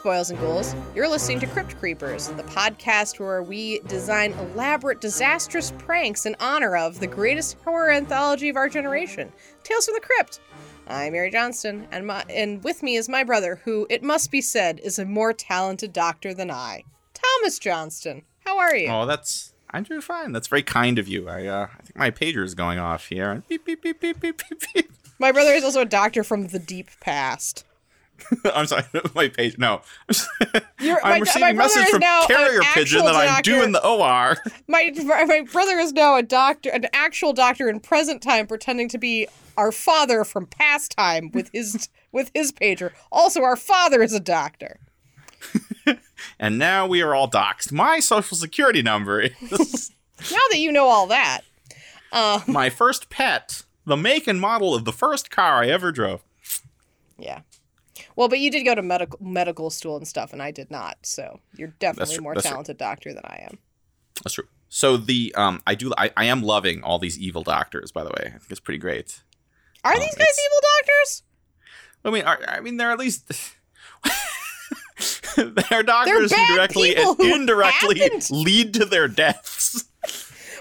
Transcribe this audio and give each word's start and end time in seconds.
Boils 0.00 0.30
and 0.30 0.40
ghouls. 0.40 0.74
You're 0.94 1.08
listening 1.08 1.38
to 1.40 1.46
Crypt 1.46 1.78
Creepers, 1.78 2.28
the 2.28 2.42
podcast 2.44 3.20
where 3.20 3.42
we 3.42 3.80
design 3.80 4.32
elaborate, 4.32 5.00
disastrous 5.00 5.70
pranks 5.78 6.26
in 6.26 6.34
honor 6.40 6.76
of 6.76 6.98
the 6.98 7.06
greatest 7.06 7.56
horror 7.64 7.90
anthology 7.90 8.48
of 8.48 8.56
our 8.56 8.68
generation, 8.68 9.30
Tales 9.62 9.84
from 9.84 9.94
the 9.94 10.00
Crypt. 10.00 10.40
I'm 10.88 11.12
Mary 11.12 11.30
Johnston, 11.30 11.86
and 11.92 12.06
my, 12.06 12.24
and 12.30 12.64
with 12.64 12.82
me 12.82 12.96
is 12.96 13.08
my 13.08 13.22
brother, 13.22 13.60
who, 13.64 13.86
it 13.90 14.02
must 14.02 14.30
be 14.30 14.40
said, 14.40 14.80
is 14.80 14.98
a 14.98 15.04
more 15.04 15.32
talented 15.32 15.92
doctor 15.92 16.34
than 16.34 16.50
I, 16.50 16.84
Thomas 17.14 17.58
Johnston. 17.58 18.22
How 18.44 18.58
are 18.58 18.74
you? 18.74 18.88
Oh, 18.88 19.06
that's 19.06 19.52
I'm 19.70 19.84
doing 19.84 20.00
fine. 20.00 20.32
That's 20.32 20.48
very 20.48 20.62
kind 20.62 20.98
of 20.98 21.06
you. 21.06 21.28
I 21.28 21.46
uh, 21.46 21.68
I 21.78 21.82
think 21.82 21.96
my 21.96 22.10
pager 22.10 22.44
is 22.44 22.54
going 22.54 22.78
off 22.78 23.06
here. 23.08 23.42
Beep 23.48 23.64
beep 23.64 23.82
beep 23.82 24.00
beep 24.00 24.20
beep 24.20 24.42
beep 24.48 24.62
beep. 24.74 24.92
My 25.18 25.32
brother 25.32 25.52
is 25.52 25.64
also 25.64 25.82
a 25.82 25.86
doctor 25.86 26.24
from 26.24 26.48
the 26.48 26.58
deep 26.58 26.88
past. 27.00 27.64
I'm 28.54 28.66
sorry, 28.66 28.84
my 29.14 29.28
page. 29.28 29.58
No, 29.58 29.82
You're- 30.80 31.00
I'm 31.02 31.10
my- 31.10 31.10
my 31.10 31.18
receiving 31.18 31.56
brother 31.56 31.74
message 31.76 31.88
from 31.90 32.00
carrier 32.26 32.60
pigeon 32.74 33.04
that 33.04 33.14
I'm 33.14 33.42
due 33.42 33.62
in 33.62 33.72
the 33.72 33.84
OR. 33.86 34.36
My 34.68 34.90
my 35.26 35.42
brother 35.52 35.78
is 35.78 35.92
now 35.92 36.16
a 36.16 36.22
doctor, 36.22 36.70
an 36.70 36.86
actual 36.92 37.32
doctor 37.32 37.68
in 37.68 37.80
present 37.80 38.22
time, 38.22 38.46
pretending 38.46 38.88
to 38.90 38.98
be 38.98 39.28
our 39.56 39.72
father 39.72 40.24
from 40.24 40.46
past 40.46 40.92
time 40.96 41.30
with 41.32 41.50
his 41.52 41.88
with 42.12 42.30
his 42.34 42.52
pager. 42.52 42.92
Also, 43.10 43.42
our 43.42 43.56
father 43.56 44.02
is 44.02 44.12
a 44.12 44.20
doctor. 44.20 44.78
And 46.38 46.58
now 46.58 46.86
we 46.86 47.02
are 47.02 47.14
all 47.14 47.28
doxxed. 47.28 47.72
My 47.72 47.98
social 48.00 48.36
security 48.36 48.80
number 48.82 49.20
is 49.20 49.90
Now 50.30 50.38
that 50.50 50.58
you 50.58 50.70
know 50.70 50.86
all 50.86 51.06
that, 51.08 51.40
um, 52.12 52.42
my 52.46 52.70
first 52.70 53.10
pet, 53.10 53.62
the 53.84 53.96
make 53.96 54.26
and 54.28 54.40
model 54.40 54.74
of 54.74 54.84
the 54.84 54.92
first 54.92 55.30
car 55.30 55.62
I 55.62 55.66
ever 55.68 55.90
drove. 55.90 56.22
yeah. 57.18 57.40
Well, 58.16 58.28
but 58.28 58.38
you 58.40 58.50
did 58.50 58.64
go 58.64 58.74
to 58.74 58.82
medical 58.82 59.18
medical 59.22 59.70
school 59.70 59.96
and 59.96 60.06
stuff, 60.06 60.32
and 60.32 60.42
I 60.42 60.50
did 60.50 60.70
not. 60.70 60.98
So 61.02 61.40
you're 61.56 61.74
definitely 61.78 62.18
more 62.20 62.34
that's 62.34 62.44
true. 62.46 62.50
talented 62.52 62.78
doctor 62.78 63.12
than 63.14 63.24
I 63.24 63.46
am. 63.50 63.58
That's 64.22 64.34
true. 64.34 64.46
So 64.68 64.96
the 64.96 65.34
um, 65.36 65.60
I 65.66 65.74
do 65.74 65.92
I, 65.98 66.10
I 66.16 66.24
am 66.26 66.42
loving 66.42 66.82
all 66.82 66.98
these 66.98 67.18
evil 67.18 67.42
doctors. 67.42 67.92
By 67.92 68.04
the 68.04 68.10
way, 68.10 68.26
I 68.26 68.30
think 68.38 68.50
it's 68.50 68.60
pretty 68.60 68.78
great. 68.78 69.22
Are 69.84 69.94
Um, 69.94 70.00
these 70.00 70.14
guys 70.14 70.28
evil 70.46 70.60
doctors? 70.78 71.22
I 72.04 72.10
mean, 72.10 72.24
are, 72.24 72.38
I 72.48 72.60
mean, 72.60 72.76
they're 72.78 72.90
at 72.90 72.98
least 72.98 73.30
they're 75.36 75.82
doctors 75.82 76.32
who 76.32 76.54
directly 76.54 76.96
and 76.96 77.18
indirectly 77.20 77.98
happened- 78.00 78.30
lead 78.30 78.74
to 78.74 78.84
their 78.84 79.08
deaths. 79.08 79.84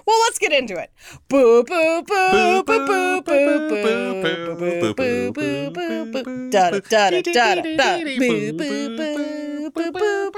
Well, 0.06 0.20
let's 0.22 0.40
get 0.40 0.52
into 0.52 0.78
it. 0.78 0.92
Boo 1.30 1.64
boo 1.64 2.04
boo 2.04 2.64
boo 2.64 2.64
boo 2.64 3.22
boo 3.22 3.22
boo 3.22 3.70
boo 3.72 4.54
boo 4.56 4.94
boo 4.94 5.32
boo 5.32 5.72
boo 5.72 6.24
boo 6.24 6.50
da 6.50 6.72
da 6.72 6.80
da 6.80 7.10
da 7.10 7.22
da 7.22 7.56
da 7.56 7.98
boo 8.18 8.52
boo 8.54 8.54
boo 8.58 9.72
boo 9.72 9.92
boo 9.92 9.92
boo 9.92 10.32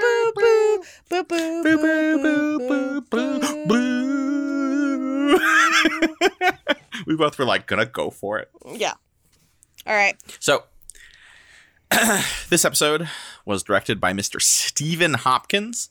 boo 1.09 1.23
boo 1.23 1.63
boo 1.63 2.59
boo 2.59 3.01
boo 3.09 3.65
boo. 3.67 5.39
we 7.07 7.15
both 7.15 7.37
were 7.39 7.45
like 7.45 7.65
gonna 7.67 7.85
go 7.85 8.09
for 8.09 8.39
it. 8.39 8.49
Yeah. 8.75 8.93
All 9.85 9.95
right. 9.95 10.15
So 10.39 10.63
this 12.49 12.65
episode 12.65 13.09
was 13.45 13.63
directed 13.63 13.99
by 13.99 14.13
Mr. 14.13 14.41
Stephen 14.41 15.13
Hopkins. 15.15 15.89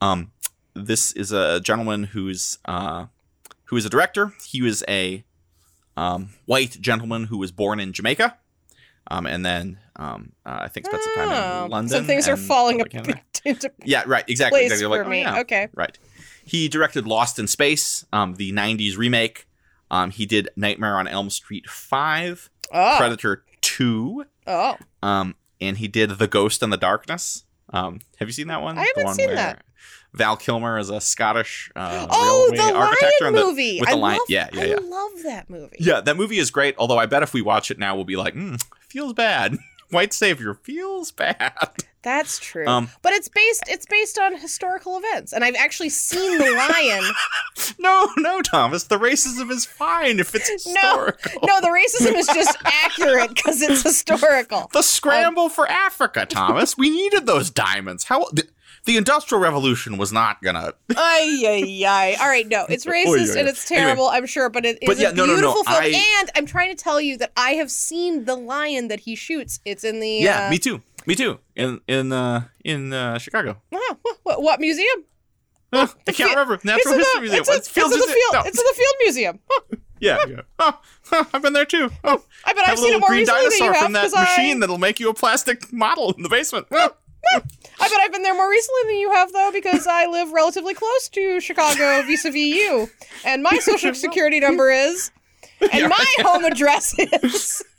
Um, 0.00 0.32
this 0.76 1.12
is 1.12 1.32
a 1.32 1.60
gentleman 1.60 2.04
who's 2.04 2.58
uh, 2.64 3.06
who 3.64 3.76
is 3.76 3.84
a 3.84 3.90
director. 3.90 4.32
He 4.44 4.62
was 4.62 4.84
a 4.88 5.24
um, 5.96 6.30
white 6.44 6.78
gentleman 6.80 7.24
who 7.24 7.38
was 7.38 7.50
born 7.52 7.80
in 7.80 7.92
Jamaica, 7.92 8.36
um, 9.10 9.26
and 9.26 9.44
then 9.44 9.78
um, 9.96 10.32
uh, 10.44 10.58
I 10.62 10.68
think 10.68 10.86
spent 10.86 11.02
some 11.02 11.14
time 11.14 11.28
Oh, 11.30 11.64
in 11.64 11.70
London. 11.70 11.88
Some 11.90 12.04
things 12.04 12.28
are 12.28 12.36
falling 12.36 12.80
stuff 12.80 12.94
like 12.94 13.06
that. 13.06 13.40
into 13.44 13.72
Yeah, 13.84 14.04
right. 14.06 14.24
Exactly. 14.28 14.60
place 14.60 14.72
exactly. 14.72 14.98
for 14.98 15.04
Like, 15.04 15.26
oh, 15.26 15.32
yeah. 15.34 15.40
Okay. 15.40 15.68
Right. 15.74 15.98
He 16.44 16.68
directed 16.68 17.06
Lost 17.06 17.38
in 17.38 17.46
Space, 17.48 18.04
um, 18.12 18.34
the 18.34 18.52
'90s 18.52 18.96
remake. 18.96 19.46
Um, 19.90 20.10
he 20.10 20.26
did 20.26 20.48
Nightmare 20.56 20.96
on 20.98 21.06
Elm 21.08 21.30
Street 21.30 21.68
Five, 21.68 22.50
Oh. 22.72 22.96
Predator 22.98 23.44
Two, 23.62 24.24
Oh. 24.46 24.76
um, 25.02 25.34
and 25.60 25.78
he 25.78 25.88
did 25.88 26.10
The 26.18 26.28
Ghost 26.28 26.62
in 26.62 26.70
the 26.70 26.76
Darkness. 26.76 27.44
Um, 27.72 28.00
have 28.18 28.28
you 28.28 28.32
seen 28.32 28.46
that 28.48 28.62
one? 28.62 28.78
I 28.78 28.84
haven't 28.84 29.04
one 29.04 29.14
seen 29.14 29.26
where 29.28 29.36
that. 29.36 29.64
Val 30.16 30.36
Kilmer 30.36 30.78
is 30.78 30.90
a 30.90 31.00
Scottish 31.00 31.70
uh, 31.76 32.06
Oh, 32.10 32.50
the 32.54 32.62
architecture 32.74 33.24
Lion 33.24 33.34
the- 33.34 33.44
movie. 33.44 33.80
with 33.80 33.88
the 33.88 33.94
I 33.94 33.98
lion. 33.98 34.18
love, 34.18 34.26
yeah, 34.28 34.48
yeah, 34.52 34.62
I 34.62 34.74
love 34.84 35.10
that 35.24 35.48
movie. 35.50 35.76
Yeah, 35.78 36.00
that 36.00 36.16
movie 36.16 36.38
is 36.38 36.50
great. 36.50 36.74
Although 36.78 36.98
I 36.98 37.06
bet 37.06 37.22
if 37.22 37.32
we 37.34 37.42
watch 37.42 37.70
it 37.70 37.78
now, 37.78 37.94
we'll 37.94 38.04
be 38.04 38.16
like, 38.16 38.34
mm, 38.34 38.60
feels 38.88 39.12
bad. 39.12 39.56
White 39.90 40.12
savior 40.12 40.54
feels 40.54 41.12
bad. 41.12 41.52
That's 42.02 42.40
true. 42.40 42.66
Um, 42.66 42.88
but 43.02 43.12
it's 43.12 43.28
based 43.28 43.62
it's 43.68 43.86
based 43.86 44.18
on 44.18 44.36
historical 44.36 44.96
events, 44.98 45.32
and 45.32 45.44
I've 45.44 45.54
actually 45.54 45.90
seen 45.90 46.38
the 46.38 46.50
lion. 46.50 47.04
No, 47.78 48.08
no, 48.16 48.42
Thomas. 48.42 48.84
The 48.84 48.98
racism 48.98 49.50
is 49.50 49.64
fine 49.64 50.18
if 50.20 50.34
it's 50.34 50.48
no, 50.66 50.72
historical. 51.06 51.40
no, 51.44 51.60
the 51.60 51.68
racism 51.68 52.14
is 52.14 52.26
just 52.26 52.56
accurate 52.64 53.34
because 53.34 53.60
it's 53.62 53.82
historical. 53.82 54.70
The 54.72 54.82
scramble 54.82 55.48
for 55.48 55.68
Africa, 55.68 56.26
Thomas. 56.26 56.76
we 56.78 56.90
needed 56.90 57.26
those 57.26 57.50
diamonds. 57.50 58.04
How 58.04 58.26
the, 58.32 58.46
the 58.86 58.96
Industrial 58.96 59.40
Revolution 59.40 59.98
was 59.98 60.12
not 60.12 60.40
gonna. 60.42 60.72
Ay, 60.96 61.42
ay, 61.46 61.84
ay. 61.86 62.16
All 62.20 62.28
right, 62.28 62.48
no, 62.48 62.64
it's 62.68 62.86
Oy, 62.88 62.90
racist 62.90 63.36
oy, 63.36 63.38
and 63.40 63.48
it's 63.48 63.68
terrible, 63.68 64.06
I'm 64.06 64.26
sure, 64.26 64.48
but 64.48 64.64
it 64.64 64.78
is 64.80 64.98
yeah, 64.98 65.10
a 65.10 65.12
no, 65.12 65.26
no, 65.26 65.32
no, 65.34 65.38
beautiful 65.40 65.64
film. 65.64 65.76
I- 65.82 66.18
And 66.20 66.30
I'm 66.36 66.46
trying 66.46 66.74
to 66.74 66.82
tell 66.82 67.00
you 67.00 67.18
that 67.18 67.32
I 67.36 67.50
have 67.50 67.70
seen 67.70 68.24
the 68.24 68.34
lion 68.36 68.88
that 68.88 69.00
he 69.00 69.14
shoots. 69.14 69.60
It's 69.64 69.84
in 69.84 70.00
the 70.00 70.08
Yeah, 70.08 70.46
uh, 70.46 70.50
me 70.50 70.58
too. 70.58 70.80
Me 71.04 71.14
too. 71.14 71.38
In 71.54 71.80
in 71.86 72.12
uh, 72.12 72.44
in 72.64 72.92
uh, 72.92 73.18
Chicago. 73.18 73.60
Wow, 73.70 73.80
what, 74.02 74.18
what, 74.22 74.42
what 74.42 74.60
museum? 74.60 75.04
I 75.72 75.86
can't 76.06 76.30
remember. 76.30 76.58
Natural 76.64 76.94
in 76.94 77.00
the, 77.00 77.04
History 77.04 77.20
Museum. 77.22 77.40
It's, 77.40 77.48
in- 77.50 77.56
It's 77.56 77.68
it's 77.68 77.76
in 77.94 78.00
the 78.00 78.06
field. 78.06 78.32
No. 78.32 78.40
It's 78.46 78.58
in 78.58 78.64
the 78.66 78.74
Field 78.74 78.94
Museum. 79.02 79.38
Huh. 79.50 79.76
Yeah, 79.98 80.18
yeah. 80.28 80.40
Oh, 80.58 80.78
I've 81.32 81.40
been 81.42 81.54
there 81.54 81.64
too. 81.64 81.90
Oh, 82.04 82.22
I 82.44 82.52
bet 82.52 82.68
I've 82.68 82.74
a 82.74 82.76
seen 82.76 83.00
more 83.00 83.08
green 83.08 83.20
recently 83.20 83.42
than 83.44 83.52
you 83.52 83.58
dinosaur 83.72 83.74
from 83.84 83.92
that 83.94 84.10
I. 84.14 84.22
machine 84.24 84.60
that'll 84.60 84.76
make 84.78 85.00
you 85.00 85.08
a 85.08 85.14
plastic 85.14 85.72
model 85.72 86.12
in 86.12 86.22
the 86.22 86.28
basement. 86.28 86.66
I 87.78 87.88
bet 87.88 88.00
I've 88.00 88.12
been 88.12 88.22
there 88.22 88.34
more 88.34 88.48
recently 88.50 88.80
than 88.86 88.96
you 88.96 89.12
have, 89.12 89.32
though, 89.32 89.50
because 89.52 89.86
I 89.86 90.06
live 90.06 90.32
relatively 90.32 90.74
close 90.74 91.08
to 91.10 91.40
Chicago 91.40 92.02
vis-a-vis 92.06 92.34
you, 92.36 92.88
and 93.24 93.42
my 93.42 93.58
social 93.58 93.94
security 94.06 94.40
number 94.40 94.70
is, 94.70 95.10
and 95.72 95.88
my 95.88 96.06
home 96.20 96.44
address 96.44 96.94
is. 96.98 97.62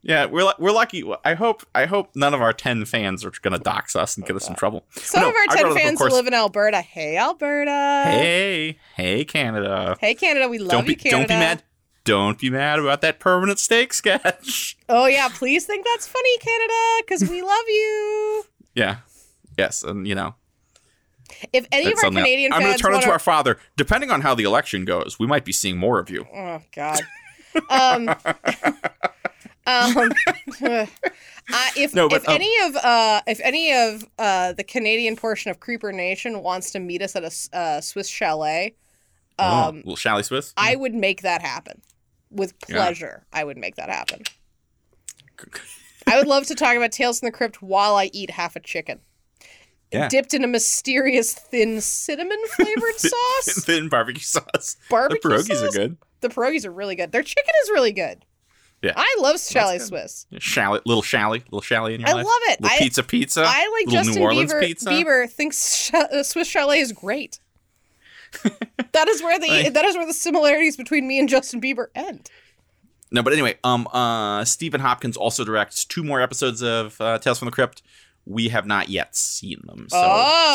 Yeah, 0.00 0.24
we're 0.26 0.50
we're 0.58 0.70
lucky. 0.72 1.04
I 1.24 1.34
hope 1.34 1.66
I 1.74 1.84
hope 1.84 2.10
none 2.14 2.32
of 2.32 2.40
our 2.40 2.52
ten 2.54 2.84
fans 2.86 3.26
are 3.26 3.32
going 3.42 3.52
to 3.52 3.58
dox 3.62 3.94
us 3.94 4.16
and 4.16 4.24
get 4.24 4.36
us 4.36 4.48
in 4.48 4.54
trouble. 4.54 4.84
Some 4.92 5.20
No, 5.22 5.28
of 5.28 5.34
our 5.34 5.54
ten 5.54 5.62
brought 5.64 5.72
it 5.72 5.76
of 5.76 5.82
fans 5.82 5.98
course- 5.98 6.12
live 6.14 6.26
in 6.26 6.32
Alberta. 6.34 6.80
Hey, 6.80 7.18
Alberta. 7.18 8.04
Hey, 8.06 8.78
hey, 8.96 9.24
Canada. 9.26 9.96
Hey, 10.00 10.14
Canada. 10.14 10.48
We 10.48 10.60
love 10.60 10.70
don't 10.70 10.86
be 10.86 10.92
you, 10.92 10.96
Canada. 10.96 11.16
don't 11.18 11.28
be 11.28 11.34
mad. 11.34 11.62
Don't 12.04 12.38
be 12.38 12.48
mad 12.48 12.78
about 12.78 13.02
that 13.02 13.18
permanent 13.18 13.58
steak 13.58 13.92
sketch. 13.92 14.78
Oh 14.88 15.06
yeah, 15.06 15.28
please 15.30 15.66
think 15.66 15.84
that's 15.84 16.06
funny, 16.06 16.38
Canada, 16.38 16.74
because 17.04 17.28
we 17.28 17.42
love 17.42 17.64
you. 17.68 18.44
Yeah. 18.78 18.96
Yes, 19.56 19.82
and 19.82 20.06
you 20.06 20.14
know. 20.14 20.36
If 21.52 21.66
any 21.72 21.92
of 21.92 21.98
our. 21.98 22.10
Canadian 22.10 22.52
I'm 22.52 22.62
going 22.62 22.72
to 22.76 22.78
turn 22.78 22.94
into 22.94 23.10
our 23.10 23.18
father. 23.18 23.58
Depending 23.76 24.10
on 24.10 24.20
how 24.20 24.34
the 24.34 24.44
election 24.44 24.84
goes, 24.84 25.18
we 25.18 25.26
might 25.26 25.44
be 25.44 25.52
seeing 25.52 25.76
more 25.76 25.98
of 25.98 26.08
you. 26.08 26.26
Oh 26.32 26.62
God. 26.74 27.00
Um, 27.68 28.08
um, 29.66 30.12
uh, 30.62 30.86
if 31.76 31.94
No, 31.94 32.08
but, 32.08 32.22
if 32.22 32.28
um, 32.28 32.34
any 32.34 32.54
of 32.62 32.76
uh, 32.76 33.20
if 33.26 33.40
any 33.42 33.72
of 33.72 34.04
uh, 34.18 34.52
the 34.52 34.64
Canadian 34.64 35.16
portion 35.16 35.50
of 35.50 35.60
Creeper 35.60 35.92
Nation 35.92 36.42
wants 36.42 36.70
to 36.70 36.78
meet 36.78 37.02
us 37.02 37.16
at 37.16 37.24
a 37.24 37.56
uh, 37.56 37.80
Swiss 37.80 38.08
chalet, 38.08 38.76
um, 39.38 39.48
oh, 39.48 39.70
little 39.76 39.96
Shally 39.96 40.22
Swiss. 40.22 40.54
I 40.56 40.76
would 40.76 40.94
make 40.94 41.22
that 41.22 41.42
happen 41.42 41.82
with 42.30 42.54
Yeah. 42.68 42.76
pleasure. 42.76 43.26
I 43.32 43.44
would 43.44 43.56
make 43.56 43.74
that 43.76 43.88
happen. 43.88 44.22
I 46.08 46.18
would 46.18 46.26
love 46.26 46.46
to 46.46 46.54
talk 46.54 46.76
about 46.76 46.92
Tales 46.92 47.20
from 47.20 47.26
the 47.26 47.32
Crypt 47.32 47.62
while 47.62 47.96
I 47.96 48.10
eat 48.12 48.30
half 48.30 48.56
a 48.56 48.60
chicken. 48.60 49.00
Yeah. 49.92 50.08
Dipped 50.08 50.34
in 50.34 50.44
a 50.44 50.46
mysterious 50.48 51.32
thin 51.32 51.80
cinnamon 51.80 52.38
flavored 52.56 52.96
sauce. 52.96 53.64
Thin 53.64 53.88
barbecue 53.88 54.20
sauce. 54.22 54.76
Barbecue 54.90 55.20
the 55.30 55.36
pierogies 55.36 55.60
sauce? 55.60 55.62
are 55.62 55.78
good. 55.78 55.96
The 56.20 56.28
pierogies 56.28 56.64
are 56.66 56.70
really 56.72 56.94
good. 56.94 57.12
Their 57.12 57.22
chicken 57.22 57.54
is 57.64 57.70
really 57.70 57.92
good. 57.92 58.24
Yeah. 58.82 58.92
I 58.96 59.16
love 59.20 59.40
Chalet. 59.40 59.78
Swiss. 59.78 60.26
Shally, 60.38 60.80
little 60.84 61.02
Shally, 61.02 61.40
little 61.46 61.62
Shally 61.62 61.94
in 61.94 62.00
your 62.00 62.10
I 62.10 62.12
life. 62.12 62.26
love 62.26 62.40
it. 62.48 62.60
Little 62.60 62.76
I- 62.76 62.78
pizza, 62.78 63.02
pizza. 63.02 63.42
I 63.46 63.46
like 63.78 63.86
little 63.86 63.92
Justin 64.04 64.14
New 64.16 64.22
Orleans 64.22 64.52
Bieber. 64.52 64.60
pizza. 64.60 64.90
Bieber 64.90 65.28
thinks 65.28 65.92
uh, 65.94 66.22
Swiss 66.22 66.46
Chalet 66.48 66.78
is 66.80 66.92
great. 66.92 67.40
that 68.92 69.08
is 69.08 69.22
where 69.22 69.38
the 69.38 69.48
Like- 69.48 69.72
that 69.72 69.84
is 69.84 69.96
where 69.96 70.06
the 70.06 70.12
similarities 70.12 70.76
between 70.76 71.08
me 71.08 71.18
and 71.18 71.28
Justin 71.28 71.60
Bieber 71.60 71.86
end. 71.94 72.28
No, 73.10 73.22
but 73.22 73.32
anyway, 73.32 73.56
um, 73.64 73.86
uh, 73.92 74.44
Stephen 74.44 74.80
Hopkins 74.80 75.16
also 75.16 75.44
directs 75.44 75.84
two 75.84 76.04
more 76.04 76.20
episodes 76.20 76.62
of 76.62 77.00
uh, 77.00 77.18
Tales 77.18 77.38
from 77.38 77.46
the 77.46 77.52
Crypt. 77.52 77.82
We 78.26 78.48
have 78.50 78.66
not 78.66 78.90
yet 78.90 79.16
seen 79.16 79.62
them, 79.64 79.86
so 79.88 79.96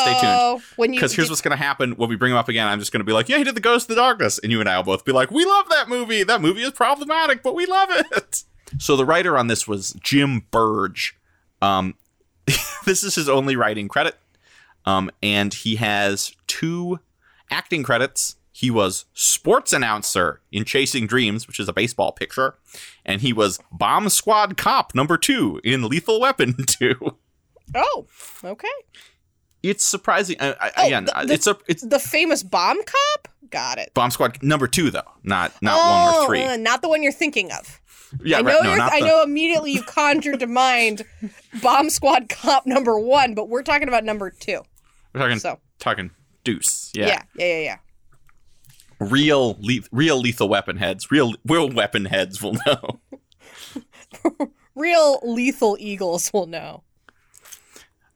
stay 0.02 0.12
tuned. 0.20 0.38
oh, 0.40 0.62
when 0.76 0.92
you 0.92 1.00
Because 1.00 1.12
here's 1.12 1.28
what's 1.28 1.40
going 1.42 1.56
to 1.56 1.62
happen 1.62 1.92
when 1.96 2.08
we 2.08 2.14
bring 2.14 2.30
him 2.30 2.38
up 2.38 2.48
again. 2.48 2.68
I'm 2.68 2.78
just 2.78 2.92
going 2.92 3.00
to 3.00 3.04
be 3.04 3.12
like, 3.12 3.28
"Yeah, 3.28 3.38
he 3.38 3.42
did 3.44 3.56
the 3.56 3.60
Ghost 3.60 3.90
of 3.90 3.96
the 3.96 4.00
Darkness," 4.00 4.38
and 4.38 4.52
you 4.52 4.60
and 4.60 4.68
I 4.68 4.76
will 4.76 4.84
both 4.84 5.04
be 5.04 5.10
like, 5.10 5.32
"We 5.32 5.44
love 5.44 5.68
that 5.70 5.88
movie. 5.88 6.22
That 6.22 6.40
movie 6.40 6.62
is 6.62 6.70
problematic, 6.70 7.42
but 7.42 7.54
we 7.56 7.66
love 7.66 7.88
it." 7.90 8.44
So 8.78 8.96
the 8.96 9.04
writer 9.04 9.36
on 9.36 9.48
this 9.48 9.66
was 9.66 9.92
Jim 10.00 10.46
Burge. 10.52 11.16
Um, 11.60 11.94
this 12.84 13.02
is 13.02 13.14
his 13.16 13.28
only 13.28 13.56
writing 13.56 13.88
credit. 13.88 14.16
Um, 14.86 15.10
and 15.22 15.52
he 15.52 15.76
has 15.76 16.34
two 16.46 17.00
acting 17.50 17.82
credits. 17.82 18.36
He 18.56 18.70
was 18.70 19.06
sports 19.14 19.72
announcer 19.72 20.40
in 20.52 20.64
Chasing 20.64 21.08
Dreams, 21.08 21.48
which 21.48 21.58
is 21.58 21.68
a 21.68 21.72
baseball 21.72 22.12
picture, 22.12 22.54
and 23.04 23.20
he 23.20 23.32
was 23.32 23.58
bomb 23.72 24.08
squad 24.08 24.56
cop 24.56 24.94
number 24.94 25.16
two 25.18 25.60
in 25.64 25.82
Lethal 25.88 26.20
Weapon 26.20 26.54
2. 26.66 26.94
Oh, 27.74 28.06
okay. 28.44 28.68
It's 29.64 29.84
surprising. 29.84 30.36
I, 30.38 30.52
I, 30.60 30.70
Oh, 30.76 30.86
again, 30.86 31.06
the- 31.06 31.24
the- 31.26 31.32
it's 31.34 31.46
a 31.48 31.56
it's 31.66 31.82
The 31.82 31.98
famous 31.98 32.44
bomb 32.44 32.78
cop? 32.84 33.28
Got 33.50 33.78
it. 33.78 33.92
bomb 33.92 34.12
squad 34.12 34.40
number 34.40 34.68
two 34.68 34.90
though, 34.92 35.02
not 35.24 35.52
not 35.60 35.74
oh, 35.76 36.04
one 36.12 36.14
or 36.22 36.26
three. 36.28 36.42
uh, 36.44 36.56
not 36.56 36.80
the 36.80 36.88
one 36.88 37.02
you're 37.02 37.10
thinking 37.12 37.50
of. 37.50 37.80
yeah, 38.24 38.38
I 38.38 38.42
know 38.42 38.60
right. 38.60 38.76
No, 38.78 38.84
I 38.84 39.00
the- 39.00 39.06
know 39.06 39.22
immediately 39.24 39.72
you 39.72 39.82
conjured 39.82 40.38
to 40.40 40.46
mind 40.46 41.02
Bomb 41.60 41.90
Squad 41.90 42.28
Cop 42.28 42.66
number 42.66 42.98
one, 43.00 43.34
but 43.34 43.48
we're 43.48 43.62
talking 43.64 43.88
about 43.88 44.04
number 44.04 44.30
two. 44.30 44.62
We're 45.12 45.20
talking 45.22 45.38
So 45.40 45.58
talking 45.80 46.10
Deuce. 46.44 46.92
yeah, 46.94 47.06
Yeah, 47.06 47.22
yeah, 47.36 47.46
yeah, 47.46 47.58
yeah. 47.60 47.76
Real 49.00 49.56
le- 49.60 49.80
real 49.92 50.18
lethal 50.20 50.48
weapon 50.48 50.76
heads. 50.76 51.10
Real 51.10 51.34
real 51.46 51.70
weapon 51.70 52.04
heads 52.06 52.42
will 52.42 52.56
know. 52.66 53.00
Real 54.76 55.20
lethal 55.22 55.76
eagles 55.78 56.32
will 56.32 56.46
know. 56.46 56.82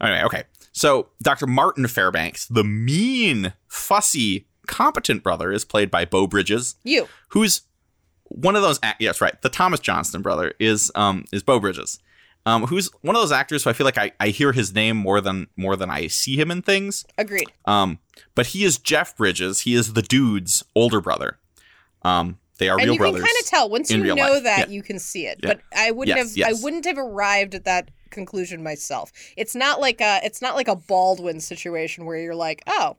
Anyway, 0.00 0.22
okay. 0.24 0.44
So 0.72 1.08
Dr. 1.22 1.46
Martin 1.46 1.86
Fairbanks, 1.86 2.46
the 2.46 2.64
mean, 2.64 3.52
fussy, 3.68 4.48
competent 4.66 5.22
brother, 5.22 5.52
is 5.52 5.64
played 5.64 5.90
by 5.90 6.04
Beau 6.04 6.26
Bridges, 6.26 6.74
You. 6.82 7.08
who's 7.28 7.62
one 8.24 8.56
of 8.56 8.62
those. 8.62 8.80
Yes, 8.98 9.20
right. 9.20 9.40
The 9.42 9.48
Thomas 9.48 9.80
Johnston 9.80 10.20
brother 10.22 10.52
is 10.58 10.90
um 10.94 11.24
is 11.32 11.42
Beau 11.44 11.60
Bridges, 11.60 11.98
um 12.48 12.66
who's 12.66 12.88
one 13.02 13.14
of 13.16 13.22
those 13.22 13.32
actors 13.32 13.64
who 13.64 13.70
I 13.70 13.72
feel 13.72 13.84
like 13.84 13.98
I, 13.98 14.12
I 14.20 14.28
hear 14.28 14.52
his 14.52 14.74
name 14.74 14.96
more 14.96 15.20
than 15.20 15.46
more 15.56 15.76
than 15.76 15.90
I 15.90 16.06
see 16.08 16.36
him 16.40 16.50
in 16.50 16.62
things. 16.62 17.04
Agreed. 17.16 17.50
Um, 17.64 17.98
but 18.34 18.46
he 18.48 18.64
is 18.64 18.78
Jeff 18.78 19.16
Bridges. 19.16 19.60
He 19.60 19.74
is 19.74 19.92
the 19.92 20.02
dude's 20.02 20.64
older 20.74 21.00
brother. 21.00 21.38
Um, 22.02 22.38
they 22.58 22.68
are 22.68 22.76
And 22.78 22.84
real 22.86 22.94
you 22.94 22.98
brothers. 22.98 23.20
can 23.20 23.26
kind 23.28 23.40
of 23.42 23.46
tell 23.46 23.70
once 23.70 23.90
you 23.90 23.98
know 24.02 24.14
life. 24.14 24.42
that 24.44 24.68
Yeah. 24.68 24.74
you 24.74 24.82
can 24.82 24.98
see 24.98 25.26
it. 25.26 25.38
Yeah. 25.42 25.48
But 25.54 25.60
I 25.76 25.90
wouldn't 25.92 26.16
Yes, 26.16 26.30
have 26.30 26.36
yes. 26.36 26.48
I 26.60 26.62
wouldn't 26.64 26.84
have 26.86 26.98
arrived 26.98 27.54
at 27.54 27.64
that 27.64 27.90
conclusion 28.10 28.62
myself. 28.62 29.12
It's 29.36 29.54
not 29.54 29.80
like 29.80 30.00
a 30.00 30.20
it's 30.24 30.40
not 30.42 30.54
like 30.56 30.68
a 30.68 30.76
Baldwin 30.76 31.40
situation 31.40 32.04
where 32.06 32.16
you're 32.18 32.34
like, 32.34 32.62
oh, 32.66 32.96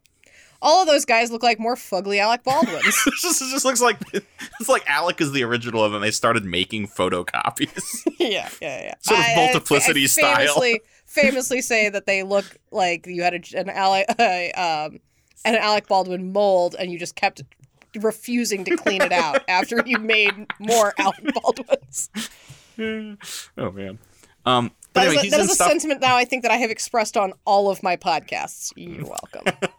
all 0.61 0.81
of 0.81 0.87
those 0.87 1.05
guys 1.05 1.31
look 1.31 1.43
like 1.43 1.59
more 1.59 1.75
fugly 1.75 2.19
Alec 2.19 2.43
Baldwins. 2.43 2.83
it, 2.85 3.13
just, 3.21 3.41
it 3.41 3.49
just 3.51 3.65
looks 3.65 3.81
like 3.81 3.97
it's 4.13 4.69
like 4.69 4.83
Alec 4.89 5.21
is 5.21 5.31
the 5.31 5.43
original, 5.43 5.85
and 5.85 5.93
then 5.93 6.01
they 6.01 6.11
started 6.11 6.43
making 6.45 6.87
photocopies. 6.87 7.81
yeah, 8.19 8.49
yeah, 8.61 8.81
yeah. 8.83 8.93
Sort 9.01 9.19
of 9.19 9.25
I- 9.25 9.31
I- 9.31 9.35
multiplicity 9.35 10.03
I 10.03 10.07
style. 10.07 10.35
Famously, 10.37 10.81
famously 11.05 11.61
say 11.61 11.89
that 11.89 12.05
they 12.05 12.23
look 12.23 12.45
like 12.71 13.05
you 13.07 13.23
had 13.23 13.33
a, 13.33 13.57
an 13.59 13.69
Alec, 13.69 14.05
uh, 14.19 14.59
um, 14.89 14.99
an 15.45 15.55
Alec 15.55 15.87
Baldwin 15.87 16.33
mold, 16.33 16.75
and 16.77 16.91
you 16.91 16.99
just 16.99 17.15
kept 17.15 17.41
refusing 18.01 18.63
to 18.65 18.75
clean 18.77 19.01
it 19.01 19.11
out 19.11 19.43
after 19.47 19.81
you 19.85 19.97
made 19.97 20.33
more 20.59 20.93
Alec 20.97 21.33
Baldwins. 21.33 22.09
oh 23.57 23.71
man. 23.71 23.97
Um, 24.45 24.71
but 24.93 25.01
That 25.01 25.07
is 25.07 25.07
anyway, 25.09 25.19
a, 25.19 25.23
he's 25.23 25.31
that 25.31 25.39
is 25.41 25.51
a 25.51 25.55
stuff. 25.55 25.67
sentiment 25.69 26.01
now 26.01 26.15
I 26.15 26.25
think 26.25 26.43
that 26.43 26.51
I 26.51 26.57
have 26.57 26.71
expressed 26.71 27.17
on 27.17 27.33
all 27.45 27.69
of 27.69 27.83
my 27.83 27.95
podcasts. 27.97 28.71
You're 28.75 29.05
welcome. 29.05 29.69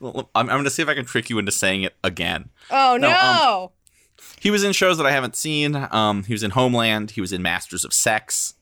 I'm, 0.00 0.24
I'm 0.34 0.46
going 0.46 0.64
to 0.64 0.70
see 0.70 0.82
if 0.82 0.88
I 0.88 0.94
can 0.94 1.04
trick 1.04 1.28
you 1.30 1.38
into 1.38 1.52
saying 1.52 1.82
it 1.82 1.96
again. 2.04 2.50
Oh 2.70 2.96
no! 3.00 3.08
No, 3.10 3.62
um, 3.64 3.68
He 4.40 4.50
was 4.50 4.62
in 4.64 4.72
shows 4.72 4.96
that 4.98 5.06
I 5.06 5.10
haven't 5.10 5.36
seen. 5.36 5.74
Um, 5.90 6.24
he 6.24 6.32
was 6.34 6.42
in 6.42 6.52
Homeland. 6.52 7.12
He 7.12 7.20
was 7.20 7.32
in 7.32 7.42
Masters 7.42 7.84
of 7.84 7.92
Sex. 7.92 8.54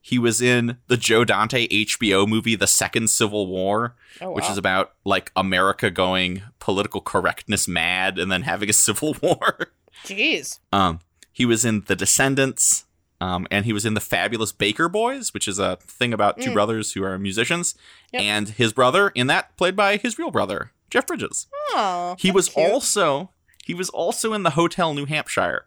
He 0.00 0.18
was 0.18 0.40
in 0.40 0.78
the 0.86 0.96
Joe 0.96 1.24
Dante 1.24 1.68
HBO 1.68 2.26
movie, 2.26 2.54
The 2.54 2.66
Second 2.66 3.10
Civil 3.10 3.46
War, 3.46 3.94
Oh, 4.22 4.30
which 4.32 4.48
is 4.48 4.56
about 4.56 4.92
like 5.04 5.30
America 5.36 5.90
going 5.90 6.42
political 6.60 7.00
correctness 7.02 7.68
mad 7.68 8.18
and 8.18 8.32
then 8.32 8.42
having 8.42 8.70
a 8.70 8.72
civil 8.86 9.16
war. 9.20 9.72
Jeez. 10.04 10.60
Um, 10.72 11.00
he 11.32 11.44
was 11.44 11.64
in 11.66 11.82
The 11.88 11.96
Descendants, 11.96 12.86
um, 13.20 13.46
and 13.50 13.66
he 13.66 13.72
was 13.74 13.84
in 13.84 13.92
The 13.94 14.00
Fabulous 14.00 14.52
Baker 14.52 14.88
Boys, 14.88 15.34
which 15.34 15.46
is 15.46 15.58
a 15.58 15.76
thing 15.82 16.14
about 16.14 16.40
two 16.40 16.50
Mm. 16.50 16.54
brothers 16.54 16.92
who 16.92 17.02
are 17.04 17.18
musicians, 17.18 17.74
Yep. 18.12 18.22
and 18.22 18.48
his 18.50 18.72
brother 18.72 19.10
in 19.10 19.26
that 19.26 19.54
played 19.58 19.76
by 19.76 19.98
his 19.98 20.18
real 20.18 20.30
brother, 20.30 20.72
Jeff 20.90 21.06
Bridges. 21.06 21.46
Oh, 21.70 22.16
He 22.18 22.30
was 22.30 22.48
cute. 22.48 22.66
also 22.70 23.30
he 23.64 23.74
was 23.74 23.90
also 23.90 24.32
in 24.32 24.42
the 24.44 24.50
Hotel 24.50 24.94
New 24.94 25.04
Hampshire, 25.06 25.66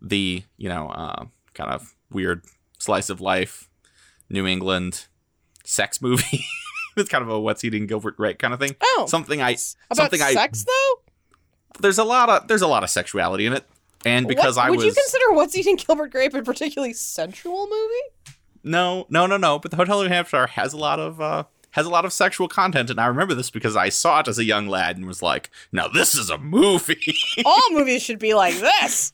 the 0.00 0.44
you 0.56 0.68
know 0.68 0.88
uh, 0.90 1.24
kind 1.54 1.70
of 1.70 1.94
weird 2.10 2.44
slice 2.78 3.10
of 3.10 3.20
life, 3.20 3.68
New 4.28 4.46
England 4.46 5.06
sex 5.64 6.00
movie. 6.00 6.44
it's 6.96 7.08
kind 7.08 7.22
of 7.22 7.28
a 7.30 7.40
what's 7.40 7.64
eating 7.64 7.86
Gilbert 7.86 8.16
Grape 8.16 8.38
kind 8.38 8.54
of 8.54 8.60
thing. 8.60 8.76
Oh, 8.82 9.06
Something 9.08 9.42
I 9.42 9.50
about 9.90 9.96
something 9.96 10.22
I 10.22 10.32
sex 10.32 10.64
though. 10.64 11.02
there's 11.80 11.98
a 11.98 12.04
lot 12.04 12.28
of 12.28 12.48
there's 12.48 12.62
a 12.62 12.68
lot 12.68 12.84
of 12.84 12.90
sexuality 12.90 13.46
in 13.46 13.52
it, 13.52 13.64
and 14.04 14.28
because 14.28 14.56
What- 14.56 14.66
I 14.66 14.70
would 14.70 14.76
was 14.78 14.86
you 14.86 14.92
consider 14.92 15.32
What's 15.32 15.56
Eating 15.56 15.76
Gilbert 15.76 16.12
Grape 16.12 16.34
a 16.34 16.42
particularly 16.42 16.92
sensual 16.94 17.66
movie? 17.68 18.32
No, 18.62 19.06
no, 19.08 19.26
no, 19.26 19.36
no. 19.38 19.58
But 19.58 19.70
the 19.70 19.76
Hotel 19.78 20.02
New 20.02 20.08
Hampshire 20.10 20.46
has 20.48 20.72
a 20.74 20.76
lot 20.76 21.00
of 21.00 21.20
uh, 21.20 21.44
has 21.72 21.86
a 21.86 21.90
lot 21.90 22.04
of 22.04 22.12
sexual 22.12 22.48
content, 22.48 22.90
and 22.90 23.00
I 23.00 23.06
remember 23.06 23.34
this 23.34 23.50
because 23.50 23.76
I 23.76 23.88
saw 23.88 24.20
it 24.20 24.28
as 24.28 24.38
a 24.38 24.44
young 24.44 24.66
lad 24.68 24.96
and 24.96 25.06
was 25.06 25.22
like, 25.22 25.50
"Now 25.72 25.88
this 25.88 26.14
is 26.14 26.30
a 26.30 26.38
movie." 26.38 27.14
All 27.44 27.70
movies 27.70 28.02
should 28.02 28.18
be 28.18 28.34
like 28.34 28.58
this. 28.58 29.12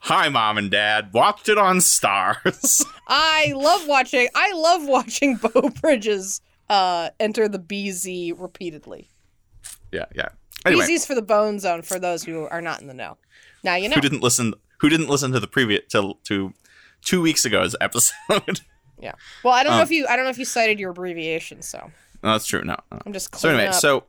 Hi, 0.00 0.28
mom 0.28 0.58
and 0.58 0.70
dad. 0.70 1.14
Watched 1.14 1.48
it 1.48 1.56
on 1.56 1.80
Stars. 1.80 2.84
I 3.08 3.52
love 3.56 3.88
watching. 3.88 4.28
I 4.34 4.52
love 4.52 4.86
watching 4.86 5.36
Beau 5.42 5.70
Bridges 5.80 6.42
uh, 6.68 7.08
enter 7.18 7.48
the 7.48 7.58
BZ 7.58 8.38
repeatedly. 8.38 9.08
yeah, 9.92 10.04
yeah. 10.14 10.28
Anyway, 10.66 10.84
BZ's 10.86 11.06
for 11.06 11.14
the 11.14 11.22
Bone 11.22 11.58
Zone 11.58 11.80
for 11.80 11.98
those 11.98 12.22
who 12.22 12.46
are 12.48 12.60
not 12.60 12.82
in 12.82 12.86
the 12.86 12.94
know. 12.94 13.16
Now 13.62 13.76
you 13.76 13.88
know. 13.88 13.94
who 13.94 14.02
didn't 14.02 14.22
listen? 14.22 14.52
Who 14.80 14.90
didn't 14.90 15.08
listen 15.08 15.32
to 15.32 15.40
the 15.40 15.46
previous 15.46 15.80
to 15.92 16.18
to 16.24 16.52
two 17.00 17.22
weeks 17.22 17.46
ago's 17.46 17.74
episode? 17.80 18.60
Yeah. 19.04 19.12
Well, 19.44 19.52
I 19.54 19.62
don't 19.62 19.72
know 19.72 19.78
Um, 19.78 19.84
if 19.84 19.90
you. 19.90 20.06
I 20.08 20.16
don't 20.16 20.24
know 20.24 20.30
if 20.30 20.38
you 20.38 20.44
cited 20.46 20.80
your 20.80 20.90
abbreviation. 20.90 21.60
So 21.62 21.90
no, 22.22 22.32
that's 22.32 22.46
true. 22.46 22.62
No. 22.64 22.76
no. 22.90 22.98
I'm 23.04 23.12
just. 23.12 23.34
So 23.36 23.50
anyway, 23.50 23.66
up. 23.66 23.74
so 23.74 24.04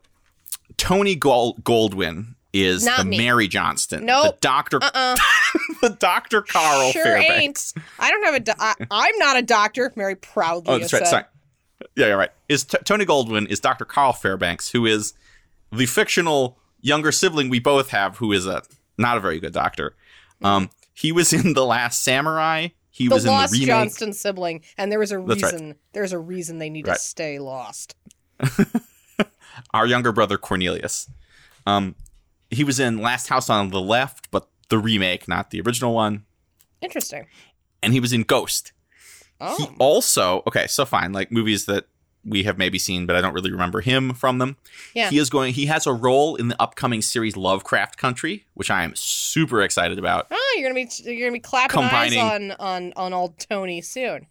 Tony 0.78 1.16
Gold- 1.16 1.64
Goldwyn 1.64 2.36
is 2.54 2.86
Not 2.86 3.00
the 3.00 3.06
me. 3.06 3.18
Mary 3.18 3.48
Johnston, 3.50 4.06
Nope. 4.06 4.36
the 4.36 4.48
Doctor, 4.48 4.80
Uh-uh. 4.82 5.16
the 5.82 5.90
Doctor 5.90 6.42
Carl 6.42 6.92
Sure 6.92 7.04
Fairbanks. 7.04 7.74
ain't. 7.76 7.86
I 8.00 8.10
don't 8.10 8.24
have 8.24 8.36
a. 8.36 8.40
Do- 8.40 8.54
I, 8.58 8.74
I'm 8.90 9.18
not 9.18 9.38
a 9.38 9.42
doctor. 9.42 9.92
Mary 9.96 10.16
proudly. 10.16 10.74
Oh, 10.74 10.80
that's 10.80 10.94
right. 10.94 11.00
said. 11.04 11.10
Sorry. 11.10 11.24
Yeah, 11.98 12.08
you're 12.08 12.18
right. 12.18 12.32
Is 12.48 12.64
T- 12.64 12.78
Tony 12.86 13.06
Goldwyn 13.06 13.48
is 13.50 13.60
Dr. 13.60 13.84
Carl 13.84 14.14
Fairbanks, 14.14 14.70
who 14.72 14.86
is 14.86 15.14
the 15.74 15.86
fictional 15.86 16.58
younger 16.82 17.12
sibling 17.12 17.50
we 17.50 17.60
both 17.60 17.90
have, 17.90 18.18
who 18.18 18.32
is 18.32 18.48
a 18.48 18.64
not 18.98 19.18
a 19.18 19.20
very 19.20 19.42
good 19.42 19.52
doctor. 19.54 19.94
Um, 20.42 20.70
he 20.94 21.12
was 21.12 21.34
in 21.34 21.54
the 21.54 21.66
Last 21.66 22.02
Samurai. 22.02 22.70
He 22.96 23.10
The 23.10 23.16
was 23.16 23.26
in 23.26 23.32
lost 23.32 23.52
the 23.52 23.60
remake. 23.60 23.68
Johnston 23.68 24.14
sibling, 24.14 24.62
and 24.78 24.90
there 24.90 25.00
was 25.00 25.12
a 25.12 25.18
That's 25.20 25.44
right. 25.44 25.52
reason. 25.52 25.76
There's 25.92 26.14
a 26.14 26.18
reason 26.18 26.60
they 26.60 26.70
need 26.70 26.88
Right. 26.88 26.96
to 26.96 27.00
stay 27.04 27.40
lost. 27.40 27.94
Our 29.74 29.86
younger 29.86 30.14
brother 30.14 30.38
Cornelius. 30.38 31.10
Um, 31.66 31.96
he 32.50 32.64
was 32.64 32.80
in 32.80 33.00
Last 33.02 33.28
House 33.28 33.50
on 33.50 33.70
the 33.70 33.82
Left, 33.82 34.32
but 34.32 34.48
the 34.70 34.78
remake, 34.78 35.28
not 35.28 35.52
the 35.52 35.60
original 35.62 35.94
one. 35.94 36.24
Interesting. 36.82 37.28
And 37.84 37.92
he 37.92 38.00
was 38.00 38.14
in 38.14 38.24
Ghost. 38.24 38.72
Oh, 39.42 39.58
He 39.58 39.68
also 39.78 40.42
okay, 40.48 40.66
so 40.68 40.86
fine, 40.86 41.12
like 41.12 41.32
movies 41.32 41.66
that 41.66 41.88
we 42.26 42.44
have 42.44 42.58
maybe 42.58 42.80
seen, 42.80 43.06
but 43.06 43.16
I 43.16 43.22
don't 43.22 43.34
really 43.34 43.52
remember 43.52 43.82
him 43.82 44.14
from 44.14 44.40
them. 44.40 44.58
Yeah. 44.94 45.10
He 45.10 45.18
is 45.20 45.30
going. 45.30 45.54
He 45.54 45.68
has 45.68 45.86
a 45.86 45.94
role 45.94 46.36
in 46.36 46.48
the 46.48 46.60
upcoming 46.62 47.02
series 47.02 47.38
Lovecraft 47.38 47.98
Country, 47.98 48.46
which 48.56 48.72
I 48.72 48.84
am 48.84 48.94
super 48.96 49.62
excited 49.62 50.00
about. 50.00 50.28
oh, 50.32 50.54
you're 50.58 50.68
gonna 50.70 50.74
be 50.86 50.90
you're 51.04 51.20
gonna 51.28 51.32
be 51.34 51.40
clapping 51.40 51.82
Combining- 51.82 52.20
eyes 52.20 52.32
on 52.32 52.52
on 52.54 52.94
on 52.96 53.14
old 53.14 53.38
Tony 53.40 53.82
soon. 53.82 54.28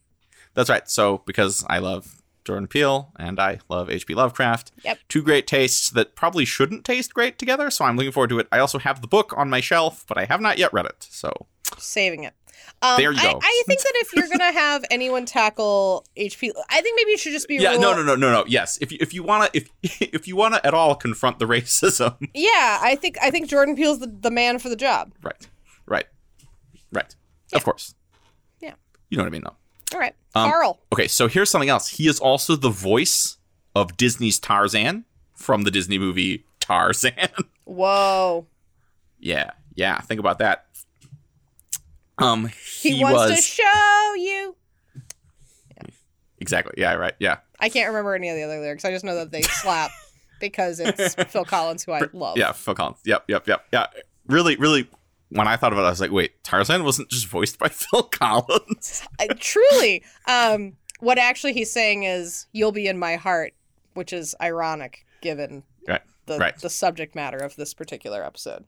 That's 0.54 0.70
right. 0.70 0.88
So 0.90 1.22
because 1.26 1.64
I 1.68 1.78
love 1.78 2.20
Jordan 2.44 2.66
Peele 2.68 3.10
and 3.18 3.40
I 3.40 3.60
love 3.68 3.88
H.P. 3.90 4.14
Lovecraft, 4.14 4.70
Yep. 4.84 4.98
two 5.08 5.22
great 5.22 5.46
tastes 5.46 5.88
that 5.90 6.14
probably 6.14 6.44
shouldn't 6.44 6.84
taste 6.84 7.14
great 7.14 7.38
together. 7.38 7.70
So 7.70 7.84
I'm 7.86 7.96
looking 7.96 8.12
forward 8.12 8.28
to 8.30 8.38
it. 8.38 8.48
I 8.52 8.58
also 8.58 8.78
have 8.78 9.00
the 9.00 9.08
book 9.08 9.32
on 9.36 9.48
my 9.48 9.60
shelf, 9.60 10.04
but 10.06 10.18
I 10.18 10.26
have 10.26 10.40
not 10.42 10.58
yet 10.58 10.72
read 10.72 10.84
it. 10.86 11.06
So 11.10 11.32
Saving 11.78 12.24
it. 12.24 12.34
Um, 12.82 12.96
There 12.98 13.12
you 13.12 13.18
I, 13.18 13.32
go. 13.32 13.38
I 13.42 13.62
think 13.66 13.80
that 13.80 13.92
if 13.96 14.12
you're 14.14 14.28
gonna 14.28 14.52
have 14.58 14.84
anyone 14.90 15.26
tackle 15.26 16.04
HP, 16.16 16.50
I 16.70 16.80
think 16.80 16.96
maybe 16.96 17.12
it 17.12 17.20
should 17.20 17.32
just 17.32 17.48
be 17.48 17.56
yeah, 17.56 17.72
rule. 17.72 17.80
no, 17.80 17.94
no, 17.94 18.02
no, 18.02 18.14
no, 18.16 18.32
no. 18.32 18.44
Yes, 18.46 18.78
if 18.80 18.90
you, 18.92 18.98
if 19.00 19.12
you 19.14 19.22
wanna 19.22 19.48
if 19.52 19.68
if 19.82 20.26
you 20.28 20.36
wanna 20.36 20.60
at 20.64 20.74
all 20.74 20.94
confront 20.94 21.38
the 21.38 21.44
racism, 21.46 22.16
Yeah, 22.34 22.78
I 22.82 22.96
think 23.00 23.16
I 23.22 23.30
think 23.30 23.48
Jordan 23.48 23.76
Peele's 23.76 23.98
the, 24.00 24.06
the 24.06 24.30
man 24.30 24.58
for 24.58 24.68
the 24.68 24.76
job. 24.76 25.12
right, 25.22 25.48
right, 25.86 26.06
right. 26.92 27.14
Of 27.52 27.64
course. 27.64 27.94
Yeah. 28.60 28.74
You 29.10 29.16
know 29.18 29.24
what 29.24 29.28
I 29.28 29.30
mean, 29.32 29.42
though. 29.44 29.56
All 29.94 30.00
right, 30.00 30.14
Um, 30.34 30.50
Carl. 30.50 30.80
Okay, 30.92 31.06
so 31.06 31.28
here's 31.28 31.50
something 31.50 31.68
else. 31.68 31.88
He 31.88 32.08
is 32.08 32.18
also 32.18 32.56
the 32.56 32.70
voice 32.70 33.36
of 33.76 33.96
Disney's 33.96 34.38
Tarzan 34.40 35.04
from 35.34 35.62
the 35.62 35.70
Disney 35.70 35.98
movie 35.98 36.44
Tarzan. 36.60 37.12
Whoa. 37.64 38.46
yeah, 39.20 39.50
yeah. 39.74 40.00
Think 40.00 40.18
about 40.20 40.38
that. 40.38 40.66
Um, 42.18 42.46
He, 42.80 42.96
he, 42.96 43.02
wants 43.04 43.30
was 43.30 43.36
to 43.36 43.42
show 43.42 44.14
you. 44.16 44.56
exactly. 46.38 46.74
Yeah, 46.76 46.94
right. 46.94 47.14
Yeah, 47.18 47.38
I 47.60 47.68
can't 47.68 47.88
remember 47.88 48.14
any 48.14 48.28
of 48.28 48.36
the 48.36 48.42
other 48.42 48.60
lyrics. 48.60 48.84
I 48.84 48.90
just 48.90 49.04
know 49.04 49.14
that 49.16 49.30
they 49.30 49.42
slap 49.42 49.90
because 50.40 50.80
it's 50.80 51.14
Phil 51.30 51.44
Collins, 51.44 51.84
who 51.84 51.92
I 51.92 52.02
love. 52.12 52.36
yeah. 52.36 52.52
Phil 52.52 52.74
Collins. 52.74 52.98
Yep, 53.04 53.24
yep, 53.28 53.46
yep. 53.48 53.64
Yeah, 53.72 53.86
really, 54.26 54.56
really. 54.56 54.88
When 55.30 55.48
I 55.48 55.56
thought 55.56 55.72
about 55.72 55.82
it, 55.82 55.86
I 55.86 55.90
was 55.90 56.00
like, 56.00 56.12
wait, 56.12 56.44
Tarzan 56.44 56.84
wasn't 56.84 57.08
just 57.08 57.26
voiced 57.26 57.58
by 57.58 57.68
Phil 57.70 58.04
Collins. 58.04 59.02
I, 59.18 59.26
truly. 59.38 60.04
Um, 60.28 60.76
what 61.00 61.18
actually 61.18 61.54
he's 61.54 61.72
saying 61.72 62.04
is, 62.04 62.46
"You'll 62.52 62.72
be 62.72 62.86
in 62.86 62.98
my 62.98 63.16
heart," 63.16 63.52
which 63.94 64.12
is 64.12 64.34
ironic 64.40 65.04
given 65.22 65.64
Right. 65.88 66.02
the 66.26 66.38
Right. 66.38 66.56
the 66.58 66.70
subject 66.70 67.14
matter 67.14 67.38
of 67.38 67.56
this 67.56 67.74
particular 67.74 68.22
episode. 68.24 68.64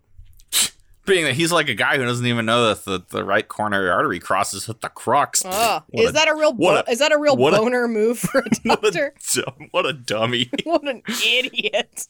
Being 1.07 1.25
that 1.25 1.35
he's 1.35 1.53
like 1.53 1.69
a 1.69 1.75
guy 1.75 1.97
who 1.97 2.05
doesn't 2.05 2.27
even 2.27 2.45
know 2.47 2.67
that 2.69 2.85
the, 2.85 3.03
the 3.11 3.25
right 3.25 3.47
coronary 3.47 3.89
artery 3.89 4.19
crosses 4.19 4.67
with 4.69 4.81
the 4.81 4.89
crux. 4.89 5.43
Oh, 5.45 5.83
What 5.89 6.05
is 6.05 6.11
a- 6.11 6.13
that 6.15 6.29
a 6.29 6.35
real 6.35 6.53
what 6.53 6.85
bo- 6.85 6.91
a- 6.91 6.93
is 6.93 6.99
that 6.99 7.13
a 7.13 7.19
real 7.19 7.37
what 7.37 7.55
a- 7.55 7.59
boner 7.59 7.87
move 7.89 8.19
for 8.19 8.41
a 8.41 8.45
what 8.65 8.83
doctor? 8.83 9.15
a, 9.17 9.41
dumb, 9.41 9.69
what 9.71 9.87
a 9.87 9.93
dummy. 9.93 10.51
what 10.65 10.87
an 10.87 11.03
idiot! 11.25 12.09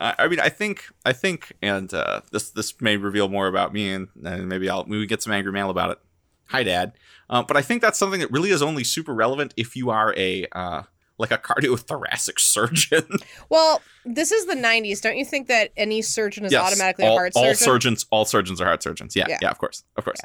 I 0.00 0.14
I 0.18 0.28
mean, 0.28 0.38
I 0.40 0.48
think, 0.50 0.84
I 1.04 1.12
think, 1.12 1.52
and 1.62 1.92
uh, 1.94 2.20
this 2.30 2.50
this 2.50 2.78
may 2.80 2.96
reveal 2.96 3.28
more 3.28 3.46
about 3.48 3.72
me, 3.72 3.90
and, 3.90 4.08
and 4.24 4.48
maybe 4.48 4.68
I'll 4.68 4.84
maybe 4.84 5.06
get 5.06 5.22
some 5.22 5.32
angry 5.32 5.52
mail 5.52 5.70
about 5.70 5.90
it. 5.90 5.98
Hi, 6.46 6.62
Dad. 6.62 6.92
Uh, 7.28 7.42
but 7.42 7.56
I 7.56 7.62
think 7.62 7.80
that's 7.80 7.98
something 7.98 8.20
that 8.20 8.30
really 8.32 8.50
is 8.50 8.60
only 8.60 8.82
super 8.84 9.14
relevant 9.14 9.54
if 9.56 9.76
you 9.76 9.88
are 9.90 10.12
a 10.16 10.46
uh, 10.52 10.82
like 11.20 11.30
a 11.30 11.38
cardiothoracic 11.38 12.38
surgeon. 12.40 13.06
Well, 13.50 13.82
this 14.04 14.32
is 14.32 14.46
the 14.46 14.54
'90s. 14.54 15.00
Don't 15.00 15.16
you 15.16 15.24
think 15.24 15.48
that 15.48 15.70
any 15.76 16.02
surgeon 16.02 16.44
is 16.44 16.52
Yes, 16.52 16.64
automatically 16.66 17.04
all, 17.06 17.16
a 17.16 17.18
heart 17.18 17.32
all 17.36 17.42
surgeon? 17.44 17.56
surgeons, 17.64 18.06
all 18.10 18.24
surgeons 18.24 18.60
are 18.60 18.64
heart 18.66 18.82
surgeons. 18.82 19.14
Yeah, 19.14 19.26
Yeah. 19.28 19.38
yeah, 19.42 19.50
of 19.50 19.58
course, 19.58 19.82
of 19.96 20.04
course. 20.04 20.20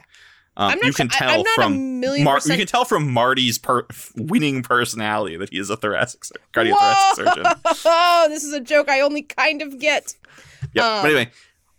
Um, 0.57 0.71
I'm 0.71 0.77
not 0.79 0.85
you 0.87 0.93
can 0.93 1.09
I- 1.11 1.17
tell 1.17 1.41
a 1.41 1.45
from 1.55 1.99
Mar- 2.23 2.39
you 2.45 2.55
can 2.57 2.65
tell 2.67 2.85
from 2.85 3.11
Marty's 3.11 3.57
per- 3.57 3.85
winning 4.15 4.63
personality 4.63 5.35
that 5.37 5.49
he 5.49 5.59
is 5.59 5.69
a 5.69 5.75
thoracic 5.75 6.23
sur- 6.23 6.35
cardiothoracic 6.53 7.15
surgeon. 7.15 7.43
Oh, 7.85 8.25
this 8.29 8.43
is 8.45 8.53
a 8.53 8.61
joke 8.61 8.87
I 8.89 9.01
only 9.01 9.23
kind 9.23 9.61
of 9.61 9.79
get. 9.79 10.15
Yeah, 10.73 10.83
Um, 10.97 11.01
but 11.03 11.07
anyway, 11.11 11.31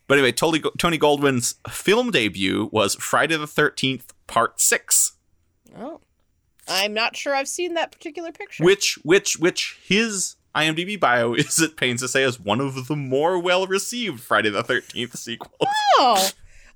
but 0.08 0.18
anyway, 0.18 0.32
Tony, 0.32 0.62
Tony 0.78 0.98
Goldwyn's 0.98 1.54
film 1.70 2.10
debut 2.10 2.68
was 2.72 2.94
Friday 2.96 3.36
the 3.36 3.46
Thirteenth 3.46 4.12
Part 4.26 4.60
Six, 4.60 5.12
Oh, 5.78 6.00
I'm 6.68 6.94
not 6.94 7.16
sure 7.16 7.34
I've 7.34 7.48
seen 7.48 7.74
that 7.74 7.92
particular 7.92 8.32
picture. 8.32 8.64
which 8.64 8.98
which 9.02 9.38
which 9.38 9.78
his 9.84 10.36
IMDb 10.54 10.98
bio 10.98 11.34
is 11.34 11.58
it 11.60 11.76
pains 11.76 12.00
to 12.02 12.08
say 12.08 12.22
is 12.22 12.40
one 12.40 12.60
of 12.60 12.86
the 12.88 12.96
more 12.96 13.38
well 13.38 13.66
received 13.66 14.20
Friday 14.20 14.50
the 14.50 14.62
Thirteenth 14.62 15.16
sequels. 15.18 15.52
oh, 15.98 16.28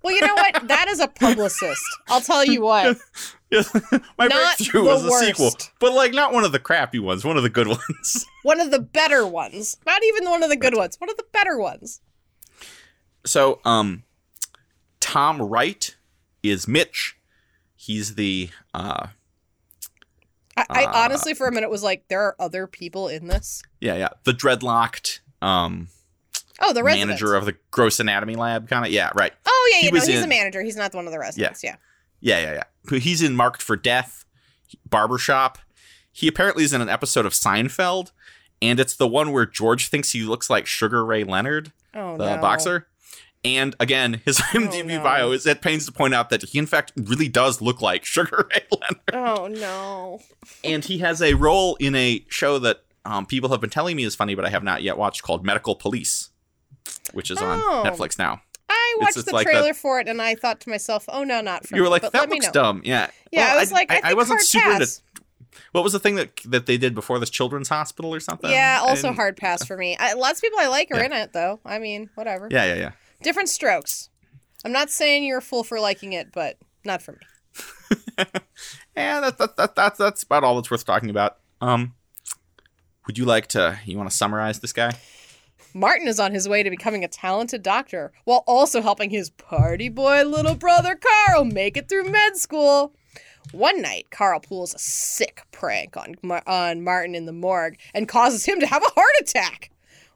well, 0.02 0.14
you 0.14 0.23
know 0.26 0.35
what? 0.35 0.66
That 0.68 0.88
is 0.88 0.99
a 1.00 1.09
publicist. 1.09 1.82
I'll 2.09 2.23
tell 2.23 2.44
you 2.44 2.62
what. 2.62 2.97
My 3.52 4.26
Not 4.28 4.56
breakthrough 4.56 4.85
was 4.85 5.04
a 5.04 5.11
sequel, 5.11 5.50
but 5.80 5.92
like 5.92 6.12
not 6.12 6.32
one 6.32 6.44
of 6.44 6.52
the 6.52 6.59
crappy 6.61 6.99
ones, 7.00 7.25
one 7.25 7.37
of 7.37 7.42
the 7.42 7.50
good 7.50 7.66
ones. 7.68 8.25
One 8.44 8.61
of 8.61 8.70
the 8.70 8.78
better 8.78 9.26
ones. 9.26 9.76
Not 9.85 10.02
even 10.04 10.30
one 10.30 10.42
of 10.42 10.49
the 10.50 10.56
good 10.56 10.75
ones. 10.76 10.97
One 11.00 11.11
of 11.11 11.16
the 11.16 11.26
better 11.32 11.59
ones. 11.59 12.00
So, 13.26 13.61
um, 13.64 14.04
Tom 15.00 15.42
Wright 15.42 15.97
is 16.42 16.66
Mitch. 16.68 17.16
He's 17.75 18.14
the 18.14 18.50
uh, 18.73 19.09
I, 20.69 20.83
I 20.83 20.85
Uh, 20.85 20.93
honestly, 21.05 21.35
for 21.35 21.47
a 21.47 21.52
minute, 21.52 21.71
was 21.71 21.83
like, 21.83 22.05
there 22.09 22.23
are 22.23 22.37
other 22.38 22.67
people 22.67 23.09
in 23.09 23.26
this. 23.29 23.62
yeah 23.81 23.95
yeah 23.97 24.09
the 24.25 24.33
dreadlocked 24.33 25.21
um 25.43 25.88
Oh, 26.62 26.75
the 26.75 26.83
resident. 26.85 27.09
manager 27.09 27.35
of 27.35 27.47
the 27.47 27.57
Gross 27.71 28.00
Anatomy 28.00 28.35
Lab, 28.37 28.69
kind 28.69 28.85
of. 28.85 28.93
Yeah, 28.93 29.11
right. 29.14 29.33
Oh 29.47 29.71
yeah, 29.73 29.79
He 29.79 29.87
yeah. 29.87 29.90
No, 29.93 29.95
was 29.95 30.07
he's 30.07 30.23
a 30.23 30.26
manager. 30.26 30.61
He's 30.62 30.76
not 30.76 30.93
one 30.95 31.07
of 31.07 31.12
the 31.12 31.19
residents. 31.19 31.64
Yeah. 31.64 31.76
Yeah, 32.21 32.38
yeah, 32.38 32.62
yeah. 32.93 32.99
He's 32.99 33.23
in 33.23 33.35
Marked 33.35 33.62
for 33.62 33.76
Death, 33.76 34.26
Barbershop. 34.88 35.57
He 36.12 36.29
apparently 36.29 36.64
is 36.64 36.73
in 36.75 36.81
an 36.83 36.88
episode 36.90 37.25
of 37.25 37.33
Seinfeld, 37.33 38.11
and 38.61 38.79
it's 38.79 38.95
the 38.95 39.09
one 39.09 39.33
where 39.33 39.47
George 39.47 39.88
thinks 39.88 40.12
he 40.12 40.23
looks 40.23 40.50
like 40.50 40.67
Sugar 40.67 41.02
Ray 41.05 41.25
Leonard, 41.25 41.73
Oh 41.95 42.19
the 42.19 42.37
no. 42.37 42.43
boxer. 42.43 42.88
And 43.44 43.75
again, 43.80 44.20
his 44.25 44.38
IMDb 44.52 44.87
no. 44.99 45.02
bio 45.02 45.32
is 45.32 45.47
at 45.47 45.62
pains 45.62 45.87
to 45.87 45.92
point 45.92 46.12
out 46.14 46.28
that 46.30 46.42
he, 46.42 46.59
in 46.59 46.66
fact, 46.66 46.92
really 46.97 47.28
does 47.28 47.61
look 47.62 47.80
like 47.80 48.04
Sugar 48.04 48.47
Ray 48.54 48.64
Leonard. 48.70 49.00
Oh 49.14 49.47
no. 49.49 50.20
And 50.62 50.85
he 50.85 50.99
has 50.99 51.23
a 51.23 51.35
role 51.35 51.76
in 51.76 51.94
a 51.94 52.25
show 52.28 52.59
that 52.59 52.82
um, 53.06 53.25
people 53.25 53.49
have 53.50 53.61
been 53.61 53.70
telling 53.70 53.97
me 53.97 54.04
is 54.04 54.14
funny, 54.14 54.35
but 54.35 54.44
I 54.44 54.50
have 54.50 54.62
not 54.62 54.82
yet 54.82 54.99
watched 54.99 55.23
called 55.23 55.44
Medical 55.44 55.75
Police, 55.75 56.28
which 57.14 57.30
is 57.30 57.38
Oh. 57.40 57.47
on 57.47 57.87
Netflix 57.87 58.18
now. 58.18 58.42
I 58.68 58.94
It's 59.00 59.16
watched 59.16 59.26
the 59.26 59.32
like 59.35 59.47
trailer 59.47 59.73
for 59.75 60.00
it, 60.00 60.06
and 60.09 60.20
I 60.20 60.35
thought 60.35 60.61
to 60.61 60.68
myself, 60.70 61.06
"Oh 61.09 61.25
no, 61.25 61.40
not 61.40 61.66
for 61.66 61.75
You 61.76 61.82
were 61.82 61.87
me," 61.87 61.90
like, 61.92 62.12
that 62.12 62.28
looks 62.28 62.50
dumb. 62.50 62.82
Yeah. 62.85 63.09
Yeah, 63.32 63.47
Well, 63.47 63.56
I 63.56 63.61
was 63.61 63.73
like, 63.73 63.90
I, 63.90 64.00
think 64.02 64.16
wasn't 64.16 64.38
hard 64.40 64.47
super 64.47 64.70
into. 64.73 65.00
What 65.73 65.82
was 65.82 65.92
the 65.92 65.99
thing 65.99 66.14
that 66.16 66.30
that 66.47 66.66
they 66.66 66.76
did 66.78 66.94
before 66.94 67.18
this 67.18 67.30
children's 67.30 67.68
hospital 67.68 68.14
or 68.14 68.20
something? 68.20 68.50
Yeah, 68.50 68.80
also 68.82 69.12
hard 69.12 69.37
pass 69.37 69.64
for 69.64 69.76
me. 69.76 69.97
I, 69.99 70.12
lots 70.12 70.38
of 70.38 70.42
people 70.42 70.59
I 70.61 70.68
like 70.68 70.88
are 70.92 70.99
Yeah. 70.99 71.06
in 71.06 71.12
it, 71.12 71.32
though. 71.32 71.59
I 71.64 71.78
mean, 71.78 72.11
whatever. 72.14 72.49
Yeah, 72.50 72.64
yeah, 72.66 72.75
yeah. 72.75 72.90
Different 73.23 73.49
strokes. 73.49 74.11
I'm 74.65 74.73
not 74.73 74.91
saying 74.91 75.25
you're 75.25 75.39
a 75.39 75.43
fool 75.43 75.65
for 75.65 75.81
liking 75.81 76.12
it, 76.12 76.33
but 76.33 76.59
not 76.85 77.03
for 77.03 77.12
me. 77.12 78.27
Yeah, 78.97 79.21
that, 79.21 79.39
that, 79.39 79.57
that, 79.57 79.75
that's 79.75 79.99
that's 79.99 80.23
about 80.23 80.45
all 80.45 80.57
that's 80.57 80.71
worth 80.71 80.85
talking 80.85 81.11
about. 81.11 81.39
Um, 81.61 81.95
would 83.07 83.17
you 83.17 83.25
like 83.25 83.47
to? 83.49 83.79
You 83.85 83.97
want 83.97 84.11
to 84.11 84.17
summarize 84.17 84.61
this 84.61 84.73
guy? 84.73 84.93
Martin 85.73 86.09
is 86.09 86.21
on 86.21 86.35
his 86.35 86.49
way 86.49 86.62
to 86.62 86.71
becoming 86.71 87.05
a 87.05 87.09
talented 87.09 87.62
doctor 87.62 88.12
while 88.25 88.43
also 88.47 88.83
helping 88.83 89.11
his 89.11 89.31
party 89.31 89.89
boy 89.89 90.25
little 90.25 90.55
brother 90.55 90.99
Carl 91.27 91.45
make 91.45 91.77
it 91.77 91.89
through 91.89 92.11
med 92.11 92.37
school. 92.37 92.93
One 93.53 93.81
night, 93.81 94.09
Carl 94.11 94.41
pulls 94.41 94.75
a 94.75 94.79
sick 94.79 95.45
prank 95.50 95.97
on, 95.97 96.17
on 96.47 96.83
Martin 96.83 97.15
in 97.15 97.25
the 97.25 97.33
morgue 97.33 97.79
and 97.95 98.07
causes 98.07 98.45
him 98.45 98.61
to 98.61 98.67
have 98.67 98.83
a 98.83 98.91
heart 99.00 99.15
attack. 99.21 99.71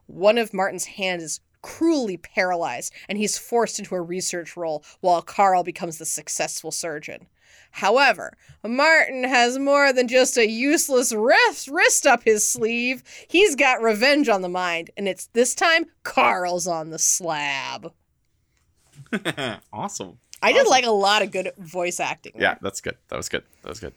One 0.05 0.37
of 0.37 0.53
Martin's 0.53 0.85
hands 0.85 1.23
is 1.23 1.39
cruelly 1.65 2.17
paralyzed, 2.17 2.93
and 3.09 3.17
he's 3.17 3.37
forced 3.39 3.79
into 3.79 3.95
a 3.95 4.01
research 4.01 4.55
role 4.55 4.83
while 5.01 5.21
Carl 5.23 5.63
becomes 5.63 5.97
the 5.97 6.05
successful 6.05 6.71
surgeon. 6.71 7.25
However, 7.71 8.37
Martin 8.63 9.23
has 9.23 9.57
more 9.57 9.91
than 9.91 10.07
just 10.07 10.37
a 10.37 10.47
useless 10.47 11.11
wrist, 11.11 11.67
wrist 11.67 12.05
up 12.05 12.23
his 12.23 12.47
sleeve. 12.47 13.03
He's 13.27 13.55
got 13.55 13.81
revenge 13.81 14.29
on 14.29 14.41
the 14.43 14.49
mind, 14.49 14.91
and 14.95 15.07
it's 15.07 15.27
this 15.33 15.55
time 15.55 15.85
Carl's 16.03 16.67
on 16.67 16.91
the 16.91 16.99
slab. 16.99 17.91
awesome. 19.73 20.19
I 20.41 20.51
did 20.51 20.59
Awesome. 20.61 20.69
like 20.69 20.85
a 20.85 20.91
lot 20.91 21.21
of 21.23 21.31
good 21.31 21.51
voice 21.57 21.99
acting. 21.99 22.33
there. 22.35 22.43
Yeah, 22.43 22.55
that's 22.61 22.79
good. 22.81 22.97
That 23.09 23.17
was 23.17 23.27
good. 23.29 23.43
That 23.63 23.69
was 23.69 23.79
good. 23.79 23.93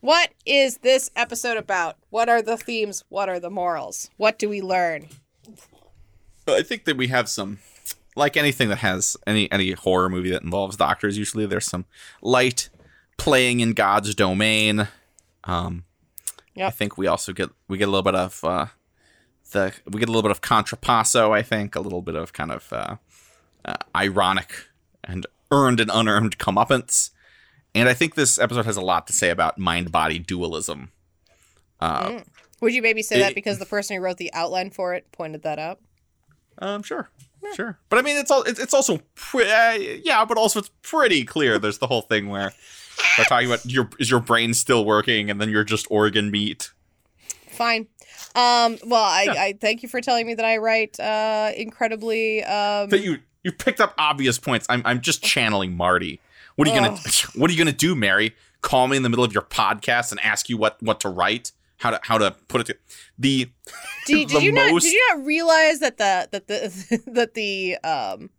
What 0.00 0.30
is 0.44 0.78
this 0.78 1.10
episode 1.16 1.56
about? 1.56 1.96
What 2.10 2.28
are 2.28 2.42
the 2.42 2.56
themes? 2.56 3.04
What 3.08 3.28
are 3.28 3.38
the 3.40 3.50
morals? 3.50 4.10
What 4.16 4.38
do 4.38 4.48
we 4.48 4.60
learn? 4.60 5.08
I 6.48 6.62
think 6.62 6.84
that 6.84 6.96
we 6.96 7.08
have 7.08 7.28
some, 7.28 7.58
like 8.16 8.36
anything 8.36 8.68
that 8.68 8.78
has 8.78 9.16
any 9.26 9.50
any 9.52 9.72
horror 9.72 10.08
movie 10.08 10.30
that 10.30 10.42
involves 10.42 10.76
doctors. 10.76 11.16
Usually, 11.18 11.46
there's 11.46 11.66
some 11.66 11.84
light 12.20 12.68
playing 13.16 13.60
in 13.60 13.72
God's 13.72 14.14
domain. 14.14 14.88
Um, 15.44 15.84
Yep. 16.54 16.66
I 16.68 16.70
think 16.70 16.98
we 16.98 17.06
also 17.06 17.32
get 17.32 17.48
we 17.66 17.78
get 17.78 17.88
a 17.88 17.90
little 17.90 18.02
bit 18.02 18.14
of 18.14 18.44
uh, 18.44 18.66
the 19.52 19.72
we 19.90 19.98
get 20.00 20.08
a 20.10 20.12
little 20.12 20.20
bit 20.22 20.30
of 20.30 20.42
contrapasso. 20.42 21.30
I 21.30 21.40
think 21.42 21.74
a 21.74 21.80
little 21.80 22.02
bit 22.02 22.14
of 22.14 22.34
kind 22.34 22.50
of 22.52 22.70
uh, 22.70 22.96
uh, 23.64 23.76
ironic 23.96 24.52
and 25.02 25.26
earned 25.50 25.80
and 25.80 25.90
unearned 25.92 26.36
comeuppance. 26.38 27.08
And 27.74 27.88
I 27.88 27.94
think 27.94 28.16
this 28.16 28.38
episode 28.38 28.66
has 28.66 28.76
a 28.76 28.82
lot 28.82 29.06
to 29.06 29.14
say 29.14 29.30
about 29.30 29.56
mind 29.58 29.90
body 29.90 30.18
dualism. 30.18 30.90
Uh, 31.80 32.20
Would 32.60 32.74
you 32.74 32.82
maybe 32.82 33.02
say 33.02 33.16
It- 33.16 33.20
that 33.20 33.34
because 33.34 33.58
the 33.58 33.64
person 33.66 33.96
who 33.96 34.02
wrote 34.02 34.18
the 34.18 34.30
outline 34.34 34.68
for 34.70 34.92
it 34.94 35.10
pointed 35.10 35.42
that 35.44 35.58
out? 35.58 35.80
Um, 36.58 36.82
sure, 36.82 37.10
sure. 37.54 37.78
But 37.88 37.98
I 37.98 38.02
mean, 38.02 38.16
it's 38.16 38.30
all 38.30 38.42
it's, 38.42 38.60
it's 38.60 38.74
also 38.74 39.00
pre- 39.14 39.50
uh, 39.50 39.72
yeah, 40.04 40.24
but 40.24 40.36
also 40.36 40.60
it's 40.60 40.70
pretty 40.82 41.24
clear. 41.24 41.58
There's 41.58 41.78
the 41.78 41.86
whole 41.86 42.02
thing 42.02 42.28
where 42.28 42.52
they're 43.16 43.26
talking 43.26 43.48
about 43.48 43.64
your 43.66 43.88
is 43.98 44.10
your 44.10 44.20
brain 44.20 44.54
still 44.54 44.84
working, 44.84 45.30
and 45.30 45.40
then 45.40 45.48
you're 45.50 45.64
just 45.64 45.86
organ 45.90 46.30
meat. 46.30 46.70
Fine. 47.50 47.88
Um, 48.34 48.78
well, 48.86 49.02
I, 49.02 49.22
Yeah. 49.26 49.42
I 49.42 49.58
thank 49.60 49.82
you 49.82 49.88
for 49.88 50.00
telling 50.00 50.26
me 50.26 50.34
that 50.34 50.44
I 50.44 50.56
write 50.56 50.98
uh, 50.98 51.52
incredibly. 51.56 52.42
Um, 52.44 52.88
That 52.88 53.02
you 53.02 53.18
you 53.42 53.52
picked 53.52 53.80
up 53.80 53.94
obvious 53.98 54.38
points. 54.38 54.66
I'm 54.68 54.82
I'm 54.84 55.00
just 55.00 55.22
channeling 55.22 55.76
Marty. 55.76 56.20
What 56.56 56.68
are 56.68 56.74
you 56.74 56.80
gonna 56.80 56.96
What 57.34 57.50
are 57.50 57.52
you 57.52 57.58
gonna 57.58 57.72
do, 57.72 57.94
Mary? 57.94 58.34
Call 58.60 58.86
me 58.88 58.96
in 58.96 59.02
the 59.02 59.08
middle 59.08 59.24
of 59.24 59.32
your 59.32 59.42
podcast 59.42 60.12
and 60.12 60.20
ask 60.20 60.48
you 60.48 60.56
what 60.56 60.80
what 60.82 61.00
to 61.00 61.08
write, 61.08 61.52
how 61.82 61.90
to 61.90 62.00
how 62.02 62.16
to 62.18 62.30
put 62.48 62.60
it. 62.62 62.64
To, 62.64 62.76
the 63.18 63.50
did, 64.06 64.28
the 64.28 64.34
did 64.34 64.42
you 64.42 64.52
not? 64.52 64.80
Did 64.80 64.92
you 64.92 65.08
not 65.10 65.24
realize 65.26 65.80
that 65.80 65.98
the 65.98 66.28
that 66.30 66.46
the 66.46 67.02
that 67.12 67.34
the 67.34 67.76
um 67.78 68.30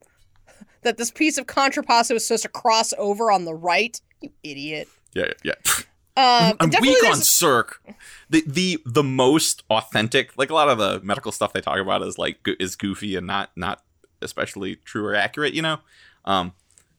that 0.81 0.97
this 0.97 1.11
piece 1.11 1.37
of 1.37 1.45
contrapasso 1.45 2.15
is 2.15 2.25
supposed 2.27 2.43
to 2.43 2.49
cross 2.49 2.93
over 2.97 3.31
on 3.31 3.45
the 3.45 3.53
right? 3.53 3.99
You 4.21 4.29
idiot. 4.43 4.87
yeah 5.13 5.33
yeah. 5.43 5.53
Um, 6.15 6.53
I'm 6.59 6.69
definitely 6.69 6.89
weak 6.89 7.03
on 7.05 7.09
there's- 7.13 7.27
Cirque. 7.27 7.81
The 8.29 8.43
the 8.45 8.79
the 8.85 9.01
most 9.01 9.63
authentic, 9.71 10.37
like 10.37 10.51
a 10.51 10.53
lot 10.53 10.69
of 10.69 10.77
the 10.77 11.01
medical 11.03 11.31
stuff 11.31 11.53
they 11.53 11.59
talk 11.61 11.79
about 11.79 12.03
is 12.03 12.19
like 12.19 12.37
is 12.59 12.75
goofy 12.75 13.15
and 13.15 13.25
not 13.25 13.49
not 13.55 13.81
especially 14.21 14.75
true 14.75 15.03
or 15.07 15.15
accurate. 15.15 15.55
You 15.55 15.63
know, 15.63 15.77
um, 16.25 16.53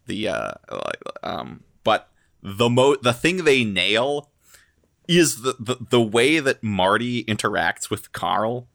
the 0.06 0.26
uh, 0.30 0.52
um, 1.22 1.62
but 1.84 2.08
the 2.42 2.68
mo 2.68 2.96
the 2.96 3.12
thing 3.12 3.44
they 3.44 3.62
nail 3.62 4.30
is 5.08 5.42
the, 5.42 5.54
the 5.58 5.76
the 5.90 6.00
way 6.00 6.40
that 6.40 6.62
Marty 6.62 7.24
interacts 7.24 7.90
with 7.90 8.12
Carl 8.12 8.68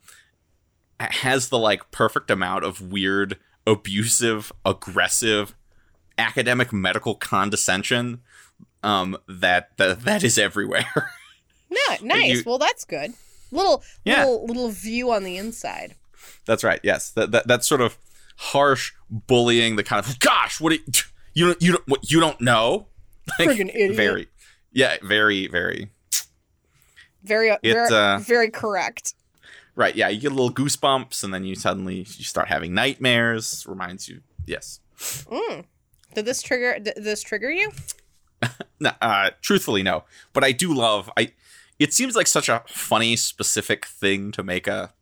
has 0.99 1.49
the 1.49 1.57
like 1.57 1.91
perfect 1.91 2.29
amount 2.29 2.63
of 2.65 2.81
weird, 2.81 3.37
abusive, 3.65 4.51
aggressive, 4.65 5.55
academic 6.17 6.73
medical 6.73 7.15
condescension 7.15 8.21
um 8.83 9.17
that 9.27 9.75
that, 9.77 10.01
that 10.03 10.23
is 10.23 10.37
everywhere. 10.37 10.85
No, 11.71 11.97
nice. 12.01 12.37
you- 12.37 12.43
well, 12.47 12.57
that's 12.57 12.83
good. 12.83 13.13
Little 13.51 13.83
Yeah. 14.03 14.21
little 14.25 14.45
little 14.47 14.69
view 14.71 15.11
on 15.11 15.23
the 15.23 15.37
inside. 15.37 15.93
That's 16.45 16.63
right. 16.63 16.79
Yes, 16.83 17.11
that, 17.11 17.29
that 17.31 17.47
that 17.47 17.63
sort 17.63 17.81
of 17.81 17.95
harsh 18.37 18.91
bullying, 19.09 19.75
the 19.75 19.83
kind 19.83 20.03
of 20.03 20.17
gosh, 20.17 20.59
what 20.59 20.71
do 20.71 20.79
you 20.79 20.91
you 21.35 21.45
don't 21.45 21.61
you 21.61 21.71
don't 21.73 21.87
what 21.87 22.09
you 22.11 22.19
don't 22.19 22.41
know, 22.41 22.87
Friggin' 23.39 23.69
idiot. 23.69 23.95
Very, 23.95 24.27
yeah, 24.71 24.97
very 25.03 25.45
very 25.45 25.91
Very 27.23 27.49
It, 27.49 27.59
very, 27.73 27.93
uh, 27.93 28.19
very 28.19 28.49
correct. 28.49 29.13
right. 29.75 29.95
Yeah, 29.95 30.07
you 30.09 30.19
get 30.19 30.31
a 30.31 30.35
little 30.35 30.51
goosebumps, 30.53 31.23
and 31.23 31.33
then 31.33 31.43
you 31.43 31.55
suddenly 31.55 31.97
you 31.99 32.05
start 32.23 32.47
having 32.47 32.73
nightmares. 32.73 33.65
Reminds 33.67 34.07
you, 34.07 34.21
yes. 34.45 34.79
Mm. 34.97 35.65
Did 36.15 36.25
this 36.25 36.41
trigger 36.41 36.79
did 36.79 36.95
this 36.97 37.21
trigger 37.21 37.51
you? 37.51 37.71
No, 38.81 38.91
uh, 39.01 39.31
truthfully, 39.41 39.83
no. 39.83 40.05
But 40.31 40.45
I 40.45 40.53
do 40.53 40.73
love. 40.73 41.09
I. 41.17 41.33
It 41.79 41.93
seems 41.93 42.15
like 42.15 42.27
such 42.27 42.47
a 42.47 42.63
funny, 42.67 43.17
specific 43.17 43.85
thing 43.85 44.31
to 44.31 44.41
make 44.43 44.67
a 44.67 44.93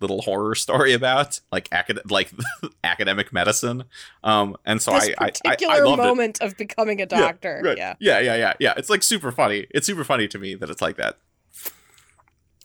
little 0.00 0.22
horror 0.22 0.56
story 0.56 0.92
about, 0.92 1.38
like 1.52 1.68
acad- 1.70 2.10
like 2.10 2.32
academic 2.84 3.32
medicine. 3.32 3.84
Um, 4.24 4.56
and 4.64 4.82
so 4.82 4.92
this 4.94 5.10
I, 5.18 5.24
I, 5.26 5.26
I, 5.26 5.30
particular 5.30 5.74
I 5.74 5.78
loved 5.80 6.00
it. 6.00 6.04
moment 6.04 6.40
of 6.40 6.56
becoming 6.56 7.00
a 7.00 7.06
doctor. 7.06 7.60
right. 7.64 7.76
Yeah. 7.78 7.94
yeah, 8.00 8.18
yeah, 8.18 8.34
yeah, 8.34 8.52
yeah. 8.58 8.74
It's 8.76 8.90
like 8.90 9.04
super 9.04 9.30
funny. 9.30 9.66
It's 9.70 9.86
super 9.86 10.02
funny 10.02 10.26
to 10.26 10.38
me 10.38 10.54
that 10.56 10.68
it's 10.70 10.82
like 10.82 10.96
that. 10.96 11.18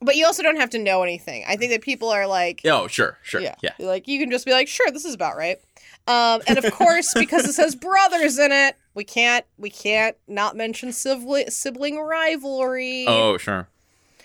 But 0.06 0.16
you 0.16 0.26
also 0.26 0.44
don't 0.44 0.58
have 0.58 0.70
to 0.72 0.80
know 0.80 1.04
anything. 1.04 1.44
I 1.48 1.56
think 1.58 1.72
that 1.72 1.82
people 1.82 2.10
are 2.10 2.28
like 2.28 2.62
Oh, 2.66 2.88
sure, 2.88 3.18
sure, 3.24 3.42
yeah. 3.42 3.56
yeah. 3.62 3.72
Like 3.80 4.08
you 4.08 4.20
can 4.20 4.32
just 4.32 4.46
be 4.46 4.52
like, 4.52 4.68
sure, 4.68 4.90
this 4.92 5.06
is 5.06 5.14
about 5.14 5.36
right. 5.36 5.58
Um, 6.08 6.42
and 6.48 6.58
of 6.60 6.72
course, 6.72 7.14
because 7.16 7.46
it 7.48 7.54
says 7.54 7.76
brothers 7.90 8.38
in 8.38 8.52
it, 8.52 8.76
we 8.94 9.04
can't 9.04 9.44
we 9.58 9.70
can't 9.70 10.16
not 10.28 10.56
mention 10.56 10.92
sibling 10.92 11.50
sibling 11.50 11.98
rivalry. 12.00 13.06
Oh, 13.08 13.38
sure. 13.38 13.68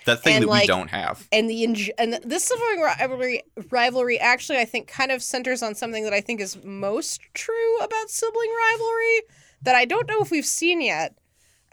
That 0.05 0.23
thing 0.23 0.35
And, 0.37 0.43
that 0.45 0.49
like, 0.49 0.61
we 0.63 0.67
don't 0.67 0.89
have. 0.89 1.27
and 1.31 1.47
the 1.49 1.93
and 1.97 2.19
this 2.23 2.45
sibling 2.45 2.81
rivalry 2.81 3.43
rivalry 3.69 4.19
actually 4.19 4.57
I 4.57 4.65
think 4.65 4.87
kind 4.87 5.11
of 5.11 5.21
centers 5.21 5.61
on 5.61 5.75
something 5.75 6.03
that 6.05 6.13
I 6.13 6.21
think 6.21 6.41
is 6.41 6.57
most 6.63 7.21
true 7.35 7.77
about 7.79 8.09
sibling 8.09 8.51
rivalry 8.71 9.21
that 9.63 9.75
I 9.75 9.85
don't 9.85 10.07
know 10.07 10.19
if 10.21 10.31
we've 10.31 10.45
seen 10.45 10.81
yet 10.81 11.15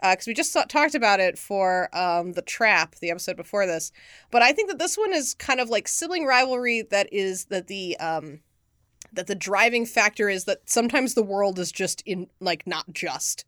because 0.01 0.27
we 0.27 0.33
just 0.33 0.51
saw, 0.51 0.63
talked 0.63 0.95
about 0.95 1.19
it 1.19 1.37
for 1.37 1.89
um, 1.95 2.33
the 2.33 2.41
trap 2.41 2.95
the 2.95 3.11
episode 3.11 3.35
before 3.37 3.65
this 3.65 3.91
but 4.31 4.41
I 4.41 4.51
think 4.51 4.69
that 4.69 4.79
this 4.79 4.97
one 4.97 5.13
is 5.13 5.33
kind 5.35 5.59
of 5.59 5.69
like 5.69 5.87
sibling 5.87 6.25
rivalry 6.25 6.83
that 6.91 7.11
is 7.11 7.45
that 7.45 7.67
the 7.67 7.97
um, 7.99 8.39
that 9.13 9.27
the 9.27 9.35
driving 9.35 9.85
factor 9.85 10.29
is 10.29 10.45
that 10.45 10.69
sometimes 10.69 11.13
the 11.13 11.23
world 11.23 11.59
is 11.59 11.71
just 11.71 12.01
in 12.05 12.27
like 12.39 12.67
not 12.67 12.91
just 12.93 13.45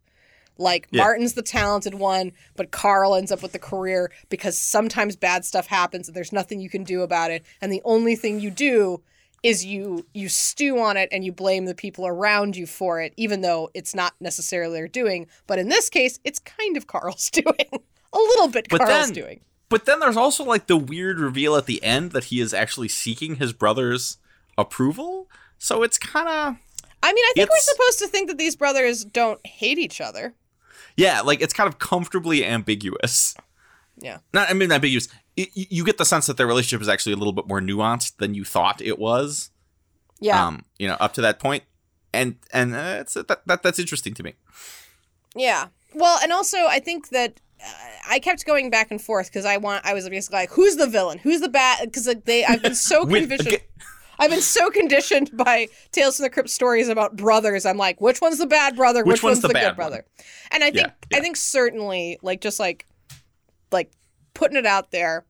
like 0.57 0.87
Yeah. 0.91 1.03
Martin's 1.03 1.33
the 1.33 1.41
talented 1.41 1.95
one, 1.95 2.33
but 2.55 2.71
Carl 2.71 3.15
ends 3.15 3.31
up 3.31 3.41
with 3.41 3.51
the 3.51 3.59
career 3.59 4.11
because 4.29 4.57
sometimes 4.57 5.15
bad 5.15 5.45
stuff 5.45 5.67
happens 5.67 6.07
and 6.07 6.15
there's 6.15 6.31
nothing 6.33 6.59
you 6.59 6.69
can 6.69 6.83
do 6.83 7.01
about 7.01 7.31
it. 7.31 7.43
And 7.61 7.71
the 7.71 7.81
only 7.83 8.15
thing 8.15 8.39
you 8.39 8.51
do 8.51 9.01
is 9.43 9.65
you 9.65 10.05
you 10.13 10.29
stew 10.29 10.79
on 10.79 10.97
it 10.97 11.09
and 11.11 11.23
you 11.25 11.31
blame 11.31 11.65
the 11.65 11.73
people 11.75 12.05
around 12.05 12.55
you 12.55 12.67
for 12.67 13.01
it, 13.01 13.13
even 13.17 13.41
though 13.41 13.69
it's 13.73 13.95
not 13.95 14.13
necessarily 14.19 14.73
their 14.75 14.87
doing. 14.87 15.27
But 15.47 15.57
in 15.59 15.69
this 15.69 15.89
case, 15.89 16.19
it's 16.23 16.39
kind 16.39 16.77
of 16.77 16.87
Carl's 16.93 17.29
doing. 17.29 17.55
A 18.13 18.17
little 18.17 18.49
bit 18.49 18.67
But 18.69 18.79
Carl's 18.81 19.07
then- 19.07 19.13
doing. 19.13 19.41
But 19.69 19.85
then 19.85 20.01
there's 20.01 20.17
also 20.17 20.43
like 20.43 20.67
the 20.67 20.75
weird 20.75 21.17
reveal 21.17 21.55
at 21.55 21.65
the 21.65 21.81
end 21.81 22.11
that 22.11 22.25
he 22.25 22.41
is 22.41 22.53
actually 22.53 22.89
seeking 22.89 23.37
his 23.37 23.53
brother's 23.53 24.17
approval. 24.57 25.29
So 25.57 25.81
it's 25.83 25.97
kind 25.97 26.27
of 26.27 26.55
I 27.03 27.13
mean, 27.13 27.23
I 27.29 27.33
think 27.35 27.49
we're 27.49 27.57
supposed 27.59 27.99
to 27.99 28.07
think 28.07 28.27
that 28.27 28.37
these 28.37 28.55
brothers 28.55 29.03
don't 29.05 29.39
hate 29.47 29.79
each 29.79 29.99
other. 30.01 30.33
yeah, 30.97 31.21
like 31.21 31.41
it's 31.41 31.53
kind 31.53 31.67
of 31.67 31.79
comfortably 31.79 32.45
ambiguous. 32.45 33.33
Yeah. 33.97 34.17
Not 34.33 34.49
I 34.49 34.53
mean 34.53 34.71
ambiguous. 34.71 35.07
It, 35.37 35.49
you 35.53 35.85
get 35.85 35.97
the 35.97 36.05
sense 36.05 36.27
that 36.27 36.37
their 36.37 36.47
relationship 36.47 36.81
is 36.81 36.89
actually 36.89 37.13
a 37.13 37.17
little 37.17 37.33
bit 37.33 37.47
more 37.47 37.61
nuanced 37.61 38.17
than 38.17 38.33
you 38.33 38.43
thought 38.43 38.81
it 38.81 38.99
was. 38.99 39.49
Yeah. 40.19 40.45
Um, 40.45 40.65
you 40.77 40.87
know, 40.87 40.97
up 40.99 41.13
to 41.13 41.21
that 41.21 41.39
point, 41.39 41.63
and 42.13 42.35
and 42.51 42.75
uh, 42.75 42.97
it's 42.99 43.13
that, 43.13 43.41
that 43.45 43.63
that's 43.63 43.79
interesting 43.79 44.13
to 44.15 44.23
me. 44.23 44.35
Yeah. 45.35 45.67
Well, 45.93 46.19
and 46.21 46.31
also 46.31 46.57
I 46.67 46.79
think 46.79 47.09
that 47.09 47.39
uh, 47.63 47.69
I 48.09 48.19
kept 48.19 48.45
going 48.45 48.69
back 48.69 48.91
and 48.91 49.01
forth 49.01 49.27
because 49.27 49.45
I 49.45 49.57
want 49.57 49.85
I 49.85 49.93
was 49.93 50.07
basically 50.07 50.39
like, 50.39 50.51
who's 50.51 50.75
the 50.75 50.87
villain? 50.87 51.17
Who's 51.17 51.41
the 51.41 51.49
bad? 51.49 51.85
Because 51.85 52.07
like, 52.07 52.25
they 52.25 52.45
I've 52.45 52.61
been 52.61 52.75
so 52.75 53.05
conditioned. 53.07 53.59
I've 54.19 54.29
been 54.29 54.41
so 54.41 54.69
conditioned 54.69 55.31
by 55.35 55.67
Tales 55.91 56.17
from 56.17 56.23
the 56.23 56.29
Crypt 56.29 56.49
stories 56.49 56.89
about 56.89 57.15
brothers. 57.15 57.65
I'm 57.65 57.77
like, 57.77 57.99
which 57.99 58.21
one's 58.21 58.37
the 58.37 58.45
bad 58.45 58.75
brother? 58.75 59.03
Which 59.03 59.23
one's 59.23 59.41
the 59.41 59.47
the, 59.47 59.55
bad 59.55 59.69
good 59.69 59.75
brother? 59.77 60.05
And 60.51 60.63
I 60.63 60.67
think 60.67 60.87
Yeah, 60.87 60.93
yeah. 61.09 61.17
I 61.17 61.21
think 61.21 61.37
certainly 61.37 62.19
like 62.21 62.41
just 62.41 62.59
like 62.59 62.85
like 63.71 63.91
putting 64.33 64.57
it 64.57 64.65
out 64.65 64.91
there, 64.91 65.25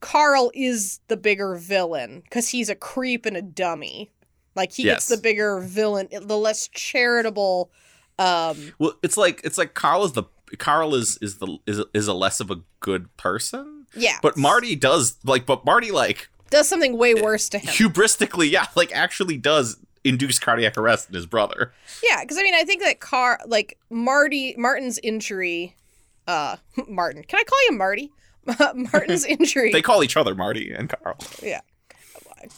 Carl 0.00 0.50
is 0.54 1.00
the 1.08 1.16
bigger 1.16 1.56
villain 1.56 2.22
because 2.24 2.48
he's 2.48 2.68
a 2.68 2.74
creep 2.74 3.26
and 3.26 3.36
a 3.36 3.42
dummy. 3.42 4.10
Like 4.54 4.72
he 4.72 4.84
gets 4.84 5.08
the 5.08 5.16
bigger 5.18 5.60
villain, 5.60 6.08
the 6.10 6.38
less 6.38 6.68
charitable. 6.68 7.70
Um, 8.18 8.72
Well, 8.78 8.94
it's 9.02 9.16
like 9.16 9.40
it's 9.44 9.58
like 9.58 9.74
Carl 9.74 10.04
is 10.04 10.12
the 10.12 10.24
Carl 10.58 10.94
is 10.94 11.18
is 11.20 11.38
the 11.38 11.58
is 11.66 11.82
is 11.92 12.08
a 12.08 12.14
less 12.14 12.40
of 12.40 12.50
a 12.50 12.60
good 12.80 13.14
person, 13.16 13.86
yeah, 13.94 14.18
but 14.22 14.36
Marty 14.36 14.74
does 14.76 15.16
like 15.24 15.44
but 15.44 15.64
Marty 15.66 15.90
like 15.90 16.28
does 16.50 16.68
something 16.68 16.96
way 16.96 17.14
worse 17.14 17.48
to 17.50 17.58
him. 17.58 17.68
hubristically, 17.74 18.50
yeah, 18.50 18.66
like 18.76 18.94
actually 18.94 19.36
does 19.36 19.76
induce 20.04 20.38
cardiac 20.38 20.78
arrest 20.78 21.08
in 21.08 21.14
his 21.14 21.26
brother. 21.26 21.72
Yeah, 22.02 22.20
because 22.22 22.38
I 22.38 22.42
mean, 22.42 22.54
I 22.54 22.62
think 22.62 22.82
that 22.82 23.00
Car 23.00 23.40
like 23.46 23.78
Marty 23.90 24.54
Martin's 24.56 24.98
injury, 25.02 25.74
uh, 26.26 26.56
Martin. 26.88 27.22
Can 27.24 27.38
I 27.40 27.44
call 27.44 27.58
you 27.70 27.76
Marty? 27.78 28.10
Martin's 28.92 29.24
injury. 29.26 29.72
They 29.72 29.82
call 29.82 30.02
each 30.04 30.16
other 30.16 30.34
Marty 30.34 30.72
and 30.72 30.88
Carl. 30.88 31.16
yeah, 31.42 31.60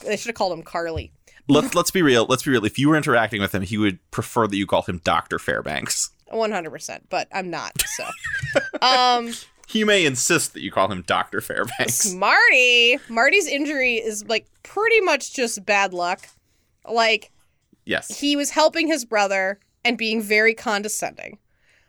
they 0.04 0.16
should 0.16 0.28
have 0.28 0.34
called 0.34 0.52
him 0.52 0.62
Carly. 0.62 1.12
Let's 1.50 1.74
let's 1.74 1.90
be 1.90 2.02
real. 2.02 2.26
Let's 2.28 2.42
be 2.42 2.50
real. 2.50 2.64
If 2.66 2.78
you 2.78 2.90
were 2.90 2.96
interacting 2.96 3.40
with 3.40 3.54
him, 3.54 3.62
he 3.62 3.78
would 3.78 3.98
prefer 4.10 4.46
that 4.46 4.56
you 4.56 4.66
call 4.66 4.82
him 4.82 5.00
Doctor 5.02 5.38
Fairbanks. 5.38 6.10
One 6.30 6.52
hundred 6.52 6.70
percent, 6.72 7.06
but 7.08 7.26
I'm 7.32 7.48
not. 7.48 7.72
So, 7.96 8.04
um, 8.82 9.32
He 9.66 9.82
may 9.84 10.04
insist 10.04 10.52
that 10.52 10.60
you 10.62 10.70
call 10.70 10.92
him 10.92 11.02
Doctor 11.06 11.40
Fairbanks. 11.40 12.12
Marty. 12.12 12.98
Marty's 13.08 13.46
injury 13.46 13.94
is 13.94 14.26
like 14.26 14.46
pretty 14.62 15.00
much 15.00 15.32
just 15.34 15.64
bad 15.64 15.94
luck. 15.94 16.28
Like 16.86 17.30
Yes. 17.86 18.18
he 18.20 18.36
was 18.36 18.50
helping 18.50 18.86
his 18.88 19.06
brother 19.06 19.58
and 19.86 19.96
being 19.96 20.20
very 20.20 20.52
condescending, 20.52 21.38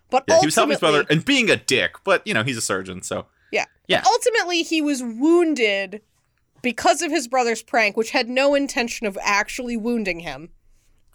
but 0.10 0.24
Yeah, 0.28 0.40
he 0.40 0.46
was 0.48 0.56
helping 0.56 0.72
his 0.72 0.80
brother 0.80 1.06
and 1.10 1.24
being 1.24 1.50
a 1.50 1.56
dick, 1.56 1.92
but 2.04 2.26
you 2.26 2.34
know 2.34 2.44
he's 2.44 2.58
a 2.58 2.62
surgeon, 2.62 3.02
so 3.02 3.26
Yeah. 3.52 3.66
Yeah. 3.88 4.04
Ultimately, 4.06 4.64
he 4.64 4.82
was 4.82 5.02
wounded 5.02 6.02
because 6.62 7.02
of 7.02 7.10
his 7.12 7.28
brother's 7.28 7.62
prank, 7.64 7.96
which 7.98 8.12
had 8.12 8.30
no 8.30 8.54
intention 8.54 9.08
of 9.08 9.18
actually 9.22 9.78
wounding 9.78 10.20
him, 10.20 10.50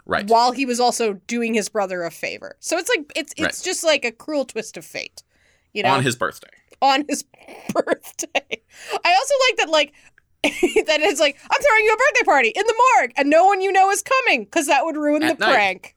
right. 0.07 0.27
while 0.29 0.53
he 0.53 0.65
was 0.67 0.81
also 0.81 1.15
doing 1.27 1.55
his 1.55 1.69
brother 1.69 2.03
a 2.03 2.11
favor. 2.11 2.57
So 2.61 2.77
it's 2.79 2.89
like 2.89 3.13
it's 3.15 3.33
it's 3.37 3.43
Right. 3.43 3.63
just 3.65 3.85
like 3.85 4.05
a 4.05 4.11
cruel 4.13 4.45
twist 4.45 4.77
of 4.77 4.85
fate. 4.85 5.23
You 5.73 5.83
know, 5.83 5.91
On 5.91 6.03
his 6.03 6.17
birthday. 6.17 6.49
on 6.81 7.05
his 7.09 7.25
birthday. 7.75 8.63
I 9.05 9.15
also 9.15 9.35
like 9.49 9.57
that 9.59 9.69
like 9.71 9.93
that 10.45 11.01
it's 11.01 11.21
like 11.21 11.37
I'm 11.51 11.61
throwing 11.63 11.85
you 11.85 11.93
a 11.93 11.97
birthday 11.97 12.25
party 12.25 12.49
in 12.49 12.65
the 12.67 12.75
morgue 12.97 13.13
and 13.17 13.31
no 13.31 13.45
one 13.47 13.61
you 13.61 13.73
know 13.73 13.91
is 13.91 14.03
coming 14.03 14.45
because 14.45 14.67
that 14.67 14.85
would 14.85 14.97
ruin 14.97 15.23
At 15.23 15.39
the 15.39 15.47
night. 15.47 15.55
prank 15.55 15.97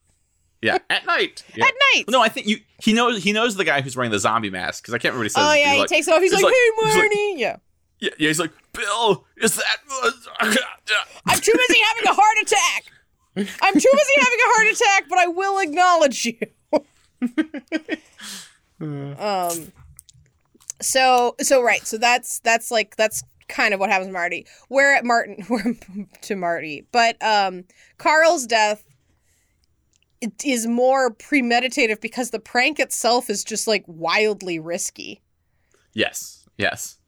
Yeah, 0.62 0.78
at 0.90 1.06
night. 1.06 1.44
Yeah. 1.56 1.66
at 1.68 1.74
night. 1.94 2.06
No, 2.10 2.22
I 2.22 2.30
think 2.30 2.48
you. 2.48 2.58
He 2.82 2.94
knows. 2.94 3.24
He 3.24 3.32
knows 3.32 3.56
the 3.56 3.64
guy 3.64 3.82
who's 3.82 3.96
wearing 3.96 4.12
the 4.12 4.20
zombie 4.20 4.50
mask 4.50 4.84
because 4.84 4.94
I 4.94 4.98
can't 4.98 5.14
remember 5.14 5.20
what 5.20 5.26
he 5.26 5.30
says. 5.30 5.44
oh 5.46 5.54
yeah, 5.54 5.66
He's 5.66 5.74
he 5.74 5.80
like- 5.82 5.90
takes 5.90 6.08
it 6.08 6.14
off. 6.14 6.22
He's, 6.22 6.32
he's 6.32 6.42
like, 6.42 6.52
like- 6.52 6.54
"Hey, 6.54 6.72
he's 6.76 6.96
like- 6.96 7.04
Marty." 7.04 7.34
yeah. 7.38 7.56
yeah, 8.00 8.10
yeah. 8.18 8.28
He's 8.28 8.40
like, 8.40 8.52
Bill, 8.74 9.26
is 9.38 9.56
that? 9.56 9.78
I'm 10.40 11.40
too 11.40 11.54
busy 11.68 11.80
having 11.88 12.08
a 12.08 12.14
heart 12.14 12.38
attack. 12.42 12.86
I'm 13.62 13.74
too 13.74 13.92
busy 13.94 14.14
having 14.20 14.40
a 14.40 14.50
heart 14.56 14.68
attack, 14.68 15.06
but 15.10 15.20
I 15.20 15.28
will 15.28 15.60
acknowledge 15.60 16.26
you. 16.26 16.38
um. 19.20 19.72
So 20.82 21.36
so 21.40 21.62
right. 21.64 21.86
So 21.86 21.98
that's 21.98 22.40
that's 22.40 22.70
like 22.72 22.96
that's 22.96 23.24
kind 23.48 23.74
of 23.74 23.80
what 23.80 23.90
happens 23.90 24.08
to 24.10 24.14
Marty. 24.14 24.46
We're 24.70 24.94
at 24.94 25.06
Martin. 25.06 25.46
We're 25.50 25.76
to 26.22 26.36
Marty, 26.36 26.88
but 26.92 27.22
um, 27.24 27.66
Carl's 27.98 28.46
death 28.46 28.84
it 30.22 30.44
is 30.46 30.68
more 30.68 31.12
premeditative 31.12 32.02
because 32.02 32.32
the 32.32 32.40
prank 32.40 32.80
itself 32.80 33.30
is 33.30 33.44
just 33.44 33.68
like 33.68 33.84
wildly 33.88 34.60
risky. 34.60 35.22
Yes, 35.94 36.46
yes. 36.58 37.00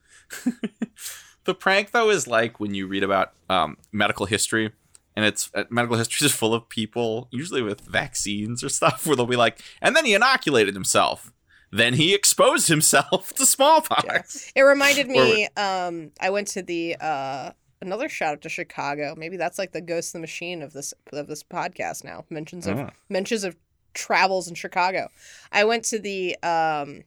the 1.45 1.55
prank 1.55 1.91
though 1.91 2.09
is 2.09 2.27
like 2.27 2.59
when 2.59 2.73
you 2.73 2.87
read 2.87 3.03
about 3.03 3.33
um, 3.49 3.77
medical 3.91 4.25
history, 4.25 4.71
and 5.15 5.25
it's 5.25 5.49
uh, 5.53 5.63
medical 5.69 5.97
history 5.97 6.25
is 6.25 6.31
full 6.33 6.53
of 6.53 6.69
people, 6.69 7.27
usually 7.31 7.61
with 7.61 7.81
vaccines 7.81 8.63
or 8.63 8.69
stuff, 8.69 9.05
where 9.05 9.15
they'll 9.15 9.25
be 9.25 9.35
like, 9.35 9.61
and 9.81 9.95
then 9.95 10.05
he 10.05 10.13
inoculated 10.13 10.73
himself. 10.73 11.33
then 11.71 11.93
he 11.93 12.15
exposed 12.15 12.67
himself 12.67 13.33
to 13.35 13.45
smallpox. 13.45 14.51
It 14.55 14.61
reminded 14.61 15.07
me. 15.07 15.47
Um, 15.55 16.11
I 16.19 16.29
went 16.29 16.47
to 16.49 16.61
the 16.61 16.95
uh, 16.99 17.51
another 17.81 18.09
shout 18.09 18.33
out 18.33 18.41
to 18.41 18.49
Chicago. 18.49 19.13
Maybe 19.17 19.37
that's 19.37 19.57
like 19.59 19.71
the 19.71 19.81
ghost 19.81 20.09
of 20.09 20.13
the 20.13 20.19
machine 20.19 20.61
of 20.61 20.73
this 20.73 20.93
of 21.13 21.27
this 21.27 21.43
podcast 21.43 22.03
now. 22.03 22.25
Mentions 22.29 22.67
of 22.67 22.77
Oh. 22.79 22.89
mentions 23.09 23.43
of 23.43 23.55
travels 23.93 24.47
in 24.47 24.55
Chicago. 24.55 25.09
I 25.51 25.63
went 25.63 25.83
to 25.85 25.99
the 25.99 26.37
um, 26.43 27.03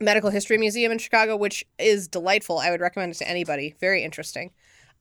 Medical 0.00 0.30
History 0.30 0.58
Museum 0.58 0.92
in 0.92 0.98
Chicago, 0.98 1.36
which 1.36 1.64
is 1.78 2.08
delightful. 2.08 2.58
I 2.58 2.70
would 2.70 2.80
recommend 2.80 3.12
it 3.12 3.18
to 3.18 3.28
anybody. 3.28 3.74
Very 3.80 4.02
interesting, 4.04 4.50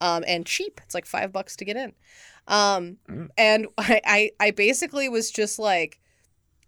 um, 0.02 0.24
and 0.28 0.46
cheap. 0.46 0.80
It's 0.84 0.96
like 0.96 1.06
five 1.06 1.32
bucks 1.32 1.56
to 1.58 1.66
get 1.66 1.76
in. 1.78 1.94
Um, 2.48 2.98
Mm. 3.10 3.30
and 3.38 3.68
I, 3.78 4.02
I 4.06 4.32
I 4.40 4.52
basically 4.52 5.10
was 5.10 5.32
just 5.32 5.60
like 5.60 6.00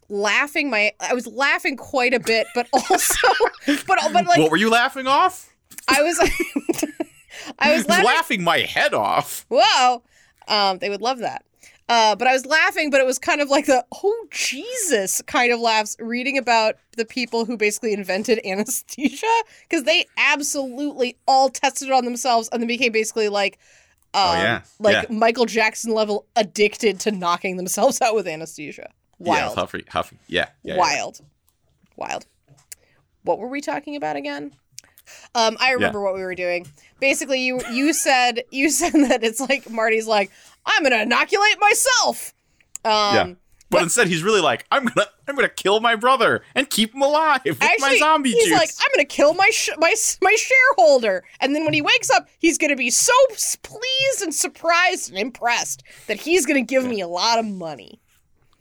laughing 0.10 0.70
my 0.70 0.94
I 1.00 1.14
was 1.14 1.28
laughing 1.28 1.76
quite 1.78 2.14
a 2.14 2.20
bit, 2.20 2.48
but 2.56 2.68
also 2.74 3.28
but 3.66 4.00
but 4.14 4.26
like 4.26 4.40
what 4.40 4.52
were 4.52 4.58
you 4.58 4.70
laughing 4.70 5.08
off? 5.08 5.54
I 5.88 6.02
was 6.02 6.18
I 7.60 7.74
was 7.76 7.88
laughing. 7.88 8.06
laughing 8.06 8.44
my 8.44 8.60
head 8.60 8.94
off. 8.94 9.46
Whoa. 9.50 10.04
Um, 10.48 10.78
they 10.80 10.90
would 10.90 11.02
love 11.02 11.20
that. 11.20 11.44
Uh, 11.90 12.16
but 12.18 12.28
I 12.28 12.34
was 12.34 12.46
laughing, 12.46 12.90
but 12.90 13.00
it 13.00 13.06
was 13.06 13.18
kind 13.18 13.40
of 13.40 13.50
like 13.50 13.66
the 13.66 13.86
oh 14.04 14.28
Jesus 14.30 15.22
kind 15.22 15.54
of 15.54 15.60
laughs 15.62 15.96
reading 16.00 16.38
about 16.38 16.76
the 16.98 17.06
people 17.06 17.46
who 17.46 17.56
basically 17.56 17.94
invented 17.94 18.42
anesthesia 18.46 19.26
because 19.70 19.84
they 19.86 20.06
absolutely 20.18 21.18
all 21.28 21.50
tested 21.50 21.88
it 21.88 21.94
on 21.94 22.04
themselves 22.04 22.50
and 22.52 22.62
then 22.62 22.68
became 22.68 22.92
basically 22.92 23.30
like 23.30 23.58
um, 24.14 24.22
Oh, 24.22 24.34
yeah. 24.34 24.62
like 24.80 25.10
Yeah. 25.10 25.16
Michael 25.16 25.46
Jackson 25.46 25.94
level 25.94 26.26
addicted 26.36 27.00
to 27.02 27.12
knocking 27.12 27.56
themselves 27.56 28.02
out 28.02 28.16
with 28.16 28.28
anesthesia. 28.28 28.90
Wild. 29.20 29.54
Yeah, 29.56 29.62
Huffy, 29.62 29.84
Huffy. 29.90 30.18
Yeah, 30.28 30.50
yeah, 30.64 30.74
yeah. 30.74 30.80
Wild. 30.80 31.22
Wild. 31.96 32.26
What 33.24 33.40
were 33.40 33.48
we 33.48 33.62
talking 33.62 33.96
about 33.96 34.16
again? 34.18 34.52
Um, 35.36 35.58
I 35.60 35.72
remember 35.72 36.02
what 36.02 36.14
we 36.16 36.22
were 36.22 36.36
doing. 36.36 36.68
Basically, 37.00 37.42
you 37.42 37.62
you 37.72 37.94
said 38.06 38.44
you 38.52 38.70
said 38.70 38.94
that 38.94 39.24
it's 39.24 39.40
like 39.40 39.70
Marty's 39.70 40.08
like 40.08 40.32
I'm 40.66 40.84
gonna 40.84 41.02
inoculate 41.04 41.60
myself. 41.60 42.34
Um, 42.86 42.92
Yeah. 42.92 43.34
But 43.70 43.84
instead, 43.84 44.08
he's 44.08 44.24
really 44.24 44.40
like, 44.40 44.66
I'm 44.72 44.86
gonna, 44.86 45.08
I'm 45.28 45.36
gonna 45.36 45.50
kill 45.50 45.82
my 45.82 45.96
brother 45.96 46.42
and 46.56 46.70
keep 46.70 46.96
him 46.96 47.02
alive 47.02 47.42
with 47.44 47.60
my 47.60 47.98
zombie 48.00 48.32
he's 48.32 48.46
juice. 48.46 48.54
like, 48.54 48.70
I'm 48.80 48.88
gonna 48.96 49.04
kill 49.06 49.34
my 49.34 49.50
sh- 49.52 49.72
my 49.78 49.94
my 50.22 50.36
shareholder, 50.38 51.26
and 51.42 51.54
then 51.54 51.66
when 51.66 51.74
he 51.74 51.82
wakes 51.82 52.10
up, 52.10 52.30
he's 52.40 52.58
gonna 52.58 52.78
be 52.78 52.90
so 52.90 53.12
pleased 53.64 54.22
and 54.22 54.34
surprised 54.34 55.10
and 55.10 55.20
impressed 55.20 55.84
that 56.08 56.18
he's 56.22 56.46
gonna 56.46 56.62
give 56.62 56.86
me 56.86 57.02
a 57.02 57.10
lot 57.10 57.40
of 57.40 57.46
money. 57.46 58.00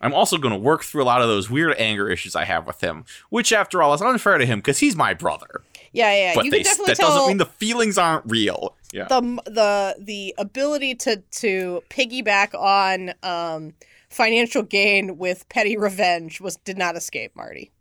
I'm 0.01 0.13
also 0.13 0.37
gonna 0.37 0.57
work 0.57 0.83
through 0.83 1.03
a 1.03 1.05
lot 1.05 1.21
of 1.21 1.29
those 1.29 1.49
weird 1.49 1.75
anger 1.77 2.09
issues 2.09 2.35
I 2.35 2.43
have 2.43 2.67
with 2.67 2.81
him, 2.81 3.05
which, 3.29 3.53
after 3.53 3.81
all, 3.81 3.93
is 3.93 4.01
unfair 4.01 4.37
to 4.37 4.45
him 4.45 4.59
because 4.59 4.79
he's 4.79 4.97
my 4.97 5.13
brother. 5.13 5.61
Yeah, 5.91 6.11
yeah. 6.11 6.17
yeah. 6.17 6.31
But 6.35 6.45
you 6.45 6.51
they, 6.51 6.57
can 6.57 6.65
definitely 6.65 6.91
that 6.93 6.97
tell 6.97 7.09
doesn't 7.09 7.27
mean 7.27 7.37
the 7.37 7.45
feelings 7.45 7.97
aren't 7.97 8.29
real. 8.29 8.75
Yeah. 8.93 9.07
the 9.07 9.21
the 9.45 9.95
the 9.99 10.35
ability 10.37 10.95
to 10.95 11.17
to 11.17 11.83
piggyback 11.89 12.53
on 12.53 13.13
um, 13.23 13.73
financial 14.09 14.63
gain 14.63 15.17
with 15.17 15.47
petty 15.49 15.77
revenge 15.77 16.39
was 16.39 16.55
did 16.57 16.77
not 16.77 16.95
escape 16.95 17.35
Marty. 17.35 17.71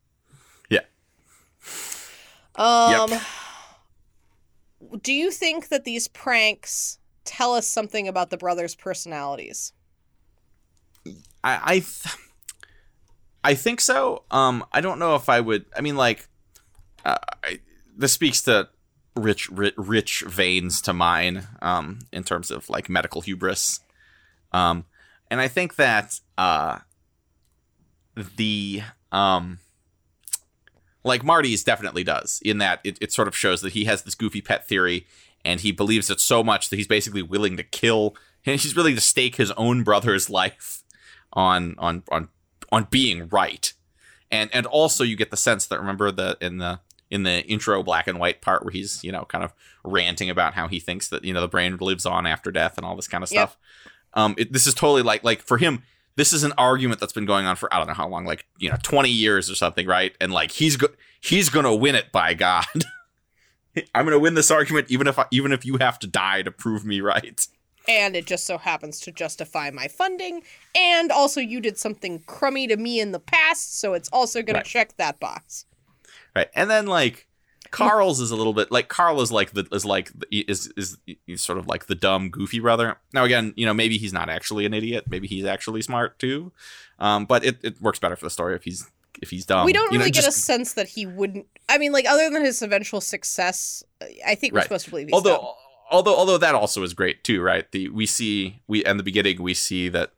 Yeah. 0.68 0.80
Um, 2.56 3.10
do 5.02 5.12
you 5.12 5.30
think 5.30 5.68
that 5.68 5.84
these 5.84 6.08
pranks 6.08 6.98
tell 7.24 7.54
us 7.54 7.66
something 7.66 8.08
about 8.08 8.30
the 8.30 8.36
brothers' 8.36 8.74
personalities? 8.74 9.72
I 11.44 11.60
I, 11.62 11.72
th- 11.74 12.16
I 13.44 13.54
think 13.54 13.80
so. 13.80 14.24
Um, 14.30 14.64
I 14.72 14.80
don't 14.80 14.98
know 14.98 15.14
if 15.14 15.28
I 15.28 15.40
would. 15.40 15.66
I 15.76 15.80
mean, 15.80 15.96
like, 15.96 16.28
uh, 17.04 17.16
I, 17.44 17.60
this 17.96 18.12
speaks 18.12 18.42
to 18.42 18.68
rich, 19.14 19.48
rich, 19.50 19.74
rich 19.76 20.24
veins 20.26 20.80
to 20.82 20.92
mine. 20.92 21.46
Um, 21.62 22.00
in 22.12 22.24
terms 22.24 22.50
of 22.50 22.68
like 22.68 22.88
medical 22.88 23.20
hubris. 23.20 23.80
Um, 24.52 24.84
and 25.30 25.40
I 25.40 25.48
think 25.48 25.76
that 25.76 26.20
uh, 26.38 26.78
the 28.14 28.82
um. 29.12 29.58
Like 31.04 31.22
Marty's 31.22 31.62
definitely 31.62 32.02
does, 32.02 32.40
in 32.44 32.58
that 32.58 32.80
it, 32.82 32.98
it 33.00 33.12
sort 33.12 33.28
of 33.28 33.36
shows 33.36 33.60
that 33.60 33.74
he 33.74 33.84
has 33.84 34.02
this 34.02 34.16
goofy 34.16 34.40
pet 34.40 34.66
theory, 34.66 35.06
and 35.44 35.60
he 35.60 35.70
believes 35.70 36.10
it 36.10 36.18
so 36.18 36.42
much 36.42 36.68
that 36.68 36.76
he's 36.76 36.88
basically 36.88 37.22
willing 37.22 37.56
to 37.56 37.62
kill. 37.62 38.16
And 38.44 38.60
he's 38.60 38.74
willing 38.74 38.96
to 38.96 39.00
stake 39.00 39.36
his 39.36 39.52
own 39.52 39.84
brother's 39.84 40.28
life 40.40 40.82
on 41.32 41.76
on 41.78 42.02
on 42.10 42.28
on 42.72 42.88
being 42.90 43.28
right 43.28 43.72
and 44.30 44.50
and 44.52 44.66
also 44.66 45.04
you 45.04 45.16
get 45.16 45.30
the 45.30 45.36
sense 45.36 45.66
that 45.66 45.78
remember 45.78 46.10
the 46.10 46.36
in 46.40 46.58
the 46.58 46.80
in 47.10 47.22
the 47.22 47.44
intro 47.46 47.82
black 47.82 48.06
and 48.06 48.18
white 48.18 48.40
part 48.40 48.64
where 48.64 48.72
he's 48.72 49.02
you 49.04 49.12
know 49.12 49.24
kind 49.26 49.44
of 49.44 49.52
ranting 49.84 50.28
about 50.30 50.54
how 50.54 50.66
he 50.68 50.80
thinks 50.80 51.08
that 51.08 51.24
you 51.24 51.32
know 51.32 51.40
the 51.40 51.48
brain 51.48 51.76
lives 51.80 52.04
on 52.06 52.26
after 52.26 52.50
death 52.50 52.76
and 52.76 52.84
all 52.86 52.96
this 52.96 53.08
kind 53.08 53.22
of 53.24 53.30
Yep. 53.30 53.48
stuff 53.50 53.58
um 54.14 54.34
it, 54.38 54.52
this 54.52 54.66
is 54.66 54.74
totally 54.74 55.02
like 55.02 55.22
like 55.24 55.40
for 55.42 55.58
him 55.58 55.82
this 56.16 56.32
is 56.32 56.42
an 56.44 56.52
argument 56.58 56.98
that's 57.00 57.12
been 57.12 57.26
going 57.26 57.46
on 57.46 57.56
for 57.56 57.72
i 57.72 57.78
don't 57.78 57.86
know 57.86 57.94
how 57.94 58.08
long 58.08 58.24
like 58.24 58.46
you 58.58 58.68
know 58.70 58.76
20 58.82 59.08
years 59.10 59.50
or 59.50 59.54
something 59.54 59.86
right 59.86 60.16
and 60.20 60.32
like 60.32 60.50
he's 60.50 60.76
go- 60.76 60.88
he's 61.20 61.48
gonna 61.48 61.74
win 61.74 61.94
it 61.94 62.10
by 62.10 62.34
god 62.34 62.64
i'm 63.94 64.04
gonna 64.04 64.18
win 64.18 64.34
this 64.34 64.50
argument 64.50 64.86
even 64.90 65.06
if 65.06 65.18
I, 65.18 65.26
even 65.30 65.52
if 65.52 65.64
you 65.64 65.76
have 65.76 65.98
to 66.00 66.06
die 66.06 66.42
to 66.42 66.50
prove 66.50 66.84
me 66.84 67.00
right 67.00 67.46
And 67.88 68.16
it 68.16 68.26
just 68.26 68.46
so 68.46 68.58
happens 68.58 68.98
to 69.02 69.12
justify 69.12 69.70
my 69.70 69.86
funding, 69.86 70.42
and 70.74 71.12
also 71.12 71.40
you 71.40 71.60
did 71.60 71.78
something 71.78 72.18
crummy 72.26 72.66
to 72.66 72.76
me 72.76 72.98
in 72.98 73.12
the 73.12 73.20
past, 73.20 73.78
so 73.78 73.94
it's 73.94 74.08
also 74.12 74.42
going 74.42 74.56
Right. 74.56 74.64
to 74.64 74.68
check 74.70 74.96
that 74.96 75.20
box. 75.20 75.66
Right 76.36 76.48
and 76.54 76.70
then 76.70 76.86
like 76.86 77.26
carl's 77.72 78.20
is 78.20 78.30
a 78.30 78.36
little 78.36 78.52
bit 78.52 78.70
like 78.70 78.86
carl 78.88 79.20
is 79.20 79.32
like 79.32 79.50
the 79.52 79.66
is 79.72 79.84
like 79.84 80.10
the- 80.12 80.44
is 80.48 80.72
is 80.76 80.96
sort 81.42 81.58
of 81.58 81.66
like 81.66 81.86
the 81.86 81.94
dumb 81.96 82.30
goofy 82.30 82.60
brother 82.60 82.96
now 83.12 83.24
again 83.24 83.52
you 83.56 83.66
know 83.66 83.74
maybe 83.74 83.98
he's 83.98 84.12
not 84.12 84.28
actually 84.28 84.64
an 84.66 84.72
idiot 84.72 85.04
maybe 85.08 85.26
he's 85.26 85.44
actually 85.44 85.82
smart 85.82 86.16
too 86.18 86.52
um 87.00 87.24
but 87.26 87.44
it, 87.44 87.58
it 87.64 87.80
works 87.82 87.98
better 87.98 88.14
for 88.16 88.24
the 88.26 88.30
story 88.30 88.54
if 88.54 88.62
he's 88.62 88.86
if 89.20 89.30
he's 89.30 89.44
dumb 89.46 89.64
we 89.64 89.72
don't 89.72 89.90
You 89.92 89.98
know, 89.98 90.04
really 90.04 90.10
get 90.12 90.28
a 90.28 90.32
sense 90.32 90.74
that 90.74 90.88
he 90.88 91.06
wouldn't. 91.06 91.46
I 91.70 91.78
mean, 91.78 91.90
like 91.90 92.04
other 92.06 92.28
than 92.28 92.44
his 92.44 92.60
eventual 92.60 93.00
success, 93.00 93.82
I 94.26 94.34
think 94.34 94.52
we're 94.52 94.58
Right. 94.58 94.64
supposed 94.64 94.84
to 94.84 94.90
believe 94.90 95.06
he's 95.06 95.14
although 95.14 95.36
dumb. 95.38 95.46
although 95.90 96.14
although 96.14 96.36
that 96.36 96.54
also 96.54 96.82
is 96.82 96.92
great 96.92 97.24
too 97.24 97.40
right 97.40 97.64
the 97.72 97.88
we 97.88 98.04
see 98.04 98.60
we 98.68 98.84
in 98.84 98.98
the 98.98 99.02
beginning 99.02 99.40
we 99.42 99.54
see 99.54 99.88
that 99.88 100.12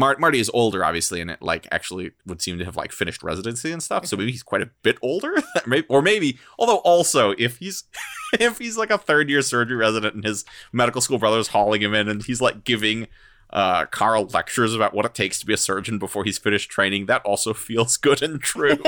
Mar- 0.00 0.16
Marty 0.18 0.40
is 0.40 0.50
older, 0.54 0.82
obviously, 0.82 1.20
and 1.20 1.30
it 1.30 1.42
like 1.42 1.68
actually 1.70 2.12
would 2.26 2.40
seem 2.40 2.58
to 2.58 2.64
have 2.64 2.74
like 2.74 2.90
finished 2.90 3.22
residency 3.22 3.70
and 3.70 3.82
stuff. 3.82 4.06
So 4.06 4.16
maybe 4.16 4.32
he's 4.32 4.42
quite 4.42 4.62
a 4.62 4.70
bit 4.82 4.96
older, 5.02 5.34
or 5.88 6.00
maybe. 6.00 6.38
Although 6.58 6.78
also, 6.78 7.34
if 7.36 7.58
he's 7.58 7.84
if 8.40 8.58
he's 8.58 8.78
like 8.78 8.90
a 8.90 8.96
third 8.96 9.28
year 9.28 9.42
surgery 9.42 9.76
resident 9.76 10.14
and 10.14 10.24
his 10.24 10.46
medical 10.72 11.02
school 11.02 11.18
brother 11.18 11.38
is 11.38 11.48
hauling 11.48 11.82
him 11.82 11.94
in, 11.94 12.08
and 12.08 12.22
he's 12.22 12.40
like 12.40 12.64
giving 12.64 13.08
uh, 13.50 13.84
Carl 13.86 14.26
lectures 14.32 14.74
about 14.74 14.94
what 14.94 15.04
it 15.04 15.14
takes 15.14 15.38
to 15.40 15.46
be 15.46 15.52
a 15.52 15.58
surgeon 15.58 15.98
before 15.98 16.24
he's 16.24 16.38
finished 16.38 16.70
training, 16.70 17.06
that 17.06 17.22
also 17.26 17.52
feels 17.54 17.98
good 17.98 18.22
and 18.22 18.40
true. 18.40 18.78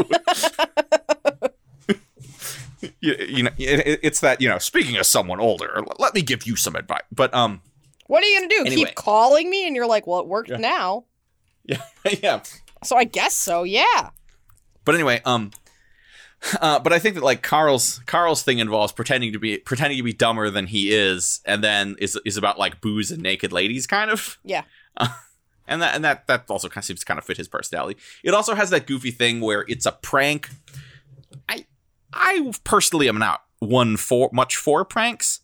you, 3.01 3.15
you 3.29 3.43
know, 3.43 3.51
it, 3.59 4.01
it's 4.03 4.21
that 4.21 4.41
you 4.41 4.49
know. 4.49 4.59
Speaking 4.59 4.97
of 4.97 5.05
someone 5.05 5.41
older, 5.41 5.85
let 5.99 6.15
me 6.15 6.23
give 6.23 6.47
you 6.47 6.57
some 6.57 6.75
advice. 6.75 7.03
But 7.13 7.35
um, 7.35 7.61
What 8.13 8.23
are 8.23 8.27
you 8.27 8.41
gonna 8.41 8.49
do? 8.49 8.61
Anyway. 8.67 8.85
Keep 8.89 8.95
calling 8.95 9.49
me, 9.49 9.67
and 9.67 9.75
you're 9.75 9.87
like, 9.87 10.07
"Well, 10.07 10.21
it 10.21 10.27
worked 10.27 10.51
Yeah. 10.51 10.59
now." 10.59 11.07
yeah, 11.65 11.81
yeah. 12.23 12.43
So 12.85 12.95
I 12.95 13.05
guess 13.05 13.35
so. 13.35 13.63
Yeah. 13.63 14.11
But 14.85 14.95
anyway, 14.95 15.23
um, 15.25 15.51
uh, 16.61 16.79
but 16.81 16.93
I 16.93 16.99
think 16.99 17.15
that 17.15 17.25
like 17.25 17.43
Carl's 17.43 18.01
Carl's 18.05 18.43
thing 18.43 18.59
involves 18.59 18.93
pretending 18.93 19.33
to 19.33 19.39
be 19.39 19.57
pretending 19.57 19.97
to 19.97 20.03
be 20.03 20.13
dumber 20.13 20.51
than 20.51 20.67
he 20.67 20.93
is, 20.93 21.41
and 21.47 21.65
then 21.65 21.97
is 22.01 22.21
is 22.27 22.37
about 22.37 22.59
like 22.59 22.83
booze 22.83 23.11
and 23.11 23.23
naked 23.23 23.51
ladies, 23.51 23.87
kind 23.87 24.11
of. 24.11 24.39
Yeah. 24.45 24.65
and 25.67 25.81
that 25.81 25.95
and 25.95 26.05
that 26.05 26.27
that 26.27 26.45
also 26.51 26.69
kind 26.69 26.83
of 26.83 26.85
seems 26.85 27.01
to 27.01 27.07
kind 27.07 27.17
of 27.17 27.25
fit 27.25 27.39
his 27.39 27.49
personality. 27.49 27.99
It 28.23 28.35
also 28.35 28.55
has 28.55 28.69
that 28.69 28.87
goofy 28.87 29.11
thing 29.11 29.41
where 29.41 29.65
it's 29.69 29.87
a 29.87 29.93
prank. 29.93 30.51
I 31.49 31.65
I 32.13 32.53
personally 32.63 33.09
am 33.09 33.17
not 33.17 33.45
one 33.61 33.97
for 33.97 34.29
much 34.35 34.57
for 34.57 34.85
pranks 34.85 35.41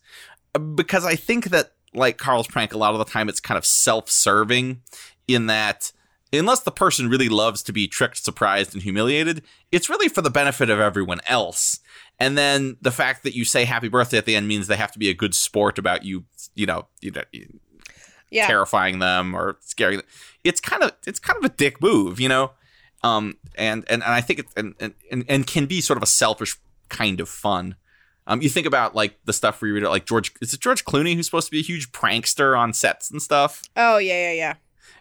uh, 0.53 0.59
because 0.59 1.03
I 1.03 1.15
think 1.15 1.45
that 1.45 1.71
like 1.93 2.17
Carl's 2.17 2.47
prank 2.47 2.73
a 2.73 2.77
lot 2.77 2.93
of 2.93 2.99
the 2.99 3.05
time 3.05 3.29
it's 3.29 3.39
kind 3.39 3.57
of 3.57 3.65
self-serving 3.65 4.81
in 5.27 5.47
that 5.47 5.91
unless 6.31 6.59
the 6.61 6.71
person 6.71 7.09
really 7.09 7.29
loves 7.29 7.63
to 7.63 7.73
be 7.73 7.87
tricked, 7.87 8.17
surprised, 8.23 8.73
and 8.73 8.83
humiliated, 8.83 9.41
it's 9.71 9.89
really 9.89 10.07
for 10.07 10.21
the 10.21 10.29
benefit 10.29 10.69
of 10.69 10.79
everyone 10.79 11.19
else. 11.27 11.79
And 12.19 12.37
then 12.37 12.77
the 12.81 12.91
fact 12.91 13.23
that 13.23 13.33
you 13.35 13.45
say 13.45 13.65
happy 13.65 13.87
birthday 13.87 14.17
at 14.17 14.25
the 14.25 14.35
end 14.35 14.47
means 14.47 14.67
they 14.67 14.75
have 14.75 14.91
to 14.91 14.99
be 14.99 15.09
a 15.09 15.13
good 15.13 15.33
sport 15.33 15.77
about 15.79 16.03
you, 16.03 16.25
you 16.53 16.65
know, 16.65 16.87
you 17.01 17.11
know, 17.11 17.23
Yeah. 18.29 18.45
terrifying 18.45 18.99
them 18.99 19.33
or 19.33 19.57
scaring 19.61 19.97
them. 19.97 20.05
It's 20.43 20.59
kind 20.61 20.83
of 20.83 20.91
it's 21.07 21.19
kind 21.19 21.37
of 21.37 21.45
a 21.45 21.53
dick 21.55 21.81
move, 21.81 22.19
you 22.19 22.29
know. 22.29 22.51
Um, 23.01 23.37
and 23.55 23.83
and, 23.89 24.03
and 24.03 24.13
I 24.13 24.21
think 24.21 24.39
it 24.39 24.45
and 24.55 24.75
and 24.79 25.25
and 25.27 25.47
can 25.47 25.65
be 25.65 25.81
sort 25.81 25.97
of 25.97 26.03
a 26.03 26.07
selfish 26.07 26.57
kind 26.89 27.19
of 27.21 27.29
fun. 27.29 27.75
Um, 28.29 28.41
you 28.41 28.47
think 28.49 28.67
about 28.67 28.95
like 28.95 29.19
the 29.25 29.33
stuff 29.33 29.59
where 29.61 29.67
you 29.67 29.73
read 29.73 29.83
it, 29.83 29.89
like 29.89 30.05
George 30.05 30.31
is 30.39 30.53
it 30.53 30.61
George 30.61 30.85
Clooney 30.85 31.15
who's 31.15 31.25
supposed 31.25 31.47
to 31.47 31.51
be 31.51 31.59
a 31.59 31.63
huge 31.63 31.91
prankster 31.91 32.57
on 32.57 32.71
sets 32.73 33.09
and 33.11 33.21
stuff, 33.21 33.63
Oh 33.75 33.97
yeah, 33.97 34.31
yeah, 34.31 34.33
yeah. 34.33 34.53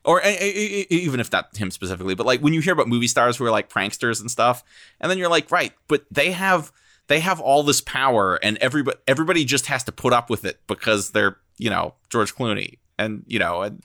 or 0.05 0.19
a, 0.21 0.29
a, 0.29 0.87
a, 0.91 0.95
even 0.95 1.21
if 1.21 1.31
not 1.31 1.55
him 1.57 1.71
specifically, 1.71 2.14
but 2.14 2.27
like 2.27 2.41
when 2.41 2.55
you 2.55 2.61
hear 2.61 2.73
about 2.73 2.88
movie 2.88 3.07
stars 3.07 3.37
who 3.37 3.45
are 3.45 3.51
like 3.51 3.69
pranksters 3.69 4.21
and 4.21 4.31
stuff, 4.31 4.64
and 5.01 5.11
then 5.11 5.19
you're 5.19 5.29
like, 5.29 5.51
right, 5.53 5.73
but 5.88 6.05
they 6.11 6.33
have 6.33 6.73
they 7.09 7.21
have 7.21 7.38
all 7.41 7.62
this 7.62 7.81
power, 7.83 8.37
and 8.43 8.57
everybody 8.59 8.97
everybody 9.07 9.45
just 9.45 9.67
has 9.67 9.85
to 9.85 9.93
put 9.93 10.12
up 10.14 10.31
with 10.31 10.45
it 10.45 10.61
because 10.67 11.11
they're 11.11 11.37
you 11.59 11.69
know 11.69 11.95
George 12.09 12.35
Clooney, 12.35 12.79
and 12.99 13.25
you 13.27 13.38
know, 13.38 13.61
and 13.62 13.83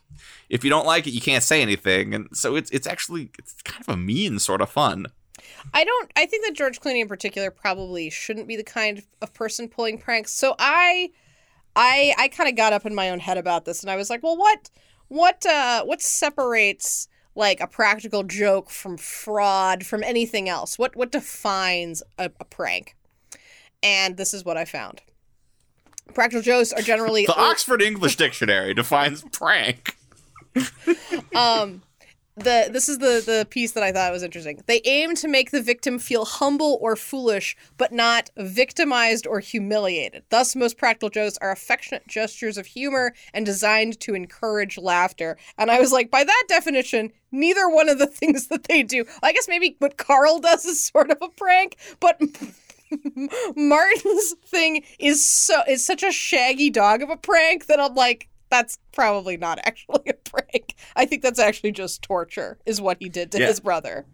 if 0.49 0.63
you 0.63 0.69
don't 0.69 0.85
like 0.85 1.05
it, 1.05 1.11
you 1.11 1.21
can't 1.21 1.43
say 1.43 1.61
anything, 1.61 2.13
and 2.13 2.29
so 2.31 2.55
it's 2.55 2.69
it's 2.71 2.87
actually 2.87 3.29
it's 3.37 3.61
kind 3.63 3.83
of 3.85 3.93
a 3.93 3.97
mean 3.97 4.39
sort 4.39 4.61
of 4.61 4.69
fun. 4.69 5.07
I 5.73 5.83
don't. 5.83 6.11
I 6.15 6.25
think 6.25 6.45
that 6.45 6.53
George 6.53 6.79
Clooney 6.79 7.01
in 7.01 7.07
particular 7.07 7.51
probably 7.51 8.09
shouldn't 8.09 8.47
be 8.47 8.55
the 8.55 8.63
kind 8.63 9.03
of 9.21 9.33
person 9.33 9.67
pulling 9.67 9.97
pranks. 9.97 10.31
So 10.31 10.55
I, 10.59 11.11
I, 11.75 12.13
I 12.17 12.27
kind 12.29 12.49
of 12.49 12.55
got 12.55 12.73
up 12.73 12.85
in 12.85 12.93
my 12.95 13.09
own 13.09 13.19
head 13.19 13.37
about 13.37 13.65
this, 13.65 13.81
and 13.81 13.89
I 13.89 13.95
was 13.95 14.09
like, 14.09 14.23
well, 14.23 14.37
what, 14.37 14.69
what, 15.07 15.45
uh, 15.45 15.83
what 15.83 16.01
separates 16.01 17.07
like 17.35 17.59
a 17.59 17.67
practical 17.67 18.23
joke 18.23 18.69
from 18.69 18.97
fraud 18.97 19.85
from 19.85 20.03
anything 20.03 20.47
else? 20.49 20.77
What, 20.77 20.95
what 20.95 21.11
defines 21.11 22.03
a, 22.17 22.31
a 22.39 22.45
prank? 22.45 22.95
And 23.81 24.17
this 24.17 24.33
is 24.33 24.45
what 24.45 24.57
I 24.57 24.65
found. 24.65 25.01
Practical 26.13 26.41
jokes 26.41 26.71
are 26.73 26.81
generally 26.81 27.25
the 27.25 27.39
Oxford 27.39 27.81
English 27.81 28.17
Dictionary 28.17 28.73
defines 28.73 29.23
prank. 29.31 29.95
um 31.35 31.81
the 32.35 32.69
this 32.71 32.89
is 32.89 32.97
the 32.97 33.21
the 33.25 33.47
piece 33.49 33.73
that 33.73 33.83
I 33.83 33.91
thought 33.91 34.11
was 34.11 34.23
interesting. 34.23 34.61
They 34.65 34.81
aim 34.85 35.15
to 35.15 35.27
make 35.27 35.51
the 35.51 35.61
victim 35.61 35.99
feel 35.99 36.25
humble 36.25 36.77
or 36.81 36.95
foolish, 36.95 37.55
but 37.77 37.91
not 37.91 38.29
victimized 38.37 39.27
or 39.27 39.39
humiliated. 39.39 40.23
Thus, 40.29 40.55
most 40.55 40.77
practical 40.77 41.09
jokes 41.09 41.37
are 41.41 41.51
affectionate 41.51 42.07
gestures 42.07 42.57
of 42.57 42.65
humor 42.65 43.13
and 43.33 43.45
designed 43.45 43.99
to 44.01 44.15
encourage 44.15 44.77
laughter. 44.77 45.37
And 45.57 45.69
I 45.69 45.79
was 45.79 45.91
like, 45.91 46.09
by 46.09 46.23
that 46.23 46.45
definition, 46.47 47.11
neither 47.31 47.69
one 47.69 47.89
of 47.89 47.99
the 47.99 48.07
things 48.23 48.47
that 48.47 48.63
they 48.63 48.83
do. 48.83 49.05
I 49.21 49.31
guess 49.31 49.47
maybe 49.47 49.75
what 49.79 49.97
Carl 49.97 50.39
does 50.39 50.65
is 50.65 50.83
sort 50.83 51.11
of 51.11 51.17
a 51.21 51.29
prank, 51.29 51.77
but 51.99 52.19
Martin's 53.55 54.35
thing 54.45 54.83
is 54.99 55.25
so 55.25 55.61
is 55.67 55.85
such 55.85 56.03
a 56.03 56.11
shaggy 56.11 56.69
dog 56.69 57.01
of 57.01 57.09
a 57.09 57.17
prank 57.17 57.67
that 57.67 57.79
I'm 57.79 57.95
like, 57.95 58.29
that's 58.53 58.77
probably 58.91 59.35
not 59.35 59.59
actually 59.63 60.03
a 60.07 60.13
prank. 60.13 60.75
I 60.95 61.05
think 61.05 61.23
that's 61.23 61.39
actually 61.39 61.71
just 61.71 62.01
torture, 62.01 62.59
is 62.65 62.79
what 62.79 62.97
he 62.99 63.09
did 63.09 63.31
to 63.31 63.39
yeah. 63.39 63.47
his 63.47 63.59
brother. 63.59 64.05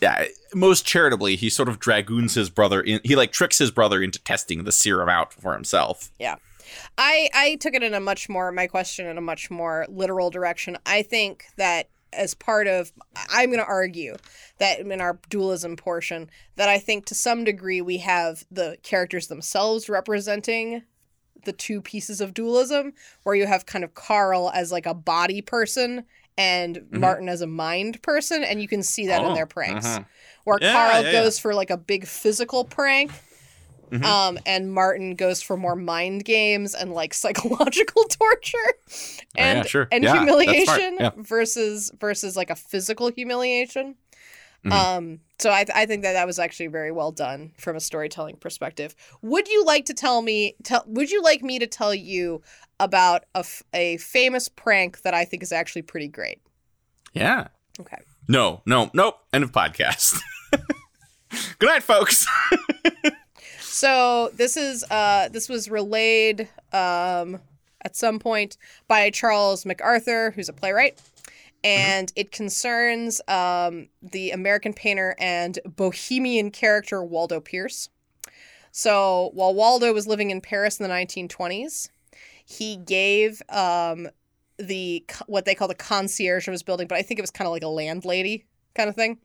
Yeah, 0.00 0.26
most 0.54 0.84
charitably, 0.86 1.36
he 1.36 1.48
sort 1.50 1.68
of 1.68 1.78
dragoons 1.78 2.34
his 2.34 2.50
brother 2.50 2.80
in. 2.80 3.00
He 3.04 3.16
like 3.16 3.32
tricks 3.32 3.58
his 3.58 3.70
brother 3.70 4.02
into 4.02 4.22
testing 4.22 4.64
the 4.64 4.72
serum 4.72 5.08
out 5.08 5.32
for 5.32 5.52
himself. 5.52 6.10
Yeah. 6.18 6.36
I 6.98 7.28
I 7.34 7.56
took 7.56 7.74
it 7.74 7.82
in 7.82 7.94
a 7.94 8.00
much 8.00 8.28
more 8.28 8.50
my 8.50 8.66
question 8.66 9.06
in 9.06 9.18
a 9.18 9.22
much 9.22 9.50
more 9.50 9.86
literal 9.88 10.30
direction. 10.30 10.78
I 10.86 11.02
think 11.02 11.44
that 11.56 11.88
as 12.12 12.34
part 12.34 12.66
of 12.66 12.92
I'm 13.30 13.50
going 13.50 13.58
to 13.58 13.66
argue 13.66 14.16
that 14.58 14.80
in 14.80 15.00
our 15.00 15.18
dualism 15.28 15.76
portion 15.76 16.30
that 16.56 16.68
I 16.68 16.78
think 16.78 17.06
to 17.06 17.14
some 17.14 17.44
degree 17.44 17.80
we 17.80 17.98
have 17.98 18.44
the 18.50 18.78
characters 18.82 19.26
themselves 19.26 19.88
representing 19.88 20.82
the 21.44 21.52
two 21.52 21.80
pieces 21.80 22.20
of 22.20 22.34
dualism 22.34 22.92
where 23.22 23.34
you 23.34 23.46
have 23.46 23.66
kind 23.66 23.84
of 23.84 23.94
Carl 23.94 24.50
as 24.54 24.72
like 24.72 24.86
a 24.86 24.94
body 24.94 25.40
person 25.42 26.04
and 26.36 26.76
mm-hmm. 26.76 27.00
Martin 27.00 27.28
as 27.28 27.40
a 27.40 27.46
mind 27.46 28.02
person 28.02 28.42
and 28.42 28.60
you 28.60 28.68
can 28.68 28.82
see 28.82 29.06
that 29.06 29.22
oh, 29.22 29.28
in 29.28 29.34
their 29.34 29.46
pranks. 29.46 29.86
Uh-huh. 29.86 30.04
Where 30.44 30.58
yeah, 30.60 30.72
Carl 30.72 31.04
yeah, 31.04 31.12
goes 31.12 31.38
yeah. 31.38 31.42
for 31.42 31.54
like 31.54 31.70
a 31.70 31.76
big 31.76 32.06
physical 32.06 32.64
prank 32.64 33.10
mm-hmm. 33.90 34.04
um 34.04 34.38
and 34.46 34.72
Martin 34.72 35.14
goes 35.14 35.42
for 35.42 35.56
more 35.56 35.76
mind 35.76 36.24
games 36.24 36.74
and 36.74 36.92
like 36.92 37.14
psychological 37.24 38.04
torture 38.04 38.58
and 39.36 39.60
oh, 39.60 39.62
sure. 39.62 39.88
and 39.92 40.04
humiliation 40.04 40.98
versus 41.18 41.92
versus 41.98 42.36
like 42.36 42.50
a 42.50 42.56
physical 42.56 43.10
humiliation. 43.10 43.96
Mm-hmm. 44.64 44.72
Um, 44.72 45.20
so 45.38 45.52
I, 45.52 45.64
th- 45.64 45.76
I 45.76 45.84
think 45.86 46.02
that 46.02 46.14
that 46.14 46.26
was 46.26 46.38
actually 46.38 46.68
very 46.68 46.90
well 46.90 47.12
done 47.12 47.52
from 47.58 47.76
a 47.76 47.80
storytelling 47.80 48.36
perspective. 48.36 48.94
Would 49.22 49.48
you 49.48 49.64
like 49.64 49.84
to 49.86 49.94
tell 49.94 50.22
me? 50.22 50.56
Tell 50.62 50.84
Would 50.86 51.10
you 51.10 51.22
like 51.22 51.42
me 51.42 51.58
to 51.58 51.66
tell 51.66 51.94
you 51.94 52.42
about 52.80 53.24
a, 53.34 53.40
f- 53.40 53.62
a 53.72 53.96
famous 53.98 54.48
prank 54.48 55.02
that 55.02 55.14
I 55.14 55.24
think 55.24 55.42
is 55.42 55.52
actually 55.52 55.82
pretty 55.82 56.08
great? 56.08 56.40
Yeah. 57.12 57.48
Okay. 57.80 57.98
No, 58.28 58.62
no, 58.64 58.90
nope. 58.94 59.18
End 59.32 59.44
of 59.44 59.52
podcast. 59.52 60.18
Good 61.58 61.66
night, 61.66 61.82
folks. 61.82 62.26
so 63.60 64.30
this 64.34 64.56
is 64.56 64.84
uh 64.90 65.28
this 65.28 65.48
was 65.48 65.68
relayed 65.68 66.48
um 66.72 67.40
at 67.82 67.96
some 67.96 68.18
point 68.18 68.56
by 68.88 69.10
Charles 69.10 69.66
MacArthur, 69.66 70.30
who's 70.30 70.48
a 70.48 70.52
playwright. 70.52 70.98
Mm-hmm. 71.64 71.90
and 71.90 72.12
it 72.14 72.30
concerns 72.30 73.22
um, 73.26 73.88
the 74.02 74.32
American 74.32 74.74
painter 74.74 75.16
and 75.18 75.58
bohemian 75.64 76.50
character 76.50 77.02
Waldo 77.02 77.40
Peirce. 77.40 77.88
So 78.70 79.30
while 79.32 79.54
Waldo 79.54 79.92
was 79.94 80.06
living 80.06 80.30
in 80.30 80.42
Paris 80.42 80.78
in 80.78 80.86
the 80.86 80.94
1920s, 80.94 81.88
he 82.44 82.76
gave 82.76 83.40
um, 83.48 84.08
the 84.58 85.04
what 85.26 85.46
they 85.46 85.54
call 85.54 85.68
the 85.68 85.74
concierge 85.74 86.46
of 86.46 86.52
his 86.52 86.62
building, 86.62 86.86
but 86.86 86.98
I 86.98 87.02
think 87.02 87.18
it 87.18 87.22
was 87.22 87.30
kind 87.30 87.46
of 87.46 87.52
like 87.52 87.62
a 87.62 87.68
landlady 87.68 88.44
kind 88.74 88.90
of 88.90 88.94
thing, 88.94 89.18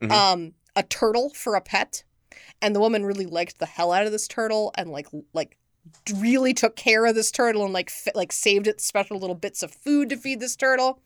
mm-hmm. 0.00 0.10
um, 0.10 0.54
a 0.74 0.82
turtle 0.82 1.30
for 1.34 1.54
a 1.54 1.60
pet, 1.60 2.02
and 2.60 2.74
the 2.74 2.80
woman 2.80 3.04
really 3.04 3.26
liked 3.26 3.60
the 3.60 3.66
hell 3.66 3.92
out 3.92 4.06
of 4.06 4.12
this 4.12 4.26
turtle 4.26 4.72
and 4.76 4.90
like 4.90 5.06
like 5.32 5.56
really 6.16 6.52
took 6.52 6.74
care 6.74 7.06
of 7.06 7.14
this 7.14 7.30
turtle 7.30 7.62
and 7.62 7.72
like 7.72 7.92
like 8.16 8.32
saved 8.32 8.66
it 8.66 8.80
special 8.80 9.18
little 9.18 9.36
bits 9.36 9.62
of 9.62 9.70
food 9.70 10.08
to 10.08 10.16
feed 10.16 10.40
this 10.40 10.56
turtle 10.56 11.00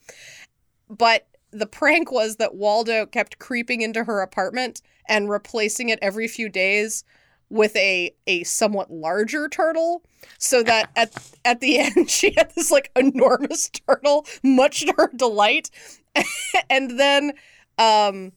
but 0.91 1.27
the 1.53 1.67
prank 1.67 2.13
was 2.13 2.37
that 2.37 2.55
Waldo 2.55 3.07
kept 3.07 3.39
creeping 3.39 3.81
into 3.81 4.05
her 4.05 4.21
apartment 4.21 4.83
and 5.09 5.31
replacing 5.31 5.89
it 5.89 5.99
every 6.03 6.29
few 6.29 6.49
days 6.49 7.05
with 7.49 7.75
a 7.77 8.15
a 8.29 8.45
somewhat 8.45 8.93
larger 8.93 9.49
turtle 9.49 10.05
so 10.39 10.63
that 10.63 10.91
at 10.97 11.13
at 11.45 11.61
the 11.61 11.79
end 11.81 12.09
she 12.11 12.33
had 12.37 12.53
this 12.55 12.71
like 12.71 12.91
enormous 12.97 13.69
turtle 13.71 14.27
much 14.43 14.81
to 14.81 14.95
her 14.97 15.11
delight. 15.15 15.71
And 16.69 16.99
then 16.99 17.33
um 17.79 18.33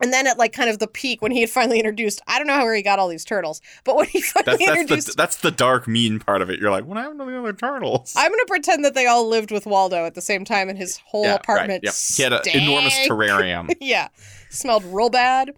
and 0.00 0.12
then 0.12 0.26
at 0.26 0.38
like 0.38 0.52
kind 0.52 0.68
of 0.68 0.78
the 0.78 0.86
peak 0.86 1.22
when 1.22 1.30
he 1.30 1.40
had 1.40 1.50
finally 1.50 1.78
introduced, 1.78 2.20
I 2.26 2.38
don't 2.38 2.46
know 2.46 2.54
how 2.54 2.70
he 2.70 2.82
got 2.82 2.98
all 2.98 3.08
these 3.08 3.24
turtles, 3.24 3.60
but 3.84 3.96
when 3.96 4.06
he 4.06 4.20
finally 4.22 4.56
that's, 4.56 4.66
that's 4.66 4.80
introduced, 4.80 5.06
the, 5.08 5.14
that's 5.14 5.36
the 5.36 5.50
dark 5.50 5.86
mean 5.86 6.18
part 6.18 6.42
of 6.42 6.50
it. 6.50 6.58
You're 6.58 6.70
like, 6.70 6.84
what 6.84 6.96
happened 6.96 7.20
to 7.20 7.26
the 7.26 7.38
other 7.38 7.52
turtles? 7.52 8.12
I'm 8.16 8.30
gonna 8.30 8.44
pretend 8.46 8.84
that 8.84 8.94
they 8.94 9.06
all 9.06 9.28
lived 9.28 9.50
with 9.50 9.66
Waldo 9.66 10.04
at 10.04 10.14
the 10.14 10.20
same 10.20 10.44
time, 10.44 10.68
and 10.68 10.76
his 10.76 10.98
whole 10.98 11.24
yeah, 11.24 11.34
apartment. 11.34 11.84
Right, 11.84 12.14
He 12.16 12.22
had 12.22 12.32
an 12.32 12.40
enormous 12.52 12.94
terrarium. 13.06 13.74
yeah, 13.80 14.08
smelled 14.50 14.84
real 14.84 15.10
bad. 15.10 15.54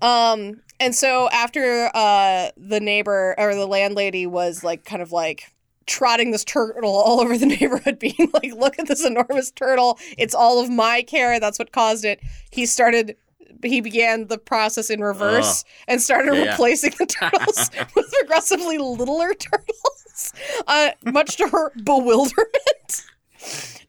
Um, 0.00 0.62
and 0.80 0.94
so 0.94 1.28
after 1.30 1.90
uh 1.94 2.50
the 2.56 2.80
neighbor 2.80 3.34
or 3.36 3.54
the 3.54 3.66
landlady 3.66 4.26
was 4.26 4.62
like 4.62 4.84
kind 4.84 5.02
of 5.02 5.10
like 5.10 5.52
trotting 5.86 6.30
this 6.30 6.44
turtle 6.44 6.90
all 6.96 7.20
over 7.20 7.38
the 7.38 7.46
neighborhood, 7.46 7.98
being 7.98 8.30
like, 8.34 8.52
look 8.54 8.78
at 8.78 8.88
this 8.88 9.04
enormous 9.04 9.50
turtle. 9.50 9.98
It's 10.16 10.34
all 10.34 10.60
of 10.60 10.68
my 10.68 11.02
care. 11.02 11.38
That's 11.40 11.58
what 11.58 11.72
caused 11.72 12.04
it. 12.04 12.20
He 12.50 12.66
started 12.66 13.16
he 13.62 13.80
began 13.80 14.26
the 14.26 14.38
process 14.38 14.90
in 14.90 15.00
reverse 15.00 15.64
uh, 15.64 15.92
and 15.92 16.02
started 16.02 16.34
yeah, 16.34 16.50
replacing 16.50 16.92
yeah. 16.92 16.96
the 16.98 17.06
turtles 17.06 17.70
with 17.94 18.12
progressively 18.20 18.78
littler 18.78 19.34
turtles, 19.34 20.32
uh, 20.66 20.90
much 21.04 21.36
to 21.36 21.48
her 21.48 21.72
bewilderment. 21.82 23.04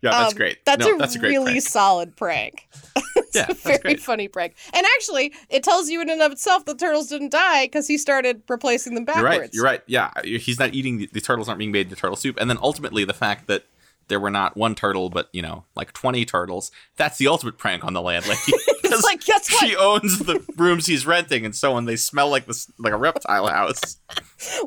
Yeah, 0.01 0.11
that's 0.11 0.33
um, 0.33 0.37
great. 0.37 0.63
That's 0.65 0.85
no, 0.85 0.95
a 0.95 0.97
that's 0.97 1.15
a 1.17 1.19
really 1.19 1.53
prank. 1.53 1.63
solid 1.63 2.15
prank. 2.15 2.69
it's 3.17 3.35
yeah, 3.35 3.47
a 3.49 3.53
very 3.53 3.95
funny 3.95 4.29
prank. 4.29 4.55
And 4.73 4.85
actually, 4.95 5.33
it 5.49 5.61
tells 5.63 5.89
you 5.89 6.01
in 6.01 6.09
and 6.09 6.21
of 6.21 6.31
itself 6.31 6.65
the 6.65 6.75
turtles 6.75 7.07
didn't 7.07 7.31
die 7.31 7.65
because 7.65 7.87
he 7.87 7.97
started 7.97 8.41
replacing 8.47 8.95
them 8.95 9.03
backwards. 9.03 9.53
You're 9.53 9.65
right. 9.65 9.81
You're 9.87 10.03
right. 10.05 10.21
Yeah, 10.23 10.37
he's 10.39 10.59
not 10.59 10.73
eating 10.73 10.99
the, 10.99 11.09
the 11.11 11.19
turtles 11.19 11.49
aren't 11.49 11.59
being 11.59 11.71
made 11.71 11.87
into 11.87 11.97
turtle 11.97 12.15
soup, 12.15 12.37
and 12.39 12.49
then 12.49 12.57
ultimately 12.61 13.03
the 13.03 13.13
fact 13.13 13.47
that 13.47 13.65
there 14.09 14.19
were 14.19 14.29
not 14.29 14.57
one 14.57 14.75
turtle, 14.75 15.09
but 15.09 15.29
you 15.31 15.41
know, 15.41 15.63
like 15.75 15.93
twenty 15.93 16.25
turtles. 16.25 16.71
That's 16.97 17.17
the 17.17 17.27
ultimate 17.27 17.57
prank 17.57 17.85
on 17.85 17.93
the 17.93 18.01
landlady. 18.01 18.39
it's 18.47 19.03
like, 19.03 19.23
guess 19.23 19.51
what? 19.51 19.65
She 19.65 19.75
owns 19.75 20.19
the 20.19 20.43
rooms 20.57 20.85
he's 20.85 21.05
renting, 21.05 21.45
and 21.45 21.55
so 21.55 21.75
when 21.75 21.85
they 21.85 21.95
smell 21.95 22.29
like 22.29 22.45
this, 22.45 22.69
like 22.77 22.93
a 22.93 22.97
reptile 22.97 23.47
house. 23.47 23.97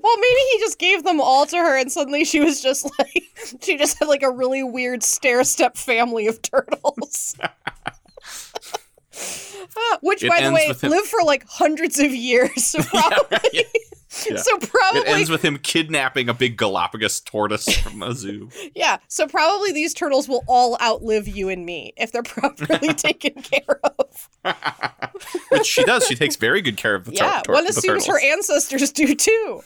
Well, 0.02 0.18
maybe 0.18 0.40
he 0.52 0.58
just 0.60 0.78
gave 0.78 1.04
them 1.04 1.20
all 1.20 1.46
to 1.46 1.56
her, 1.56 1.78
and 1.78 1.90
suddenly 1.90 2.24
she 2.24 2.40
was 2.40 2.62
just 2.62 2.90
like, 2.98 3.22
she 3.62 3.76
just 3.76 3.98
had 3.98 4.08
like 4.08 4.22
a 4.22 4.30
really 4.30 4.62
weird 4.62 5.02
stair 5.02 5.44
step 5.44 5.76
family 5.76 6.26
of 6.26 6.40
turtles. 6.42 7.36
ah, 7.42 7.52
which, 10.02 10.22
it 10.22 10.28
by 10.28 10.42
the 10.42 10.52
way, 10.52 10.72
live 10.82 11.06
for 11.06 11.22
like 11.24 11.44
hundreds 11.48 11.98
of 11.98 12.12
years. 12.12 12.76
Probably. 12.88 13.16
Yeah, 13.30 13.32
right, 13.38 13.48
yeah. 13.52 13.62
Yeah. 14.28 14.36
So 14.36 14.58
probably 14.58 15.00
it 15.00 15.08
ends 15.08 15.30
with 15.30 15.42
him 15.42 15.58
kidnapping 15.58 16.28
a 16.28 16.34
big 16.34 16.56
Galapagos 16.56 17.20
tortoise 17.20 17.68
from 17.78 18.02
a 18.02 18.12
zoo. 18.14 18.50
yeah, 18.74 18.98
so 19.08 19.26
probably 19.26 19.72
these 19.72 19.94
turtles 19.94 20.28
will 20.28 20.44
all 20.46 20.76
outlive 20.82 21.26
you 21.26 21.48
and 21.48 21.64
me 21.64 21.94
if 21.96 22.12
they're 22.12 22.22
properly 22.22 22.92
taken 22.94 23.34
care 23.42 23.80
of. 23.84 24.28
Which 25.50 25.66
she 25.66 25.84
does. 25.84 26.06
She 26.06 26.14
takes 26.14 26.36
very 26.36 26.60
good 26.60 26.76
care 26.76 26.94
of 26.94 27.04
the, 27.04 27.12
turtles. 27.12 27.32
yeah, 27.32 27.42
tor- 27.42 27.54
one 27.54 27.66
assumes 27.66 28.06
her 28.06 28.20
ancestors 28.22 28.92
do 28.92 29.14
too. 29.14 29.62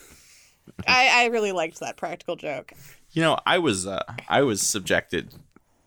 I, 0.86 1.24
I 1.24 1.24
really 1.26 1.52
liked 1.52 1.80
that 1.80 1.96
practical 1.96 2.36
joke. 2.36 2.72
You 3.12 3.22
know, 3.22 3.38
I 3.46 3.58
was 3.58 3.86
uh, 3.86 4.02
I 4.28 4.42
was 4.42 4.62
subjected 4.62 5.34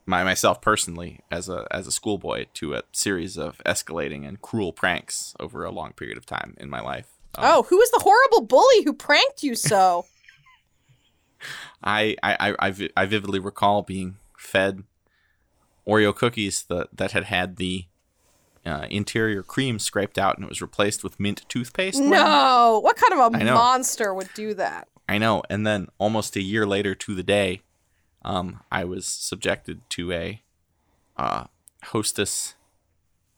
my 0.06 0.24
myself 0.24 0.62
personally 0.62 1.20
as 1.32 1.48
a 1.48 1.68
as 1.72 1.86
a 1.88 1.92
schoolboy 1.92 2.46
to 2.56 2.74
a 2.74 2.84
series 2.92 3.38
of 3.38 3.60
escalating 3.66 4.28
and 4.28 4.42
cruel 4.42 4.74
pranks 4.74 5.36
over 5.40 5.64
a 5.64 5.72
long 5.72 5.94
period 5.94 6.18
of 6.18 6.26
time 6.26 6.56
in 6.60 6.70
my 6.70 6.82
life. 6.82 7.19
Um, 7.36 7.46
oh, 7.48 7.64
who 7.64 7.78
was 7.78 7.92
the 7.92 8.00
horrible 8.00 8.42
bully 8.42 8.84
who 8.84 8.94
pranked 8.94 9.44
you 9.44 9.56
so? 9.56 10.06
I, 11.84 12.16
I, 12.22 12.56
I, 12.60 12.90
I, 12.98 13.06
vividly 13.06 13.40
recall 13.40 13.84
being 13.84 14.18
fed 14.38 14.84
Oreo 15.88 16.14
cookies 16.14 16.64
that, 16.64 16.90
that 16.98 17.12
had 17.12 17.26
had 17.26 17.56
the 17.56 17.86
uh, 18.66 18.86
interior 18.90 19.44
cream 19.44 19.80
scraped 19.80 20.18
out 20.18 20.36
and 20.36 20.44
it 20.44 20.50
was 20.50 20.62
replaced 20.62 21.04
with 21.04 21.20
mint 21.20 21.46
toothpaste. 21.48 22.00
no, 22.00 22.80
what 22.84 22.98
kind 22.98 23.14
of 23.14 23.34
a 23.34 23.46
monster 23.54 24.14
would 24.14 24.30
do 24.34 24.54
that? 24.56 24.90
I 25.08 25.18
know. 25.18 25.42
And 25.50 25.66
then 25.66 25.88
almost 25.98 26.36
a 26.36 26.42
year 26.42 26.68
later 26.68 26.94
to 26.94 27.16
the 27.16 27.24
day, 27.24 27.62
um, 28.24 28.62
I 28.72 28.84
was 28.84 29.06
subjected 29.06 29.82
to 29.92 30.12
a 30.12 30.44
uh, 31.18 31.46
hostess 31.86 32.56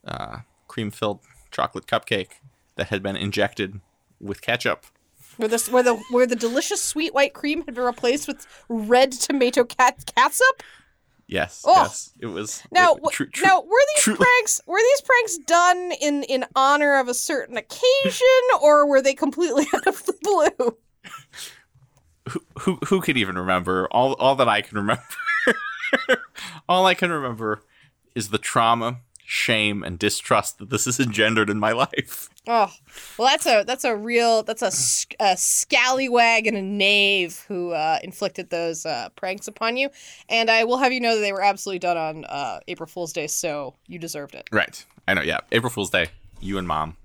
uh, 0.06 0.39
cream 0.67 0.91
filled 0.91 1.19
chocolate 1.51 1.86
cupcake 1.86 2.40
that 2.82 2.89
had 2.89 3.04
been 3.04 3.15
injected 3.15 3.80
with 4.20 4.41
ketchup. 4.41 4.86
Where 5.38 5.48
this, 5.48 5.70
where 5.70 5.84
the 5.84 5.96
where 6.10 6.26
the 6.26 6.36
delicious 6.36 6.82
sweet 6.84 7.13
white 7.13 7.34
cream 7.36 7.63
had 7.65 7.76
been 7.76 7.84
replaced 7.84 8.28
with 8.28 8.48
red 8.70 9.12
tomato 9.12 9.63
cat 9.63 10.04
catsup. 10.15 10.63
Yes, 11.28 11.63
Oh. 11.65 11.84
yes, 11.84 12.12
it 12.20 12.26
was. 12.26 12.63
Now, 12.72 12.96
it- 12.96 13.04
tru- 13.12 13.28
tru- 13.30 13.46
now, 13.46 13.62
were 13.62 13.84
these 13.96 14.04
truly- 14.04 14.17
pranks 14.17 14.62
were 14.65 14.80
these 14.80 15.02
pranks 15.02 15.38
done 15.46 15.91
in 16.02 16.24
in 16.24 16.46
honor 16.56 17.00
of 17.00 17.08
a 17.08 17.13
certain 17.13 17.56
occasion, 17.56 18.44
or 18.62 18.88
were 18.88 19.02
they 19.02 19.13
completely 19.13 19.65
out 19.76 19.86
of 19.88 20.04
the 20.06 20.13
blue? 20.22 20.78
who, 22.30 22.39
who 22.60 22.80
who 22.88 23.00
could 23.02 23.15
even 23.17 23.38
remember 23.38 23.88
all 23.91 24.13
all 24.13 24.36
that 24.36 24.50
I 24.50 24.62
can 24.62 24.76
remember? 24.78 25.04
all 26.67 26.86
I 26.88 26.96
can 26.96 27.12
remember 27.12 27.63
is 28.15 28.30
the 28.30 28.38
trauma, 28.39 28.98
shame, 29.34 29.82
and 29.82 29.98
distrust 29.98 30.58
that 30.58 30.70
this 30.70 30.84
has 30.86 31.00
engendered 31.00 31.50
in 31.50 31.58
my 31.58 31.72
life. 31.72 32.28
Oh, 32.48 32.70
well, 33.17 33.30
that's 33.30 33.46
a 33.46 33.63
that's 33.65 33.86
a 33.86 33.96
real 33.96 34.44
that's 34.44 34.62
a, 34.62 34.72
a 35.24 35.38
scallywag 35.38 36.48
and 36.48 36.58
a 36.58 36.62
knave 36.62 37.46
who 37.48 37.72
uh, 37.72 38.00
inflicted 38.04 38.50
those 38.50 38.86
uh, 38.86 39.08
pranks 39.15 39.48
upon 39.48 39.78
you, 39.78 39.89
and 40.28 40.50
I 40.52 40.65
will 40.65 40.78
have 40.78 40.91
you 40.91 41.00
know 41.00 41.15
that 41.15 41.22
they 41.22 41.32
were 41.32 41.41
absolutely 41.41 41.80
done 41.80 41.98
on 41.98 42.26
uh, 42.26 42.60
April 42.67 42.88
Fool's 42.88 43.13
Day, 43.13 43.28
so 43.28 43.74
you 43.88 44.00
deserved 44.00 44.36
it. 44.36 44.50
Right. 44.52 44.84
I 45.08 45.13
know. 45.13 45.22
Yeah. 45.22 45.39
April 45.52 45.70
Fool's 45.70 45.89
Day. 45.91 46.08
You 46.41 46.58
and 46.58 46.67
mom. 46.67 46.98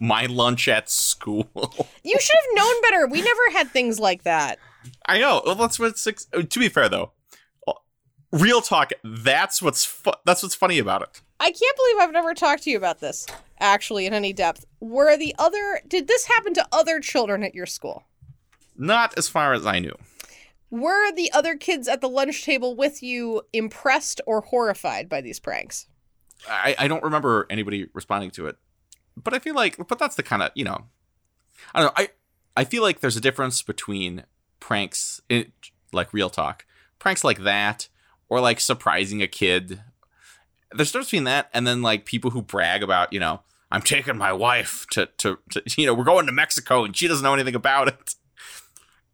My 0.00 0.26
lunch 0.26 0.66
at 0.66 0.90
school. 0.90 1.48
You 2.02 2.16
should 2.18 2.36
have 2.36 2.56
known 2.56 2.82
better. 2.82 3.06
We 3.06 3.20
never 3.22 3.40
had 3.52 3.68
things 3.70 4.00
like 4.00 4.22
that. 4.24 4.58
I 5.06 5.18
know. 5.18 5.42
Well, 5.44 5.54
that's 5.54 5.78
what's 5.78 6.06
ex- 6.06 6.26
uh, 6.32 6.42
to 6.42 6.58
be 6.58 6.68
fair 6.70 6.88
though. 6.88 7.12
uh, 7.68 7.74
Real 8.32 8.62
talk. 8.62 8.90
That's 9.04 9.60
what's 9.62 9.84
fu- 9.84 10.12
that's 10.24 10.42
what's 10.42 10.54
funny 10.54 10.78
about 10.78 11.02
it. 11.02 11.20
I 11.40 11.50
can't 11.50 11.76
believe 11.76 11.96
I've 12.00 12.12
never 12.12 12.34
talked 12.34 12.64
to 12.64 12.70
you 12.70 12.76
about 12.76 13.00
this 13.00 13.26
actually 13.58 14.06
in 14.06 14.12
any 14.12 14.32
depth. 14.32 14.66
Were 14.78 15.16
the 15.16 15.34
other 15.38 15.80
did 15.88 16.06
this 16.06 16.26
happen 16.26 16.54
to 16.54 16.68
other 16.70 17.00
children 17.00 17.42
at 17.42 17.54
your 17.54 17.66
school? 17.66 18.04
Not 18.76 19.16
as 19.18 19.28
far 19.28 19.54
as 19.54 19.66
I 19.66 19.78
knew. 19.78 19.96
Were 20.70 21.12
the 21.12 21.32
other 21.32 21.56
kids 21.56 21.88
at 21.88 22.00
the 22.00 22.08
lunch 22.08 22.44
table 22.44 22.76
with 22.76 23.02
you 23.02 23.42
impressed 23.52 24.20
or 24.26 24.42
horrified 24.42 25.08
by 25.08 25.20
these 25.20 25.40
pranks? 25.40 25.88
I, 26.48 26.76
I 26.78 26.88
don't 26.88 27.02
remember 27.02 27.46
anybody 27.50 27.88
responding 27.92 28.30
to 28.32 28.46
it. 28.46 28.56
But 29.16 29.34
I 29.34 29.38
feel 29.38 29.54
like 29.54 29.76
but 29.88 29.98
that's 29.98 30.16
the 30.16 30.22
kind 30.22 30.42
of, 30.42 30.50
you 30.54 30.64
know, 30.64 30.84
I 31.74 31.80
don't 31.80 31.88
know. 31.88 32.04
I 32.04 32.08
I 32.56 32.64
feel 32.64 32.82
like 32.82 33.00
there's 33.00 33.16
a 33.16 33.20
difference 33.20 33.62
between 33.62 34.24
pranks 34.60 35.20
in, 35.28 35.52
like 35.92 36.12
real 36.12 36.30
talk. 36.30 36.66
Pranks 36.98 37.24
like 37.24 37.40
that 37.40 37.88
or 38.28 38.40
like 38.40 38.60
surprising 38.60 39.22
a 39.22 39.26
kid. 39.26 39.80
There's 40.72 40.90
difference 40.92 41.08
between 41.08 41.24
that 41.24 41.50
and 41.52 41.66
then 41.66 41.82
like 41.82 42.04
people 42.04 42.30
who 42.30 42.42
brag 42.42 42.82
about, 42.82 43.12
you 43.12 43.20
know, 43.20 43.40
I'm 43.72 43.82
taking 43.82 44.16
my 44.16 44.32
wife 44.32 44.86
to, 44.92 45.06
to, 45.18 45.38
to 45.50 45.62
you 45.76 45.86
know, 45.86 45.94
we're 45.94 46.04
going 46.04 46.26
to 46.26 46.32
Mexico 46.32 46.84
and 46.84 46.96
she 46.96 47.08
doesn't 47.08 47.24
know 47.24 47.34
anything 47.34 47.54
about 47.54 47.88
it. 47.88 48.14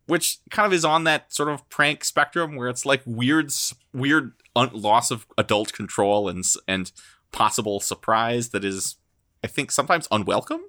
Which 0.06 0.38
kind 0.50 0.66
of 0.66 0.72
is 0.72 0.84
on 0.84 1.02
that 1.04 1.32
sort 1.32 1.48
of 1.48 1.68
prank 1.68 2.04
spectrum 2.04 2.54
where 2.54 2.68
it's 2.68 2.86
like 2.86 3.02
weird, 3.04 3.50
weird 3.92 4.34
un- 4.54 4.70
loss 4.72 5.10
of 5.10 5.26
adult 5.36 5.72
control 5.72 6.28
and 6.28 6.44
and 6.68 6.92
possible 7.32 7.80
surprise 7.80 8.50
that 8.50 8.64
is, 8.64 8.96
I 9.42 9.48
think, 9.48 9.72
sometimes 9.72 10.06
unwelcome. 10.12 10.62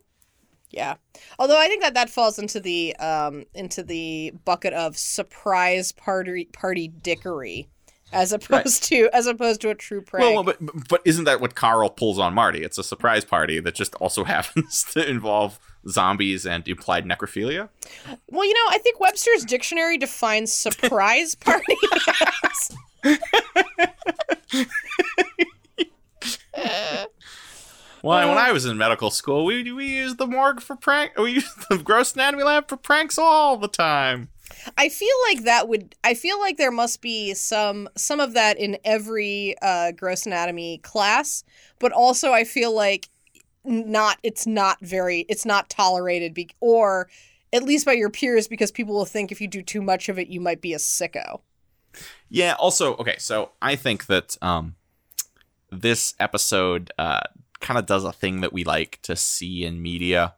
Yeah. 0.72 0.96
Although 1.40 1.60
I 1.60 1.68
think 1.68 1.84
that 1.84 1.94
that 1.94 2.10
falls 2.10 2.40
into 2.40 2.60
the 2.60 2.96
um 2.98 3.46
into 3.54 3.84
the 3.84 4.34
bucket 4.44 4.74
of 4.74 4.98
surprise 4.98 5.92
party 5.92 6.46
party 6.46 6.88
dickery 6.88 7.70
as 8.12 8.32
opposed 8.32 8.84
to 8.86 9.10
as 9.14 9.28
opposed 9.28 9.62
to 9.62 9.70
a 9.70 9.76
true 9.76 10.02
prank. 10.02 10.24
Well, 10.24 10.44
but 10.44 10.58
but 10.88 11.02
isn't 11.06 11.26
that 11.26 11.42
what 11.42 11.56
Carl 11.56 11.90
pulls 11.90 12.20
on 12.20 12.34
Marty? 12.34 12.64
It's 12.64 12.78
a 12.78 12.84
surprise 12.84 13.26
party 13.26 13.60
that 13.60 13.76
just 13.76 13.96
also 13.96 14.24
happens 14.26 14.84
to 14.92 15.08
involve 15.08 15.60
zombies 15.88 16.46
and 16.46 16.68
implied 16.68 17.06
necrophilia. 17.06 17.70
Well, 18.30 18.46
you 18.46 18.54
know, 18.54 18.66
I 18.70 18.78
think 18.80 19.00
Webster's 19.00 19.46
dictionary 19.46 19.98
defines 19.98 20.52
surprise 20.54 21.36
party 21.40 21.78
as 22.44 22.78
Well, 28.04 28.30
when 28.30 28.38
uh. 28.38 28.42
I 28.42 28.52
was 28.52 28.66
in 28.66 28.78
medical 28.78 29.12
school, 29.12 29.46
we 29.46 29.72
we 29.72 29.88
used 29.88 30.18
the 30.18 30.28
morgue 30.28 30.62
for 30.62 30.76
prank. 30.76 31.18
We 31.18 31.34
used 31.34 31.70
the 31.70 31.78
gross 31.78 32.14
anatomy 32.14 32.44
lab 32.44 32.70
for 32.70 32.78
pranks 32.78 33.18
all 33.18 33.58
the 33.58 33.68
time. 33.68 34.30
I 34.78 34.90
feel 34.90 35.16
like 35.30 35.44
that 35.44 35.68
would 35.68 35.96
I 36.04 36.14
feel 36.14 36.40
like 36.40 36.58
there 36.58 36.72
must 36.72 37.02
be 37.02 37.34
some 37.34 37.90
some 37.96 38.20
of 38.20 38.34
that 38.34 38.58
in 38.58 38.78
every 38.84 39.56
uh 39.62 39.92
gross 39.92 40.26
anatomy 40.26 40.80
class, 40.80 41.44
but 41.80 41.92
also 41.92 42.32
I 42.34 42.44
feel 42.44 42.74
like 42.74 43.10
not 43.64 44.18
it's 44.24 44.48
not 44.48 44.80
very 44.82 45.26
it's 45.30 45.46
not 45.46 45.70
tolerated 45.70 46.34
be, 46.34 46.50
or 46.60 47.10
at 47.54 47.64
least 47.64 47.86
by 47.86 47.94
your 47.94 48.10
peers 48.10 48.48
because 48.48 48.72
people 48.72 48.94
will 48.94 49.06
think 49.06 49.32
if 49.32 49.42
you 49.42 49.48
do 49.48 49.62
too 49.62 49.82
much 49.82 50.10
of 50.10 50.20
it 50.20 50.28
you 50.28 50.40
might 50.40 50.62
be 50.62 50.74
a 50.74 50.78
sicko. 50.78 51.42
Yeah. 52.30 52.56
Also, 52.60 52.96
okay. 52.98 53.16
So 53.18 53.52
I 53.62 53.76
think 53.76 54.06
that 54.08 54.38
um, 54.42 54.76
this 55.72 56.14
episode 56.20 56.92
uh, 56.98 57.22
kind 57.60 57.78
of 57.78 57.86
does 57.86 58.04
a 58.04 58.12
thing 58.12 58.42
that 58.42 58.54
we 58.54 58.64
like 58.64 59.00
to 59.04 59.16
see 59.16 59.66
in 59.66 59.82
media, 59.82 60.36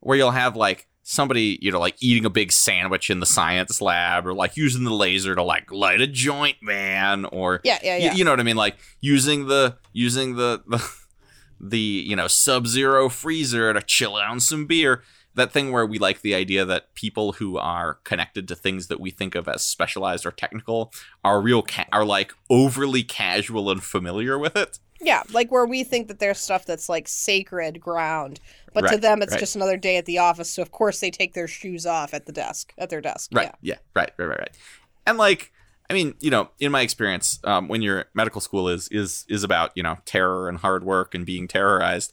where 0.00 0.16
you'll 0.16 0.32
have 0.32 0.56
like 0.56 0.86
somebody, 1.08 1.58
you 1.62 1.72
know, 1.72 1.80
like 1.80 1.96
eating 2.00 2.26
a 2.26 2.30
big 2.30 2.52
sandwich 2.52 3.08
in 3.08 3.18
the 3.18 3.26
science 3.26 3.80
lab, 3.80 4.26
or 4.26 4.34
like 4.34 4.56
using 4.58 4.84
the 4.84 4.92
laser 4.92 5.34
to 5.34 5.42
like 5.42 5.72
light 5.72 6.02
a 6.02 6.06
joint, 6.06 6.56
man, 6.60 7.24
or 7.26 7.60
Yeah, 7.64 7.78
yeah, 7.82 7.96
yeah. 7.96 8.14
you 8.14 8.24
know 8.24 8.30
what 8.30 8.40
I 8.40 8.42
mean, 8.42 8.56
like 8.56 8.76
using 9.00 9.46
the 9.46 9.78
using 9.92 10.36
the 10.36 10.62
the 10.66 10.86
the 11.60 11.78
you 11.78 12.14
know 12.14 12.28
sub 12.28 12.66
zero 12.66 13.08
freezer 13.08 13.72
to 13.72 13.80
chill 13.80 14.16
down 14.18 14.38
some 14.40 14.66
beer. 14.66 15.02
That 15.38 15.52
thing 15.52 15.72
where 15.72 15.86
we 15.86 15.98
like 15.98 16.20
the 16.20 16.34
idea 16.34 16.64
that 16.64 16.94
people 16.94 17.32
who 17.32 17.56
are 17.56 17.94
connected 18.04 18.48
to 18.48 18.54
things 18.54 18.88
that 18.88 19.00
we 19.00 19.10
think 19.10 19.34
of 19.34 19.48
as 19.48 19.64
specialized 19.64 20.26
or 20.26 20.30
technical 20.30 20.92
are 21.24 21.40
real 21.40 21.62
ca- 21.62 21.86
are 21.92 22.04
like 22.04 22.32
overly 22.50 23.02
casual 23.02 23.70
and 23.70 23.82
familiar 23.82 24.38
with 24.38 24.56
it. 24.56 24.78
Yeah, 25.00 25.22
like 25.32 25.52
where 25.52 25.64
we 25.64 25.84
think 25.84 26.08
that 26.08 26.18
there's 26.18 26.38
stuff 26.38 26.66
that's 26.66 26.88
like 26.88 27.06
sacred 27.06 27.80
ground, 27.80 28.40
but 28.74 28.88
to 28.88 28.98
them 28.98 29.22
it's 29.22 29.32
right. 29.32 29.38
just 29.38 29.54
another 29.54 29.76
day 29.76 29.96
at 29.96 30.06
the 30.06 30.18
office. 30.18 30.50
So 30.50 30.60
of 30.60 30.72
course 30.72 30.98
they 30.98 31.10
take 31.10 31.34
their 31.34 31.46
shoes 31.46 31.86
off 31.86 32.14
at 32.14 32.26
the 32.26 32.32
desk, 32.32 32.74
at 32.76 32.90
their 32.90 33.00
desk. 33.00 33.30
Right. 33.32 33.52
Yeah. 33.60 33.76
Right. 33.94 34.10
Right. 34.18 34.26
Right. 34.26 34.38
Right. 34.40 34.58
And 35.06 35.16
like, 35.16 35.52
I 35.88 35.94
mean, 35.94 36.14
you 36.20 36.30
know, 36.30 36.50
in 36.58 36.72
my 36.72 36.82
experience, 36.82 37.38
um, 37.44 37.68
when 37.68 37.80
your 37.80 38.06
medical 38.12 38.40
school 38.40 38.68
is 38.68 38.88
is 38.88 39.24
is 39.28 39.44
about 39.44 39.70
you 39.74 39.82
know 39.82 39.98
terror 40.04 40.48
and 40.48 40.58
hard 40.58 40.84
work 40.84 41.14
and 41.14 41.24
being 41.24 41.48
terrorized, 41.48 42.12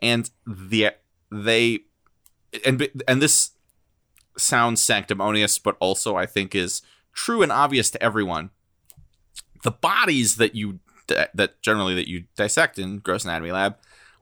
and 0.00 0.28
the 0.46 0.90
they 1.30 1.80
and 2.64 2.88
and 3.06 3.22
this 3.22 3.50
sounds 4.36 4.82
sanctimonious, 4.82 5.58
but 5.58 5.76
also 5.80 6.16
I 6.16 6.26
think 6.26 6.54
is 6.54 6.82
true 7.12 7.42
and 7.42 7.52
obvious 7.52 7.90
to 7.90 8.02
everyone. 8.02 8.50
The 9.62 9.70
bodies 9.70 10.36
that 10.36 10.54
you 10.54 10.80
that 11.08 11.60
generally 11.62 11.94
that 11.94 12.08
you 12.08 12.24
dissect 12.36 12.78
in 12.78 12.98
gross 12.98 13.24
anatomy 13.24 13.52
lab 13.52 13.76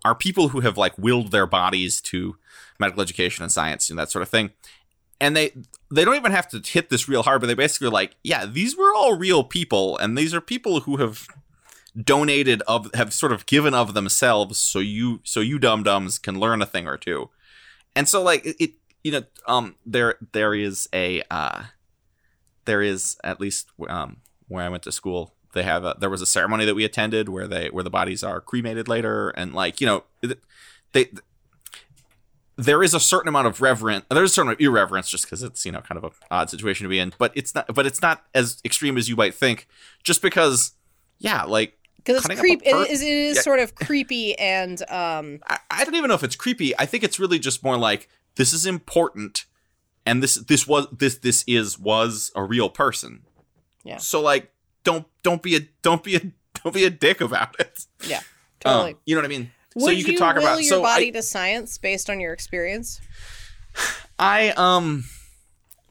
are 0.04 0.14
people 0.14 0.48
who 0.48 0.60
have 0.60 0.78
like 0.78 0.96
willed 0.98 1.30
their 1.30 1.46
bodies 1.46 2.00
to 2.00 2.36
medical 2.78 3.02
education 3.02 3.42
and 3.42 3.52
science 3.52 3.90
and 3.90 3.98
that 3.98 4.10
sort 4.10 4.22
of 4.22 4.28
thing 4.28 4.50
and 5.20 5.36
they 5.36 5.52
they 5.90 6.04
don't 6.04 6.16
even 6.16 6.32
have 6.32 6.48
to 6.48 6.58
hit 6.58 6.88
this 6.88 7.08
real 7.08 7.22
hard 7.22 7.40
but 7.40 7.46
they 7.46 7.54
basically 7.54 7.86
are 7.86 7.92
like 7.92 8.16
yeah 8.24 8.46
these 8.46 8.76
were 8.76 8.92
all 8.94 9.16
real 9.16 9.44
people 9.44 9.96
and 9.98 10.16
these 10.16 10.34
are 10.34 10.40
people 10.40 10.80
who 10.80 10.96
have 10.96 11.26
donated 12.02 12.62
of 12.66 12.90
have 12.94 13.12
sort 13.12 13.32
of 13.32 13.46
given 13.46 13.74
of 13.74 13.94
themselves 13.94 14.58
so 14.58 14.78
you 14.78 15.20
so 15.22 15.40
you 15.40 15.58
dum 15.58 15.82
dums 15.82 16.18
can 16.18 16.38
learn 16.40 16.62
a 16.62 16.66
thing 16.66 16.86
or 16.86 16.96
two 16.96 17.28
and 17.94 18.08
so 18.08 18.22
like 18.22 18.42
it, 18.44 18.72
you 19.02 19.12
know 19.12 19.22
um 19.46 19.76
there 19.86 20.16
there 20.32 20.54
is 20.54 20.88
a 20.92 21.22
uh 21.30 21.64
there 22.64 22.82
is 22.82 23.16
at 23.24 23.40
least 23.40 23.70
um 23.88 24.18
where 24.48 24.64
i 24.64 24.68
went 24.68 24.82
to 24.82 24.92
school 24.92 25.34
they 25.52 25.62
have 25.62 25.84
a, 25.84 25.96
there 25.98 26.10
was 26.10 26.22
a 26.22 26.26
ceremony 26.26 26.64
that 26.64 26.74
we 26.74 26.84
attended 26.84 27.28
where 27.28 27.48
they 27.48 27.68
where 27.68 27.84
the 27.84 27.90
bodies 27.90 28.22
are 28.22 28.40
cremated 28.40 28.88
later 28.88 29.30
and 29.30 29.54
like 29.54 29.80
you 29.80 29.86
know 29.86 30.04
they 30.92 31.08
there 32.56 32.82
is 32.82 32.92
a 32.92 33.00
certain 33.00 33.28
amount 33.28 33.46
of 33.46 33.60
reverence 33.60 34.04
there's 34.10 34.30
a 34.30 34.34
certain 34.34 34.48
amount 34.48 34.60
of 34.60 34.66
irreverence 34.66 35.08
just 35.08 35.24
because 35.24 35.42
it's 35.42 35.64
you 35.64 35.72
know 35.72 35.80
kind 35.80 35.96
of 35.98 36.04
an 36.04 36.10
odd 36.30 36.50
situation 36.50 36.84
to 36.84 36.88
be 36.88 36.98
in 36.98 37.12
but 37.18 37.32
it's 37.34 37.54
not 37.54 37.72
but 37.74 37.86
it's 37.86 38.02
not 38.02 38.24
as 38.34 38.60
extreme 38.64 38.96
as 38.98 39.08
you 39.08 39.16
might 39.16 39.34
think 39.34 39.66
just 40.04 40.20
because 40.22 40.74
yeah, 41.20 41.44
like 41.44 41.76
because 42.04 42.16
it's 42.16 42.26
up 42.26 42.32
a 42.32 42.36
creep. 42.36 42.60
It 42.64 42.74
is, 42.90 43.02
it 43.02 43.08
is 43.08 43.36
Yeah. 43.36 43.42
sort 43.42 43.60
of 43.60 43.74
creepy 43.74 44.38
and 44.38 44.80
um. 44.90 45.40
I, 45.48 45.58
I 45.70 45.84
don't 45.84 45.94
even 45.94 46.08
know 46.08 46.14
if 46.14 46.24
it's 46.24 46.36
creepy. 46.36 46.76
I 46.78 46.86
think 46.86 47.04
it's 47.04 47.18
really 47.18 47.38
just 47.38 47.62
more 47.62 47.76
like 47.76 48.08
this 48.36 48.52
is 48.52 48.66
important, 48.66 49.44
and 50.06 50.22
this 50.22 50.34
this 50.36 50.66
was 50.66 50.86
this 50.92 51.16
this 51.16 51.44
is 51.46 51.78
was 51.78 52.32
a 52.34 52.42
real 52.42 52.68
person. 52.70 53.22
Yeah. 53.84 53.98
So 53.98 54.20
like, 54.20 54.50
don't 54.84 55.06
don't 55.22 55.42
be 55.42 55.56
a 55.56 55.60
don't 55.82 56.02
be 56.04 56.16
a 56.16 56.20
don't 56.62 56.74
be 56.74 56.84
a 56.84 56.90
dick 56.90 57.20
about 57.20 57.58
it. 57.58 57.86
Yeah, 58.06 58.18
Um, 58.18 58.22
totally. 58.60 58.96
you 59.06 59.14
know 59.14 59.20
what 59.22 59.26
I 59.26 59.28
mean? 59.28 59.50
Would 59.76 59.84
so 59.84 59.90
you 59.90 60.04
could 60.04 60.16
talk 60.18 60.34
will 60.36 60.42
about 60.42 60.56
your 60.62 60.68
so 60.68 60.82
body 60.82 61.08
I, 61.08 61.10
to 61.10 61.22
science 61.22 61.78
based 61.78 62.10
on 62.10 62.18
your 62.20 62.32
experience? 62.32 63.00
I 64.18 64.50
um 64.56 65.04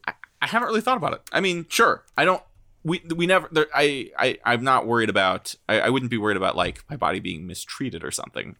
I, 0.06 0.12
I 0.42 0.46
haven't 0.46 0.68
really 0.68 0.80
thought 0.82 0.96
about 0.98 1.14
it. 1.14 1.22
I 1.32 1.40
mean, 1.40 1.66
sure. 1.68 2.04
I 2.16 2.24
don't 2.24 2.42
we 2.84 3.02
we 3.14 3.26
never 3.26 3.48
there, 3.52 3.66
I 3.74 4.10
I 4.18 4.38
I'm 4.44 4.64
not 4.64 4.86
worried 4.86 5.10
about 5.10 5.54
I, 5.68 5.80
I 5.80 5.88
wouldn't 5.90 6.10
be 6.10 6.18
worried 6.18 6.36
about 6.36 6.56
like 6.56 6.84
my 6.88 6.96
body 6.96 7.20
being 7.20 7.46
mistreated 7.46 8.04
or 8.04 8.10
something. 8.10 8.56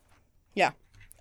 Yeah 0.54 0.72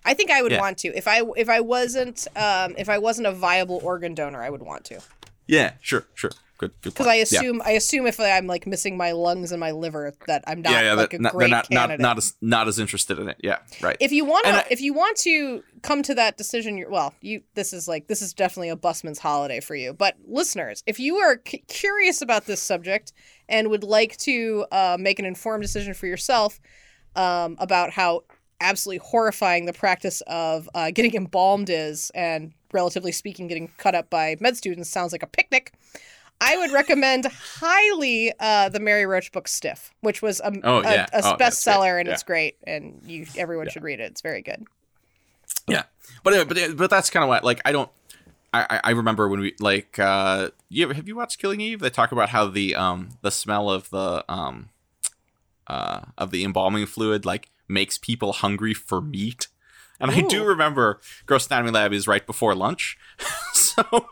i 0.02 0.14
think 0.14 0.30
I 0.30 0.40
would 0.42 0.52
Yeah. 0.52 0.60
want 0.60 0.78
to 0.78 0.88
if 0.96 1.06
I 1.06 1.20
if 1.36 1.48
I 1.50 1.60
wasn't 1.60 2.26
um 2.34 2.74
if 2.78 2.88
I 2.88 2.96
wasn't 2.98 3.26
a 3.26 3.32
viable 3.32 3.80
organ 3.84 4.14
donor, 4.14 4.42
I 4.42 4.48
would 4.48 4.62
want 4.62 4.84
to 4.86 5.00
Yeah, 5.46 5.72
sure, 5.80 6.06
sure. 6.14 6.30
Good 6.60 6.72
because. 6.82 7.06
I 7.06 7.14
Yeah. 7.14 7.22
assume 7.22 7.62
I 7.64 7.70
assume 7.70 8.06
if 8.06 8.20
I'm 8.20 8.46
like 8.46 8.66
missing 8.66 8.98
my 8.98 9.12
lungs 9.12 9.50
and 9.50 9.58
my 9.58 9.70
liver 9.70 10.12
that 10.26 10.44
I'm 10.46 10.60
not 10.60 10.72
yeah, 10.72 10.82
yeah, 10.82 10.92
like 10.92 11.12
that, 11.12 11.20
a 11.20 11.22
not, 11.22 11.32
great 11.32 11.50
not, 11.50 11.70
not 11.70 11.98
not 11.98 12.18
as 12.18 12.34
not 12.42 12.68
as 12.68 12.78
interested 12.78 13.18
in 13.18 13.30
it. 13.30 13.38
Yeah, 13.42 13.60
right. 13.80 13.96
if 13.98 14.12
you 14.12 14.26
want 14.26 14.44
to 14.44 14.70
if 14.70 14.82
you 14.82 14.92
want 14.92 15.16
to 15.18 15.62
come 15.80 16.02
to 16.02 16.14
that 16.16 16.36
decision 16.36 16.76
you're, 16.76 16.90
well 16.90 17.14
you 17.22 17.40
this 17.54 17.72
is 17.72 17.88
like 17.88 18.08
this 18.08 18.20
is 18.20 18.34
definitely 18.34 18.68
a 18.68 18.76
busman's 18.76 19.18
holiday 19.18 19.58
for 19.60 19.74
you 19.74 19.94
but 19.94 20.16
listeners 20.26 20.82
if 20.86 21.00
you 21.00 21.16
are 21.16 21.40
c- 21.48 21.64
curious 21.68 22.20
about 22.20 22.44
this 22.44 22.60
subject 22.60 23.14
and 23.48 23.70
would 23.70 23.82
like 23.82 24.18
to 24.18 24.66
uh, 24.70 24.98
make 25.00 25.18
an 25.18 25.24
informed 25.24 25.62
decision 25.62 25.94
for 25.94 26.06
yourself 26.06 26.60
um, 27.16 27.56
about 27.58 27.90
how 27.90 28.20
absolutely 28.60 29.00
horrifying 29.02 29.64
the 29.64 29.72
practice 29.72 30.20
of 30.26 30.68
uh, 30.74 30.90
getting 30.90 31.14
embalmed 31.14 31.70
is 31.70 32.10
and 32.14 32.52
relatively 32.74 33.12
speaking 33.12 33.46
getting 33.48 33.68
cut 33.78 33.94
up 33.94 34.10
by 34.10 34.36
med 34.40 34.58
students 34.58 34.90
sounds 34.90 35.12
like 35.12 35.22
a 35.22 35.26
picnic 35.26 35.72
I 36.40 36.56
would 36.56 36.70
recommend 36.72 37.26
highly 37.26 38.32
uh, 38.40 38.68
the 38.70 38.80
Mary 38.80 39.04
Roach 39.06 39.30
book 39.32 39.46
Stiff, 39.46 39.92
which 40.00 40.22
was 40.22 40.40
a, 40.40 40.52
Oh, 40.64 40.82
yeah. 40.82 41.06
a 41.12 41.20
Oh, 41.24 41.36
bestseller 41.36 41.98
and 41.98 42.06
Yeah. 42.06 42.14
it's 42.14 42.22
great, 42.22 42.56
and 42.66 43.00
you 43.04 43.26
everyone 43.36 43.68
should 43.68 43.82
read 43.82 44.00
it. 44.00 44.04
It's 44.10 44.20
very 44.22 44.40
good. 44.42 44.64
Yeah, 45.68 45.82
but 46.24 46.32
anyway, 46.32 46.48
but 46.48 46.76
but 46.76 46.90
that's 46.90 47.10
kind 47.10 47.22
of 47.22 47.28
what 47.28 47.44
like 47.44 47.60
I 47.64 47.72
don't. 47.72 47.90
I, 48.52 48.80
I- 48.82 48.90
remember 48.90 49.28
when 49.28 49.38
we 49.40 49.54
like 49.60 49.98
uh 49.98 50.50
you 50.68 50.84
ever, 50.84 50.94
have 50.94 51.06
you 51.06 51.14
watched 51.14 51.38
Killing 51.38 51.60
Eve? 51.60 51.78
They 51.80 51.90
talk 51.90 52.10
about 52.10 52.30
how 52.30 52.46
the 52.46 52.74
um 52.74 53.10
the 53.22 53.30
smell 53.30 53.70
of 53.70 53.90
the 53.90 54.24
um 54.28 54.70
uh 55.66 56.00
of 56.18 56.30
the 56.32 56.42
embalming 56.44 56.86
fluid 56.86 57.24
like 57.24 57.50
makes 57.68 57.98
people 57.98 58.32
hungry 58.32 58.74
for 58.74 59.00
meat. 59.00 59.46
And 60.00 60.10
I 60.10 60.22
do 60.22 60.44
remember 60.44 60.98
Gross 61.26 61.46
Anatomy 61.48 61.72
Lab 61.72 61.92
is 61.92 62.08
right 62.08 62.26
before 62.26 62.54
lunch, 62.54 62.96
so 63.52 64.08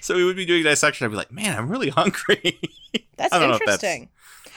so 0.00 0.14
we 0.16 0.24
would 0.24 0.36
be 0.36 0.46
doing 0.46 0.62
dissection. 0.62 1.04
I'd 1.04 1.10
be 1.10 1.16
like, 1.16 1.32
man, 1.32 1.56
I'm 1.56 1.68
really 1.68 1.88
hungry. 1.90 2.58
That's 3.16 3.32
I 3.34 3.38
know 3.38 3.46
that's- 3.52 3.60
interesting. 3.60 4.08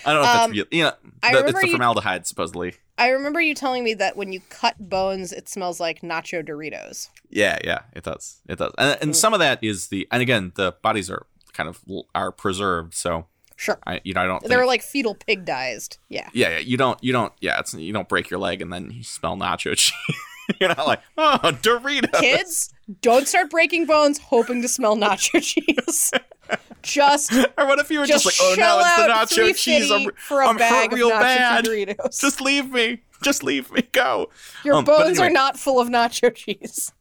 I 0.05 0.13
don't 0.13 0.21
know 0.23 0.27
if 0.29 0.33
that's 0.33 0.45
Um, 0.45 0.51
real. 0.51 0.65
You 0.71 0.83
know, 0.85 0.91
I 1.21 1.33
the, 1.33 1.45
it's 1.47 1.61
the 1.61 1.67
you- 1.67 1.73
formaldehyde 1.73 2.25
supposedly. 2.25 2.73
I 2.97 3.09
remember 3.09 3.39
you 3.41 3.53
telling 3.55 3.83
me 3.83 3.93
that 3.95 4.15
when 4.17 4.31
you 4.31 4.41
cut 4.49 4.75
bones, 4.89 5.31
it 5.31 5.47
smells 5.49 5.79
like 5.79 6.01
nacho 6.01 6.43
Doritos. 6.47 7.09
Yeah, 7.29 7.57
yeah, 7.63 7.81
it 7.93 8.03
does. 8.03 8.41
It 8.47 8.57
does. 8.59 8.71
And, 8.77 8.97
and 9.01 9.15
some 9.15 9.33
of 9.33 9.39
that 9.39 9.63
is 9.63 9.87
the 9.87 10.07
and 10.11 10.21
again, 10.21 10.51
the 10.55 10.75
bodies 10.83 11.09
are 11.11 11.25
kind 11.53 11.69
of 11.69 11.81
are 12.15 12.31
preserved, 12.31 12.93
so 12.95 13.25
Sure, 13.55 13.79
I 13.85 14.01
you 14.03 14.13
know 14.15 14.21
I 14.21 14.25
don't 14.25 14.43
they're 14.43 14.65
like 14.65 14.81
fetal 14.81 15.13
pig 15.13 15.45
diced. 15.45 15.99
Yeah, 16.09 16.29
yeah, 16.33 16.49
yeah, 16.49 16.57
you 16.59 16.77
don't 16.77 17.03
you 17.03 17.13
don't 17.13 17.31
yeah, 17.41 17.59
it's 17.59 17.73
you 17.75 17.93
don't 17.93 18.09
break 18.09 18.29
your 18.31 18.39
leg 18.39 18.59
and 18.61 18.73
then 18.73 18.89
you 18.91 19.03
smell 19.03 19.35
nacho 19.37 19.75
cheese. 19.77 19.93
You're 20.59 20.69
not 20.69 20.87
like, 20.87 21.01
"Oh, 21.17 21.39
Doritos." 21.43 22.19
kids, 22.19 22.73
don't 23.01 23.27
start 23.27 23.49
breaking 23.49 23.85
bones 23.85 24.17
hoping 24.17 24.61
to 24.61 24.67
smell 24.67 24.95
nacho 24.95 25.41
cheese. 25.41 26.11
just 26.81 27.33
Or 27.33 27.65
what 27.65 27.79
if 27.79 27.89
you 27.89 27.99
were 27.99 28.05
just, 28.05 28.25
just, 28.25 28.39
like, 28.39 28.49
"Oh 28.49 28.55
no, 28.59 28.79
it's 28.79 29.35
the 29.35 29.43
nacho 29.43 29.55
cheese. 29.55 29.89
$3.50 29.89 30.05
I'm, 30.07 30.11
for 30.15 30.41
a 30.41 30.47
I'm 30.47 30.57
bag 30.57 30.91
hurt 30.91 30.97
real 30.97 31.07
of 31.07 31.13
nacho 31.13 31.21
bad. 31.21 31.65
Doritos. 31.65 32.19
Just 32.19 32.41
leave 32.41 32.71
me. 32.71 33.01
Just 33.21 33.43
leave 33.43 33.71
me. 33.71 33.83
Go." 33.91 34.29
Your 34.63 34.75
um, 34.75 34.85
bones 34.85 35.19
are 35.19 35.29
not 35.29 35.57
full 35.57 35.79
of 35.79 35.87
nacho 35.89 36.33
cheese. 36.33 36.91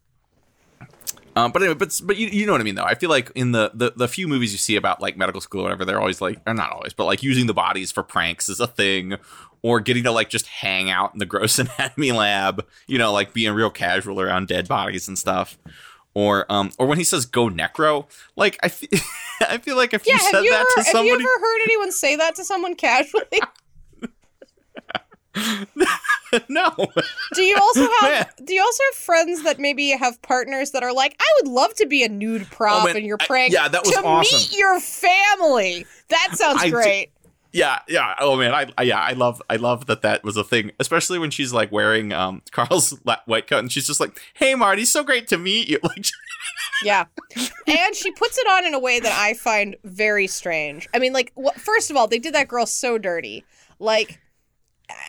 Um, 1.35 1.51
but 1.51 1.61
anyway, 1.61 1.75
but 1.75 1.99
but 2.03 2.17
you, 2.17 2.27
you 2.27 2.45
know 2.45 2.51
what 2.51 2.61
I 2.61 2.63
mean 2.65 2.75
though. 2.75 2.83
I 2.83 2.95
feel 2.95 3.09
like 3.09 3.31
in 3.35 3.53
the, 3.53 3.71
the 3.73 3.93
the 3.95 4.07
few 4.07 4.27
movies 4.27 4.51
you 4.51 4.57
see 4.57 4.75
about 4.75 5.01
like 5.01 5.15
medical 5.15 5.39
school 5.39 5.61
or 5.61 5.63
whatever, 5.63 5.85
they're 5.85 5.99
always 5.99 6.19
like, 6.19 6.41
or 6.45 6.53
not 6.53 6.71
always, 6.71 6.93
but 6.93 7.05
like 7.05 7.23
using 7.23 7.47
the 7.47 7.53
bodies 7.53 7.91
for 7.91 8.03
pranks 8.03 8.49
is 8.49 8.59
a 8.59 8.67
thing, 8.67 9.15
or 9.63 9.79
getting 9.79 10.03
to 10.03 10.11
like 10.11 10.29
just 10.29 10.47
hang 10.47 10.89
out 10.89 11.13
in 11.13 11.19
the 11.19 11.25
gross 11.25 11.59
anatomy 11.59 12.11
lab, 12.11 12.65
you 12.87 12.97
know, 12.97 13.11
like 13.13 13.33
being 13.33 13.51
real 13.53 13.69
casual 13.69 14.19
around 14.21 14.47
dead 14.47 14.67
bodies 14.67 15.07
and 15.07 15.17
stuff. 15.17 15.57
Or 16.13 16.45
um 16.51 16.71
or 16.77 16.87
when 16.87 16.97
he 16.97 17.03
says 17.05 17.25
go 17.25 17.47
necro, 17.49 18.05
like 18.35 18.57
I 18.61 18.67
fe- 18.67 18.89
I 19.47 19.57
feel 19.59 19.77
like 19.77 19.93
if 19.93 20.05
Yeah, 20.05 20.15
you 20.15 20.19
said 20.19 20.41
you 20.43 20.49
that 20.51 20.59
ever 20.59 20.67
to 20.77 20.83
somebody 20.91 21.09
have 21.09 21.19
you 21.21 21.27
ever 21.35 21.39
heard 21.45 21.61
anyone 21.63 21.91
say 21.91 22.15
that 22.17 22.35
to 22.35 22.43
someone 22.43 22.75
casually? 22.75 23.23
no, 26.49 26.71
Do 27.33 27.41
you 27.41 27.55
also 27.59 27.81
have 28.01 28.11
Man. 28.11 28.25
do 28.43 28.53
you 28.53 28.61
also 28.61 28.83
have 28.91 28.95
friends 28.95 29.43
that 29.43 29.59
maybe 29.59 29.91
have 29.91 30.21
partners 30.21 30.71
that 30.71 30.83
are 30.83 30.93
like, 30.93 31.15
I 31.19 31.31
would 31.41 31.49
love 31.51 31.73
to 31.75 31.85
be 31.85 32.03
a 32.03 32.09
nude 32.09 32.49
prop 32.51 32.83
Oh, 32.83 32.85
man, 32.87 32.97
in 32.97 33.05
your 33.05 33.17
I- 33.21 33.25
prank 33.27 33.53
yeah, 33.53 33.67
that 33.69 33.83
was 33.85 33.93
to 33.93 34.03
awesome. 34.03 34.37
meet 34.39 34.57
your 34.57 34.79
family. 34.81 35.85
That 36.09 36.31
sounds 36.33 36.61
I 36.61 36.69
great. 36.69 37.11
Yeah, 37.53 37.79
yeah. 37.87 38.15
Oh 38.19 38.37
man, 38.37 38.53
I, 38.53 38.67
I 38.77 38.83
yeah, 38.83 38.99
I 38.99 39.11
love 39.13 39.41
I 39.49 39.57
love 39.57 39.85
that 39.87 40.01
that 40.03 40.23
was 40.23 40.37
a 40.37 40.43
thing, 40.43 40.71
especially 40.79 41.19
when 41.19 41.31
she's 41.31 41.51
like 41.51 41.71
wearing 41.71 42.13
um 42.13 42.41
Carl's 42.51 42.97
la- 43.03 43.17
white 43.25 43.47
coat 43.47 43.59
and 43.59 43.71
she's 43.71 43.85
just 43.87 43.99
like, 43.99 44.19
"Hey 44.35 44.55
Marty, 44.55 44.85
so 44.85 45.03
great 45.03 45.27
to 45.29 45.37
meet 45.37 45.67
you." 45.69 45.79
Like 45.83 46.05
Yeah. 46.83 47.05
and 47.67 47.95
she 47.95 48.11
puts 48.11 48.37
it 48.39 48.47
on 48.47 48.65
in 48.65 48.73
a 48.73 48.79
way 48.79 48.99
that 48.99 49.11
I 49.19 49.33
find 49.35 49.75
very 49.83 50.25
strange. 50.27 50.87
I 50.95 50.99
mean, 50.99 51.13
like, 51.13 51.31
wh- 51.37 51.55
first 51.59 51.91
of 51.91 51.97
all, 51.97 52.07
they 52.07 52.17
did 52.19 52.33
that 52.33 52.47
girl 52.47 52.65
so 52.65 52.97
dirty. 52.97 53.45
Like, 53.77 54.19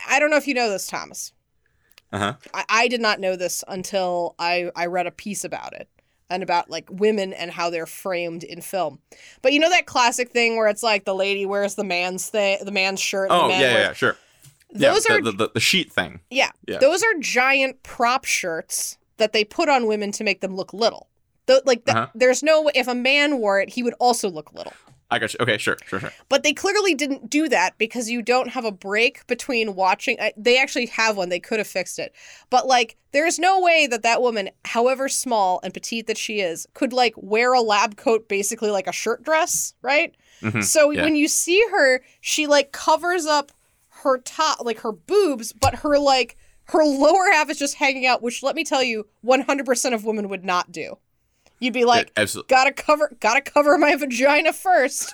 I 0.07 0.19
don't 0.19 0.29
know 0.29 0.37
if 0.37 0.47
you 0.47 0.53
know 0.53 0.69
this, 0.69 0.85
Thomas. 0.87 1.33
Uh-huh. 2.11 2.35
I, 2.53 2.65
I 2.69 2.87
did 2.89 3.01
not 3.01 3.19
know 3.19 3.35
this 3.35 3.63
until 3.67 4.35
I, 4.37 4.69
I 4.75 4.85
read 4.85 5.07
a 5.07 5.11
piece 5.11 5.43
about 5.43 5.73
it 5.73 5.87
and 6.33 6.43
about 6.43 6.69
like 6.69 6.87
women 6.89 7.31
and 7.33 7.51
how 7.51 7.69
they're 7.69 7.85
framed 7.85 8.43
in 8.43 8.61
film. 8.61 8.99
But 9.41 9.53
you 9.53 9.59
know 9.59 9.69
that 9.69 9.85
classic 9.85 10.31
thing 10.31 10.57
where 10.57 10.67
it's 10.67 10.83
like 10.83 11.05
the 11.05 11.15
lady 11.15 11.45
wears 11.45 11.75
the 11.75 11.83
man's 11.83 12.27
thing, 12.29 12.57
the 12.63 12.71
man's 12.71 12.99
shirt. 12.99 13.29
Oh 13.31 13.43
the 13.47 13.53
yeah, 13.53 13.59
man 13.59 13.61
yeah, 13.61 13.73
wears- 13.73 13.87
yeah, 13.87 13.93
sure. 13.93 14.17
Those 14.75 15.05
yeah, 15.07 15.15
are 15.17 15.21
the, 15.21 15.31
the, 15.31 15.49
the 15.53 15.59
sheet 15.59 15.91
thing. 15.93 16.19
yeah, 16.31 16.49
Yeah. 16.67 16.79
those 16.79 17.03
are 17.03 17.13
giant 17.19 17.83
prop 17.83 18.25
shirts 18.25 18.97
that 19.17 19.31
they 19.31 19.43
put 19.45 19.69
on 19.69 19.85
women 19.85 20.11
to 20.13 20.23
make 20.23 20.41
them 20.41 20.55
look 20.55 20.73
little. 20.73 21.07
Though, 21.45 21.59
like, 21.65 21.85
th- 21.85 21.95
Uh-huh. 21.95 22.07
there's 22.15 22.41
no 22.41 22.71
if 22.73 22.87
a 22.87 22.95
man 22.95 23.37
wore 23.37 23.59
it, 23.59 23.69
he 23.69 23.83
would 23.83 23.93
also 23.99 24.29
look 24.31 24.51
little. 24.53 24.73
I 25.13 25.19
got 25.19 25.33
you. 25.33 25.37
Okay, 25.41 25.57
sure, 25.57 25.77
sure, 25.85 25.99
sure. 25.99 26.11
But 26.29 26.43
they 26.43 26.53
clearly 26.53 26.95
didn't 26.95 27.29
do 27.29 27.47
that 27.49 27.77
because 27.77 28.09
you 28.09 28.21
don't 28.21 28.49
have 28.49 28.65
a 28.65 28.71
break 28.71 29.25
between 29.27 29.75
watching. 29.75 30.17
They 30.35 30.57
actually 30.57 30.87
have 30.87 31.15
one. 31.17 31.29
They 31.29 31.39
could 31.39 31.59
have 31.59 31.67
fixed 31.67 31.99
it. 31.99 32.13
But 32.49 32.67
like, 32.67 32.97
there's 33.11 33.37
no 33.39 33.61
way 33.61 33.87
that 33.87 34.03
that 34.03 34.21
woman, 34.21 34.49
however 34.65 35.07
small 35.07 35.59
and 35.63 35.73
petite 35.73 36.07
that 36.07 36.17
she 36.17 36.39
is, 36.41 36.67
could 36.73 36.93
like 36.93 37.13
wear 37.15 37.53
a 37.53 37.61
lab 37.61 37.95
coat 37.95 38.27
basically 38.27 38.71
like 38.71 38.87
a 38.87 38.91
shirt 38.91 39.23
dress, 39.23 39.73
right? 39.81 40.15
Mhm, 40.41 40.63
So 40.63 40.89
yeah. 40.89 41.03
when 41.03 41.15
you 41.15 41.27
see 41.27 41.63
her, 41.71 42.01
she 42.19 42.47
like 42.47 42.71
covers 42.71 43.25
up 43.25 43.51
her 44.01 44.17
top, 44.17 44.65
like 44.65 44.79
her 44.79 44.91
boobs, 44.91 45.53
but 45.53 45.75
her 45.75 45.97
like 45.99 46.35
her 46.67 46.83
lower 46.83 47.29
half 47.31 47.49
is 47.49 47.59
just 47.59 47.75
hanging 47.75 48.05
out, 48.05 48.21
which 48.21 48.41
let 48.41 48.55
me 48.55 48.63
tell 48.63 48.81
you, 48.81 49.05
100% 49.23 49.93
of 49.93 50.05
women 50.05 50.29
would 50.29 50.43
not 50.43 50.71
do. 50.71 50.97
You'd 51.63 51.73
be 51.73 51.85
like, 51.85 52.11
Yeah, 52.17 52.23
absolutely. 52.23 52.49
gotta 52.49 52.73
cover, 52.73 53.11
gotta 53.21 53.39
cover 53.41 53.77
my 53.77 53.95
vagina 53.95 54.51
first. 54.51 55.13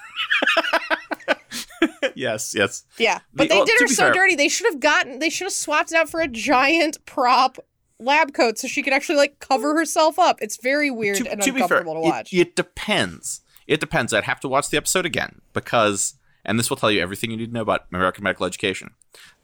yes, 2.16 2.54
yes. 2.56 2.84
Yeah, 2.98 3.20
but 3.34 3.44
The- 3.44 3.50
they 3.50 3.56
well, 3.56 3.66
did 3.66 3.80
her 3.82 3.88
so 3.88 4.04
fair- 4.06 4.14
dirty. 4.14 4.36
They 4.36 4.50
should 4.50 4.66
have 4.72 4.80
gotten. 4.80 5.20
They 5.20 5.30
should 5.30 5.46
have 5.46 5.54
swapped 5.54 5.92
it 5.92 5.96
out 5.98 6.10
for 6.10 6.22
a 6.22 6.28
giant 6.28 7.04
prop 7.06 7.58
lab 8.00 8.34
coat 8.34 8.58
so 8.58 8.68
she 8.68 8.82
could 8.82 8.94
actually 8.94 9.18
like 9.18 9.40
cover 9.40 9.76
herself 9.78 10.18
up. 10.20 10.38
It's 10.42 10.58
very 10.58 10.90
weird 10.90 11.18
To, 11.18 11.32
and 11.32 11.42
to 11.42 11.52
be 11.52 11.60
fair, 11.60 11.66
uncomfortable 11.80 11.94
to 11.96 12.00
watch. 12.10 12.34
It, 12.34 12.40
it 12.40 12.56
depends. 12.56 13.42
It 13.68 13.80
depends. 13.80 14.14
I'd 14.14 14.24
have 14.24 14.40
to 14.40 14.48
watch 14.48 14.70
the 14.70 14.78
episode 14.78 15.06
again 15.06 15.42
because, 15.54 16.16
and 16.44 16.58
this 16.58 16.70
will 16.70 16.78
tell 16.78 16.90
you 16.92 17.02
everything 17.02 17.30
you 17.32 17.38
need 17.38 17.48
to 17.48 17.54
know 17.54 17.62
about 17.62 17.86
American 17.92 18.24
medical 18.24 18.46
education. 18.46 18.92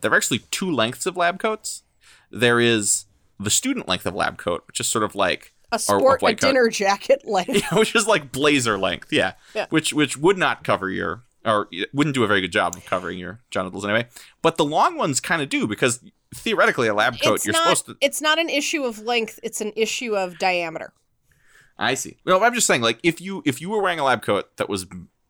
There 0.01 0.11
are 0.11 0.15
actually 0.15 0.39
two 0.51 0.71
lengths 0.71 1.05
of 1.05 1.15
lab 1.15 1.39
coats. 1.39 1.83
There 2.31 2.59
is 2.59 3.05
the 3.39 3.49
student 3.51 3.87
length 3.87 4.05
of 4.05 4.15
lab 4.15 4.37
coat, 4.37 4.63
which 4.67 4.79
is 4.79 4.87
sort 4.87 5.03
of 5.03 5.13
like 5.13 5.53
a 5.71 5.79
or- 5.89 6.01
or 6.01 6.17
sport, 6.19 6.23
a 6.23 6.35
dinner 6.35 6.69
jacket 6.69 7.23
length. 7.27 7.49
Yeah, 7.55 7.77
which 7.79 7.95
is 7.95 8.07
like 8.07 8.31
blazer 8.31 8.77
length, 8.77 9.11
yeah. 9.11 9.33
Yeah. 9.53 9.67
Which 9.69 9.93
which 9.93 10.17
would 10.17 10.37
not 10.37 10.63
cover 10.63 10.89
your 10.89 11.23
or 11.45 11.67
wouldn't 11.93 12.15
do 12.15 12.23
a 12.23 12.27
very 12.27 12.41
good 12.41 12.51
job 12.51 12.75
of 12.75 12.85
covering 12.85 13.19
your 13.19 13.39
genitals 13.51 13.83
anyway. 13.85 14.07
But 14.41 14.57
the 14.57 14.65
long 14.65 14.97
ones 14.97 15.19
kind 15.19 15.41
of 15.41 15.49
do 15.49 15.67
because 15.67 16.03
theoretically 16.33 16.87
a 16.87 16.93
lab 16.93 17.19
coat 17.21 17.35
it's 17.35 17.45
you're 17.45 17.53
not. 17.53 17.63
supposed 17.77 17.85
to. 17.85 17.97
It's 18.01 18.21
not 18.21 18.39
an 18.39 18.49
issue 18.49 18.83
of 18.83 18.99
length. 18.99 19.39
It's 19.43 19.61
an 19.61 19.71
issue 19.75 20.15
of 20.15 20.37
diameter. 20.39 20.93
I 21.77 21.93
see. 21.95 22.17
Well, 22.25 22.43
I'm 22.43 22.53
just 22.53 22.67
saying 22.67 22.81
like 22.81 22.99
if 23.03 23.19
you 23.21 23.43
if 23.45 23.59
you 23.61 23.69
were 23.69 23.81
wearing 23.81 23.99
a 23.99 24.03
lab 24.05 24.21
coat 24.21 24.55
that 24.57 24.69
was 24.69 24.85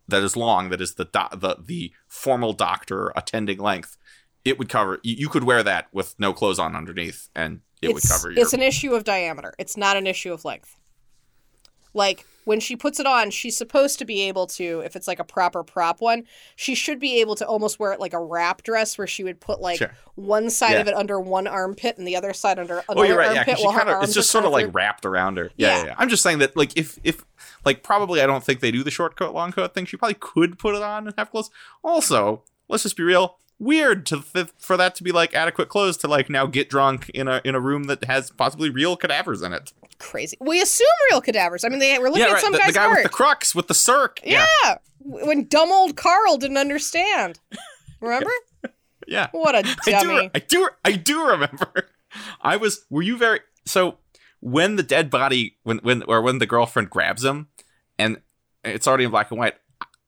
that 0.08 0.22
is 0.22 0.38
long, 0.38 0.70
that 0.70 0.80
is 0.82 0.94
the 0.96 1.06
do- 1.06 1.36
the 1.38 1.58
the 1.60 1.92
formal 2.08 2.54
doctor 2.54 3.12
attending 3.16 3.58
length, 3.58 3.98
it 4.46 4.58
would 4.60 4.70
cover. 4.70 5.00
You, 5.04 5.16
you 5.16 5.30
could 5.30 5.44
wear 5.44 5.62
that 5.64 5.88
with 5.92 6.16
no 6.20 6.32
clothes 6.32 6.60
on 6.60 6.76
underneath, 6.76 7.30
and 7.36 7.62
it 7.82 7.94
would 7.94 8.04
cover 8.08 8.32
your. 8.32 8.40
it's 8.42 8.54
an 8.54 8.62
issue 8.62 8.94
of 8.94 9.04
diameter. 9.04 9.54
It's 9.60 9.76
not 9.76 9.98
an 9.98 10.08
issue 10.08 10.32
of 10.32 10.46
length. 10.46 10.78
Like 11.94 12.26
when 12.44 12.60
she 12.60 12.76
puts 12.76 13.00
it 13.00 13.08
on, 13.08 13.32
she's 13.32 13.56
supposed 13.58 13.98
to 14.00 14.06
be 14.06 14.22
able 14.24 14.46
to, 14.48 14.82
if 14.82 14.96
it's 14.96 15.08
like 15.08 15.18
a 15.20 15.24
proper 15.24 15.64
prop 15.64 16.00
one, 16.02 16.26
she 16.56 16.76
should 16.76 17.00
be 17.00 17.20
able 17.22 17.36
to 17.36 17.48
almost 17.48 17.80
wear 17.80 17.92
it 17.94 18.00
like 18.00 18.14
a 18.14 18.20
wrap 18.20 18.62
dress, 18.64 18.98
where 18.98 19.08
she 19.08 19.24
would 19.24 19.40
put 19.40 19.62
like 19.62 19.78
Sure. 19.80 19.92
one 20.16 20.50
side 20.50 20.74
Yeah. 20.74 20.82
of 20.82 20.88
it 20.90 20.94
under 20.94 21.20
one 21.20 21.48
armpit 21.48 21.98
and 21.98 22.06
the 22.06 22.16
other 22.18 22.34
side 22.34 22.60
under 22.60 22.84
another 22.90 23.00
Oh, 23.00 23.04
you're 23.04 23.18
right. 23.18 23.32
Yeah, 23.32 23.40
armpit. 23.40 23.56
'cause 23.56 23.60
she 23.62 23.72
her 23.72 23.78
kind 23.78 23.90
of 23.90 23.96
arms 23.96 24.10
it's 24.10 24.14
just 24.14 24.30
sort 24.30 24.44
of 24.46 24.52
kinda 24.52 24.66
like 24.68 24.76
wrapped 24.76 25.06
around 25.06 25.38
her. 25.38 25.52
Yeah, 25.56 25.68
Yeah. 25.70 25.78
yeah, 25.78 25.86
yeah. 25.86 25.96
I'm 25.98 26.10
just 26.10 26.22
saying 26.22 26.40
that 26.40 26.56
like 26.58 26.76
if 26.78 27.00
if 27.04 27.24
like 27.64 27.82
probably 27.82 28.22
I 28.22 28.28
don't 28.28 28.44
think 28.44 28.60
they 28.60 28.72
do 28.72 28.84
the 28.84 28.92
short 28.92 29.16
coat 29.16 29.34
long 29.34 29.52
coat 29.54 29.74
thing. 29.74 29.86
She 29.86 29.96
probably 29.98 30.16
could 30.20 30.60
put 30.60 30.76
it 30.76 30.84
on 30.84 31.08
and 31.08 31.16
have 31.18 31.32
clothes. 31.32 31.50
Also, 31.84 32.44
let's 32.68 32.84
just 32.84 32.98
be 32.98 33.04
real. 33.04 33.38
Weird 33.58 34.06
to 34.08 34.22
th- 34.22 34.50
for 34.58 34.76
that 34.76 34.96
to 34.96 35.04
be 35.04 35.12
like 35.14 35.34
adequate 35.34 35.70
clothes 35.70 35.96
to 35.98 36.08
like 36.08 36.30
now 36.30 36.46
get 36.46 36.70
drunk 36.70 37.10
in 37.10 37.28
a 37.30 37.42
in 37.46 37.56
a 37.56 37.60
room 37.60 37.84
that 37.86 38.04
has 38.06 38.30
possibly 38.32 38.70
real 38.70 38.98
cadavers 38.98 39.42
in 39.42 39.54
it. 39.54 39.72
crazy. 39.98 40.36
We 40.42 40.62
assume 40.62 40.88
real 41.10 41.22
cadavers. 41.22 41.64
I 41.64 41.70
mean, 41.70 41.80
they 41.80 41.98
were 41.98 42.10
looking 42.10 42.22
yeah, 42.24 42.28
at 42.32 42.34
right. 42.34 42.42
some 42.42 42.52
The, 42.52 42.62
the 42.66 42.74
guy 42.74 42.82
heart. 42.84 42.98
with 42.98 43.04
the 43.04 43.10
crux 43.10 43.56
with 43.56 43.68
the 43.68 43.74
circ. 43.74 44.20
yeah. 44.26 44.46
when 45.00 45.46
dumb 45.48 45.72
old 45.72 45.96
Carl 45.96 46.36
didn't 46.38 46.58
understand. 46.58 47.40
Remember? 48.02 48.30
yeah. 49.08 49.28
What 49.32 49.56
a 49.56 49.60
I 49.88 49.92
dummy. 49.92 50.24
do, 50.28 50.30
I 50.36 50.40
do, 50.40 50.70
I 50.84 50.92
do 50.92 51.26
remember. 51.28 51.88
I 52.42 52.58
was. 52.58 52.86
Were 52.90 53.02
you 53.04 53.18
very 53.18 53.40
so? 53.66 54.00
When 54.42 54.76
the 54.76 54.84
dead 54.84 55.10
body, 55.10 55.58
when 55.64 55.78
when 55.80 56.04
or 56.04 56.22
when 56.22 56.40
the 56.40 56.46
girlfriend 56.46 56.90
grabs 56.90 57.24
him, 57.24 57.48
and 57.98 58.22
it's 58.66 58.86
already 58.88 59.06
in 59.06 59.12
black 59.12 59.32
and 59.32 59.40
white, 59.40 59.56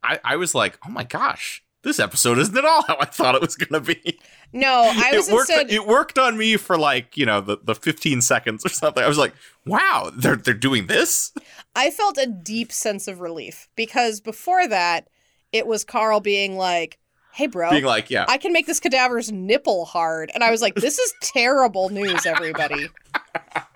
I 0.04 0.20
I 0.24 0.36
was 0.36 0.54
like, 0.54 0.78
oh 0.86 0.91
my 0.91 1.04
gosh, 1.06 1.64
this 1.84 1.99
episode 1.99 2.38
isn't 2.39 2.57
at 2.57 2.65
all 2.65 2.84
how 2.88 2.97
I 2.99 3.05
thought 3.05 3.36
it 3.36 3.41
was 3.41 3.55
gonna 3.55 3.82
be. 3.82 4.19
No, 4.53 4.84
I 4.93 5.11
was 5.15 5.30
it 5.30 5.34
worked. 5.34 5.49
instead. 5.49 5.71
It 5.71 5.88
worked 5.88 6.17
on 6.17 6.38
me 6.38 6.57
for 6.57 6.78
like 6.78 7.15
you 7.17 7.25
know 7.25 7.41
the 7.41 7.57
the 7.63 7.75
15 7.75 8.21
seconds 8.21 8.65
or 8.65 8.69
something. 8.69 9.03
I 9.03 9.07
was 9.07 9.17
like, 9.17 9.34
wow, 9.65 10.11
they're 10.15 10.36
they're 10.36 10.53
doing 10.53 10.88
this. 10.88 11.34
I 11.75 11.91
felt 11.91 12.17
a 12.17 12.25
deep 12.25 12.71
sense 12.71 13.07
of 13.07 13.19
relief 13.21 13.67
because 13.75 14.19
before 14.19 14.67
that, 14.67 15.07
it 15.51 15.67
was 15.67 15.84
Carl 15.84 16.19
being 16.19 16.57
like, 16.57 16.97
"Hey, 17.34 17.47
bro, 17.47 17.69
Being 17.69 17.86
like, 17.86 18.09
yeah, 18.09 18.25
I 18.28 18.38
can 18.38 18.51
make 18.51 18.65
this 18.65 18.80
cadaver's 18.80 19.32
nipple 19.32 19.86
hard," 19.86 20.32
and 20.34 20.43
I 20.43 20.51
was 20.51 20.61
like, 20.61 20.75
"This 20.75 20.97
is 20.99 21.13
terrible 21.21 21.89
news, 21.89 22.25
everybody." 22.25 22.88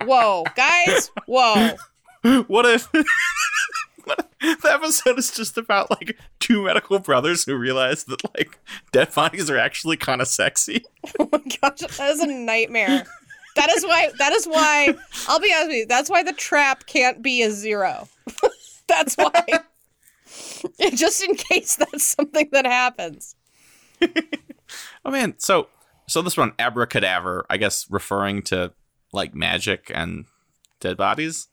Whoa, 0.04 0.44
guys! 0.56 1.12
Whoa! 1.28 1.76
what 2.48 2.66
if 2.66 2.92
the 2.92 4.72
episode 4.72 5.18
is 5.20 5.32
just 5.32 5.58
about 5.58 5.92
like 5.92 6.18
two 6.52 6.64
medical 6.64 7.00
brothers 7.00 7.46
who 7.46 7.56
realize 7.56 8.04
that 8.06 8.22
like 8.36 8.60
dead 8.92 9.14
bodies 9.14 9.50
are 9.50 9.58
actually 9.58 9.98
kind 9.98 10.22
of 10.22 10.28
sexy 10.28 10.84
Oh 11.20 11.30
my 11.32 11.40
gosh, 11.40 11.80
that 11.80 12.10
is 12.12 12.20
a 12.20 12.28
nightmare. 12.28 13.06
That 13.56 13.70
is 13.76 13.84
why. 13.84 14.12
That 14.18 14.32
is 14.34 14.46
why. 14.46 14.96
I'll 15.28 15.40
be 15.40 15.52
honest 15.54 15.68
with 15.68 15.78
you. 15.78 15.86
That's 15.86 16.10
why 16.10 16.24
the 16.24 16.32
trap 16.32 16.86
can't 16.86 17.22
be 17.22 17.42
a 17.44 17.52
zero. 17.52 18.08
that's 18.88 19.16
why. 19.16 19.46
Just 20.94 21.24
in 21.24 21.36
case 21.36 21.76
that's 21.76 22.06
something 22.06 22.48
that 22.52 22.66
happens. 22.66 23.36
oh 25.06 25.12
man 25.12 25.36
so 25.38 25.68
so 26.08 26.24
this 26.24 26.36
one 26.36 26.52
abracadaver 26.54 27.44
i 27.52 27.58
guess 27.58 27.86
referring 27.92 28.42
to 28.42 28.72
like 29.14 29.36
magic 29.36 29.92
and 29.94 30.26
dead 30.80 30.98
bodies 30.98 31.50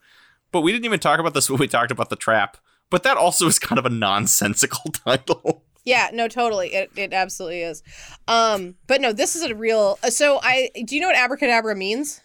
but 0.51 0.63
we 0.63 0.73
didn't 0.73 0.87
even 0.87 0.99
talk 0.99 1.21
about 1.21 1.35
this 1.35 1.51
when 1.51 1.59
we 1.59 1.69
talked 1.69 1.91
about 1.91 2.09
the 2.09 2.17
trap 2.17 2.57
but 2.91 3.03
that 3.03 3.17
also 3.17 3.47
is 3.47 3.59
kind 3.59 3.79
of 3.79 3.87
a 3.87 3.91
nonsensical 3.91 4.91
title 5.05 5.65
Yeah, 5.85 6.11
no, 6.13 6.29
totally. 6.29 6.75
It 6.75 6.91
it 6.97 7.13
absolutely 7.13 7.63
is. 7.63 7.83
Um, 8.27 8.75
but 8.87 9.01
no, 9.01 9.13
this 9.13 9.35
is 9.37 9.43
a 9.43 9.55
real. 9.55 9.99
So 10.11 10.39
I 10.43 10.71
do 10.85 10.95
you 10.95 11.01
know 11.01 11.09
what 11.09 11.17
abracadabra 11.17 11.75
means? 11.77 12.21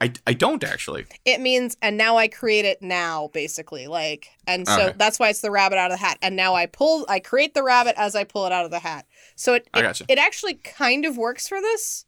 I, 0.00 0.12
I 0.26 0.32
don't 0.32 0.64
actually 0.64 1.06
It 1.24 1.40
means 1.40 1.76
and 1.80 1.96
now 1.96 2.16
I 2.16 2.26
create 2.26 2.64
it 2.64 2.82
now, 2.82 3.30
basically. 3.32 3.86
Like, 3.86 4.28
and 4.48 4.66
so 4.66 4.86
Okay. 4.88 4.94
that's 4.96 5.20
why 5.20 5.28
it's 5.28 5.42
the 5.42 5.50
rabbit 5.52 5.78
out 5.78 5.92
of 5.92 5.98
the 5.98 6.04
hat. 6.04 6.18
And 6.22 6.34
now 6.34 6.54
I 6.56 6.66
pull, 6.66 7.06
I 7.08 7.20
create 7.20 7.54
the 7.54 7.62
rabbit 7.62 7.94
as 7.96 8.16
I 8.16 8.24
pull 8.24 8.44
it 8.46 8.52
out 8.52 8.64
of 8.64 8.72
the 8.72 8.80
hat. 8.80 9.06
So 9.36 9.54
it 9.54 9.68
it, 9.76 10.02
it 10.08 10.18
actually 10.18 10.54
kind 10.54 11.04
of 11.04 11.16
works 11.16 11.46
for 11.48 11.60
this. 11.60 12.04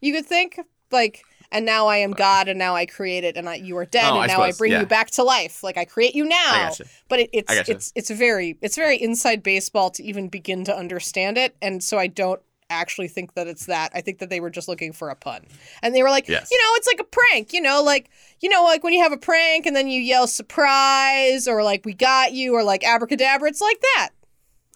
You 0.00 0.12
could 0.12 0.26
think 0.26 0.60
like. 0.90 1.24
And 1.52 1.64
now 1.64 1.86
I 1.86 1.98
am 1.98 2.12
God, 2.12 2.48
and 2.48 2.58
now 2.58 2.74
I 2.74 2.86
create 2.86 3.22
it, 3.24 3.36
and 3.36 3.48
I, 3.48 3.56
you 3.56 3.76
are 3.76 3.84
dead, 3.84 4.10
Oh, 4.10 4.20
and 4.20 4.30
I 4.30 4.34
now 4.34 4.42
I 4.42 4.52
bring 4.52 4.72
yeah. 4.72 4.80
you 4.80 4.86
back 4.86 5.10
to 5.12 5.22
life. 5.22 5.62
Like 5.62 5.76
I 5.76 5.84
create 5.84 6.14
you 6.16 6.24
now. 6.24 6.70
But 7.08 7.20
it, 7.20 7.30
it's 7.32 7.68
it's 7.68 7.92
it's 7.94 8.10
very 8.10 8.56
it's 8.62 8.74
very 8.74 8.96
inside 8.96 9.42
baseball 9.42 9.90
to 9.90 10.02
even 10.02 10.28
begin 10.28 10.64
to 10.64 10.74
understand 10.76 11.38
it. 11.38 11.54
And 11.62 11.84
so 11.84 11.98
i 11.98 12.06
don't 12.06 12.40
actually 12.70 13.08
think 13.08 13.34
that 13.34 13.46
it's 13.46 13.66
that. 13.66 13.92
I 13.94 14.00
think 14.00 14.18
that 14.20 14.30
they 14.30 14.40
were 14.40 14.48
just 14.48 14.66
looking 14.66 14.94
for 14.94 15.10
a 15.10 15.14
pun. 15.14 15.42
And 15.82 15.94
they 15.94 16.02
were 16.02 16.08
like 16.08 16.26
Yes. 16.26 16.48
you 16.50 16.58
know 16.58 16.70
it's 16.76 16.86
like 16.86 17.00
a 17.00 17.04
prank 17.04 17.52
you 17.52 17.60
know 17.60 17.82
like 17.82 18.08
you 18.40 18.48
know 18.48 18.64
like 18.64 18.82
when 18.82 18.94
you 18.94 19.02
have 19.02 19.12
a 19.12 19.18
prank 19.18 19.66
and 19.66 19.76
then 19.76 19.88
you 19.88 20.00
yell 20.00 20.26
surprise 20.26 21.46
or 21.46 21.62
like 21.62 21.84
we 21.84 21.92
got 21.92 22.32
you 22.32 22.54
or 22.54 22.62
like 22.64 22.82
abracadabra 22.82 23.48
it's 23.50 23.60
like 23.60 23.80
that. 23.80 24.08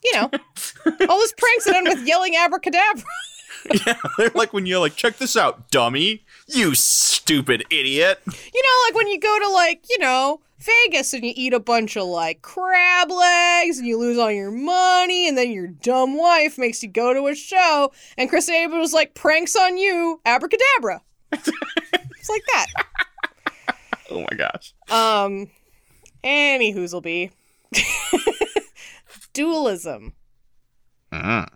You 0.04 0.12
know? 0.12 0.30
All 1.08 1.18
those 1.18 1.32
pranks 1.32 1.64
that 1.64 1.74
end 1.74 1.88
with 1.88 2.06
yelling 2.06 2.36
abracadabra. 2.36 3.02
Yeah 3.86 3.94
they're 4.18 4.30
like 4.34 4.52
when 4.52 4.66
you're 4.66 4.78
like 4.78 4.94
check 4.94 5.16
this 5.16 5.34
out 5.36 5.70
dummy 5.70 6.25
you 6.48 6.74
stupid 6.74 7.64
idiot 7.70 8.20
you 8.26 8.62
know 8.62 8.86
like 8.86 8.94
when 8.94 9.08
you 9.08 9.18
go 9.18 9.38
to 9.38 9.48
like 9.48 9.84
you 9.90 9.98
know 9.98 10.40
Vegas 10.58 11.12
and 11.12 11.22
you 11.24 11.32
eat 11.36 11.52
a 11.52 11.60
bunch 11.60 11.96
of 11.96 12.04
like 12.06 12.40
crab 12.40 13.10
legs 13.10 13.78
and 13.78 13.86
you 13.86 13.98
lose 13.98 14.16
all 14.16 14.30
your 14.30 14.50
money 14.50 15.28
and 15.28 15.36
then 15.36 15.50
your 15.50 15.66
dumb 15.66 16.16
wife 16.16 16.56
makes 16.56 16.82
you 16.82 16.88
go 16.88 17.12
to 17.12 17.26
a 17.26 17.34
show 17.34 17.92
and 18.16 18.30
Criss 18.30 18.48
Angel 18.48 18.78
was 18.78 18.94
like 18.94 19.14
pranks 19.14 19.54
on 19.54 19.76
you 19.76 20.20
abracadabra. 20.24 21.02
it's 21.32 22.28
like 22.28 22.42
that. 22.54 22.66
oh 24.10 24.20
my 24.20 24.36
gosh 24.36 24.72
Um 24.88 25.48
any 26.24 26.74
whoozleby. 26.74 27.30
Dualism. 29.32 30.14
Mm. 31.12 31.48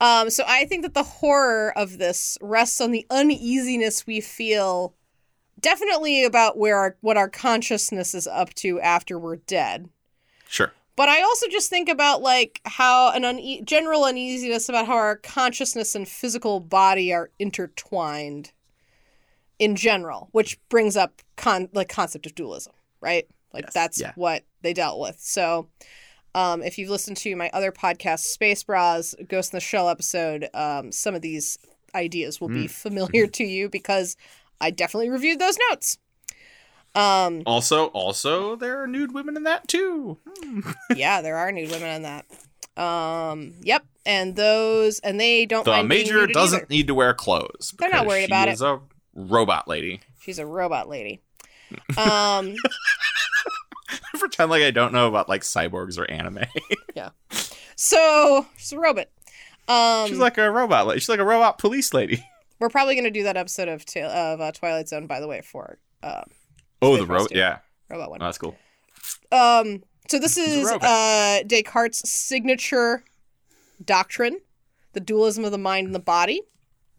Um, 0.00 0.30
so 0.30 0.44
I 0.46 0.64
think 0.64 0.82
that 0.82 0.94
the 0.94 1.02
horror 1.02 1.72
of 1.76 1.98
this 1.98 2.38
rests 2.40 2.80
on 2.80 2.90
the 2.90 3.06
uneasiness 3.10 4.06
we 4.06 4.20
feel, 4.20 4.94
definitely 5.60 6.24
about 6.24 6.56
where 6.56 6.76
our 6.78 6.96
what 7.00 7.18
our 7.18 7.28
consciousness 7.28 8.14
is 8.14 8.26
up 8.26 8.54
to 8.54 8.80
after 8.80 9.18
we're 9.18 9.36
dead. 9.36 9.90
sure 10.48 10.72
But 10.96 11.08
I 11.10 11.20
also 11.22 11.46
just 11.48 11.68
think 11.68 11.88
about 11.88 12.22
like 12.22 12.60
how 12.64 13.10
an 13.12 13.24
une- 13.24 13.64
general 13.66 14.04
uneasiness 14.04 14.68
about 14.70 14.86
how 14.86 14.96
our 14.96 15.16
consciousness 15.16 15.94
and 15.94 16.08
physical 16.08 16.60
body 16.60 17.12
are 17.12 17.30
intertwined 17.38 18.52
in 19.58 19.76
general, 19.76 20.30
which 20.32 20.58
brings 20.70 20.96
up 20.96 21.20
con- 21.36 21.68
the 21.74 21.84
concept 21.84 22.24
of 22.24 22.34
dualism, 22.34 22.72
right? 23.02 23.26
Like 23.52 23.64
Yes, 23.64 23.74
that's 23.74 24.00
yeah. 24.00 24.12
what 24.14 24.44
they 24.62 24.72
dealt 24.72 24.98
with. 24.98 25.18
So 25.20 25.68
um, 26.34 26.62
if 26.62 26.78
you've 26.78 26.90
listened 26.90 27.16
to 27.18 27.34
my 27.36 27.50
other 27.52 27.72
podcast, 27.72 28.20
Space 28.20 28.62
Bras, 28.62 29.14
Ghost 29.28 29.52
in 29.52 29.56
the 29.56 29.60
Shell 29.60 29.88
episode, 29.88 30.48
um, 30.54 30.92
some 30.92 31.14
of 31.14 31.22
these 31.22 31.58
ideas 31.94 32.40
will 32.40 32.48
be 32.48 32.66
Mm. 32.66 32.70
familiar 32.70 33.26
to 33.38 33.44
you 33.44 33.68
because 33.68 34.16
I 34.60 34.70
definitely 34.70 35.10
reviewed 35.10 35.38
those 35.38 35.58
notes. 35.70 35.98
Um, 36.94 37.42
Also, 37.46 37.86
also, 37.86 38.56
there 38.56 38.82
are 38.82 38.86
nude 38.86 39.12
women 39.14 39.36
in 39.36 39.44
that 39.44 39.68
too. 39.68 40.18
yeah, 40.94 41.20
there 41.22 41.36
are 41.36 41.50
nude 41.52 41.70
women 41.70 41.88
in 41.88 42.02
that. 42.02 42.26
Um, 42.80 43.54
yep, 43.62 43.84
and 44.06 44.36
those, 44.36 44.98
and 45.00 45.20
they 45.20 45.46
don't. 45.46 45.64
The 45.64 45.82
major 45.82 46.26
doesn't 46.26 46.58
either. 46.62 46.66
need 46.70 46.86
to 46.86 46.94
wear 46.94 47.12
clothes. 47.14 47.74
They're 47.78 47.90
not 47.90 48.06
worried 48.06 48.24
about 48.26 48.48
is 48.48 48.62
a 48.62 48.80
robot 49.14 49.68
lady. 49.68 50.00
She's 50.20 50.38
a 50.38 50.46
robot 50.46 50.88
lady. 50.88 51.20
Um, 51.96 52.56
Pretend 54.18 54.50
like 54.50 54.62
I 54.62 54.70
don't 54.70 54.92
know 54.92 55.08
about 55.08 55.28
like 55.28 55.42
cyborgs 55.42 55.98
or 55.98 56.10
anime. 56.10 56.40
Yeah. 56.94 57.10
So 57.76 58.46
she's 58.56 58.72
a 58.72 58.78
robot. 58.78 59.06
Um, 59.68 60.08
She's 60.08 60.18
like 60.18 60.36
a 60.38 60.50
robot. 60.50 60.92
She's 60.94 61.08
like 61.08 61.20
a 61.20 61.24
robot 61.24 61.58
police 61.58 61.94
lady. 61.94 62.26
we're 62.58 62.68
probably 62.68 62.94
gonna 62.96 63.10
do 63.10 63.22
that 63.22 63.36
episode 63.36 63.68
of 63.68 63.84
Ta- 63.86 64.00
of 64.32 64.40
uh, 64.40 64.52
Twilight 64.52 64.88
Zone, 64.88 65.06
by 65.06 65.20
the 65.20 65.28
way, 65.28 65.40
for 65.40 65.78
uh, 66.02 66.22
Oh, 66.82 66.96
the 66.96 67.06
robot. 67.06 67.32
Yeah, 67.34 67.58
robot 67.88 68.08
oh, 68.08 68.10
one. 68.10 68.18
that's 68.20 68.38
cool. 68.38 68.56
Um, 69.32 69.82
so 70.08 70.18
this 70.18 70.36
is 70.36 70.68
uh, 70.68 71.42
Descartes' 71.46 72.08
signature 72.10 73.04
doctrine, 73.84 74.40
the 74.92 75.00
dualism 75.00 75.44
of 75.44 75.52
the 75.52 75.58
mind 75.58 75.86
and 75.86 75.94
the 75.94 76.00
body. 76.00 76.42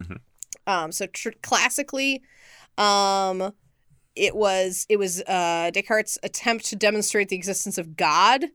Mhm. 0.02 0.18
Um, 0.66 0.92
so 0.92 1.06
tr- 1.08 1.30
classically, 1.42 2.22
um, 2.78 3.54
it 4.16 4.36
was 4.36 4.86
it 4.90 4.98
was 4.98 5.22
uh, 5.28 5.72
Descartes' 5.74 6.18
attempt 6.24 6.66
to 6.66 6.76
demonstrate 6.76 7.30
the 7.30 7.36
existence 7.36 7.78
of 7.78 7.96
God 7.96 8.46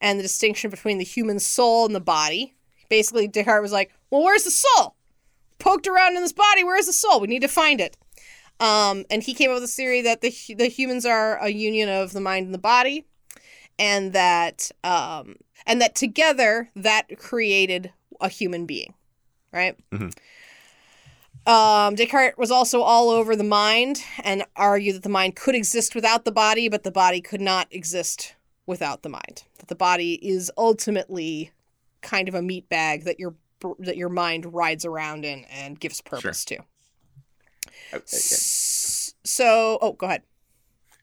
and 0.00 0.18
the 0.18 0.22
distinction 0.22 0.70
between 0.70 0.98
the 0.98 1.04
human 1.04 1.38
soul 1.38 1.86
and 1.86 1.94
the 1.94 2.00
body. 2.00 2.54
Basically, 2.88 3.28
Descartes 3.28 3.62
was 3.62 3.72
like, 3.72 3.92
"Well, 4.10 4.22
where's 4.22 4.44
the 4.44 4.50
soul? 4.50 4.96
Poked 5.58 5.86
around 5.86 6.16
in 6.16 6.22
this 6.22 6.32
body. 6.32 6.64
Where's 6.64 6.86
the 6.86 6.92
soul? 6.92 7.20
We 7.20 7.28
need 7.28 7.42
to 7.42 7.48
find 7.48 7.80
it." 7.80 7.96
Um, 8.60 9.04
and 9.10 9.22
he 9.22 9.34
came 9.34 9.50
up 9.50 9.54
with 9.54 9.64
this 9.64 9.74
theory 9.76 10.02
that 10.02 10.20
the 10.20 10.32
the 10.56 10.68
humans 10.68 11.04
are 11.06 11.36
a 11.38 11.48
union 11.48 11.88
of 11.88 12.12
the 12.12 12.20
mind 12.20 12.46
and 12.46 12.54
the 12.54 12.58
body, 12.58 13.06
and 13.78 14.12
that 14.12 14.70
um, 14.84 15.36
and 15.66 15.80
that 15.80 15.94
together 15.94 16.70
that 16.76 17.18
created 17.18 17.92
a 18.20 18.28
human 18.28 18.66
being, 18.66 18.94
right? 19.52 19.76
Mhm. 19.90 20.14
Um, 21.46 21.96
Descartes 21.96 22.36
was 22.38 22.50
also 22.52 22.82
all 22.82 23.10
over 23.10 23.34
the 23.34 23.42
mind 23.44 24.02
and 24.22 24.44
argued 24.54 24.94
that 24.96 25.02
the 25.02 25.08
mind 25.08 25.34
could 25.34 25.54
exist 25.56 25.94
without 25.94 26.24
the 26.24 26.30
body, 26.32 26.68
but 26.68 26.84
the 26.84 26.92
body 26.92 27.20
could 27.20 27.40
not 27.40 27.66
exist 27.72 28.36
without 28.66 29.02
the 29.02 29.08
mind. 29.08 29.42
That 29.58 29.66
the 29.68 29.74
body 29.74 30.14
is 30.26 30.52
ultimately 30.56 31.50
kind 32.00 32.28
of 32.28 32.34
a 32.34 32.42
meat 32.42 32.68
bag 32.68 33.04
that 33.04 33.18
your 33.18 33.34
that 33.78 33.96
your 33.96 34.08
mind 34.08 34.52
rides 34.52 34.84
around 34.84 35.24
in 35.24 35.44
and 35.44 35.78
gives 35.78 36.00
purpose 36.00 36.44
to. 36.46 36.58
I- 37.92 37.96
I- 37.96 38.00
S- 38.02 39.14
So, 39.24 39.78
oh, 39.80 39.92
go 39.92 40.06
ahead. 40.06 40.22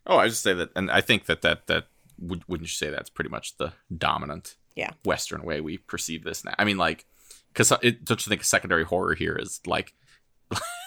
Oh, 0.06 0.18
I 0.18 0.28
just 0.28 0.42
say 0.44 0.54
that, 0.54 0.70
and 0.76 0.90
I 0.92 1.00
think 1.02 1.26
that 1.28 1.42
that 1.42 1.68
that 1.68 1.88
would, 2.18 2.44
wouldn't 2.50 2.68
you 2.70 2.74
say 2.74 2.90
that's 2.90 3.10
pretty 3.10 3.30
much 3.30 3.56
the 3.58 3.74
dominant 3.96 4.56
Yeah. 4.76 4.92
Western 5.06 5.44
way 5.44 5.62
we 5.62 5.78
perceive 5.78 6.24
this 6.26 6.44
now? 6.44 6.54
I 6.58 6.66
mean, 6.66 6.78
like, 6.78 7.06
because 7.54 7.70
don't 7.70 8.10
you 8.10 8.30
think 8.30 8.44
secondary 8.44 8.84
horror 8.84 9.16
here 9.16 9.38
is 9.40 9.62
like 9.66 9.94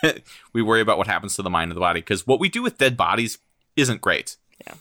we 0.53 0.63
worry 0.63 0.81
about 0.81 0.99
what 0.99 1.07
happens 1.07 1.37
to 1.37 1.43
the 1.43 1.51
mind 1.51 1.71
and 1.71 1.77
the 1.77 1.81
body 1.81 2.01
because 2.01 2.27
what 2.27 2.41
we 2.41 2.49
do 2.49 2.63
with 2.63 2.79
dead 2.79 2.97
bodies 2.97 3.39
isn't 3.77 4.01
great. 4.01 4.37
Yeah. 4.67 4.75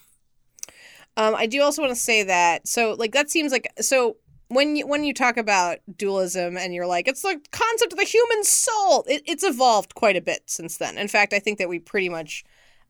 Um, 1.17 1.35
I 1.35 1.45
do 1.45 1.61
also 1.61 1.81
want 1.81 1.93
to 1.93 1.99
say 1.99 2.23
that 2.23 2.67
so 2.67 2.95
like 2.97 3.11
that 3.13 3.29
seems 3.29 3.51
like 3.51 3.71
so 3.79 4.17
when 4.47 4.75
you 4.75 4.87
when 4.87 5.03
you 5.03 5.13
talk 5.13 5.37
about 5.37 5.79
dualism 5.97 6.57
and 6.57 6.73
you're 6.73 6.87
like 6.87 7.07
it's 7.07 7.21
the 7.21 7.39
concept 7.51 7.93
of 7.93 7.99
the 7.99 8.05
human 8.05 8.43
soul, 8.43 9.05
it, 9.07 9.23
it's 9.25 9.43
evolved 9.43 9.95
quite 9.95 10.15
a 10.15 10.21
bit 10.21 10.43
since 10.47 10.77
then. 10.77 10.97
In 10.97 11.07
fact, 11.07 11.33
I 11.33 11.39
think 11.39 11.57
that 11.57 11.69
we 11.69 11.79
pretty 11.79 12.09
much 12.09 12.43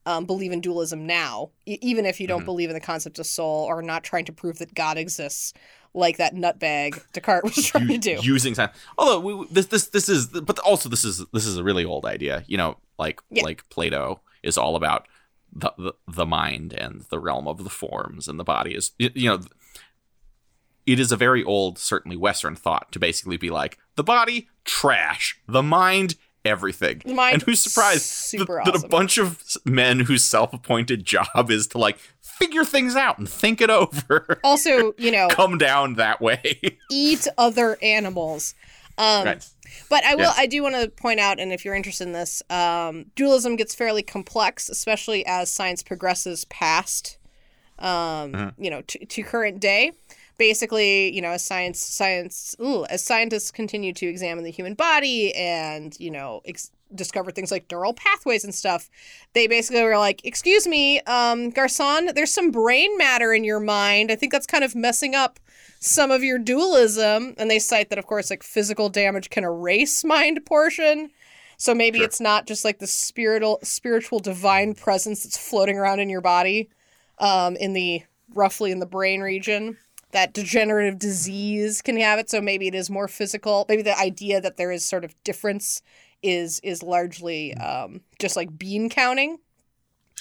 um, 0.06 0.26
believe 0.26 0.52
in 0.52 0.62
dualism 0.62 1.06
now, 1.06 1.52
e- 1.66 1.78
even 1.82 2.06
if 2.06 2.20
you 2.20 2.28
don't 2.28 2.41
Mhm. 2.41 2.45
believe 2.45 2.70
in 2.70 2.74
the 2.74 2.80
concept 2.82 3.20
of 3.20 3.26
soul 3.26 3.66
or 3.66 3.82
not 3.82 4.04
trying 4.04 4.26
to 4.26 4.32
prove 4.34 4.58
that 4.60 4.74
God 4.74 4.97
exists, 4.97 5.54
like 5.93 6.18
that 6.18 6.34
nutbag 6.36 6.99
Descartes 7.14 7.56
was 7.56 7.66
trying 7.68 7.88
to 7.88 7.97
do. 7.97 8.20
using 8.22 8.56
science. 8.56 8.76
Although 8.97 9.20
we, 9.20 9.47
this 9.52 9.68
this 9.68 9.88
this 9.89 10.10
is, 10.10 10.28
but 10.28 10.58
also 10.60 10.89
this 10.89 11.04
is 11.06 11.24
this 11.34 11.45
is 11.45 11.58
a 11.58 11.64
really 11.64 11.86
old 11.86 12.06
idea. 12.06 12.43
You 12.47 12.58
know, 12.58 12.78
like 12.97 13.22
Yeah. 13.30 13.43
like 13.43 13.68
Plato 13.70 14.22
is 14.43 14.58
all 14.58 14.76
about 14.76 15.08
the, 15.54 15.72
the 15.78 15.93
the 16.08 16.26
mind 16.26 16.74
and 16.74 17.02
the 17.10 17.20
realm 17.20 17.47
of 17.47 17.64
the 17.64 17.70
forms, 17.70 18.28
and 18.28 18.39
the 18.39 18.43
body 18.43 18.74
is 18.74 18.91
you 18.97 19.30
know. 19.30 19.41
It 20.88 20.99
is 20.99 21.12
a 21.12 21.16
very 21.18 21.43
old, 21.43 21.78
certainly 21.78 22.18
Western 22.18 22.56
thought 22.56 22.91
to 22.91 22.97
basically 22.99 23.38
be 23.38 23.52
like 23.52 23.78
the 23.95 24.04
body 24.04 24.49
trash, 24.66 25.39
the 25.47 25.62
mind 25.62 26.16
everything. 26.45 27.01
Mind, 27.05 27.35
and 27.35 27.41
who's 27.43 27.59
surprised 27.59 28.01
that, 28.01 28.39
super 28.39 28.61
that 28.65 28.83
a 28.83 28.87
bunch 28.87 29.17
of 29.17 29.41
men 29.65 30.01
whose 30.01 30.23
self-appointed 30.23 31.05
job 31.05 31.49
is 31.49 31.67
to 31.67 31.77
like 31.77 31.97
figure 32.21 32.65
things 32.65 32.95
out 32.95 33.17
and 33.19 33.29
think 33.29 33.61
it 33.61 33.69
over 33.69 34.39
also, 34.43 34.93
you 34.97 35.11
know, 35.11 35.27
come 35.29 35.57
down 35.57 35.95
that 35.95 36.21
way. 36.21 36.59
eat 36.91 37.27
other 37.37 37.77
animals. 37.81 38.55
Um, 38.97 39.25
right. 39.25 39.49
But 39.89 40.03
I 40.03 40.15
will. 40.15 40.23
Yes. 40.23 40.35
I 40.37 40.47
do 40.47 40.61
want 40.63 40.75
to 40.75 40.89
point 40.89 41.19
out, 41.19 41.39
and 41.39 41.53
if 41.53 41.63
you're 41.63 41.75
interested 41.75 42.05
in 42.05 42.13
this, 42.13 42.43
um, 42.49 43.05
dualism 43.15 43.55
gets 43.55 43.73
fairly 43.73 44.03
complex, 44.03 44.69
especially 44.69 45.25
as 45.25 45.49
science 45.51 45.81
progresses 45.81 46.43
past, 46.45 47.17
um, 47.79 48.33
Mhm. 48.33 48.53
you 48.57 48.69
know, 48.69 48.81
to, 48.81 49.05
to 49.05 49.23
current 49.23 49.59
day. 49.59 49.91
Basically, 50.41 51.13
you 51.13 51.21
know, 51.21 51.29
as 51.29 51.43
science, 51.43 51.79
science, 51.79 52.55
ooh, 52.59 52.83
as 52.85 53.03
scientists 53.03 53.51
continue 53.51 53.93
to 53.93 54.07
examine 54.07 54.43
the 54.43 54.49
human 54.49 54.73
body 54.73 55.31
and 55.35 55.95
you 55.99 56.09
know 56.09 56.41
ex- 56.45 56.71
discover 56.95 57.29
things 57.29 57.51
like 57.51 57.69
neural 57.69 57.93
pathways 57.93 58.43
and 58.43 58.55
stuff, 58.55 58.89
they 59.33 59.45
basically 59.45 59.83
were 59.83 59.99
like, 59.99 60.25
"Excuse 60.25 60.67
me, 60.67 60.99
um, 61.01 61.51
Garcon, 61.51 62.09
there's 62.15 62.33
some 62.33 62.49
brain 62.49 62.97
matter 62.97 63.35
in 63.35 63.43
your 63.43 63.59
mind. 63.59 64.11
I 64.11 64.15
think 64.15 64.31
that's 64.31 64.47
kind 64.47 64.63
of 64.63 64.73
messing 64.73 65.13
up." 65.13 65.39
some 65.83 66.11
of 66.11 66.23
your 66.23 66.37
dualism 66.37 67.33
and 67.39 67.49
they 67.49 67.57
cite 67.57 67.89
that 67.89 67.97
of 67.97 68.05
course 68.05 68.29
like 68.29 68.43
physical 68.43 68.87
damage 68.87 69.31
can 69.31 69.43
erase 69.43 70.03
mind 70.03 70.39
portion 70.45 71.09
so 71.57 71.73
maybe 71.73 71.97
Sure. 71.97 72.05
it's 72.05 72.21
not 72.21 72.45
just 72.45 72.63
like 72.63 72.77
the 72.77 72.85
spiritual 72.85 73.57
spiritual 73.63 74.19
divine 74.19 74.75
presence 74.75 75.23
that's 75.23 75.37
floating 75.37 75.77
around 75.79 75.99
in 75.99 76.07
your 76.07 76.21
body 76.21 76.69
um 77.17 77.55
in 77.55 77.73
the 77.73 78.03
roughly 78.35 78.71
in 78.71 78.77
the 78.79 78.85
brain 78.85 79.21
region 79.21 79.75
that 80.12 80.34
degenerative 80.34 80.99
disease 80.99 81.82
can 81.82 81.97
have 81.97 82.20
it 82.20 82.30
so 82.30 82.41
maybe 82.41 82.68
it 82.68 82.76
is 82.76 82.89
more 82.89 83.07
physical 83.07 83.66
maybe 83.70 83.82
the 83.82 83.97
idea 83.97 84.39
that 84.41 84.57
there 84.57 84.72
is 84.72 84.86
sort 84.86 85.03
of 85.03 85.16
difference 85.24 85.82
is 86.22 86.59
is 86.62 86.84
largely 86.84 87.53
um 87.55 88.01
just 88.20 88.36
like 88.36 88.57
bean 88.57 88.89
counting 88.89 89.38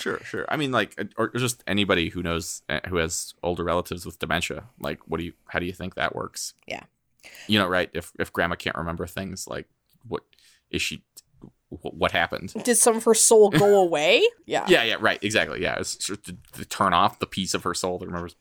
Sure, 0.01 0.18
sure. 0.24 0.47
I 0.49 0.57
mean, 0.57 0.72
like, 0.72 0.99
or 1.18 1.28
just 1.28 1.62
anybody 1.66 2.09
who 2.09 2.22
knows 2.22 2.62
uh, 2.70 2.80
who 2.88 2.97
has 2.97 3.34
older 3.43 3.62
relatives 3.62 4.07
with 4.07 4.18
dementia. 4.18 4.64
Like, 4.80 5.01
what 5.07 5.18
do 5.18 5.24
you? 5.24 5.34
How 5.49 5.59
do 5.59 5.66
you 5.66 5.72
think 5.72 5.95
that 5.95 6.14
works? 6.14 6.55
Yeah. 6.66 6.84
You 7.47 7.59
know, 7.59 7.68
right? 7.68 7.91
If 7.93 8.12
if 8.18 8.32
grandma 8.32 8.55
can't 8.55 8.76
remember 8.76 9.07
things, 9.07 9.47
like, 9.47 9.68
what 10.09 10.22
is 10.70 10.80
she? 10.80 11.05
What 11.68 12.12
happened? 12.12 12.53
did 12.64 12.76
some 12.76 12.97
of 12.97 13.05
her 13.05 13.14
soul 13.14 13.51
go 13.51 13.80
away 13.80 14.26
yeah 14.45 14.64
Yeah, 14.66 14.82
yeah, 14.82 14.97
right. 14.99 15.22
Exactly. 15.22 15.62
Yeah, 15.62 15.76
it's 15.78 15.95
just 15.97 16.24
to, 16.24 16.36
to 16.55 16.64
turn 16.64 16.93
off 16.93 17.20
the 17.20 17.26
piece 17.26 17.55
of 17.55 17.62
her 17.62 17.74
soul 17.74 17.99
that 17.99 18.07
remembers. 18.07 18.34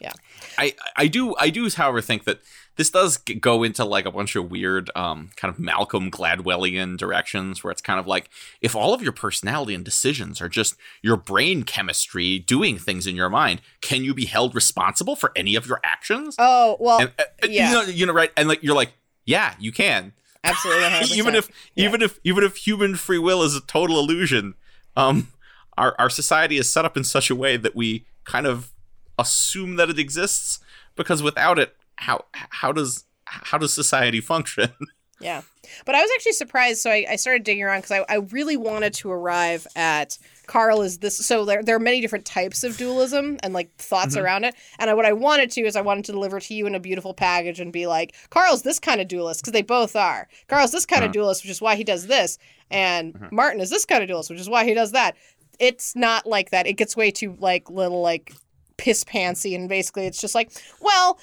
Yeah. 0.00 0.12
I 0.58 0.74
I 0.96 1.06
do 1.06 1.34
I 1.36 1.50
do, 1.50 1.68
however, 1.70 2.00
think 2.00 2.24
that 2.24 2.40
this 2.76 2.90
does 2.90 3.18
go 3.18 3.62
into 3.62 3.84
like 3.84 4.06
a 4.06 4.10
bunch 4.10 4.36
of 4.36 4.50
weird, 4.50 4.90
um, 4.96 5.30
kind 5.36 5.52
of 5.52 5.58
Malcolm 5.58 6.10
Gladwellian 6.10 6.96
directions, 6.96 7.62
where 7.62 7.70
it's 7.70 7.82
kind 7.82 8.00
of 8.00 8.06
like 8.06 8.30
if 8.62 8.74
all 8.74 8.94
of 8.94 9.02
your 9.02 9.12
personality 9.12 9.74
and 9.74 9.84
decisions 9.84 10.40
are 10.40 10.48
just 10.48 10.76
your 11.02 11.16
brain 11.16 11.62
chemistry 11.64 12.38
doing 12.38 12.78
things 12.78 13.06
in 13.06 13.16
your 13.16 13.28
mind, 13.28 13.60
can 13.82 14.02
you 14.02 14.14
be 14.14 14.24
held 14.24 14.54
responsible 14.54 15.14
for 15.16 15.32
any 15.36 15.54
of 15.54 15.66
your 15.66 15.80
actions? 15.84 16.36
oh 16.38 16.76
well 16.80 17.00
and, 17.00 17.12
uh, 17.18 17.24
uh, 17.42 17.46
yeah. 17.48 17.68
you 17.68 17.74
know, 17.74 17.82
you 17.82 18.06
know, 18.06 18.12
right? 18.14 18.30
And 18.36 18.48
like 18.48 18.62
you're 18.62 18.74
like, 18.76 18.92
yeah, 19.26 19.54
you 19.58 19.72
can 19.72 20.12
absolutely 20.42 20.84
100%. 20.84 21.12
even 21.16 21.34
if 21.34 21.50
Yeah. 21.74 21.88
even 21.88 22.00
if 22.02 22.18
even 22.24 22.44
if 22.44 22.56
human 22.56 22.94
free 22.96 23.18
will 23.18 23.42
is 23.42 23.54
a 23.54 23.60
total 23.60 23.98
illusion 23.98 24.54
um 24.96 25.28
our 25.76 25.94
our 25.98 26.08
society 26.08 26.56
is 26.56 26.72
set 26.72 26.84
up 26.86 26.96
in 26.96 27.04
such 27.04 27.28
a 27.30 27.34
way 27.34 27.58
that 27.58 27.76
we 27.76 28.06
kind 28.24 28.46
of 28.46 28.72
assume 29.20 29.76
that 29.76 29.90
it 29.90 29.98
exists 29.98 30.58
because 30.96 31.22
without 31.22 31.58
it 31.58 31.76
how 31.96 32.24
how 32.50 32.72
does 32.72 33.04
how 33.24 33.58
does 33.58 33.72
society 33.72 34.20
function 34.20 34.72
Yeah. 35.22 35.42
But 35.84 35.94
I 35.94 36.00
was 36.00 36.10
actually 36.16 36.32
surprised. 36.32 36.80
So 36.80 36.90
I, 36.90 37.04
I 37.10 37.16
started 37.16 37.44
digging 37.44 37.62
around 37.62 37.82
because 37.82 37.90
I, 38.08 38.14
I 38.14 38.16
really 38.30 38.56
wanted 38.56 38.94
to 38.94 39.10
arrive 39.12 39.66
at 39.76 40.16
Carl 40.46 40.80
is 40.80 40.96
this. 41.00 41.18
So 41.18 41.44
there, 41.44 41.62
there 41.62 41.76
are 41.76 41.78
many 41.78 42.00
different 42.00 42.24
types 42.24 42.64
of 42.64 42.78
dualism 42.78 43.38
and 43.42 43.52
like 43.52 43.70
thoughts 43.76 44.16
Mhm. 44.16 44.22
around 44.22 44.44
it. 44.44 44.54
And 44.78 44.88
I, 44.88 44.94
what 44.94 45.04
I 45.04 45.12
wanted 45.12 45.50
to 45.50 45.60
is 45.60 45.76
I 45.76 45.82
wanted 45.82 46.06
to 46.06 46.12
deliver 46.12 46.40
to 46.40 46.54
you 46.54 46.66
in 46.66 46.74
a 46.74 46.80
beautiful 46.80 47.12
package 47.12 47.60
and 47.60 47.70
be 47.70 47.86
like, 47.86 48.14
Carl's 48.30 48.62
this 48.62 48.78
kind 48.80 48.98
of 48.98 49.08
dualist 49.08 49.42
because 49.42 49.52
they 49.52 49.60
both 49.60 49.94
are. 49.94 50.26
Carl's 50.48 50.72
this 50.72 50.86
kind 50.86 51.04
of 51.04 51.08
Uh-huh. 51.10 51.12
dualist, 51.12 51.44
which 51.44 51.50
is 51.50 51.60
why 51.60 51.76
he 51.76 51.84
does 51.84 52.06
this. 52.06 52.38
And 52.70 53.12
Mhm. 53.12 53.30
Martin 53.30 53.60
is 53.60 53.68
this 53.68 53.84
kind 53.84 54.02
of 54.02 54.08
dualist, 54.08 54.30
which 54.30 54.40
is 54.40 54.48
why 54.48 54.64
he 54.64 54.72
does 54.72 54.92
that. 54.92 55.16
It's 55.58 55.94
not 55.94 56.26
like 56.26 56.48
that. 56.50 56.66
It 56.66 56.78
gets 56.78 56.96
way 56.96 57.10
too 57.10 57.36
like 57.38 57.68
little 57.68 58.00
like 58.00 58.32
piss 58.80 59.04
pantsy 59.04 59.54
and 59.54 59.68
basically 59.68 60.06
it's 60.06 60.20
just 60.20 60.34
like, 60.34 60.50
well, 60.80 61.18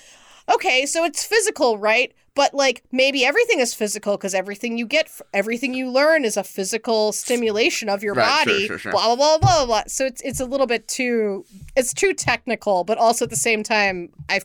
okay, 0.53 0.85
so 0.85 1.03
it's 1.03 1.23
physical, 1.23 1.77
right? 1.77 2.13
But 2.35 2.53
like 2.53 2.83
maybe 2.91 3.25
everything 3.25 3.59
is 3.59 3.73
physical 3.73 4.15
because 4.15 4.35
everything 4.35 4.77
you 4.77 4.85
get, 4.85 5.09
everything 5.33 5.73
you 5.73 5.89
learn 5.89 6.23
is 6.23 6.37
a 6.37 6.43
physical 6.43 7.11
stimulation 7.11 7.89
of 7.89 8.03
your 8.03 8.13
Right, 8.13 8.43
sure, 8.43 8.53
body. 8.53 8.67
sure, 8.67 8.77
sure. 8.77 8.91
Blah 8.91 9.15
blah 9.15 9.39
blah 9.39 9.55
blah 9.57 9.65
blah. 9.65 9.83
So 9.87 10.05
it's 10.05 10.21
it's 10.21 10.39
a 10.39 10.45
little 10.45 10.67
bit 10.67 10.87
too 10.87 11.45
it's 11.75 11.93
too 11.95 12.13
technical, 12.13 12.83
but 12.83 12.99
also 12.99 13.25
at 13.25 13.31
the 13.31 13.35
same 13.35 13.63
time, 13.63 14.09
I 14.29 14.41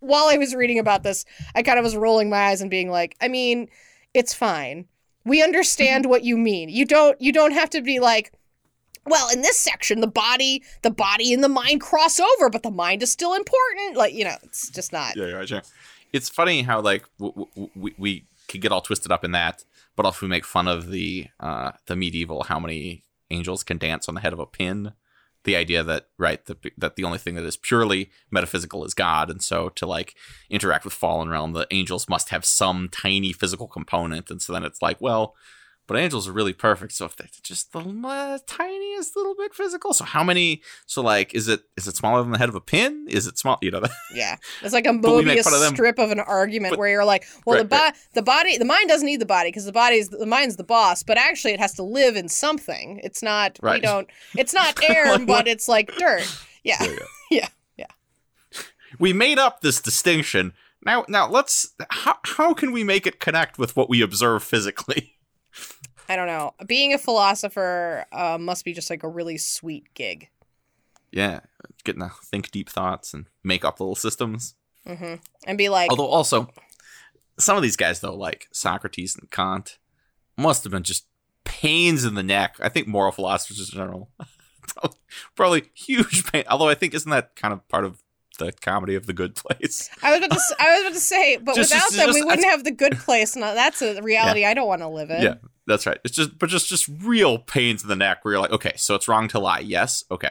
while 0.00 0.26
I 0.26 0.36
was 0.36 0.54
reading 0.54 0.80
about 0.80 1.04
this, 1.04 1.24
I 1.54 1.62
kind 1.62 1.78
of 1.78 1.84
was 1.84 1.96
rolling 1.96 2.28
my 2.28 2.48
eyes 2.48 2.60
and 2.60 2.70
being 2.70 2.90
like, 2.90 3.16
I 3.20 3.28
mean, 3.28 3.68
it's 4.14 4.34
fine. 4.34 4.86
We 5.24 5.42
understand 5.42 6.06
what 6.10 6.24
you 6.24 6.36
mean. 6.36 6.68
You 6.70 6.84
don't 6.84 7.20
you 7.20 7.32
don't 7.32 7.52
have 7.52 7.70
to 7.70 7.82
be 7.82 8.00
like 8.00 8.32
well, 9.08 9.28
in 9.30 9.42
this 9.42 9.58
section, 9.58 10.00
the 10.00 10.06
body, 10.06 10.62
the 10.82 10.90
body 10.90 11.32
and 11.32 11.42
the 11.42 11.48
mind 11.48 11.80
cross 11.80 12.18
over, 12.20 12.48
but 12.50 12.62
the 12.62 12.70
mind 12.70 13.02
is 13.02 13.10
still 13.10 13.34
important. 13.34 13.96
Like, 13.96 14.14
you 14.14 14.24
know, 14.24 14.36
it's 14.42 14.70
just 14.70 14.92
not. 14.92 15.16
yeah 15.16 15.26
yeah 15.26 15.44
sure. 15.44 15.62
it's 16.12 16.28
funny 16.28 16.62
how 16.62 16.80
like 16.80 17.04
w- 17.18 17.46
w- 17.54 17.70
we, 17.74 17.94
we 17.98 18.24
could 18.48 18.60
get 18.60 18.72
all 18.72 18.80
twisted 18.80 19.12
up 19.12 19.24
in 19.24 19.32
that 19.32 19.64
but 19.94 20.06
also 20.06 20.24
we 20.24 20.30
make 20.30 20.44
fun 20.44 20.66
of 20.68 20.88
the 20.90 21.26
uh 21.40 21.72
the 21.86 21.94
medieval 21.96 22.44
how 22.44 22.58
many 22.58 23.02
angels 23.30 23.62
can 23.62 23.76
dance 23.78 24.08
on 24.08 24.14
the 24.14 24.20
head 24.22 24.32
of 24.32 24.38
a 24.38 24.46
pin 24.46 24.92
the 25.44 25.54
idea 25.54 25.82
that 25.82 26.08
right 26.18 26.46
the, 26.46 26.56
that 26.78 26.96
the 26.96 27.04
only 27.04 27.18
thing 27.18 27.34
that 27.34 27.44
is 27.44 27.56
purely 27.58 28.10
metaphysical 28.30 28.84
is 28.84 28.94
god 28.94 29.28
and 29.30 29.42
so 29.42 29.68
to 29.68 29.84
like 29.86 30.14
interact 30.48 30.84
with 30.84 30.94
fallen 30.94 31.28
realm 31.28 31.52
the 31.52 31.66
angels 31.70 32.08
must 32.08 32.30
have 32.30 32.44
some 32.44 32.88
tiny 32.90 33.32
physical 33.32 33.68
component 33.68 34.30
and 34.30 34.40
so 34.40 34.52
then 34.52 34.64
it's 34.64 34.80
like 34.80 34.98
well 35.00 35.34
but 35.88 35.96
angels 35.98 36.28
are 36.28 36.32
really 36.32 36.52
perfect 36.52 36.92
so 36.92 37.04
if 37.06 37.16
they're 37.16 37.26
just 37.42 37.72
the 37.72 37.80
uh, 37.80 38.38
tiniest 38.46 39.16
little 39.16 39.34
bit 39.34 39.52
physical 39.52 39.92
so 39.92 40.04
how 40.04 40.22
many 40.22 40.62
so 40.86 41.02
like 41.02 41.34
is 41.34 41.48
it 41.48 41.62
is 41.76 41.88
it 41.88 41.96
smaller 41.96 42.22
than 42.22 42.30
the 42.30 42.38
head 42.38 42.48
of 42.48 42.54
a 42.54 42.60
pin 42.60 43.06
is 43.08 43.26
it 43.26 43.36
small 43.36 43.58
you 43.62 43.70
know 43.72 43.82
Yeah, 44.14 44.36
it's 44.62 44.72
like 44.74 44.86
a 44.86 44.92
we 44.92 44.98
Mobius 44.98 45.46
of 45.46 45.74
strip 45.74 45.98
of 45.98 46.10
an 46.12 46.20
argument 46.20 46.72
But- 46.72 46.78
where 46.78 46.88
you're 46.88 47.04
like, 47.04 47.24
well, 47.44 47.56
Right, 47.56 47.62
the 47.68 47.76
bo- 47.76 47.90
the 48.14 48.22
body, 48.22 48.56
the 48.58 48.64
mind 48.64 48.88
doesn't 48.88 49.06
need 49.06 49.20
the 49.20 49.26
body 49.26 49.48
because 49.48 49.64
the 49.64 49.72
body's 49.72 50.08
the 50.10 50.26
mind's 50.26 50.56
the 50.56 50.64
boss, 50.64 51.02
but 51.02 51.18
actually 51.18 51.52
it 51.54 51.60
has 51.60 51.74
to 51.74 51.82
live 51.82 52.16
in 52.16 52.28
something. 52.28 53.00
It's 53.02 53.22
not. 53.22 53.58
We 53.62 53.68
Right. 53.68 53.82
don't. 53.82 54.08
It's 54.36 54.52
not 54.60 54.78
air, 54.88 55.16
Like 55.16 55.26
but 55.26 55.48
it's 55.48 55.68
like 55.68 55.94
dirt. 55.96 56.22
Yeah, 56.64 56.82
yeah. 57.30 57.48
Yeah, 57.76 57.86
we 58.98 59.12
made 59.12 59.38
up 59.38 59.60
this 59.60 59.80
distinction. 59.80 60.52
Now, 60.84 61.04
now 61.08 61.28
let's. 61.28 61.74
How 61.90 62.16
how 62.24 62.54
can 62.54 62.72
we 62.72 62.84
make 62.84 63.06
it 63.06 63.20
connect 63.20 63.58
with 63.58 63.76
what 63.76 63.88
we 63.88 64.00
observe 64.02 64.42
physically? 64.42 65.17
I 66.08 66.16
don't 66.16 66.26
know. 66.26 66.54
Being 66.66 66.94
a 66.94 66.98
philosopher 66.98 68.06
uh, 68.12 68.38
must 68.38 68.64
be 68.64 68.72
just 68.72 68.88
like 68.90 69.02
a 69.02 69.08
really 69.08 69.36
sweet 69.38 69.92
gig. 69.94 70.28
Yeah, 71.12 71.40
getting 71.84 72.02
to 72.02 72.10
think 72.24 72.50
deep 72.50 72.68
thoughts 72.68 73.12
and 73.14 73.26
make 73.44 73.64
up 73.64 73.80
little 73.80 73.94
systems. 73.94 74.54
hmm 74.86 75.14
And 75.46 75.56
be 75.58 75.68
like, 75.68 75.90
Although 75.90 76.06
also, 76.06 76.48
some 77.38 77.56
of 77.56 77.62
these 77.62 77.76
guys 77.76 78.00
though, 78.00 78.14
like 78.14 78.48
Socrates 78.52 79.16
and 79.16 79.30
Kant, 79.30 79.78
must 80.36 80.64
have 80.64 80.70
been 80.72 80.82
just 80.82 81.06
pains 81.44 82.04
in 82.04 82.14
the 82.14 82.22
neck. 82.22 82.56
I 82.60 82.68
think 82.68 82.86
moral 82.88 83.12
philosophers 83.12 83.58
in 83.72 83.78
general, 83.78 84.10
probably, 85.34 85.64
huge 85.74 86.30
pain. 86.30 86.44
Although 86.48 86.68
I 86.68 86.74
think 86.74 86.94
isn't 86.94 87.10
that 87.10 87.36
kind 87.36 87.52
of 87.52 87.66
part 87.68 87.84
of 87.84 88.02
the 88.38 88.52
comedy 88.52 88.94
of 88.94 89.06
the 89.06 89.12
Good 89.12 89.34
Place? 89.34 89.90
I 90.02 90.10
was 90.16 90.24
about 90.26 90.36
to, 90.38 90.56
I 90.60 90.70
was 90.74 90.80
about 90.82 90.94
to 90.94 91.00
say, 91.00 91.36
but 91.38 91.54
Just- 91.56 91.72
without 91.72 91.84
just- 91.90 91.96
them, 91.96 92.10
we 92.14 92.22
wouldn't 92.22 92.46
have 92.46 92.64
the 92.64 92.70
good 92.70 92.98
place. 92.98 93.34
And 93.34 93.42
that's 93.42 93.82
a 93.82 94.00
reality 94.02 94.44
I 94.44 94.54
don't 94.54 94.68
want 94.68 94.82
to 94.82 94.88
live 94.88 95.10
in. 95.10 95.22
Yeah, 95.22 95.34
that's 95.68 95.86
right. 95.86 95.98
It's 96.04 96.16
just, 96.16 96.38
but 96.38 96.48
just, 96.48 96.68
just 96.68 96.88
real 96.88 97.38
pains 97.38 97.82
in 97.82 97.88
the 97.88 97.96
neck 97.96 98.24
where 98.24 98.32
you're 98.32 98.40
like, 98.40 98.50
okay, 98.50 98.72
so 98.76 98.94
it's 98.94 99.06
wrong 99.06 99.28
to 99.28 99.38
lie. 99.38 99.60
Yes, 99.60 100.04
okay. 100.10 100.30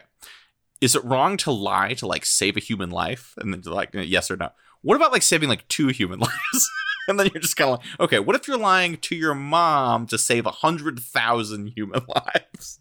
Is 0.81 0.95
it 0.95 1.05
wrong 1.05 1.37
to 1.37 1.51
lie 1.51 1.93
to 1.95 2.07
like 2.07 2.25
save 2.25 2.57
a 2.57 2.59
human 2.59 2.89
life? 2.89 3.33
And 3.37 3.53
then 3.53 3.61
like, 3.71 3.95
uh, 3.95 4.01
yes 4.01 4.29
or 4.29 4.35
no. 4.35 4.49
What 4.81 4.95
about 4.95 5.11
like 5.11 5.23
saving 5.23 5.49
like 5.49 5.67
two 5.67 5.87
human 5.87 6.19
lives? 6.19 6.71
and 7.07 7.19
then 7.19 7.29
you're 7.33 7.41
just 7.41 7.55
kind 7.55 7.71
of 7.71 7.79
like, 7.79 7.99
okay, 7.99 8.19
what 8.19 8.35
if 8.35 8.47
you're 8.47 8.57
lying 8.57 8.97
to 8.97 9.15
your 9.15 9.35
mom 9.35 10.07
to 10.07 10.17
save 10.17 10.45
a 10.45 10.51
hundred 10.51 10.99
thousand 10.99 11.67
human 11.67 12.01
lives? 12.07 12.79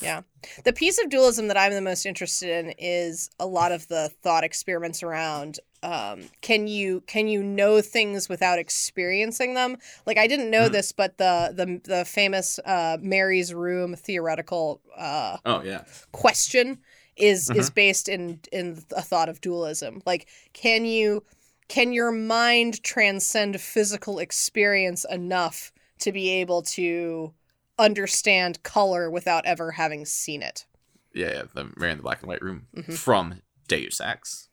Yeah. 0.00 0.22
The 0.64 0.72
piece 0.72 1.02
of 1.02 1.10
dualism 1.10 1.48
that 1.48 1.56
I'm 1.56 1.72
the 1.72 1.80
most 1.80 2.06
interested 2.06 2.50
in 2.50 2.74
is 2.78 3.30
a 3.40 3.46
lot 3.46 3.72
of 3.72 3.88
the 3.88 4.10
thought 4.22 4.44
experiments 4.44 5.02
around 5.02 5.58
um, 5.86 6.18
can 6.40 6.66
you 6.66 7.02
can 7.06 7.28
you 7.28 7.42
know 7.42 7.80
things 7.80 8.28
without 8.28 8.58
experiencing 8.58 9.54
them? 9.54 9.76
Like 10.06 10.18
I 10.18 10.26
didn't 10.26 10.50
know 10.50 10.68
Mhm. 10.68 10.72
this, 10.72 10.92
but 10.92 11.16
the 11.18 11.52
the 11.54 11.80
the 11.96 12.04
famous 12.04 12.58
uh, 12.64 12.96
Mary's 13.00 13.54
room 13.54 13.94
theoretical 13.94 14.80
uh, 14.96 15.36
Oh 15.44 15.62
yeah, 15.62 15.84
question 16.12 16.78
is 17.16 17.48
is 17.50 17.70
based 17.70 18.08
in 18.08 18.40
in 18.52 18.82
a 18.96 19.02
thought 19.02 19.28
of 19.28 19.40
dualism. 19.40 20.02
Like 20.04 20.28
can 20.52 20.84
you 20.84 21.22
can 21.68 21.92
your 21.92 22.12
mind 22.12 22.82
transcend 22.82 23.60
physical 23.60 24.18
experience 24.18 25.04
enough 25.10 25.72
to 26.00 26.12
be 26.12 26.28
able 26.30 26.62
to 26.62 27.32
understand 27.78 28.62
color 28.62 29.10
without 29.10 29.44
ever 29.46 29.72
having 29.72 30.04
seen 30.04 30.42
it? 30.42 30.66
yeah, 31.14 31.32
yeah. 31.32 31.42
The 31.54 31.70
Mary 31.76 31.92
in 31.92 31.98
the 31.98 32.02
Black 32.02 32.20
and 32.20 32.28
White 32.28 32.42
Room 32.42 32.66
Mhm. 32.76 32.92
from 32.96 33.42
Deus 33.68 34.00
Ex, 34.00 34.48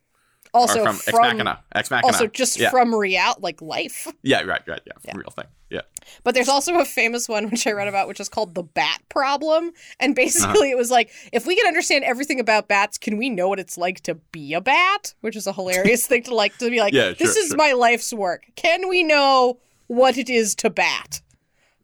Also 0.54 0.84
from, 0.84 0.95
from, 0.95 1.24
Ex 1.26 1.34
Machina, 1.34 1.60
Ex 1.74 1.89
Machina. 1.91 2.06
also 2.08 2.28
just 2.28 2.60
yeah. 2.60 2.70
from 2.70 2.93
real 2.93 3.34
like 3.39 3.62
life. 3.62 4.08
yeah, 4.22 4.41
right, 4.41 4.62
right, 4.68 4.82
yeah, 4.86 4.93
Yeah. 5.04 5.18
real 5.18 5.32
thing. 5.32 5.45
Yeah, 5.72 5.82
But 6.24 6.36
there's 6.36 6.49
also 6.49 6.78
a 6.80 6.86
famous 6.86 7.28
one 7.28 7.49
which 7.49 7.66
I 7.66 7.72
read 7.72 7.88
about, 7.88 8.08
which 8.08 8.20
is 8.20 8.30
called 8.30 8.54
the 8.54 8.62
bat 8.62 8.99
problem. 9.10 9.72
And 9.99 10.12
Uh-huh. 10.12 10.14
basically, 10.14 10.70
it 10.70 10.78
was 10.78 10.91
like, 10.91 11.10
if 11.32 11.47
we 11.47 11.56
can 11.56 11.66
understand 11.66 12.04
everything 12.04 12.39
about 12.39 12.68
bats, 12.68 12.99
can 12.99 13.18
we 13.18 13.32
know 13.32 13.47
what 13.49 13.60
it's 13.60 13.76
like 13.76 14.01
to 14.01 14.14
be 14.32 14.54
a 14.54 14.62
bat? 14.62 15.16
Which 15.22 15.36
is 15.36 15.47
a 15.47 15.54
hilarious 15.54 16.06
thing 16.10 16.22
to 16.24 16.36
like 16.36 16.56
to 16.60 16.70
be 16.70 16.80
like. 16.80 16.93
Yeah, 16.93 17.14
this 17.18 17.34
sure, 17.34 17.43
is 17.43 17.47
sure. 17.47 17.58
my 17.58 17.72
life's 17.72 18.14
work. 18.14 18.43
Can 18.56 18.88
we 18.88 19.01
know 19.01 19.58
what 19.88 20.16
it 20.20 20.30
is 20.30 20.54
to 20.56 20.70
bat? 20.70 21.22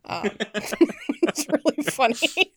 Um, 0.05 0.29
it's 0.53 1.47
really 1.49 1.83
funny. 1.89 2.53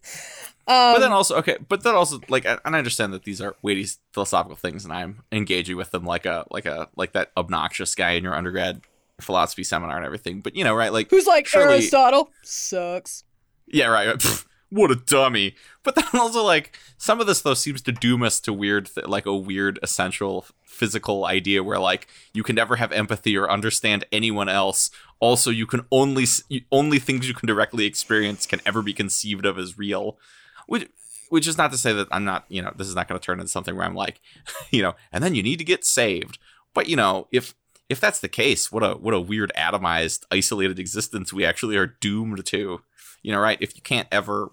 Um, 0.69 0.95
but 0.95 0.99
then 1.01 1.13
also 1.13 1.37
okay 1.39 1.57
but 1.69 1.83
then 1.83 1.95
also 1.97 2.21
like 2.29 2.47
I- 2.47 2.59
and 2.65 2.77
i 2.77 2.79
understand 2.79 3.13
that 3.15 3.25
these 3.25 3.41
are 3.41 3.57
weighty 3.63 3.85
philosophical 4.13 4.55
things 4.57 4.85
and 4.85 4.93
i'm 4.93 5.23
engaging 5.33 5.77
with 5.77 5.91
them 5.91 6.05
like 6.05 6.25
a 6.25 6.47
like 6.53 6.67
a 6.67 6.89
like 6.95 7.13
that 7.15 7.33
obnoxious 7.37 7.95
guy 7.97 8.13
in 8.13 8.23
your 8.23 8.35
undergrad 8.35 8.81
philosophy 9.21 9.63
seminar 9.65 9.97
and 9.97 10.05
everything. 10.07 10.41
But 10.41 10.57
you 10.57 10.65
know 10.65 10.75
right 10.75 10.93
like 10.93 11.11
who's 11.11 11.27
like 11.27 11.47
surely- 11.47 11.75
Aristotle? 11.75 12.31
Sucks. 12.43 13.25
yeah 13.69 13.87
right, 13.87 14.21
what 14.71 14.91
a 14.91 14.97
dummy. 14.97 15.55
But 15.85 15.95
then 15.97 16.05
also 16.15 16.43
like 16.45 16.79
some 16.97 17.21
of 17.21 17.27
this 17.27 17.43
though 17.43 17.55
seems 17.55 17.83
to 17.83 17.93
doom 17.93 18.23
us 18.23 18.41
to 18.41 18.53
weird 18.53 18.87
th- 18.95 19.07
like 19.07 19.27
a 19.27 19.35
weird 19.37 19.79
essential 19.83 20.47
physical 20.65 21.25
idea 21.27 21.63
where 21.63 21.79
like 21.79 22.09
you 22.33 22.43
can 22.43 22.57
never 22.57 22.77
have 22.77 22.91
empathy 22.93 23.37
or 23.37 23.51
understand 23.51 24.05
anyone 24.13 24.49
else. 24.49 24.91
Also 25.21 25.51
you 25.51 25.67
can 25.67 25.85
only 25.93 26.25
only 26.73 26.99
things 26.99 27.29
you 27.29 27.35
can 27.35 27.47
directly 27.47 27.85
experience 27.85 28.47
can 28.47 28.61
ever 28.67 28.83
be 28.83 28.93
conceived 28.93 29.45
of 29.47 29.59
as 29.59 29.77
real 29.79 30.19
which 30.67 30.89
which 31.33 31.47
is 31.47 31.57
not 31.57 31.73
to 31.73 31.79
say 31.79 31.95
that 31.95 32.09
I'm 32.11 32.25
not, 32.25 32.45
you 32.49 32.61
know, 32.61 32.75
this 32.77 32.89
is 32.89 32.95
not 32.95 33.09
going 33.09 33.19
to 33.19 33.25
turn 33.25 33.41
into 33.41 33.51
something 33.51 33.75
where 33.75 33.87
I'm 33.87 33.95
like, 33.95 34.21
you 34.71 34.83
know, 34.83 34.95
and 35.11 35.25
then 35.25 35.35
you 35.35 35.43
need 35.43 35.59
to 35.61 35.65
get 35.65 35.85
saved. 35.85 36.39
But 36.75 36.89
you 36.89 36.97
know, 36.97 37.27
if 37.33 37.55
if 37.89 38.01
that's 38.01 38.21
the 38.21 38.29
case, 38.29 38.71
what 38.71 38.83
a 38.83 38.95
what 38.95 39.15
a 39.15 39.21
weird 39.21 39.53
atomized, 39.57 40.25
isolated 40.31 40.79
existence 40.79 41.33
we 41.33 41.45
actually 41.45 41.77
are 41.77 41.87
doomed 41.87 42.45
to. 42.47 42.81
You 43.23 43.33
know, 43.33 43.41
right? 43.41 43.59
If 43.61 43.77
you 43.77 43.83
can't 43.83 44.09
ever, 44.11 44.51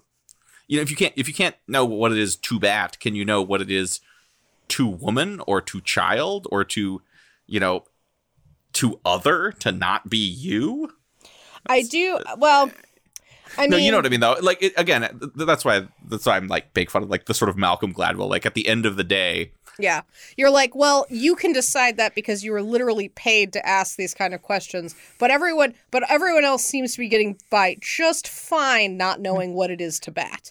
you 0.68 0.76
know, 0.76 0.82
if 0.82 0.90
you 0.90 0.96
can't 0.96 1.14
if 1.16 1.28
you 1.28 1.34
can't 1.34 1.56
know 1.68 1.84
what 1.84 2.12
it 2.12 2.18
is 2.18 2.36
to 2.36 2.58
bat, 2.58 2.98
can 3.00 3.14
you 3.14 3.24
know 3.24 3.42
what 3.42 3.60
it 3.60 3.70
is 3.70 4.00
to 4.68 4.86
woman 4.86 5.40
or 5.46 5.60
to 5.60 5.80
child 5.80 6.46
or 6.50 6.64
to, 6.64 7.02
you 7.46 7.60
know, 7.60 7.84
to 8.74 9.00
other 9.04 9.52
to 9.52 9.72
not 9.72 10.08
be 10.08 10.18
you? 10.18 10.92
I 11.66 11.82
do. 11.82 12.20
Well, 12.38 12.70
I 13.58 13.62
mean, 13.62 13.70
no, 13.70 13.76
you 13.76 13.90
know 13.90 13.98
what 13.98 14.06
I 14.06 14.10
mean, 14.10 14.20
though. 14.20 14.36
Like 14.40 14.62
it, 14.62 14.72
again, 14.76 15.02
th- 15.18 15.32
that's 15.46 15.64
why 15.64 15.86
that's 16.10 16.26
why 16.26 16.36
I'm 16.36 16.48
like 16.48 16.74
big 16.74 16.90
fun 16.90 17.02
of 17.02 17.10
like 17.10 17.26
the 17.26 17.34
sort 17.34 17.48
of 17.48 17.56
Malcolm 17.56 17.92
Gladwell. 17.94 18.28
Like 18.28 18.44
at 18.46 18.54
the 18.54 18.68
end 18.68 18.86
of 18.86 18.96
the 18.96 19.04
day, 19.04 19.52
Yeah. 19.78 20.02
You're 20.36 20.50
like, 20.50 20.74
well, 20.74 21.06
you 21.08 21.34
can 21.36 21.52
decide 21.52 21.96
that 21.96 22.14
because 22.14 22.44
you 22.44 22.52
were 22.52 22.62
literally 22.62 23.08
paid 23.08 23.52
to 23.54 23.66
ask 23.66 23.96
these 23.96 24.12
kind 24.14 24.34
of 24.34 24.42
questions. 24.42 24.94
But 25.18 25.30
everyone 25.30 25.74
but 25.90 26.02
everyone 26.10 26.44
else 26.44 26.64
seems 26.64 26.92
to 26.92 26.98
be 26.98 27.08
getting 27.08 27.38
by 27.50 27.76
just 27.80 28.28
fine 28.28 28.96
not 28.96 29.20
knowing 29.20 29.54
what 29.54 29.70
it 29.70 29.80
is 29.80 29.98
to 30.00 30.10
bat. 30.10 30.50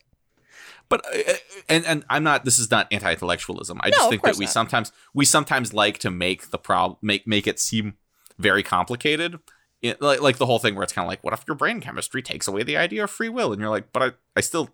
but 0.90 1.06
uh, 1.06 1.34
and 1.68 1.86
and 1.86 2.06
I'm 2.10 2.24
not. 2.24 2.46
This 2.46 2.58
is 2.58 2.72
not 2.72 2.88
anti-intellectualism. 2.92 3.80
I 3.84 3.90
No, 3.90 3.98
just 3.98 4.10
think 4.10 4.24
that 4.24 4.38
we 4.38 4.46
not. 4.46 4.52
sometimes 4.54 4.92
we 5.14 5.26
sometimes 5.26 5.74
like 5.74 6.00
to 6.00 6.10
make 6.10 6.50
the 6.50 6.58
problem 6.58 6.98
make 7.02 7.28
make 7.28 7.46
it 7.46 7.60
seem 7.60 7.94
very 8.40 8.64
complicated. 8.64 9.40
It, 9.82 10.02
like 10.02 10.20
like 10.22 10.38
the 10.38 10.46
whole 10.48 10.60
thing 10.60 10.74
where 10.76 10.84
it's 10.84 10.92
kind 10.94 11.06
of 11.06 11.10
like, 11.10 11.24
what 11.24 11.34
if 11.34 11.44
your 11.48 11.56
brain 11.56 11.80
chemistry 11.80 12.22
takes 12.22 12.48
away 12.48 12.64
the 12.64 12.76
idea 12.78 13.04
of 13.04 13.12
free 13.12 13.30
will? 13.30 13.52
And 13.54 13.62
you're 13.62 13.70
like, 13.70 13.94
but 13.94 14.02
I 14.04 14.12
I 14.36 14.42
still 14.42 14.72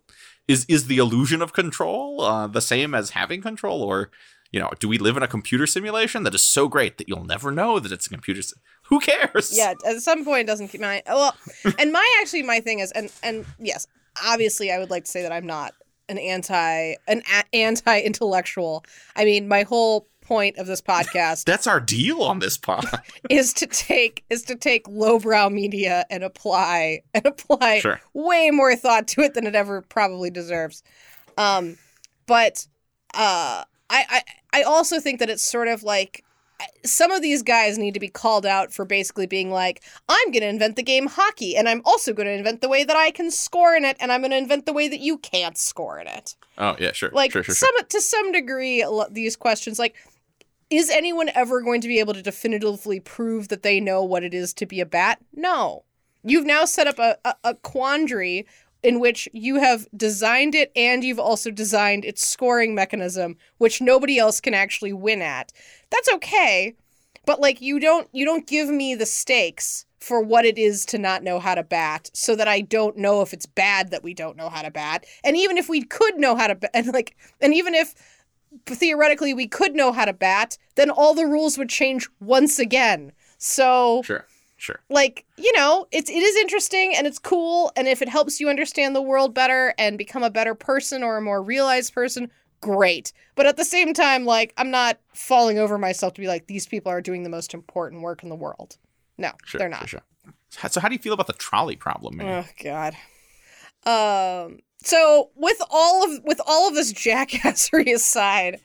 is 0.47 0.65
is 0.69 0.87
the 0.87 0.97
illusion 0.97 1.41
of 1.41 1.53
control 1.53 2.21
uh, 2.21 2.47
the 2.47 2.61
same 2.61 2.93
as 2.93 3.11
having 3.11 3.41
control 3.41 3.81
or 3.81 4.09
you 4.51 4.61
know, 4.61 4.71
do 4.79 4.87
we 4.87 4.97
live 4.97 5.17
in 5.17 5.23
a 5.23 5.27
computer 5.27 5.67
simulation 5.67 6.23
that 6.23 6.33
is 6.33 6.41
so 6.41 6.69
great 6.69 6.97
that 6.97 7.09
you'll 7.09 7.25
never 7.25 7.51
know 7.51 7.77
that 7.77 7.91
it's 7.91 8.07
a 8.07 8.09
computer? 8.09 8.41
Si- 8.41 8.55
Who 8.83 9.01
cares? 9.01 9.51
Yeah, 9.57 9.73
at 9.85 10.01
some 10.01 10.23
point 10.23 10.41
it 10.41 10.47
doesn't 10.47 10.69
keep 10.69 10.79
my 10.79 11.03
well 11.07 11.35
and 11.79 11.91
my 11.91 12.17
actually 12.21 12.43
my 12.43 12.59
thing 12.61 12.79
is 12.79 12.91
and 12.93 13.11
and 13.21 13.45
yes, 13.59 13.87
obviously 14.23 14.71
I 14.71 14.79
would 14.79 14.89
like 14.89 15.03
to 15.05 15.11
say 15.11 15.23
that 15.23 15.33
I'm 15.33 15.45
not 15.45 15.73
an 16.07 16.17
anti 16.17 16.95
an 17.07 17.21
a- 17.33 17.55
anti-intellectual. 17.55 18.85
I 19.15 19.25
mean, 19.25 19.47
my 19.47 19.63
whole 19.63 20.07
point 20.25 20.57
of 20.57 20.67
this 20.67 20.81
podcast 20.81 21.43
That's 21.45 21.67
our 21.67 21.79
deal 21.79 22.21
on 22.21 22.39
this 22.39 22.57
pod. 22.57 22.85
is 23.29 23.53
to 23.53 23.67
take 23.67 24.23
is 24.29 24.43
to 24.43 24.55
take 24.55 24.87
lowbrow 24.87 25.49
media 25.49 26.05
and 26.09 26.23
apply 26.23 27.01
and 27.13 27.25
apply 27.25 27.79
Sure. 27.79 28.01
way 28.13 28.49
more 28.51 28.75
thought 28.75 29.07
to 29.09 29.21
it 29.21 29.33
than 29.35 29.45
it 29.47 29.55
ever 29.55 29.81
probably 29.83 30.29
deserves. 30.29 30.83
Um, 31.37 31.77
but 32.25 32.67
uh, 33.13 33.63
I, 33.89 34.03
I 34.09 34.21
I 34.53 34.63
also 34.63 34.99
think 34.99 35.19
that 35.19 35.29
it's 35.29 35.43
sort 35.43 35.67
of 35.67 35.83
like 35.83 36.23
some 36.85 37.11
of 37.11 37.21
these 37.21 37.43
guys 37.43 37.77
need 37.77 37.93
to 37.93 37.99
be 37.99 38.07
called 38.07 38.45
out 38.45 38.71
for 38.71 38.85
basically 38.85 39.27
being 39.27 39.51
like, 39.51 39.83
I'm 40.07 40.31
going 40.31 40.39
to 40.41 40.47
invent 40.47 40.77
the 40.77 40.83
game 40.83 41.07
hockey, 41.07 41.57
and 41.57 41.67
I'm 41.67 41.81
also 41.83 42.13
going 42.13 42.27
to 42.27 42.33
invent 42.33 42.61
the 42.61 42.69
way 42.69 42.85
that 42.85 42.95
I 42.95 43.11
can 43.11 43.29
score 43.29 43.75
in 43.75 43.83
it, 43.83 43.97
and 43.99 44.09
I'm 44.09 44.21
going 44.21 44.31
to 44.31 44.37
invent 44.37 44.65
the 44.65 44.71
way 44.71 44.87
that 44.87 45.01
you 45.01 45.17
can't 45.17 45.57
score 45.57 45.99
in 45.99 46.07
it 46.07 46.35
Oh 46.57 46.77
yeah, 46.79 46.93
sure. 46.93 47.09
like 47.11 47.33
sure, 47.33 47.43
sure, 47.43 47.53
sure. 47.53 47.67
some 47.67 47.87
to 47.89 47.99
some 48.01 48.31
degree 48.31 48.85
these 49.11 49.35
questions 49.35 49.77
like 49.77 49.95
is 50.69 50.89
anyone 50.89 51.29
ever 51.35 51.61
going 51.61 51.81
to 51.81 51.87
be 51.87 51.99
able 51.99 52.13
to 52.13 52.21
definitively 52.21 52.99
prove 52.99 53.47
that 53.49 53.63
they 53.63 53.79
know 53.79 54.03
what 54.03 54.23
it 54.23 54.33
is 54.33 54.53
to 54.55 54.65
be 54.65 54.79
a 54.79 54.85
bat? 54.85 55.19
No. 55.33 55.83
You've 56.23 56.45
now 56.45 56.65
set 56.65 56.87
up 56.87 56.99
a, 56.99 57.17
a, 57.23 57.35
a 57.43 57.55
quandary 57.55 58.45
in 58.81 58.99
which 58.99 59.27
you 59.33 59.55
have 59.55 59.87
designed 59.95 60.55
it 60.55 60.71
and 60.75 61.03
you've 61.03 61.19
also 61.19 61.51
designed 61.51 62.05
its 62.05 62.25
scoring 62.25 62.75
mechanism 62.75 63.37
which 63.57 63.81
nobody 63.81 64.17
else 64.17 64.41
can 64.41 64.53
actually 64.53 64.93
win 64.93 65.21
at. 65.21 65.51
That's 65.89 66.11
okay 66.13 66.75
but 67.25 67.39
like 67.39 67.61
you 67.61 67.79
don't 67.79 68.07
you 68.11 68.25
don't 68.25 68.47
give 68.47 68.69
me 68.69 68.95
the 68.95 69.05
stakes 69.05 69.85
for 69.99 70.21
what 70.21 70.45
it 70.45 70.57
is 70.57 70.85
to 70.85 70.97
not 70.99 71.23
know 71.23 71.39
how 71.39 71.55
to 71.55 71.63
bat 71.63 72.11
so 72.13 72.35
that 72.35 72.47
I 72.47 72.61
don't 72.61 72.97
know 72.97 73.21
if 73.21 73.33
it's 73.33 73.47
bad 73.47 73.89
that 73.89 74.03
we 74.03 74.13
don't 74.13 74.37
know 74.37 74.49
how 74.49 74.61
to 74.61 74.69
bat. 74.69 75.03
And 75.23 75.35
even 75.35 75.57
if 75.57 75.67
we 75.67 75.81
could 75.81 76.17
know 76.17 76.35
how 76.35 76.45
to 76.47 76.55
bat 76.55 76.71
and 76.75 76.93
like 76.93 77.15
and 77.41 77.53
even 77.53 77.73
if 77.73 77.93
theoretically 78.65 79.33
we 79.33 79.47
could 79.47 79.75
know 79.75 79.91
how 79.91 80.05
to 80.05 80.13
bat, 80.13 80.57
then 80.75 80.89
all 80.89 81.13
the 81.13 81.25
rules 81.25 81.57
would 81.57 81.69
change 81.69 82.07
once 82.19 82.59
again. 82.59 83.11
So 83.37 84.01
Sure, 84.03 84.25
sure. 84.57 84.79
like, 84.89 85.25
you 85.37 85.51
know, 85.53 85.87
it's 85.91 86.09
it 86.09 86.23
is 86.23 86.35
interesting 86.37 86.93
and 86.95 87.05
it's 87.07 87.19
cool 87.19 87.71
and 87.75 87.87
if 87.87 88.01
it 88.01 88.09
helps 88.09 88.39
you 88.39 88.49
understand 88.49 88.95
the 88.95 89.01
world 89.01 89.33
better 89.33 89.73
and 89.77 89.97
become 89.97 90.23
a 90.23 90.29
better 90.29 90.55
person 90.55 91.03
or 91.03 91.17
a 91.17 91.21
more 91.21 91.41
realized 91.41 91.93
person, 91.93 92.31
great. 92.61 93.11
But 93.35 93.45
at 93.45 93.57
the 93.57 93.65
same 93.65 93.93
time, 93.93 94.25
like, 94.25 94.53
I'm 94.57 94.71
not 94.71 94.99
falling 95.13 95.59
over 95.59 95.77
myself 95.77 96.13
to 96.15 96.21
be 96.21 96.27
like, 96.27 96.47
these 96.47 96.67
people 96.67 96.91
are 96.91 97.01
doing 97.01 97.23
the 97.23 97.29
most 97.29 97.53
important 97.53 98.01
work 98.01 98.23
in 98.23 98.29
the 98.29 98.35
world. 98.35 98.77
No, 99.17 99.31
Sure, 99.45 99.59
they're 99.59 99.69
not. 99.69 99.87
Sure, 99.89 100.01
sure. 100.49 100.69
So 100.69 100.79
how 100.79 100.87
do 100.87 100.95
you 100.95 100.99
feel 101.01 101.13
about 101.13 101.27
the 101.27 101.33
trolley 101.33 101.75
problem, 101.75 102.17
man? 102.17 102.45
Oh 102.45 102.63
God. 102.63 102.95
Um. 103.85 104.59
So 104.85 105.31
with 105.35 105.57
all 105.71 106.03
of 106.03 106.23
with 106.23 106.39
all 106.45 106.67
of 106.69 106.75
this 106.75 106.93
jackassery 107.05 107.93
aside, 107.93 108.59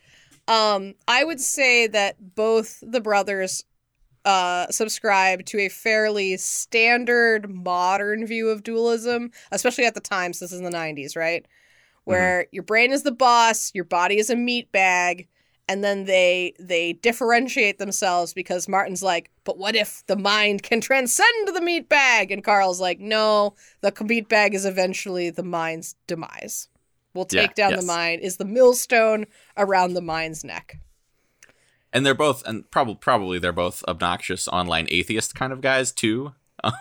um, 0.47 0.95
I 1.09 1.25
would 1.25 1.41
say 1.41 1.87
that 1.89 2.35
both 2.35 2.83
the 2.83 3.01
brothers 3.01 3.65
uh 4.27 4.67
subscribe 4.71 5.47
to 5.47 5.59
a 5.59 5.71
fairly 5.71 6.37
standard 6.37 7.51
modern 7.51 8.27
view 8.27 8.51
of 8.51 8.63
dualism, 8.63 9.31
especially 9.51 9.87
at 9.87 9.95
the 9.95 10.01
time. 10.01 10.35
So 10.35 10.45
this 10.45 10.53
is 10.53 10.59
in 10.59 10.65
the 10.65 10.71
'90s, 10.71 11.17
right? 11.17 11.47
Where 12.05 12.47
your 12.51 12.65
brain 12.65 12.93
is 12.93 13.03
the 13.03 13.13
boss, 13.13 13.71
your 13.75 13.85
body 13.85 14.19
is 14.19 14.31
a 14.31 14.37
meat 14.37 14.73
bag, 14.73 15.29
and 15.71 15.83
then 15.85 16.05
they 16.05 16.53
they 16.59 16.93
differentiate 16.95 17.79
themselves 17.79 18.35
because 18.35 18.69
Martin's 18.69 19.03
like, 19.03 19.31
but 19.45 19.57
what 19.57 19.77
if 19.77 20.03
the 20.07 20.17
mind 20.17 20.63
can 20.63 20.81
transcend 20.81 21.49
the 21.55 21.61
meat 21.63 21.89
bag? 21.89 22.31
And 22.33 22.45
Carl's 22.45 22.81
like, 22.81 23.01
no, 23.01 23.55
the 23.81 23.93
meat 24.05 24.29
bag 24.29 24.55
is 24.55 24.67
eventually 24.67 25.31
the 25.31 25.43
mind's 25.45 25.95
demise. 26.07 26.69
We'll 27.15 27.27
Yeah, 27.31 27.43
take 27.43 27.55
down 27.55 27.71
yes. 27.71 27.81
the 27.81 27.87
mind 27.87 28.23
is 28.23 28.37
the 28.37 28.45
millstone 28.45 29.27
around 29.57 29.95
the 29.95 30.03
mind's 30.03 30.45
neck. 30.45 30.79
and 31.93 32.05
they're 32.07 32.15
both 32.15 32.47
and 32.47 32.71
probably 32.71 32.95
probably 32.97 33.39
they're 33.39 33.53
both 33.53 33.83
obnoxious 33.89 34.47
online 34.49 34.87
atheist 34.91 35.35
kind 35.35 35.53
of 35.53 35.61
guys 35.61 35.91
too 35.93 36.33
um, 36.65 36.73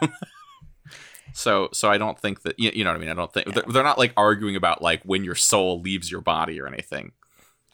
so 1.33 1.69
so 1.73 1.89
i 1.89 1.97
don't 1.97 2.19
think 2.19 2.41
that 2.43 2.55
you, 2.59 2.71
you 2.73 2.83
know 2.83 2.89
what 2.91 2.97
i 2.97 2.99
mean 2.99 3.09
i 3.09 3.13
don't 3.13 3.33
think 3.33 3.53
they're, 3.53 3.63
they're 3.67 3.83
not 3.83 3.97
like 3.97 4.13
arguing 4.17 4.55
about 4.55 4.81
like 4.81 5.01
when 5.03 5.23
your 5.23 5.35
soul 5.35 5.81
leaves 5.81 6.11
your 6.11 6.21
body 6.21 6.59
or 6.59 6.67
anything 6.67 7.11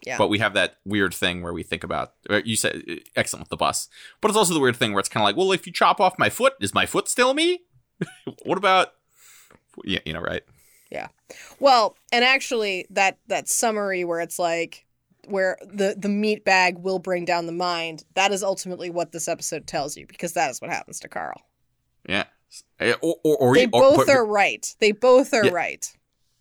Yeah. 0.05 0.17
but 0.17 0.27
we 0.27 0.39
have 0.39 0.53
that 0.53 0.77
weird 0.85 1.13
thing 1.13 1.41
where 1.41 1.53
we 1.53 1.63
think 1.63 1.83
about 1.83 2.13
you 2.43 2.55
said 2.55 2.83
excellent 3.15 3.41
with 3.43 3.49
the 3.49 3.57
bus 3.57 3.87
but 4.21 4.29
it's 4.29 4.37
also 4.37 4.53
the 4.53 4.59
weird 4.59 4.75
thing 4.75 4.93
where 4.93 4.99
it's 4.99 5.09
kind 5.09 5.21
of 5.23 5.25
like 5.25 5.35
well 5.35 5.51
if 5.51 5.65
you 5.65 5.73
chop 5.73 5.99
off 5.99 6.17
my 6.19 6.29
foot 6.29 6.53
is 6.61 6.73
my 6.73 6.85
foot 6.85 7.07
still 7.07 7.33
me 7.33 7.61
what 8.43 8.57
about 8.57 8.89
yeah 9.83 9.99
you 10.05 10.13
know 10.13 10.21
right 10.21 10.43
Yeah. 10.91 11.07
Well, 11.59 11.97
and 12.13 12.23
actually 12.23 12.85
that 12.91 13.17
that 13.27 13.49
summary 13.49 14.03
where 14.05 14.19
it's 14.21 14.37
like 14.39 14.85
where 15.27 15.57
the 15.61 15.95
the 15.97 16.07
meat 16.09 16.45
bag 16.45 16.77
will 16.77 16.99
bring 16.99 17.25
down 17.25 17.47
the 17.47 17.51
mind, 17.51 18.03
that 18.13 18.31
is 18.31 18.43
ultimately 18.43 18.91
what 18.91 19.11
this 19.11 19.27
episode 19.27 19.65
tells 19.65 19.97
you 19.97 20.05
because 20.05 20.33
that 20.33 20.51
is 20.51 20.61
what 20.61 20.69
happens 20.71 20.99
to 20.99 21.07
Carl. 21.09 21.41
yeah 22.07 22.25
Eh, 22.79 22.93
or, 23.01 23.15
or, 23.23 23.37
or 23.37 23.55
They 23.55 23.65
or- 23.65 23.81
both 23.81 24.05
but- 24.05 24.09
are 24.09 24.25
right. 24.25 24.65
They 24.79 24.91
both 24.91 25.33
are 25.33 25.45
Yeah. 25.45 25.51
right. 25.51 25.91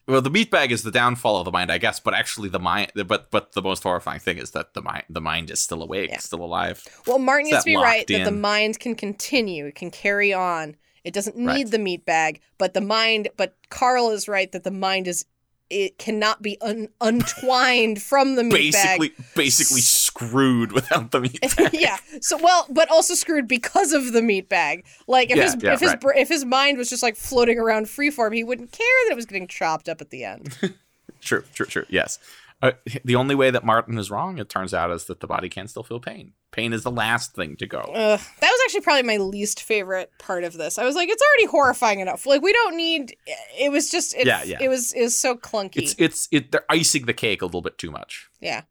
Well, 0.07 0.20
the 0.20 0.30
meat 0.30 0.50
bag 0.50 0.70
is 0.70 0.82
the 0.82 0.90
downfall 0.90 1.38
of 1.38 1.44
the 1.46 1.50
mind, 1.50 1.72
I 1.72 1.78
guess. 1.78 1.98
But 1.98 2.14
actually, 2.14 2.48
the 2.50 2.59
mind, 2.59 2.92
but 3.07 3.30
but 3.30 3.52
the 3.52 3.62
most 3.62 3.82
horrifying 3.82 4.20
thing 4.20 4.38
is 4.38 4.50
that 4.50 4.74
the 4.74 4.82
mind, 4.82 5.05
the 5.09 5.20
mind 5.20 5.50
is 5.50 5.61
still 5.61 5.82
awake, 5.82 6.11
Yeah. 6.11 6.18
still 6.18 6.42
alive. 6.42 6.84
Well, 7.07 7.18
Martin 7.18 7.50
needs 7.50 7.64
to 7.64 7.70
be 7.70 7.76
right 7.76 7.98
locked 7.98 8.09
that 8.09 8.24
the 8.24 8.30
mind 8.32 8.78
can 8.80 8.94
continue, 8.94 9.66
it 9.66 9.74
can 9.74 9.90
carry 9.90 10.32
on. 10.32 10.76
It 11.05 11.12
doesn't 11.12 11.36
need 11.36 11.46
Right. 11.46 11.70
the 11.70 11.78
meat 11.78 12.07
bag, 12.07 12.40
but 12.59 12.72
the 12.74 12.80
mind, 12.80 13.28
but 13.36 13.57
Carl 13.70 14.11
is 14.11 14.26
right 14.28 14.50
that 14.52 14.64
the 14.64 14.70
mind 14.70 15.07
is 15.07 15.26
it 15.71 15.99
cannot 15.99 16.43
be 16.43 16.59
un, 16.61 16.89
untwined 17.01 18.03
from 18.03 18.37
the 18.37 18.45
meat 18.45 18.73
bag. 18.73 19.01
Basically, 19.01 19.25
basically 19.35 19.81
screwed 19.81 20.73
without 20.73 21.11
the 21.11 21.21
meat 21.21 21.41
bag. 21.57 21.71
yeah. 21.73 21.97
So 22.21 22.37
well, 22.37 22.67
but 22.71 22.91
also 22.91 23.15
screwed 23.15 23.49
because 23.49 23.93
of 23.93 24.12
the 24.12 24.23
meat 24.23 24.49
bag. 24.49 24.85
Like 25.07 25.31
if 25.31 25.37
Yeah, 25.37 25.43
his 25.45 25.57
yeah, 25.61 25.73
if 25.73 25.81
his 25.81 25.91
right. 25.91 26.01
br 26.01 26.12
if 26.12 26.29
his 26.29 26.45
mind 26.45 26.79
was 26.79 26.91
just 26.91 27.03
like 27.03 27.17
floating 27.17 27.59
around 27.59 27.87
freeform, 27.87 28.35
he 28.35 28.45
wouldn't 28.45 28.73
care 28.73 28.87
that 29.07 29.12
it 29.12 29.17
was 29.17 29.27
getting 29.27 29.47
chopped 29.49 29.89
up 29.89 30.01
at 30.01 30.11
the 30.11 30.25
end. 30.25 30.57
True, 31.21 31.43
true, 31.55 31.65
true. 31.65 31.87
Yes. 31.89 32.19
Uh, 32.65 32.73
the 33.05 33.15
only 33.15 33.35
way 33.35 33.51
that 33.51 33.62
Martin 33.65 33.99
is 33.99 34.11
wrong, 34.11 34.39
it 34.39 34.49
turns 34.49 34.73
out, 34.73 34.91
is 34.91 35.05
that 35.05 35.21
the 35.21 35.27
body 35.27 35.49
can 35.51 35.69
still 35.69 35.83
feel 35.83 36.01
pain. 36.01 36.33
Pain 36.51 36.73
is 36.73 36.83
the 36.83 36.91
last 36.91 37.35
thing 37.35 37.57
to 37.57 37.67
go. 37.67 37.81
Ugh. 37.81 38.21
That 38.41 38.51
was 38.51 38.61
actually 38.65 38.81
probably 38.81 39.03
my 39.03 39.19
least 39.19 39.62
favorite 39.62 40.11
part 40.19 40.45
of 40.45 40.55
this. 40.55 40.79
I 40.79 40.85
was 40.85 40.95
like, 40.95 41.09
it's 41.11 41.23
already 41.23 41.47
horrifying 41.51 42.01
enough. 42.01 42.25
Like 42.25 42.41
we 42.41 42.53
don't 42.55 42.77
need. 42.77 43.15
It 43.59 43.71
was 43.71 43.91
just. 43.91 44.15
It, 44.15 44.27
Yeah, 44.27 44.43
yeah. 44.45 44.59
It 44.62 44.69
was. 44.69 44.93
It 44.93 45.03
was 45.03 45.19
so 45.19 45.37
clunky. 45.37 45.77
It's 45.83 45.95
it's 45.99 46.29
it. 46.33 46.53
They're 46.53 46.65
icing 46.71 47.05
the 47.05 47.12
cake 47.12 47.43
a 47.43 47.45
little 47.45 47.61
bit 47.61 47.77
too 47.77 47.91
much. 47.91 48.29
Yeah. 48.41 48.62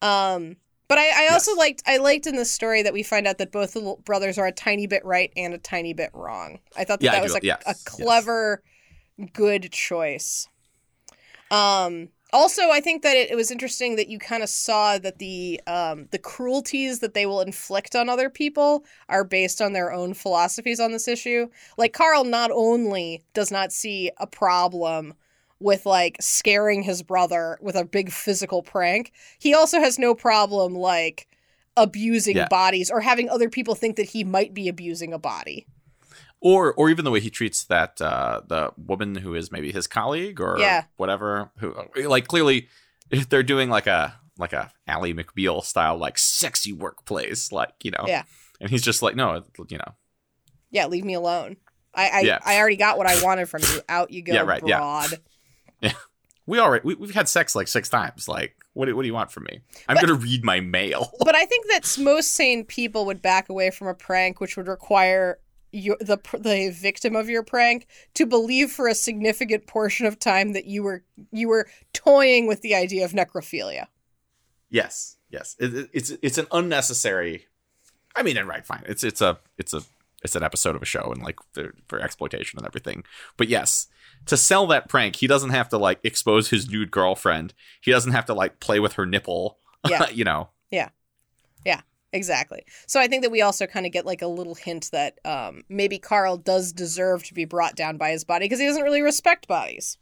Um, 0.00 0.56
but 0.88 0.96
I, 0.96 1.26
I 1.26 1.32
also 1.32 1.50
Yes. 1.50 1.58
liked 1.58 1.82
I 1.86 1.96
liked 1.98 2.26
in 2.26 2.36
the 2.36 2.44
story 2.46 2.82
that 2.84 2.92
we 2.94 3.02
find 3.02 3.26
out 3.26 3.36
that 3.38 3.52
both 3.52 3.74
the 3.74 3.96
brothers 4.04 4.38
are 4.38 4.46
a 4.46 4.52
tiny 4.52 4.86
bit 4.86 5.04
right 5.04 5.30
and 5.36 5.52
a 5.52 5.58
tiny 5.58 5.92
bit 5.92 6.10
wrong. 6.14 6.60
I 6.76 6.84
thought 6.84 7.00
that 7.00 7.04
Yeah, 7.04 7.12
that 7.12 7.22
was 7.22 7.34
a, 7.34 7.40
yes, 7.42 7.62
a 7.66 7.70
yes. 7.70 7.84
clever, 7.84 8.62
good 9.34 9.70
choice. 9.72 10.46
Um. 11.50 12.08
Also, 12.32 12.70
I 12.70 12.80
think 12.80 13.02
that 13.02 13.16
it, 13.16 13.30
it 13.30 13.36
was 13.36 13.50
interesting 13.50 13.96
that 13.96 14.08
you 14.08 14.18
kind 14.18 14.42
of 14.42 14.50
saw 14.50 14.98
that 14.98 15.18
the 15.18 15.60
um, 15.66 16.08
the 16.10 16.18
cruelties 16.18 16.98
that 17.00 17.14
they 17.14 17.24
will 17.24 17.40
inflict 17.40 17.96
on 17.96 18.08
other 18.08 18.28
people 18.28 18.84
are 19.08 19.24
based 19.24 19.62
on 19.62 19.72
their 19.72 19.92
own 19.92 20.12
philosophies 20.12 20.78
on 20.78 20.92
this 20.92 21.08
issue. 21.08 21.48
Like 21.78 21.94
Carl 21.94 22.24
not 22.24 22.50
only 22.52 23.24
does 23.32 23.50
not 23.50 23.72
see 23.72 24.10
a 24.18 24.26
problem 24.26 25.14
with 25.60 25.86
like 25.86 26.16
scaring 26.20 26.82
his 26.82 27.02
brother 27.02 27.58
with 27.62 27.74
a 27.76 27.84
big 27.84 28.12
physical 28.12 28.62
prank, 28.62 29.12
he 29.38 29.54
also 29.54 29.80
has 29.80 29.98
no 29.98 30.14
problem 30.14 30.74
like 30.74 31.26
abusing 31.76 32.36
Yeah. 32.36 32.48
bodies 32.48 32.90
or 32.90 33.00
having 33.00 33.30
other 33.30 33.48
people 33.48 33.74
think 33.74 33.96
that 33.96 34.10
he 34.10 34.22
might 34.22 34.52
be 34.52 34.68
abusing 34.68 35.12
a 35.12 35.18
body. 35.18 35.66
Or 36.40 36.72
or 36.74 36.88
even 36.88 37.04
the 37.04 37.10
way 37.10 37.18
he 37.20 37.30
treats 37.30 37.64
that 37.64 38.00
uh, 38.00 38.42
the 38.46 38.72
woman 38.76 39.16
who 39.16 39.34
is 39.34 39.50
maybe 39.50 39.72
his 39.72 39.86
colleague 39.88 40.40
or 40.40 40.56
Yeah. 40.58 40.84
whatever. 40.96 41.50
Who 41.58 41.74
like 42.06 42.28
clearly 42.28 42.68
they're 43.10 43.42
doing 43.42 43.70
like 43.70 43.86
a 43.88 44.14
like 44.38 44.52
a 44.52 44.70
Ally 44.86 45.12
McBeal 45.12 45.64
style 45.64 45.96
like 45.98 46.16
sexy 46.16 46.72
workplace, 46.72 47.50
like 47.50 47.72
you 47.82 47.90
know. 47.90 48.04
Yeah. 48.06 48.22
And 48.60 48.70
he's 48.70 48.82
just 48.82 49.02
like, 49.02 49.16
no, 49.16 49.42
you 49.68 49.78
know, 49.78 49.94
Yeah, 50.70 50.86
leave 50.86 51.04
me 51.04 51.14
alone. 51.14 51.56
I 51.92 52.08
I, 52.08 52.20
Yeah. 52.20 52.38
I 52.44 52.58
already 52.58 52.76
got 52.76 52.98
what 52.98 53.08
I 53.08 53.20
wanted 53.22 53.48
from 53.48 53.62
you. 53.62 53.80
Out 53.88 54.12
you 54.12 54.22
go, 54.22 54.32
Yeah, 54.32 54.42
right, 54.42 54.62
yeah. 54.64 54.78
broad. 54.78 55.14
we 56.46 56.58
already 56.60 56.84
we, 56.86 56.94
we've 56.94 57.14
had 57.14 57.28
sex 57.28 57.54
like 57.56 57.66
six 57.68 57.88
times. 57.88 58.28
Like, 58.28 58.54
what 58.74 58.86
do, 58.86 58.94
what 58.94 59.02
do 59.02 59.08
you 59.08 59.14
want 59.14 59.32
from 59.32 59.44
me? 59.50 59.60
I'm 59.88 59.96
But- 59.96 60.02
gonna 60.06 60.14
read 60.14 60.44
my 60.44 60.60
mail. 60.60 61.10
But 61.24 61.34
I 61.34 61.44
think 61.46 61.66
that 61.70 61.98
most 62.00 62.30
sane 62.34 62.64
people 62.64 63.06
would 63.06 63.20
back 63.22 63.48
away 63.48 63.70
from 63.70 63.88
a 63.88 63.94
prank, 63.94 64.40
which 64.40 64.56
would 64.56 64.68
require 64.68 65.38
your, 65.72 65.96
the 66.00 66.18
the 66.38 66.70
victim 66.70 67.14
of 67.16 67.28
your 67.28 67.42
prank 67.42 67.86
to 68.14 68.24
believe 68.26 68.70
for 68.70 68.88
a 68.88 68.94
significant 68.94 69.66
portion 69.66 70.06
of 70.06 70.18
time 70.18 70.52
that 70.52 70.64
you 70.66 70.82
were 70.82 71.04
you 71.32 71.48
were 71.48 71.68
toying 71.92 72.46
with 72.46 72.62
the 72.62 72.74
idea 72.74 73.04
of 73.04 73.12
necrophilia. 73.12 73.86
yes, 74.70 75.16
yes. 75.30 75.56
It, 75.58 75.74
it- 75.74 75.90
it's 75.92 76.10
it's 76.22 76.38
an 76.38 76.46
unnecessary. 76.52 77.46
I 78.16 78.22
mean, 78.22 78.36
and 78.36 78.48
right, 78.48 78.64
fine. 78.66 78.82
It's 78.86 79.04
it's 79.04 79.20
a 79.20 79.38
it's 79.58 79.72
a 79.74 79.82
it's 80.24 80.34
an 80.34 80.42
episode 80.42 80.74
of 80.74 80.82
a 80.82 80.86
show 80.86 81.12
and 81.12 81.22
like 81.22 81.36
for, 81.52 81.74
for 81.86 82.00
exploitation 82.00 82.58
and 82.58 82.66
everything. 82.66 83.04
But 83.36 83.48
yes, 83.48 83.86
to 84.26 84.36
sell 84.36 84.66
that 84.68 84.88
prank, 84.88 85.16
he 85.16 85.26
doesn't 85.28 85.50
have 85.50 85.68
to 85.68 85.78
like 85.78 86.00
expose 86.02 86.50
his 86.50 86.68
nude 86.68 86.90
girlfriend. 86.90 87.54
He 87.80 87.90
doesn't 87.92 88.12
have 88.12 88.24
to 88.26 88.34
like 88.34 88.58
play 88.58 88.80
with 88.80 88.94
her 88.94 89.06
nipple. 89.06 89.58
Yeah. 89.88 90.08
you 90.12 90.24
know. 90.24 90.48
Exactly. 92.12 92.64
So 92.86 93.00
I 93.00 93.06
think 93.06 93.22
that 93.22 93.30
we 93.30 93.42
also 93.42 93.66
kind 93.66 93.84
of 93.84 93.92
get 93.92 94.06
like 94.06 94.22
a 94.22 94.26
little 94.26 94.54
hint 94.54 94.90
that 94.92 95.18
um, 95.24 95.62
maybe 95.68 95.98
Carl 95.98 96.38
does 96.38 96.72
deserve 96.72 97.22
to 97.24 97.34
be 97.34 97.44
brought 97.44 97.76
down 97.76 97.96
by 97.96 98.10
his 98.10 98.24
body 98.24 98.46
because 98.46 98.60
he 98.60 98.66
doesn't 98.66 98.82
really 98.82 99.02
respect 99.02 99.46
bodies. 99.46 99.98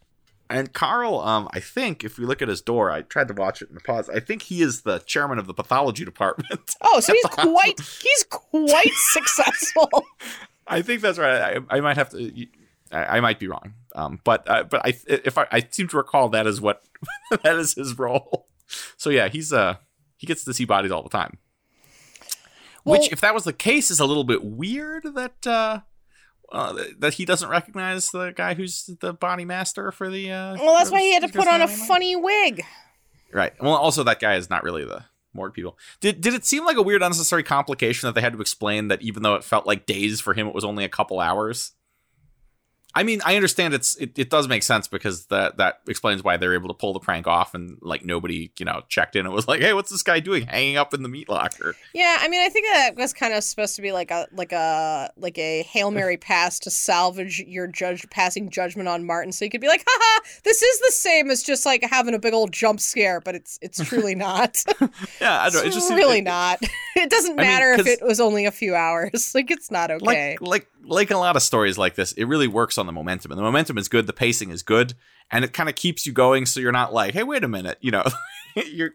And 0.49 0.73
Carl, 0.73 1.19
um, 1.21 1.49
I 1.53 1.59
think 1.59 2.05
if 2.05 2.19
we 2.19 2.25
look 2.25 2.41
at 2.41 2.49
his 2.49 2.61
door, 2.61 2.91
I 2.91 3.03
tried 3.03 3.27
to 3.29 3.35
watch 3.35 3.63
it 3.63 3.69
in 3.69 3.75
the 3.75 3.81
pause. 3.81 4.09
I 4.09 4.21
think 4.21 4.43
he 4.43 4.63
is 4.63 4.83
the 4.83 5.01
chairman 5.01 5.41
of 5.41 5.49
the 5.49 5.55
pathology 5.55 6.05
department. 6.05 6.75
Oh, 6.83 7.01
so 7.01 7.13
he's 7.13 7.25
quite 7.31 7.81
he's 7.81 8.25
quite 8.31 8.93
successful. 8.95 9.91
I 10.67 10.83
think 10.83 11.01
that's 11.01 11.19
right. 11.19 11.59
I, 11.69 11.77
I 11.77 11.81
might 11.81 11.97
have 11.97 12.11
to. 12.11 12.47
I, 12.93 13.17
I 13.17 13.21
might 13.21 13.41
be 13.41 13.49
wrong. 13.49 13.75
Um, 13.95 14.21
but 14.23 14.49
uh, 14.49 14.63
but 14.65 14.87
I 14.87 14.95
if 15.09 15.37
I, 15.37 15.47
I 15.51 15.67
seem 15.69 15.89
to 15.89 15.97
recall 15.97 16.29
that 16.29 16.47
is 16.47 16.61
what 16.61 16.85
that 17.43 17.57
is 17.57 17.75
his 17.75 17.99
role. 17.99 18.47
So 18.97 19.11
yeah, 19.11 19.29
he's 19.29 19.53
uh 19.53 19.77
he 20.17 20.27
gets 20.27 20.45
to 20.45 20.55
see 20.55 20.65
bodies 20.65 20.93
all 20.93 21.03
the 21.03 21.09
time. 21.09 21.39
Well- 22.87 22.99
Which, 23.01 23.13
if 23.13 23.21
that 23.21 23.35
was 23.35 23.45
the 23.45 23.53
case, 23.53 23.91
is 23.91 24.01
a 24.01 24.07
little 24.07 24.25
bit 24.25 24.43
weird 24.45 25.03
that 25.15 25.47
uh, 25.47 25.81
uh 26.53 26.85
that 27.01 27.15
he 27.15 27.25
doesn't 27.25 27.49
recognize 27.49 28.11
the 28.11 28.31
guy 28.31 28.55
who's 28.55 28.89
the 29.01 29.13
body 29.13 29.45
master 29.45 29.91
for 29.93 30.09
the. 30.09 30.31
Uh, 30.33 30.55
Well, 30.57 30.77
that's 30.79 30.91
why 30.91 31.01
he 31.01 31.13
had 31.13 31.23
to 31.25 31.29
put 31.29 31.49
on 31.49 31.61
a 31.61 31.69
funny 31.69 32.17
wig. 32.17 32.63
Right. 33.33 33.53
Well, 33.61 33.75
also 33.75 34.05
that 34.05 34.21
guy 34.21 34.37
is 34.37 34.49
not 34.49 34.63
really 34.63 34.85
the 34.85 35.05
morgue 35.35 35.53
people. 35.53 35.77
Did 36.01 36.21
did 36.21 36.33
it 36.33 36.47
seem 36.47 36.65
like 36.65 36.77
a 36.77 36.83
weird 36.83 37.03
unnecessary 37.03 37.43
complication 37.43 38.07
that 38.07 38.15
they 38.15 38.21
had 38.23 38.33
to 38.33 38.41
explain 38.41 38.89
that 38.89 39.03
even 39.03 39.23
though 39.23 39.35
it 39.35 39.45
felt 39.45 39.67
like 39.67 39.85
days 39.85 40.21
for 40.21 40.33
him, 40.33 40.47
it 40.47 40.55
was 40.55 40.65
only 40.65 40.85
a 40.85 40.89
couple 40.89 41.21
hours? 41.21 41.73
I 42.97 43.03
mean, 43.03 43.21
I 43.27 43.37
understand 43.37 43.75
it's 43.75 43.95
it, 43.97 44.19
it 44.19 44.31
does 44.31 44.49
make 44.49 44.63
sense 44.63 44.89
because 44.89 45.27
that 45.27 45.59
that 45.59 45.83
explains 45.87 46.25
why 46.25 46.39
they're 46.39 46.55
able 46.55 46.69
to 46.69 46.75
pull 46.75 46.95
the 46.95 46.99
prank 46.99 47.27
off 47.27 47.55
and 47.55 47.77
like 47.83 48.07
nobody 48.07 48.51
you 48.59 48.65
know 48.65 48.85
checked 48.89 49.17
in 49.17 49.27
and 49.27 49.35
was 49.35 49.47
like, 49.47 49.61
hey, 49.61 49.75
what's 49.75 49.91
this 49.91 50.03
guy 50.03 50.19
doing 50.19 50.47
hanging 50.47 50.79
up 50.79 50.95
in 50.95 51.03
the 51.03 51.09
meat 51.11 51.29
locker? 51.29 51.77
Yeah, 51.93 52.17
I 52.21 52.29
mean, 52.29 52.41
I 52.41 52.49
think 52.49 52.67
that 52.73 52.97
was 52.97 53.13
kind 53.13 53.35
of 53.35 53.45
supposed 53.45 53.77
to 53.77 53.83
be 53.83 53.93
like 53.93 54.11
a 54.11 54.27
like 54.33 54.53
a 54.53 55.13
like 55.19 55.37
a 55.37 55.63
hail 55.65 55.91
mary 55.91 56.17
pass 56.17 56.59
to 56.61 56.71
salvage 56.71 57.39
your 57.41 57.67
judge 57.67 58.09
passing 58.09 58.49
judgment 58.49 58.89
on 58.89 59.05
Martin, 59.05 59.31
so 59.31 59.45
you 59.45 59.51
could 59.51 59.61
be 59.61 59.69
like, 59.69 59.85
haha, 59.87 60.25
this 60.45 60.63
is 60.63 60.81
the 60.81 60.93
same 60.93 61.31
as 61.31 61.43
just 61.43 61.67
like 61.67 61.85
having 61.85 62.15
a 62.15 62.19
big 62.19 62.33
old 62.33 62.51
jump 62.51 62.81
scare, 62.81 63.21
but 63.21 63.35
it's 63.35 63.59
it's 63.61 63.85
truly 63.85 64.15
not. 64.17 64.65
Yeah, 65.21 65.43
I 65.43 65.51
don't. 65.51 65.67
it's 65.67 65.77
It 65.77 65.79
just 65.79 65.91
really 65.91 66.21
it, 66.21 66.25
not. 66.25 66.63
It 67.07 67.11
doesn't 67.11 67.39
I 67.39 67.43
mean, 67.43 67.47
matter 67.47 67.73
if 67.73 67.87
it 67.87 68.03
was 68.03 68.19
only 68.19 68.47
a 68.47 68.51
few 68.51 68.75
hours. 68.75 69.33
Like 69.37 69.51
it's 69.51 69.71
not 69.71 69.91
okay. 69.91 70.37
like 70.41 70.41
like 70.41 70.69
like 70.83 71.11
a 71.11 71.19
lot 71.19 71.37
of 71.37 71.43
stories 71.43 71.77
like 71.77 71.95
this. 71.95 72.13
It 72.13 72.25
really 72.25 72.49
works 72.49 72.79
on 72.79 72.87
the 72.87 72.93
momentum, 72.93 73.31
and 73.31 73.39
the 73.39 73.43
momentum 73.43 73.79
is 73.79 73.89
good. 73.89 74.07
The 74.07 74.13
pacing 74.13 74.51
is 74.51 74.63
good, 74.63 74.95
and 75.31 75.45
it 75.45 75.53
kind 75.53 75.69
of 75.69 75.75
keeps 75.75 76.07
you 76.07 76.13
going. 76.13 76.47
So 76.47 76.59
you're 76.59 76.73
not 76.73 76.93
like, 76.93 77.13
hey, 77.15 77.23
wait 77.23 77.45
a 77.45 77.49
minute, 77.49 77.79
you 77.81 77.91
know, 77.91 78.03
you're 78.73 78.91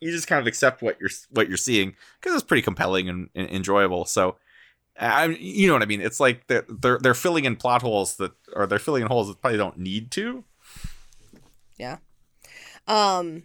you 0.00 0.10
just 0.10 0.26
kind 0.26 0.40
of 0.40 0.46
accept 0.46 0.82
what 0.82 0.98
you're 1.00 1.10
what 1.30 1.48
you're 1.48 1.56
seeing 1.56 1.94
because 2.20 2.34
it's 2.34 2.44
pretty 2.44 2.62
compelling 2.62 3.08
and, 3.08 3.30
and 3.34 3.48
enjoyable. 3.50 4.04
So. 4.04 4.36
I, 5.00 5.26
you 5.26 5.68
know 5.68 5.74
what 5.74 5.82
I 5.82 5.86
mean? 5.86 6.00
It's 6.00 6.18
like 6.18 6.48
they're, 6.48 6.64
they're 6.68 6.98
they're 6.98 7.14
filling 7.14 7.44
in 7.44 7.54
plot 7.54 7.82
holes 7.82 8.16
that, 8.16 8.32
or 8.52 8.66
they're 8.66 8.80
filling 8.80 9.02
in 9.02 9.08
holes 9.08 9.28
that 9.28 9.40
probably 9.40 9.56
don't 9.56 9.78
need 9.78 10.10
to. 10.10 10.42
Yeah. 11.78 11.98
Um, 12.88 13.44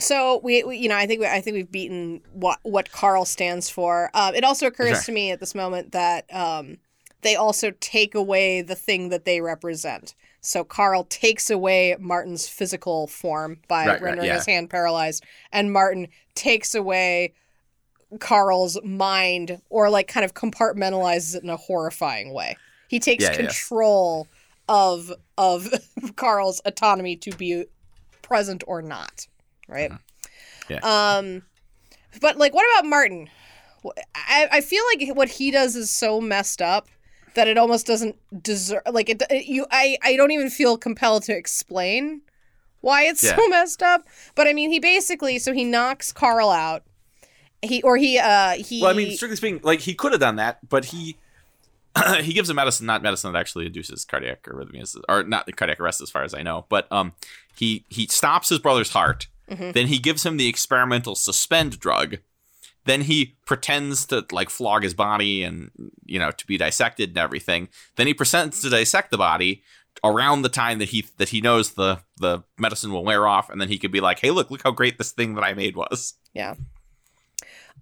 so 0.00 0.40
we, 0.42 0.64
we, 0.64 0.76
you 0.78 0.88
know, 0.88 0.96
I 0.96 1.06
think 1.06 1.20
we, 1.20 1.26
I 1.26 1.40
think 1.40 1.54
we've 1.54 1.70
beaten 1.70 2.20
what 2.32 2.58
what 2.62 2.90
Carl 2.92 3.24
stands 3.24 3.70
for. 3.70 4.10
Um, 4.14 4.34
it 4.34 4.42
also 4.44 4.66
occurs 4.66 4.88
Sure. 4.98 5.02
to 5.04 5.12
me 5.12 5.30
at 5.30 5.40
this 5.40 5.54
moment 5.54 5.92
that 5.92 6.24
um, 6.34 6.78
they 7.22 7.36
also 7.36 7.72
take 7.80 8.14
away 8.14 8.62
the 8.62 8.74
thing 8.74 9.10
that 9.10 9.24
they 9.24 9.40
represent. 9.40 10.14
So 10.42 10.64
Carl 10.64 11.04
takes 11.04 11.50
away 11.50 11.96
Martin's 12.00 12.48
physical 12.48 13.06
form 13.06 13.58
by 13.68 13.84
Right, 13.86 13.92
right, 13.92 14.02
rendering 14.02 14.28
yeah. 14.28 14.36
his 14.36 14.46
hand 14.46 14.70
paralyzed, 14.70 15.22
and 15.52 15.72
Martin 15.72 16.08
takes 16.34 16.74
away 16.74 17.34
Carl's 18.18 18.78
mind 18.82 19.60
or 19.70 19.88
like 19.90 20.08
kind 20.08 20.24
of 20.24 20.34
compartmentalizes 20.34 21.36
it 21.36 21.42
in 21.44 21.50
a 21.50 21.56
horrifying 21.56 22.32
way. 22.32 22.56
He 22.88 22.98
takes 22.98 23.22
Yeah, 23.24 23.30
yeah. 23.32 23.36
control 23.36 24.26
of 24.68 25.12
of 25.38 25.68
Carl's 26.16 26.60
autonomy 26.64 27.16
to 27.16 27.30
be 27.36 27.66
present 28.22 28.64
or 28.66 28.82
not, 28.82 29.26
right? 29.70 29.90
Yeah. 30.68 30.78
Um, 30.82 31.42
but 32.20 32.36
like, 32.36 32.54
what 32.54 32.66
about 32.74 32.88
Martin? 32.88 33.28
I 34.14 34.48
I 34.52 34.60
feel 34.60 34.82
like 34.92 35.16
what 35.16 35.28
he 35.28 35.50
does 35.50 35.76
is 35.76 35.90
so 35.90 36.20
messed 36.20 36.60
up 36.60 36.88
that 37.34 37.48
it 37.48 37.56
almost 37.56 37.86
doesn't 37.86 38.16
deserve. 38.42 38.82
Like 38.90 39.08
it, 39.08 39.22
you, 39.30 39.66
I 39.70 39.96
I 40.02 40.16
don't 40.16 40.30
even 40.30 40.50
feel 40.50 40.76
compelled 40.76 41.22
to 41.24 41.36
explain 41.36 42.22
why 42.80 43.04
it's 43.04 43.20
so 43.20 43.36
messed 43.48 43.82
up. 43.82 44.06
But 44.34 44.46
I 44.46 44.52
mean, 44.52 44.70
he 44.70 44.80
basically 44.80 45.38
so 45.38 45.52
he 45.52 45.64
knocks 45.64 46.12
Carl 46.12 46.50
out. 46.50 46.82
He 47.62 47.82
or 47.82 47.96
he 47.96 48.18
uh 48.18 48.52
he. 48.52 48.82
Well, 48.82 48.90
I 48.90 48.94
mean, 48.94 49.12
strictly 49.12 49.36
speaking, 49.36 49.60
like 49.62 49.80
he 49.80 49.94
could 49.94 50.12
have 50.12 50.20
done 50.20 50.36
that, 50.36 50.66
but 50.68 50.86
he 50.86 51.16
he 52.20 52.32
gives 52.32 52.50
a 52.50 52.54
medicine, 52.54 52.86
not 52.86 53.02
medicine 53.02 53.32
that 53.32 53.38
actually 53.38 53.66
induces 53.66 54.04
cardiac 54.04 54.42
arrhythmias, 54.44 54.96
or 55.08 55.22
not 55.24 55.48
cardiac 55.56 55.80
arrest, 55.80 56.00
as 56.00 56.10
far 56.10 56.22
as 56.22 56.34
I 56.34 56.42
know. 56.42 56.66
But 56.68 56.90
um, 56.90 57.12
he 57.56 57.84
he 57.88 58.06
stops 58.06 58.48
his 58.48 58.58
brother's 58.58 58.90
heart. 58.90 59.26
Mhm. 59.50 59.72
Then 59.72 59.86
he 59.88 59.98
gives 59.98 60.24
him 60.24 60.36
the 60.36 60.48
experimental 60.48 61.14
suspend 61.14 61.78
drug. 61.80 62.18
Then 62.84 63.02
he 63.02 63.36
pretends 63.44 64.06
to 64.06 64.24
like 64.32 64.48
flog 64.48 64.82
his 64.82 64.94
body 64.94 65.42
and 65.42 65.70
you 66.06 66.18
know 66.18 66.30
to 66.30 66.46
be 66.46 66.56
dissected 66.56 67.10
and 67.10 67.18
everything. 67.18 67.68
Then 67.96 68.06
he 68.06 68.14
pretends 68.14 68.62
to 68.62 68.70
dissect 68.70 69.10
the 69.10 69.18
body 69.18 69.62
around 70.04 70.42
the 70.42 70.48
time 70.48 70.78
that 70.78 70.88
he 70.90 71.04
that 71.18 71.30
he 71.30 71.40
knows 71.40 71.72
the 71.72 72.00
the 72.16 72.42
medicine 72.58 72.92
will 72.92 73.04
wear 73.04 73.26
off, 73.26 73.50
and 73.50 73.60
then 73.60 73.68
he 73.68 73.78
could 73.78 73.92
be 73.92 74.00
like, 74.00 74.20
"Hey, 74.20 74.30
look, 74.30 74.50
look 74.50 74.62
how 74.62 74.70
great 74.70 74.98
this 74.98 75.12
thing 75.12 75.34
that 75.34 75.44
I 75.44 75.52
made 75.52 75.76
was." 75.76 76.14
Yeah. 76.32 76.54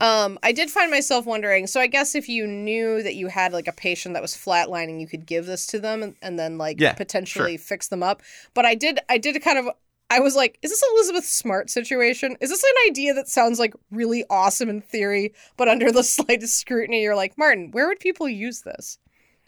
Um, 0.00 0.38
I 0.42 0.52
did 0.52 0.70
find 0.70 0.90
myself 0.90 1.26
wondering. 1.26 1.66
So 1.66 1.80
I 1.80 1.88
guess 1.88 2.14
if 2.14 2.28
you 2.28 2.46
knew 2.46 3.02
that 3.02 3.16
you 3.16 3.28
had 3.28 3.52
like 3.52 3.66
a 3.66 3.72
patient 3.72 4.14
that 4.14 4.22
was 4.22 4.34
flatlining, 4.34 5.00
you 5.00 5.08
could 5.08 5.26
give 5.26 5.46
this 5.46 5.66
to 5.68 5.80
them 5.80 6.02
and, 6.02 6.14
and 6.22 6.38
then 6.38 6.56
like 6.56 6.80
Yeah, 6.80 6.92
potentially 6.92 7.56
fix 7.56 7.88
them 7.88 8.02
up. 8.02 8.22
But 8.54 8.64
I 8.64 8.74
did, 8.74 9.00
I 9.08 9.18
did 9.18 9.40
kind 9.42 9.58
of. 9.58 9.68
I 10.11 10.20
was 10.20 10.34
like, 10.34 10.59
is 10.62 10.70
this 10.70 10.82
Elizabeth 10.94 11.26
Smart 11.26 11.68
situation? 11.70 12.36
Is 12.40 12.48
this 12.50 12.62
an 12.64 12.70
idea 12.88 13.12
that 13.14 13.28
sounds 13.28 13.59
like 13.59 13.74
really 13.90 14.24
awesome 14.30 14.68
in 14.70 14.80
theory, 14.80 15.34
but 15.56 15.68
under 15.68 15.92
the 15.92 16.02
slightest 16.16 16.56
scrutiny, 16.56 17.02
you're 17.02 17.14
like, 17.16 17.36
Martin, 17.36 17.70
where 17.72 17.86
would 17.88 18.00
people 18.00 18.28
use 18.28 18.62
this? 18.62 18.98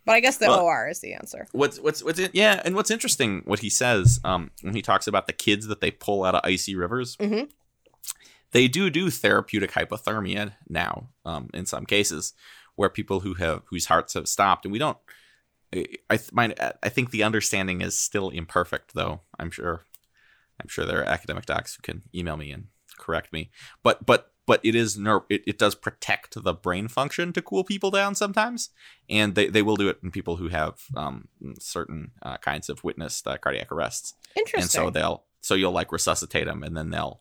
But 0.04 0.12
I 0.16 0.20
guess 0.20 0.36
the 0.38 0.48
Well- 0.48 0.61
OR 0.64 0.88
is 0.88 1.00
the 1.00 1.14
answer. 1.14 1.46
What's 1.52 1.78
what's 1.78 2.02
what's 2.02 2.18
it? 2.18 2.30
Yeah, 2.34 2.61
and 2.64 2.74
what's 2.74 2.90
interesting, 2.90 3.42
what 3.44 3.61
he 3.61 3.70
says 3.70 4.18
um, 4.24 4.50
when 4.62 4.74
he 4.74 4.82
talks 4.82 5.06
about 5.06 5.26
the 5.26 5.32
kids 5.32 5.66
that 5.68 5.80
they 5.80 5.90
pull 5.90 6.24
out 6.24 6.34
of 6.34 6.40
icy 6.44 6.74
rivers, 6.74 7.16
Mhm. 7.18 7.50
they 8.52 8.66
do 8.68 8.90
do 8.90 9.11
therapeutic 9.11 9.72
hypothermia 9.72 10.52
now 10.68 11.08
um, 11.24 11.48
in 11.54 11.64
some 11.66 11.86
cases, 11.86 12.32
where 12.76 12.88
people 12.88 13.20
who 13.20 13.34
have 13.34 13.62
whose 13.66 13.86
hearts 13.86 14.14
have 14.14 14.26
stopped, 14.28 14.64
and 14.64 14.72
we 14.72 14.78
don't. 14.78 14.98
I 15.72 16.16
th- 16.16 16.32
mine, 16.32 16.54
I 16.82 16.88
think 16.88 17.11
the 17.11 17.22
understanding 17.22 17.80
is 17.80 17.96
still 17.96 18.28
imperfect, 18.30 18.94
though. 18.94 19.20
I'm 19.38 19.50
sure, 19.52 19.84
I'm 20.61 20.68
sure 20.68 20.84
there 20.84 21.00
are 21.00 21.04
academic 21.04 21.46
docs 21.46 21.74
who 21.76 21.82
can 21.82 22.02
email 22.14 22.36
me 22.36 22.50
and 22.50 22.66
correct 22.98 23.32
me. 23.32 23.50
But 23.82 24.06
but 24.06 24.32
but 24.46 24.61
it 24.64 24.74
is 24.74 24.98
ner- 24.98 25.24
it, 25.28 25.42
it 25.46 25.58
does 25.58 25.74
protect 25.74 26.42
the 26.42 26.54
brain 26.54 26.88
function 26.88 27.32
to 27.32 27.42
cool 27.42 27.64
people 27.64 27.90
down 27.90 28.14
sometimes 28.14 28.70
and 29.11 29.34
they, 29.34 29.48
they 29.48 29.62
will 29.62 29.76
do 29.76 29.88
it 29.88 29.98
in 30.02 30.11
people 30.11 30.36
who 30.36 30.48
have 30.48 30.80
um, 30.96 31.28
certain 31.58 32.12
uh, 32.22 32.36
kinds 32.38 32.68
of 32.68 32.82
witnessed 32.84 33.26
uh, 33.26 33.36
cardiac 33.36 33.70
arrests, 33.72 34.14
Interesting. 34.36 34.62
and 34.62 34.70
so 34.70 34.90
they'll 34.90 35.24
so 35.40 35.54
you'll 35.54 35.72
like 35.72 35.92
resuscitate 35.92 36.46
them, 36.46 36.62
and 36.62 36.76
then 36.76 36.90
they'll 36.90 37.20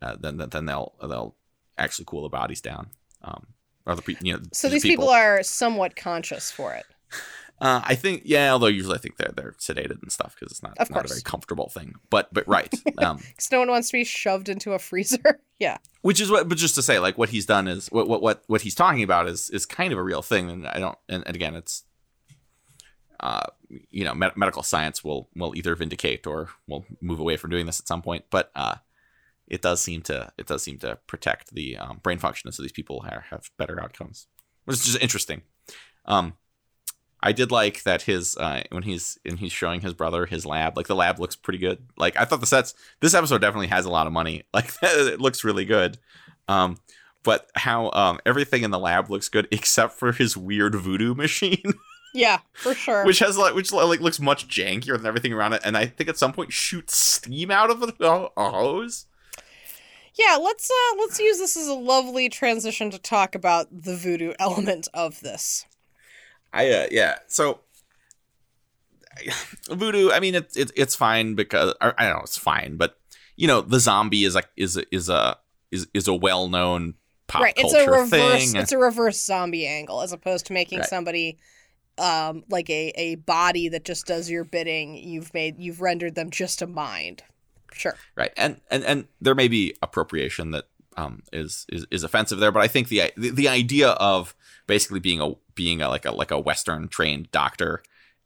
uh, 0.00 0.16
then 0.18 0.36
then 0.36 0.66
they'll 0.66 0.94
they'll 1.00 1.34
actually 1.76 2.04
cool 2.06 2.22
the 2.22 2.28
bodies 2.28 2.60
down. 2.60 2.90
Um, 3.22 3.48
or 3.84 3.96
the 3.96 4.16
you 4.22 4.34
know 4.34 4.40
so 4.52 4.68
these 4.68 4.84
people 4.84 5.08
are 5.08 5.42
somewhat 5.42 5.96
conscious 5.96 6.50
for 6.50 6.74
it. 6.74 6.86
Uh, 7.60 7.82
I 7.84 7.94
think 7.96 8.22
yeah, 8.24 8.52
although 8.52 8.66
usually 8.68 8.94
I 8.94 8.98
think 8.98 9.16
they're 9.16 9.32
they're 9.34 9.52
sedated 9.58 10.02
and 10.02 10.12
stuff 10.12 10.36
because 10.38 10.52
it's 10.52 10.62
not 10.62 10.78
Of 10.78 10.90
not 10.90 11.04
a 11.04 11.08
very 11.08 11.22
comfortable 11.22 11.68
thing. 11.68 11.94
But 12.10 12.32
but 12.32 12.46
right, 12.46 12.72
um, 12.98 13.16
Because 13.16 13.50
no 13.50 13.58
one 13.58 13.68
wants 13.68 13.88
to 13.88 13.94
be 13.94 14.04
shoved 14.04 14.48
into 14.48 14.72
a 14.72 14.78
freezer. 14.78 15.40
yeah. 15.58 15.78
which 16.02 16.20
is 16.20 16.30
what 16.30 16.48
but 16.48 16.56
just 16.56 16.76
to 16.76 16.82
say 16.82 16.98
like 17.00 17.18
what 17.18 17.30
he's 17.30 17.46
done 17.46 17.66
is 17.66 17.88
what 17.88 18.08
what 18.08 18.22
what, 18.22 18.44
what 18.46 18.60
he's 18.60 18.74
talking 18.76 19.02
about 19.02 19.28
is 19.28 19.50
is 19.50 19.66
kind 19.66 19.92
of 19.92 19.98
a 19.98 20.02
real 20.02 20.22
thing 20.22 20.48
and 20.50 20.68
i 20.68 20.78
don't 20.78 20.96
and, 21.08 21.24
and 21.26 21.34
again 21.34 21.56
it's 21.56 21.82
uh 23.18 23.42
you 23.90 24.04
know 24.04 24.14
med- 24.14 24.36
medical 24.36 24.62
science 24.62 25.02
will 25.02 25.28
will 25.34 25.56
either 25.56 25.74
vindicate 25.74 26.28
or 26.28 26.50
will 26.68 26.86
move 27.00 27.18
away 27.18 27.36
from 27.36 27.50
doing 27.50 27.66
this 27.66 27.80
at 27.80 27.88
some 27.88 28.02
point 28.02 28.24
but 28.30 28.52
uh 28.54 28.76
it 29.48 29.60
does 29.60 29.80
seem 29.80 30.00
to 30.00 30.32
it 30.38 30.46
does 30.46 30.62
seem 30.62 30.78
to 30.78 30.96
protect 31.08 31.52
the 31.52 31.76
um, 31.76 31.98
brain 32.04 32.18
function 32.18 32.52
so 32.52 32.62
these 32.62 32.70
people 32.70 33.00
have, 33.00 33.24
have 33.30 33.50
better 33.56 33.82
outcomes 33.82 34.28
which 34.64 34.76
is 34.76 34.84
just 34.84 35.02
interesting 35.02 35.42
um 36.04 36.34
I 37.20 37.32
did 37.32 37.50
like 37.50 37.82
that 37.82 38.02
his 38.02 38.36
uh, 38.36 38.62
when 38.70 38.84
he's 38.84 39.18
and 39.24 39.38
he's 39.38 39.52
showing 39.52 39.80
his 39.80 39.92
brother 39.94 40.26
his 40.26 40.46
lab. 40.46 40.76
Like 40.76 40.86
the 40.86 40.94
lab 40.94 41.18
looks 41.18 41.34
pretty 41.36 41.58
good. 41.58 41.78
Like 41.96 42.16
I 42.16 42.24
thought 42.24 42.40
the 42.40 42.46
sets. 42.46 42.74
This 43.00 43.14
episode 43.14 43.40
definitely 43.40 43.66
has 43.68 43.84
a 43.84 43.90
lot 43.90 44.06
of 44.06 44.12
money. 44.12 44.44
Like 44.54 44.70
it 44.82 45.20
looks 45.20 45.42
really 45.44 45.64
good. 45.64 45.98
Um, 46.46 46.76
but 47.24 47.48
how 47.56 47.90
um 47.92 48.20
everything 48.24 48.62
in 48.62 48.70
the 48.70 48.78
lab 48.78 49.10
looks 49.10 49.28
good 49.28 49.48
except 49.50 49.94
for 49.94 50.12
his 50.12 50.36
weird 50.36 50.74
voodoo 50.76 51.14
machine, 51.24 51.74
Yeah, 52.14 52.38
for 52.54 52.72
sure. 52.74 53.04
which 53.04 53.18
has 53.18 53.36
like 53.36 53.54
which 53.54 53.72
like 53.72 54.00
looks 54.00 54.20
much 54.20 54.46
jankier 54.48 54.96
than 54.96 55.06
everything 55.06 55.32
around 55.32 55.52
it, 55.54 55.62
and 55.64 55.76
I 55.76 55.86
think 55.86 56.08
at 56.08 56.16
some 56.18 56.32
point 56.32 56.52
shoots 56.52 56.96
steam 56.96 57.50
out 57.50 57.70
of 57.70 57.82
a, 57.82 58.04
a 58.36 58.50
hose. 58.50 59.06
Yeah, 60.14 60.36
let's 60.40 60.70
uh 60.70 60.96
let's 60.98 61.18
use 61.20 61.38
this 61.38 61.56
as 61.56 61.66
a 61.68 61.74
lovely 61.74 62.28
transition 62.28 62.90
to 62.92 62.98
talk 62.98 63.34
about 63.34 63.66
the 63.70 63.96
voodoo 63.96 64.32
element 64.38 64.88
of 64.94 65.20
this. 65.20 65.66
I 66.52 66.70
uh, 66.70 66.86
yeah. 66.90 67.16
So 67.26 67.60
voodoo. 69.70 70.10
I 70.10 70.20
mean, 70.20 70.34
it's 70.34 70.56
it, 70.56 70.70
it's 70.76 70.94
fine 70.94 71.34
because 71.34 71.74
or, 71.80 71.94
I 71.98 72.08
don't 72.08 72.18
know. 72.18 72.22
It's 72.24 72.38
fine, 72.38 72.76
but 72.76 72.98
you 73.36 73.46
know, 73.46 73.60
the 73.60 73.80
zombie 73.80 74.24
is 74.24 74.34
like 74.34 74.48
is 74.56 74.76
a, 74.76 74.84
is 74.94 75.08
a 75.08 75.38
is 75.70 75.86
is 75.94 76.08
a 76.08 76.14
well 76.14 76.48
known 76.48 76.94
pop 77.26 77.42
right, 77.42 77.54
it's 77.56 77.72
culture 77.74 77.92
a 77.92 78.00
reverse 78.00 78.52
thing. 78.52 78.60
it's 78.60 78.72
a 78.72 78.78
reverse 78.78 79.20
zombie 79.20 79.66
angle 79.66 80.00
as 80.00 80.12
opposed 80.12 80.46
to 80.46 80.52
making 80.52 80.78
Right. 80.78 80.88
somebody 80.88 81.38
um 81.98 82.44
like 82.48 82.70
a 82.70 82.92
a 82.96 83.16
body 83.16 83.68
that 83.68 83.84
just 83.84 84.06
does 84.06 84.30
your 84.30 84.44
bidding. 84.44 84.96
You've 84.96 85.32
made 85.34 85.58
you've 85.58 85.80
rendered 85.80 86.14
them 86.14 86.30
just 86.30 86.62
a 86.62 86.66
mind. 86.66 87.22
Sure. 87.72 87.94
right, 88.16 88.32
and 88.36 88.60
and 88.70 88.82
and 88.84 89.08
there 89.20 89.34
may 89.34 89.46
be 89.48 89.74
appropriation 89.82 90.52
that 90.52 90.68
um 90.98 91.22
is 91.32 91.64
is, 91.70 91.86
is 91.90 92.02
offensive 92.02 92.40
there, 92.40 92.52
but 92.52 92.62
I 92.62 92.68
think 92.68 92.88
the, 92.88 93.12
the 93.16 93.30
the 93.30 93.48
idea 93.48 93.90
of 93.90 94.34
basically 94.66 95.00
being 95.00 95.20
a 95.20 95.34
being 95.54 95.80
a 95.80 95.88
like 95.88 96.04
a 96.04 96.10
like 96.10 96.30
a 96.30 96.38
Western 96.38 96.88
trained 96.88 97.30
doctor 97.30 97.82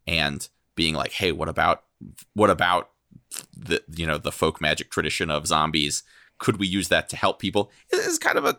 and 0.06 0.48
being 0.74 0.94
like, 0.94 1.12
hey, 1.12 1.32
what 1.32 1.48
about 1.48 1.84
what 2.34 2.50
about 2.50 2.90
the 3.56 3.82
you 3.94 4.06
know 4.06 4.18
the 4.18 4.32
folk 4.32 4.60
magic 4.60 4.90
tradition 4.90 5.30
of 5.30 5.46
zombies? 5.46 6.02
Could 6.38 6.58
we 6.58 6.66
use 6.66 6.88
that 6.88 7.08
to 7.10 7.16
help 7.16 7.38
people? 7.38 7.70
Is 7.92 8.18
kind 8.18 8.38
of 8.38 8.44
a 8.44 8.58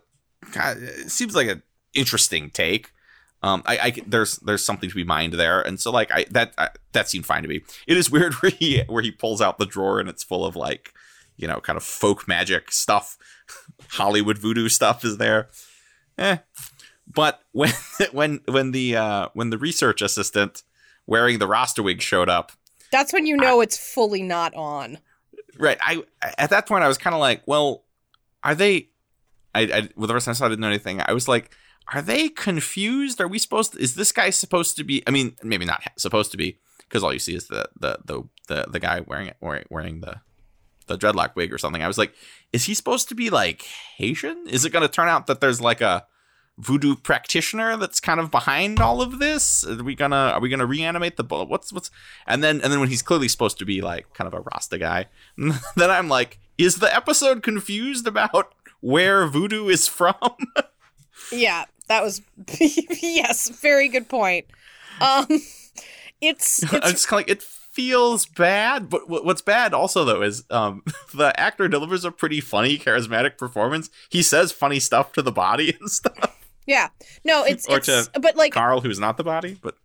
kind 0.52 0.82
it 0.82 1.12
seems 1.12 1.36
like 1.36 1.48
an 1.48 1.64
interesting 1.94 2.50
take. 2.52 2.92
Um, 3.42 3.62
I, 3.66 3.78
I 3.78 4.02
there's 4.08 4.38
there's 4.38 4.64
something 4.64 4.90
to 4.90 4.96
be 4.96 5.04
mined 5.04 5.34
there, 5.34 5.60
and 5.62 5.80
so 5.80 5.92
like 5.92 6.12
I 6.12 6.26
that 6.32 6.54
I, 6.58 6.70
that 6.94 7.10
seemed 7.10 7.26
fine 7.26 7.42
to 7.42 7.50
me. 7.50 7.62
It 7.88 7.98
is 7.98 8.12
weird 8.12 8.34
where 8.42 8.52
he 8.52 8.84
where 8.88 9.04
he 9.04 9.12
pulls 9.12 9.42
out 9.42 9.58
the 9.58 9.66
drawer 9.66 10.00
and 10.00 10.08
it's 10.08 10.24
full 10.24 10.46
of 10.46 10.56
like 10.56 10.94
you 11.44 11.48
know 11.50 11.60
kind 11.60 11.76
of 11.78 11.84
folk 11.84 12.26
magic 12.28 12.72
stuff, 12.72 13.18
Hollywood 13.90 14.38
voodoo 14.38 14.70
stuff 14.70 15.04
is 15.04 15.18
there. 15.18 15.50
Eh, 16.18 16.38
but 17.06 17.42
when 17.52 17.74
when 18.14 18.40
when 18.48 18.72
the 18.72 18.96
uh, 18.96 19.28
when 19.34 19.50
the 19.50 19.58
research 19.58 20.02
assistant 20.02 20.64
wearing 21.06 21.38
the 21.40 21.48
Rasta 21.48 21.84
wig 21.84 22.02
showed 22.02 22.30
up, 22.30 22.54
That's 22.92 23.12
when 23.12 23.26
you 23.26 23.36
know 23.36 23.60
it's 23.62 23.78
fully 23.78 24.24
not 24.24 24.54
on. 24.56 25.00
right? 25.60 25.78
I 25.82 26.04
at 26.38 26.50
that 26.52 26.66
point 26.66 26.84
I 26.84 26.88
was 26.88 26.98
kind 26.98 27.14
of 27.14 27.20
like, 27.20 27.44
well, 27.46 27.84
are 28.42 28.56
they? 28.56 28.90
I, 29.54 29.62
I 29.62 29.90
well 29.98 30.08
the 30.08 30.14
first 30.14 30.26
time 30.26 30.32
I 30.32 30.36
saw 30.36 30.46
I 30.46 30.50
didn't 30.50 30.62
know 30.62 30.68
anything. 30.68 31.02
I 31.06 31.12
was 31.14 31.28
like, 31.28 31.52
are 31.94 32.02
they 32.02 32.30
confused? 32.30 33.20
Are 33.20 33.28
we 33.28 33.38
supposed? 33.38 33.74
To, 33.74 33.80
is 33.80 33.96
this 33.96 34.12
guy 34.14 34.30
supposed 34.30 34.78
to 34.78 34.84
be? 34.86 35.04
I 35.06 35.12
mean, 35.12 35.36
maybe 35.44 35.66
not 35.66 35.84
supposed 35.98 36.32
to 36.32 36.38
be 36.38 36.58
because 36.80 37.04
all 37.04 37.12
you 37.14 37.20
see 37.20 37.36
is 37.36 37.48
the 37.48 37.68
the 37.80 38.00
the 38.06 38.24
the, 38.48 38.66
the 38.72 38.80
guy 38.80 39.02
wearing 39.02 39.28
it 39.28 39.38
wearing, 39.42 39.66
wearing 39.70 40.00
the 40.02 40.22
the 40.88 40.98
dreadlock 40.98 41.36
wig 41.36 41.54
or 41.54 41.58
something. 41.58 41.82
I 41.84 41.88
was 41.88 41.98
like, 41.98 42.14
is 42.52 42.66
he 42.66 42.74
supposed 42.74 43.10
to 43.10 43.16
be 43.16 43.30
like 43.30 43.64
Haitian? 43.98 44.46
Is 44.50 44.66
it 44.66 44.72
going 44.72 44.84
to 44.84 44.92
turn 44.92 45.08
out 45.08 45.28
that 45.28 45.42
there's 45.42 45.62
like 45.62 45.82
a 45.82 46.06
voodoo 46.58 46.96
practitioner 46.96 47.76
that's 47.78 48.00
kind 48.00 48.20
of 48.20 48.30
behind 48.32 48.80
all 48.80 49.02
of 49.02 49.20
this? 49.20 49.66
Are 49.66 49.84
we 49.84 49.96
gonna 49.96 50.16
are 50.16 50.40
we 50.40 50.50
gonna 50.50 50.66
reanimate 50.66 51.18
the 51.18 51.24
bullet? 51.24 51.50
What's 51.50 51.74
what's 51.74 51.90
and 52.28 52.44
then 52.44 52.62
and 52.62 52.72
then 52.72 52.80
when 52.80 52.90
he's 52.90 53.02
clearly 53.02 53.28
supposed 53.28 53.58
to 53.60 53.66
be 53.66 53.82
like 53.82 54.14
kind 54.14 54.28
of 54.28 54.34
a 54.34 54.42
Rasta 54.42 54.78
guy, 54.78 55.08
then 55.38 55.90
I'm 55.90 56.10
like, 56.10 56.40
is 56.58 56.78
the 56.78 56.94
episode 56.94 57.44
confused 57.44 58.08
about 58.08 58.54
where 58.82 59.26
voodoo 59.28 59.68
is 59.68 59.88
from? 59.88 60.16
Yeah, 61.32 61.66
that 61.88 62.04
was 62.04 62.22
yes, 62.60 63.50
very 63.50 63.88
good 63.88 64.10
point. 64.10 64.46
Um, 65.00 65.26
it's 66.22 66.62
I'm 66.72 66.80
it's 66.80 66.92
just 66.92 67.08
kind 67.08 67.24
of 67.24 67.28
like 67.28 67.38
it 67.38 67.44
feels 67.74 68.26
bad, 68.26 68.90
but 68.90 69.10
what's 69.10 69.42
bad 69.42 69.74
also 69.74 70.06
though 70.06 70.22
is 70.22 70.44
um 70.50 70.84
the 71.14 71.38
actor 71.40 71.68
delivers 71.68 72.06
a 72.06 72.12
pretty 72.12 72.40
funny, 72.40 72.78
charismatic 72.78 73.38
performance. 73.38 73.90
He 74.10 74.22
says 74.22 74.52
funny 74.52 74.80
stuff 74.80 75.12
to 75.14 75.22
the 75.22 75.32
body 75.32 75.76
and 75.80 75.90
stuff. 75.90 76.40
yeah, 76.66 76.90
no, 77.26 77.44
it's 77.48 77.68
Or 77.68 77.78
it's 77.78 77.88
to 77.88 78.20
but 78.20 78.36
like 78.36 78.54
Carl, 78.54 78.82
who's 78.82 79.00
not 79.00 79.18
the 79.18 79.24
body, 79.24 79.58
but 79.62 79.76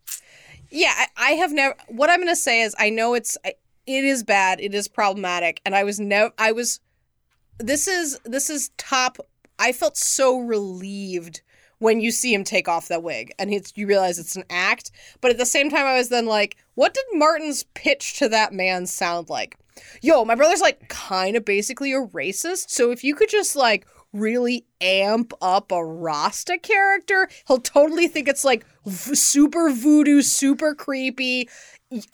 Yeah, 0.70 0.92
I, 0.94 1.06
I 1.16 1.30
have 1.32 1.52
never. 1.52 1.74
What 1.88 2.10
I'm 2.10 2.18
going 2.18 2.28
to 2.28 2.36
say 2.36 2.60
is, 2.60 2.74
I 2.78 2.90
know 2.90 3.14
it's 3.14 3.36
I- 3.44 3.54
it 3.86 4.04
is 4.04 4.22
bad, 4.22 4.60
it 4.60 4.74
is 4.74 4.86
problematic, 4.86 5.62
and 5.64 5.74
I 5.74 5.82
was 5.84 5.98
never. 5.98 6.32
I 6.36 6.52
was. 6.52 6.80
This 7.58 7.88
is 7.88 8.18
this 8.24 8.50
is 8.50 8.70
top. 8.76 9.16
I 9.58 9.72
felt 9.72 9.96
so 9.96 10.38
relieved 10.38 11.40
when 11.78 12.00
you 12.00 12.10
see 12.10 12.34
him 12.34 12.44
take 12.44 12.68
off 12.68 12.88
that 12.88 13.02
wig, 13.02 13.32
and 13.38 13.52
it's 13.52 13.72
you 13.76 13.86
realize 13.86 14.18
it's 14.18 14.36
an 14.36 14.44
act. 14.50 14.90
But 15.20 15.30
at 15.30 15.38
the 15.38 15.46
same 15.46 15.70
time, 15.70 15.86
I 15.86 15.96
was 15.96 16.08
then 16.08 16.26
like, 16.26 16.56
what 16.74 16.94
did 16.94 17.04
Martin's 17.12 17.64
pitch 17.74 18.18
to 18.18 18.28
that 18.30 18.52
man 18.52 18.86
sound 18.86 19.28
like? 19.28 19.56
Yo, 20.02 20.24
my 20.24 20.34
brother's 20.34 20.60
like 20.60 20.88
kind 20.88 21.36
of 21.36 21.44
basically 21.44 21.92
a 21.92 22.00
racist. 22.00 22.70
So 22.70 22.90
if 22.90 23.04
you 23.04 23.14
could 23.14 23.28
just 23.28 23.54
like 23.54 23.86
really 24.12 24.66
amp 24.80 25.32
up 25.40 25.70
a 25.70 25.84
Rasta 25.84 26.58
character, 26.58 27.28
he'll 27.46 27.58
totally 27.58 28.08
think 28.08 28.28
it's 28.28 28.44
like 28.44 28.64
v- 28.86 29.14
super 29.14 29.70
voodoo, 29.70 30.22
super 30.22 30.74
creepy. 30.74 31.48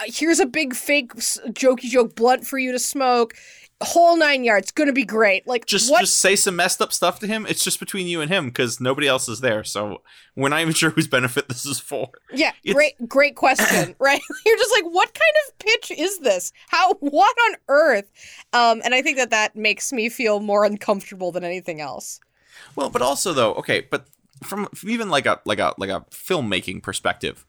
Here's 0.05 0.41
a 0.41 0.47
big 0.47 0.75
fake 0.75 1.15
jokey 1.15 1.91
joke 1.91 2.15
blunt 2.15 2.47
for 2.47 2.59
you 2.59 2.73
to 2.73 2.79
smoke. 2.79 3.35
Whole 3.83 4.16
nine 4.16 4.45
yards, 4.45 4.70
gonna 4.70 4.93
be 4.93 5.05
great. 5.05 5.47
Like 5.47 5.66
just 5.66 5.91
what? 5.91 6.01
just 6.01 6.16
say 6.18 6.37
some 6.37 6.57
messed 6.57 6.81
up 6.81 6.93
stuff 6.93 7.18
to 7.20 7.27
him. 7.27 7.45
It's 7.49 7.62
just 7.62 7.81
between 7.81 8.07
you 8.07 8.20
and 8.20 8.31
him 8.31 8.47
because 8.47 8.81
nobody 8.81 9.07
else 9.09 9.29
is 9.29 9.41
there. 9.41 9.62
So 9.64 10.01
we're 10.37 10.49
not 10.49 10.61
even 10.61 10.72
sure 10.72 10.91
whose 10.91 11.09
benefit 11.09 11.49
this 11.51 11.66
is 11.66 11.81
for. 11.81 12.11
yeah, 12.33 12.53
it's- 12.62 12.75
great, 12.75 13.09
great 13.09 13.35
question. 13.37 13.95
right? 14.01 14.20
You're 14.47 14.57
just 14.57 14.72
like, 14.72 14.85
what 14.85 15.12
kind 15.12 15.33
of 15.49 15.59
pitch 15.59 15.91
is 15.99 16.20
this? 16.20 16.53
How? 16.68 16.95
What 16.95 17.37
on 17.51 17.57
earth? 17.68 18.11
Um, 18.53 18.81
and 18.85 18.95
I 18.95 19.03
think 19.03 19.18
that 19.18 19.31
that 19.31 19.57
makes 19.57 19.93
me 19.93 20.09
feel 20.09 20.41
more 20.41 20.64
uncomfortable 20.64 21.33
than 21.33 21.45
anything 21.45 21.81
else. 21.81 22.20
Well, 22.77 22.91
but 22.91 23.03
also 23.03 23.33
though, 23.33 23.55
okay, 23.55 23.81
but 23.91 24.07
from, 24.45 24.66
from 24.75 24.91
even 24.91 25.11
like 25.11 25.27
a 25.27 25.41
like 25.45 25.59
a 25.59 25.75
like 25.79 25.91
a 25.91 26.07
filmmaking 26.11 26.83
perspective, 26.83 27.45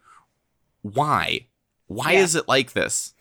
why? 0.82 1.48
Why 1.88 2.14
Yeah. 2.14 2.22
is 2.22 2.36
it 2.36 2.48
like 2.48 2.74
this? 2.74 3.14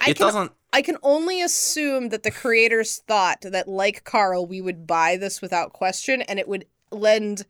I 0.00 0.10
it 0.10 0.16
can 0.18 0.26
doesn't. 0.26 0.52
I 0.72 0.80
can 0.82 0.96
only 1.02 1.42
assume 1.42 2.08
that 2.08 2.22
the 2.22 2.30
creators 2.30 2.98
thought 3.06 3.42
that, 3.42 3.68
like 3.68 4.04
Carl, 4.04 4.46
we 4.46 4.60
would 4.60 4.86
buy 4.86 5.16
this 5.16 5.42
without 5.42 5.72
question, 5.72 6.22
and 6.22 6.38
it 6.38 6.48
would 6.48 6.66
lend, 6.90 7.44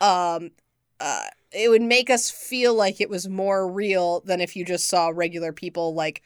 um, 0.00 0.52
uh, 1.00 1.24
it 1.52 1.68
would 1.68 1.82
make 1.82 2.08
us 2.08 2.30
feel 2.30 2.72
like 2.74 3.00
it 3.00 3.10
was 3.10 3.28
more 3.28 3.68
real 3.70 4.20
than 4.20 4.40
if 4.40 4.54
you 4.56 4.64
just 4.64 4.88
saw 4.88 5.08
regular 5.08 5.52
people 5.52 5.94
like 5.94 6.22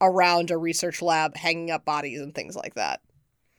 around 0.00 0.50
a 0.50 0.58
research 0.58 1.00
lab 1.00 1.36
hanging 1.36 1.70
up 1.70 1.84
bodies 1.84 2.20
and 2.20 2.34
things 2.34 2.56
like 2.56 2.74
that. 2.74 3.00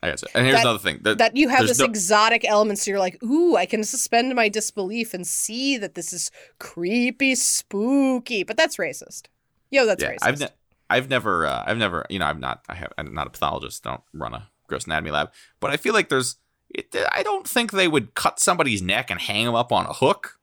I 0.04 0.12
guess. 0.12 0.24
And 0.36 0.46
here's 0.46 0.58
That- 0.58 0.62
another 0.66 0.80
thing. 0.80 1.00
That, 1.02 1.18
That 1.18 1.36
you 1.36 1.50
have 1.50 1.66
this 1.66 1.80
no- 1.80 1.86
exotic 1.86 2.46
element, 2.46 2.78
so 2.78 2.92
you're 2.92 3.00
like, 3.00 3.24
ooh, 3.24 3.56
I 3.56 3.66
can 3.66 3.84
suspend 3.84 4.36
my 4.36 4.48
disbelief 4.50 5.14
and 5.14 5.26
see 5.26 5.78
that 5.78 5.96
this 5.96 6.14
is 6.14 6.30
creepy, 6.60 7.34
spooky. 7.34 8.44
But 8.44 8.58
that's 8.58 8.78
racist. 8.78 9.24
Yo, 9.72 9.86
that's 9.88 10.04
yeah, 10.04 10.12
racist. 10.12 10.18
I've 10.22 10.40
ne- 10.40 10.50
I've 10.90 11.10
never 11.10 11.46
uh, 11.46 11.64
I've 11.66 11.78
never 11.78 12.06
you 12.10 12.20
know 12.20 12.26
I'm 12.26 12.40
not 12.40 12.64
I 12.70 12.76
have 12.76 12.94
I'm 12.98 13.14
not 13.14 13.28
a 13.28 13.30
pathologist. 13.30 13.84
Don't 13.84 14.02
run 14.14 14.34
a 14.34 14.50
gross 14.68 14.86
anatomy 14.86 15.12
lab. 15.12 15.32
But 15.60 15.72
I 15.72 15.78
feel 15.78 15.94
like 15.94 16.10
there's 16.10 16.38
it, 16.70 16.96
I 17.12 17.24
don't 17.24 17.48
think 17.48 17.72
they 17.72 17.88
would 17.88 18.14
cut 18.14 18.40
somebody's 18.40 18.82
neck 18.82 19.10
and 19.10 19.20
hang 19.20 19.46
them 19.46 19.56
up 19.56 19.72
on 19.72 19.86
a 19.86 19.94
hook, 19.94 20.40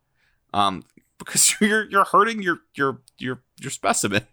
um, 0.52 0.84
because 1.18 1.54
you're 1.60 1.88
you're 1.90 2.04
hurting 2.04 2.42
your 2.42 2.58
your 2.74 3.00
your 3.18 3.42
your 3.60 3.70
specimen. 3.70 4.26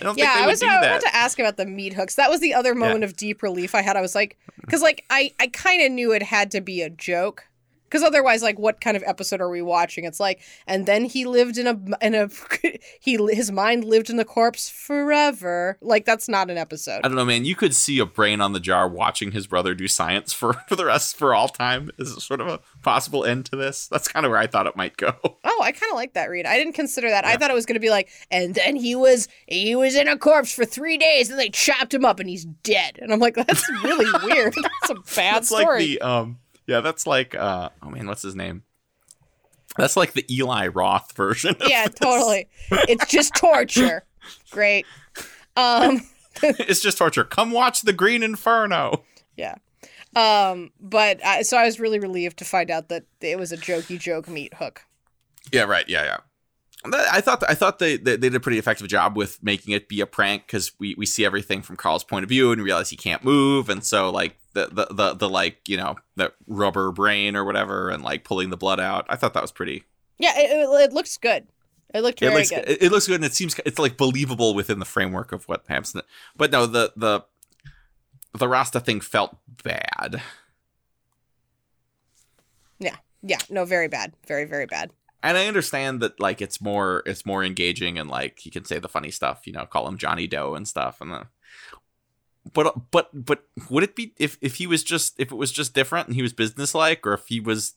I 0.00 0.04
don't 0.04 0.18
yeah, 0.18 0.34
think 0.34 0.44
I 0.44 0.46
was 0.46 0.60
that. 0.60 0.82
wanted 0.82 1.06
to 1.06 1.16
ask 1.16 1.38
about 1.38 1.56
the 1.56 1.64
meat 1.66 1.94
hooks. 1.94 2.16
That 2.16 2.30
was 2.30 2.40
the 2.40 2.54
other 2.54 2.74
moment 2.74 3.04
of 3.04 3.16
deep 3.16 3.42
relief 3.42 3.74
I 3.74 3.80
had. 3.80 3.96
I 3.96 4.00
was 4.02 4.14
like, 4.14 4.36
because 4.60 4.82
like 4.82 5.04
I 5.10 5.32
I 5.40 5.48
kind 5.48 5.82
of 5.82 5.90
knew 5.90 6.12
it 6.12 6.22
had 6.22 6.50
to 6.52 6.60
be 6.60 6.82
a 6.82 6.90
joke. 6.90 7.46
Because 7.88 8.02
otherwise, 8.02 8.42
like, 8.42 8.58
what 8.58 8.80
kind 8.80 8.96
of 8.96 9.02
episode 9.06 9.40
are 9.40 9.48
we 9.48 9.62
watching? 9.62 10.04
It's 10.04 10.20
like, 10.20 10.40
and 10.66 10.84
then 10.86 11.04
he 11.04 11.24
lived 11.24 11.56
in 11.56 11.66
a 11.66 11.78
in 12.04 12.14
a 12.14 12.28
he 13.00 13.16
his 13.30 13.50
mind 13.50 13.84
lived 13.84 14.10
in 14.10 14.16
the 14.16 14.24
corpse 14.24 14.68
forever. 14.68 15.78
Like, 15.80 16.04
that's 16.04 16.28
not 16.28 16.50
an 16.50 16.58
episode. 16.58 17.00
I 17.04 17.08
don't 17.08 17.16
know, 17.16 17.24
man. 17.24 17.44
You 17.44 17.54
could 17.54 17.74
see 17.74 17.98
a 17.98 18.06
brain 18.06 18.40
on 18.40 18.52
the 18.52 18.60
jar 18.60 18.88
watching 18.88 19.32
his 19.32 19.46
brother 19.46 19.74
do 19.74 19.88
science 19.88 20.32
for, 20.32 20.52
for 20.68 20.76
the 20.76 20.84
rest 20.84 21.16
for 21.16 21.34
all 21.34 21.48
time 21.48 21.90
is 21.98 22.22
sort 22.22 22.40
of 22.40 22.48
a 22.48 22.60
possible 22.82 23.24
end 23.24 23.46
to 23.46 23.56
this. 23.56 23.88
That's 23.88 24.08
kind 24.08 24.26
of 24.26 24.30
where 24.30 24.40
I 24.40 24.46
thought 24.46 24.66
it 24.66 24.76
might 24.76 24.96
go. 24.96 25.14
Oh, 25.50 25.62
I 25.62 25.72
kind 25.72 25.90
of 25.90 25.96
like 25.96 26.12
that 26.12 26.30
read. 26.30 26.46
I 26.46 26.56
didn't 26.56 26.74
consider 26.74 27.08
that. 27.10 27.24
I 27.24 27.36
thought 27.36 27.50
it 27.50 27.54
was 27.54 27.66
going 27.66 27.74
to 27.74 27.80
be 27.80 27.90
like, 27.90 28.10
and 28.30 28.54
then 28.54 28.76
he 28.76 28.94
was 28.94 29.26
he 29.46 29.74
was 29.74 29.96
in 29.96 30.06
a 30.06 30.16
corpse 30.16 30.52
for 30.52 30.64
three 30.64 30.96
days, 30.98 31.30
and 31.30 31.38
they 31.38 31.48
chopped 31.48 31.92
him 31.92 32.04
up, 32.04 32.20
and 32.20 32.28
he's 32.28 32.44
dead. 32.44 32.98
And 33.00 33.12
I'm 33.12 33.18
like, 33.18 33.34
that's 33.34 33.68
really 33.82 34.06
weird. 34.24 34.54
That's 34.54 34.90
a 34.90 34.94
bad 35.16 35.34
That's 35.36 35.48
story. 35.48 35.64
like 35.64 35.78
the 35.78 36.00
um 36.02 36.38
yeah, 36.68 36.80
that's 36.80 37.06
like 37.06 37.34
uh 37.34 37.70
oh 37.82 37.90
man, 37.90 38.06
what's 38.06 38.22
his 38.22 38.36
name? 38.36 38.62
That's 39.76 39.96
like 39.96 40.12
the 40.12 40.24
Eli 40.32 40.68
Roth 40.68 41.12
version. 41.12 41.56
of 41.60 41.68
yeah, 41.68 41.86
this. 41.86 41.98
totally. 41.98 42.48
It's 42.70 43.06
just 43.06 43.34
torture. 43.34 44.04
Great. 44.50 44.86
Um, 45.56 46.00
it's 46.42 46.80
just 46.80 46.98
torture. 46.98 47.24
Come 47.24 47.50
watch 47.50 47.82
the 47.82 47.92
Green 47.92 48.22
Inferno. 48.22 49.04
yeah. 49.36 49.56
Um, 50.16 50.70
but 50.80 51.24
I, 51.24 51.42
so 51.42 51.56
I 51.56 51.64
was 51.64 51.78
really 51.78 52.00
relieved 52.00 52.38
to 52.38 52.44
find 52.44 52.70
out 52.70 52.88
that 52.88 53.04
it 53.20 53.38
was 53.38 53.52
a 53.52 53.56
jokey 53.56 53.98
joke 53.98 54.28
meat 54.28 54.54
hook. 54.54 54.82
Yeah, 55.52 55.64
right. 55.64 55.88
Yeah, 55.88 56.04
yeah. 56.04 56.18
I 56.92 57.20
thought 57.20 57.42
I 57.48 57.54
thought 57.54 57.78
they, 57.78 57.96
they 57.96 58.12
they 58.12 58.28
did 58.28 58.36
a 58.36 58.40
pretty 58.40 58.58
effective 58.58 58.86
job 58.88 59.16
with 59.16 59.42
making 59.42 59.74
it 59.74 59.88
be 59.88 60.00
a 60.00 60.06
prank 60.06 60.46
because 60.46 60.72
we, 60.78 60.94
we 60.96 61.06
see 61.06 61.24
everything 61.24 61.60
from 61.60 61.76
Carl's 61.76 62.04
point 62.04 62.22
of 62.22 62.28
view 62.28 62.52
and 62.52 62.62
realize 62.62 62.90
he 62.90 62.96
can't 62.96 63.24
move 63.24 63.68
and 63.68 63.82
so 63.82 64.10
like 64.10 64.37
the, 64.54 64.66
the 64.66 64.86
the 64.94 65.14
the 65.14 65.28
like 65.28 65.68
you 65.68 65.76
know 65.76 65.96
the 66.16 66.32
rubber 66.46 66.90
brain 66.92 67.36
or 67.36 67.44
whatever 67.44 67.90
and 67.90 68.02
like 68.02 68.24
pulling 68.24 68.50
the 68.50 68.56
blood 68.56 68.80
out. 68.80 69.06
I 69.08 69.16
thought 69.16 69.34
that 69.34 69.42
was 69.42 69.52
pretty. 69.52 69.84
Yeah, 70.18 70.32
it, 70.36 70.50
it, 70.50 70.92
looks 70.92 71.16
good. 71.16 71.46
It 71.94 72.00
looked 72.00 72.20
It 72.20 72.32
looks 72.32 72.50
good. 72.50 72.68
it, 72.68 72.82
it 72.82 72.90
looks 72.90 73.06
good 73.06 73.16
and 73.16 73.24
it 73.24 73.34
seems 73.34 73.54
it's 73.64 73.78
like 73.78 73.96
believable 73.96 74.54
within 74.54 74.78
the 74.78 74.84
framework 74.84 75.30
of 75.32 75.46
what 75.48 75.64
happens. 75.68 75.94
But 76.36 76.50
no, 76.50 76.66
the 76.66 76.92
the 76.96 77.24
the 78.36 78.48
Rasta 78.48 78.80
thing 78.80 79.00
felt 79.00 79.36
bad. 79.62 80.22
Yeah, 82.78 82.96
yeah, 83.22 83.38
no, 83.50 83.64
very 83.64 83.88
bad. 83.88 84.12
Very, 84.26 84.44
very 84.44 84.66
bad. 84.66 84.90
and 85.22 85.36
I 85.36 85.46
understand 85.46 86.00
that 86.00 86.18
like 86.20 86.40
it's 86.40 86.60
more 86.60 87.02
it's 87.06 87.26
more 87.26 87.44
engaging 87.44 87.98
and 87.98 88.08
like 88.08 88.38
he 88.40 88.50
can 88.50 88.64
say 88.64 88.78
the 88.78 88.88
funny 88.88 89.10
stuff, 89.10 89.46
you 89.46 89.52
know, 89.52 89.66
call 89.66 89.86
him 89.88 89.98
Johnny 89.98 90.26
Doe 90.26 90.54
and 90.54 90.66
stuff, 90.66 91.00
and 91.00 91.10
the. 91.12 91.26
But 92.52 92.90
but 92.90 93.10
but 93.12 93.44
would 93.68 93.82
it 93.82 93.94
be 93.96 94.12
if 94.18 94.38
if 94.40 94.56
he 94.56 94.66
was 94.66 94.82
just 94.84 95.18
if 95.20 95.30
it 95.32 95.36
was 95.36 95.52
just 95.52 95.74
different 95.74 96.06
and 96.08 96.14
he 96.16 96.22
was 96.22 96.32
businesslike, 96.32 97.06
or 97.06 97.12
if 97.14 97.26
he 97.26 97.40
was 97.40 97.74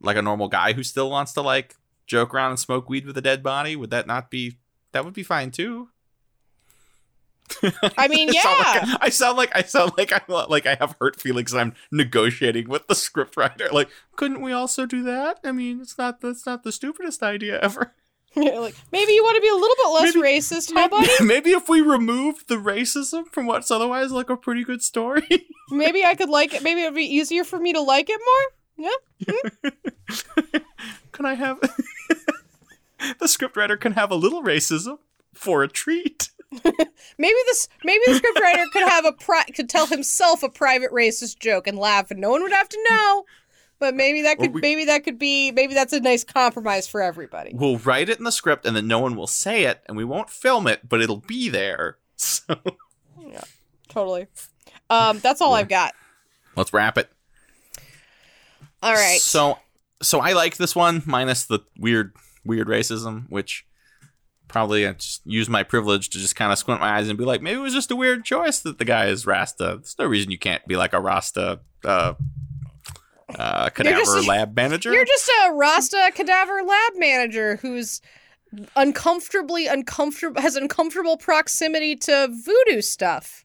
like 0.00 0.16
a 0.16 0.22
normal 0.22 0.48
guy 0.48 0.72
who 0.72 0.82
still 0.82 1.10
wants 1.10 1.32
to 1.34 1.40
like 1.42 1.76
joke 2.06 2.34
around 2.34 2.50
and 2.50 2.58
smoke 2.60 2.88
weed 2.88 3.06
with 3.06 3.16
a 3.16 3.22
dead 3.22 3.42
body? 3.42 3.76
Would 3.76 3.90
that 3.90 4.06
not 4.06 4.30
be 4.30 4.58
that 4.92 5.04
would 5.04 5.14
be 5.14 5.22
fine 5.22 5.50
too? 5.50 5.88
I 7.98 8.08
mean, 8.08 8.30
I 8.34 8.38
sound 8.40 8.58
like- 8.58 8.86
yeah. 8.88 8.96
I 9.00 9.08
sound 9.10 9.36
like 9.38 9.50
I 9.56 9.62
sound 9.62 9.92
like 9.98 10.12
I'm 10.12 10.48
like 10.48 10.66
I 10.66 10.74
have 10.76 10.96
hurt 11.00 11.20
feelings 11.20 11.52
and 11.52 11.60
I'm 11.60 11.74
negotiating 11.90 12.68
with 12.68 12.86
the 12.86 12.94
scriptwriter. 12.94 13.70
Like, 13.72 13.88
couldn't 14.16 14.40
we 14.40 14.52
also 14.52 14.86
do 14.86 15.02
that? 15.04 15.38
I 15.44 15.52
mean, 15.52 15.80
it's 15.80 15.98
not 15.98 16.20
that's 16.20 16.46
not 16.46 16.62
the 16.64 16.72
stupidest 16.72 17.22
idea 17.22 17.60
ever. 17.60 17.92
like 18.36 18.74
maybe 18.90 19.12
you 19.12 19.22
want 19.22 19.36
to 19.36 19.40
be 19.42 19.48
a 19.48 19.54
little 19.54 19.76
bit 19.76 19.88
less 19.94 20.14
Maybe- 20.14 20.26
racist, 20.26 20.72
huh, 20.74 20.88
buddy? 20.88 21.08
Maybe 21.24 21.50
if 21.50 21.68
we 21.68 21.80
remove 21.80 22.46
the 22.46 22.56
racism 22.56 23.26
from 23.28 23.46
what's 23.46 23.70
otherwise 23.70 24.10
like 24.10 24.30
a 24.30 24.36
pretty 24.36 24.64
good 24.64 24.82
story. 24.82 25.26
Maybe 25.70 26.04
I 26.04 26.14
could 26.14 26.28
like 26.30 26.54
it. 26.54 26.62
Maybe 26.62 26.82
it'd 26.82 26.94
be 26.94 27.04
easier 27.04 27.44
for 27.44 27.58
me 27.58 27.72
to 27.72 27.80
like 27.80 28.08
it 28.10 28.20
more. 28.24 28.88
Yeah. 28.88 29.34
Hmm? 30.08 30.58
can 31.12 31.26
I 31.26 31.34
have 31.34 31.60
the 31.60 33.26
scriptwriter 33.26 33.78
can 33.78 33.92
have 33.92 34.10
a 34.10 34.14
little 34.16 34.42
racism 34.42 34.98
for 35.34 35.62
a 35.62 35.68
treat? 35.68 36.30
Maybe 37.18 37.36
this. 37.46 37.68
Maybe 37.84 38.02
the 38.06 38.12
scriptwriter 38.20 38.64
could 38.72 38.88
have 38.88 39.04
a 39.06 39.12
pri- 39.12 39.44
could 39.54 39.68
tell 39.70 39.86
himself 39.86 40.42
a 40.42 40.48
private 40.50 40.90
racist 40.90 41.38
joke 41.38 41.66
and 41.66 41.78
laugh, 41.78 42.10
and 42.10 42.20
no 42.20 42.30
one 42.30 42.42
would 42.42 42.52
have 42.52 42.68
to 42.68 42.86
know. 42.90 43.24
But 43.82 43.96
maybe 43.96 44.22
that 44.22 44.38
could. 44.38 44.54
we- 44.54 44.60
maybe 44.60 44.84
that 44.84 45.02
could 45.02 45.18
be. 45.18 45.50
Maybe 45.50 45.74
that's 45.74 45.92
a 45.92 45.98
nice 45.98 46.22
compromise 46.22 46.86
for 46.86 47.02
everybody. 47.02 47.50
We'll 47.52 47.78
write 47.78 48.08
it 48.08 48.18
in 48.18 48.22
the 48.22 48.30
script 48.30 48.64
and 48.64 48.76
then 48.76 48.86
no 48.86 49.00
one 49.00 49.16
will 49.16 49.26
say 49.26 49.64
it 49.64 49.82
and 49.86 49.96
we 49.96 50.04
won't 50.04 50.30
film 50.30 50.68
it, 50.68 50.88
but 50.88 51.00
it'll 51.02 51.16
be 51.26 51.48
there. 51.48 51.98
So 52.16 52.54
Totally. 53.88 54.28
Um, 54.88 55.18
that's 55.18 55.40
all 55.40 55.54
I've 55.54 55.68
got. 55.68 55.92
let's 56.54 56.72
wrap 56.72 56.96
it. 56.96 57.10
All 58.82 58.92
right. 58.94 59.20
So 59.20 59.58
so 60.00 60.20
I 60.20 60.32
like 60.32 60.56
this 60.56 60.76
one 60.76 61.02
minus 61.04 61.44
the 61.44 61.58
weird 61.76 62.12
weird 62.44 62.68
racism, 62.68 63.28
which 63.28 63.66
probably 64.46 64.86
I 64.86 64.92
just 64.92 65.22
use 65.24 65.48
my 65.48 65.62
privilege 65.64 66.10
to 66.10 66.18
just 66.18 66.36
kind 66.36 66.52
of 66.52 66.58
squint 66.58 66.80
my 66.80 66.96
eyes 66.98 67.08
and 67.08 67.18
be 67.18 67.24
like, 67.24 67.42
maybe 67.42 67.58
it 67.58 67.62
was 67.62 67.74
just 67.74 67.90
a 67.90 67.96
weird 67.96 68.24
choice 68.24 68.60
that 68.60 68.78
the 68.78 68.84
guy 68.84 69.06
is 69.06 69.26
Rasta. 69.26 69.78
There's 69.78 69.96
no 69.98 70.06
reason 70.06 70.30
you 70.30 70.38
can't 70.38 70.64
be 70.68 70.76
like 70.76 70.92
a 70.92 71.00
Rasta 71.00 71.60
uh, 71.84 72.14
uh, 73.38 73.68
cadaver 73.70 73.98
just- 73.98 74.28
lab 74.28 74.54
manager. 74.56 74.92
You're 74.92 75.04
just 75.04 75.30
a 75.46 75.52
Rasta 75.52 76.10
cadaver 76.14 76.62
lab 76.62 76.92
manager 76.96 77.56
who's 77.56 78.00
uncomfortably 78.76 79.66
uncomfortable 79.66 80.40
has 80.40 80.56
uncomfortable 80.56 81.16
proximity 81.16 81.96
to 81.96 82.28
voodoo 82.44 82.80
stuff. 82.80 83.44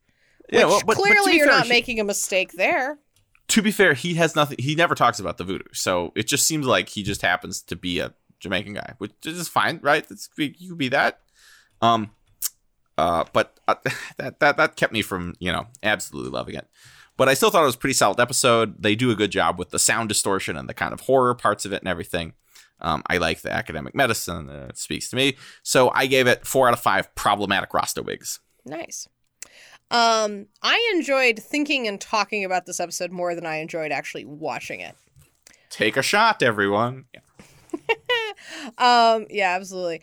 Which 0.50 0.60
Yeah, 0.60 0.66
well, 0.66 0.80
but- 0.80 0.88
but 0.88 0.96
clearly 0.98 1.32
be 1.34 1.38
you're 1.38 1.48
fair, 1.48 1.58
not 1.58 1.64
he- 1.66 1.70
making 1.70 2.00
a 2.00 2.04
mistake 2.04 2.54
there. 2.54 3.00
to 3.50 3.62
be 3.62 3.72
fair, 3.72 3.94
he 3.94 4.16
has 4.16 4.36
nothing. 4.36 4.58
He 4.60 4.76
never 4.76 4.96
talks 4.96 5.20
about 5.20 5.38
the 5.38 5.44
voodoo, 5.44 5.64
so 5.74 6.12
it 6.16 6.28
just 6.28 6.46
seems 6.48 6.66
like 6.66 6.90
he 6.90 7.04
just 7.04 7.22
happens 7.22 7.62
to 7.64 7.76
be 7.76 8.00
a 8.00 8.14
Jamaican 8.40 8.74
guy, 8.74 8.94
which 8.98 9.14
is 9.26 9.48
fine, 9.48 9.80
right? 9.82 10.06
It's, 10.12 10.30
you 10.38 10.70
could 10.70 10.78
be 10.78 10.90
that. 10.90 11.20
Um, 11.82 12.12
uh, 12.98 13.24
but 13.34 13.58
uh, 13.68 13.76
that 14.18 14.40
that 14.40 14.58
that 14.58 14.76
kept 14.76 14.92
me 14.94 15.02
from 15.02 15.36
you 15.40 15.52
know 15.52 15.68
absolutely 15.84 16.32
loving 16.32 16.56
it. 16.56 16.68
But 17.18 17.28
I 17.28 17.34
still 17.34 17.50
thought 17.50 17.64
it 17.64 17.66
was 17.66 17.76
a 17.76 17.80
pretty 17.80 17.94
solid 17.94 18.20
episode. 18.20 18.82
They 18.82 18.96
do 18.96 19.12
a 19.12 19.16
good 19.16 19.32
job 19.32 19.58
with 19.58 19.72
the 19.72 19.80
sound 19.80 20.10
distortion 20.10 20.56
and 20.56 20.70
the 20.70 20.74
kind 20.74 20.94
of 20.94 21.02
horror 21.02 21.36
parts 21.36 21.66
of 21.66 21.74
it 21.74 21.82
and 21.82 21.90
everything. 21.90 22.34
Um, 22.80 23.02
I 23.08 23.18
like 23.18 23.42
the 23.42 23.52
academic 23.52 23.96
medicine; 23.96 24.50
uh, 24.50 24.68
it 24.70 24.78
speaks 24.78 25.10
to 25.10 25.16
me. 25.16 25.36
So 25.64 25.92
I 25.96 26.06
gave 26.06 26.28
it 26.28 26.46
four 26.46 26.68
out 26.68 26.74
of 26.74 26.80
five 26.80 27.14
problematic 27.16 27.74
Rasta 27.74 28.04
wigs. 28.04 28.40
Nice. 28.66 29.08
Um, 29.90 30.48
I 30.62 30.92
enjoyed 30.94 31.40
thinking 31.40 31.88
and 31.88 32.00
talking 32.00 32.46
about 32.46 32.66
this 32.66 32.80
episode 32.80 33.12
more 33.12 33.34
than 33.34 33.46
I 33.46 33.58
enjoyed 33.58 33.92
actually 33.92 34.26
watching 34.26 34.82
it. 34.82 34.96
Take 35.70 35.98
a 35.98 36.02
shot, 36.02 36.44
everyone. 36.44 37.06
Um, 38.78 39.26
yeah, 39.30 39.56
absolutely. 39.56 40.02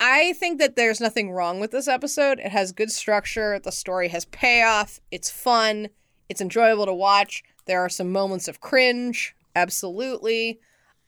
I 0.00 0.32
think 0.34 0.58
that 0.58 0.76
there's 0.76 1.00
nothing 1.00 1.30
wrong 1.30 1.60
with 1.60 1.70
this 1.70 1.88
episode. 1.88 2.38
It 2.40 2.50
has 2.50 2.72
good 2.72 2.90
structure. 2.90 3.58
The 3.58 3.72
story 3.72 4.08
has 4.08 4.24
payoff. 4.26 5.00
It's 5.10 5.30
fun. 5.30 5.88
It's 6.28 6.40
enjoyable 6.40 6.86
to 6.86 6.94
watch. 6.94 7.42
There 7.66 7.80
are 7.80 7.88
some 7.88 8.10
moments 8.10 8.48
of 8.48 8.60
cringe. 8.60 9.34
Absolutely. 9.54 10.60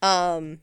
Um, 0.03 0.61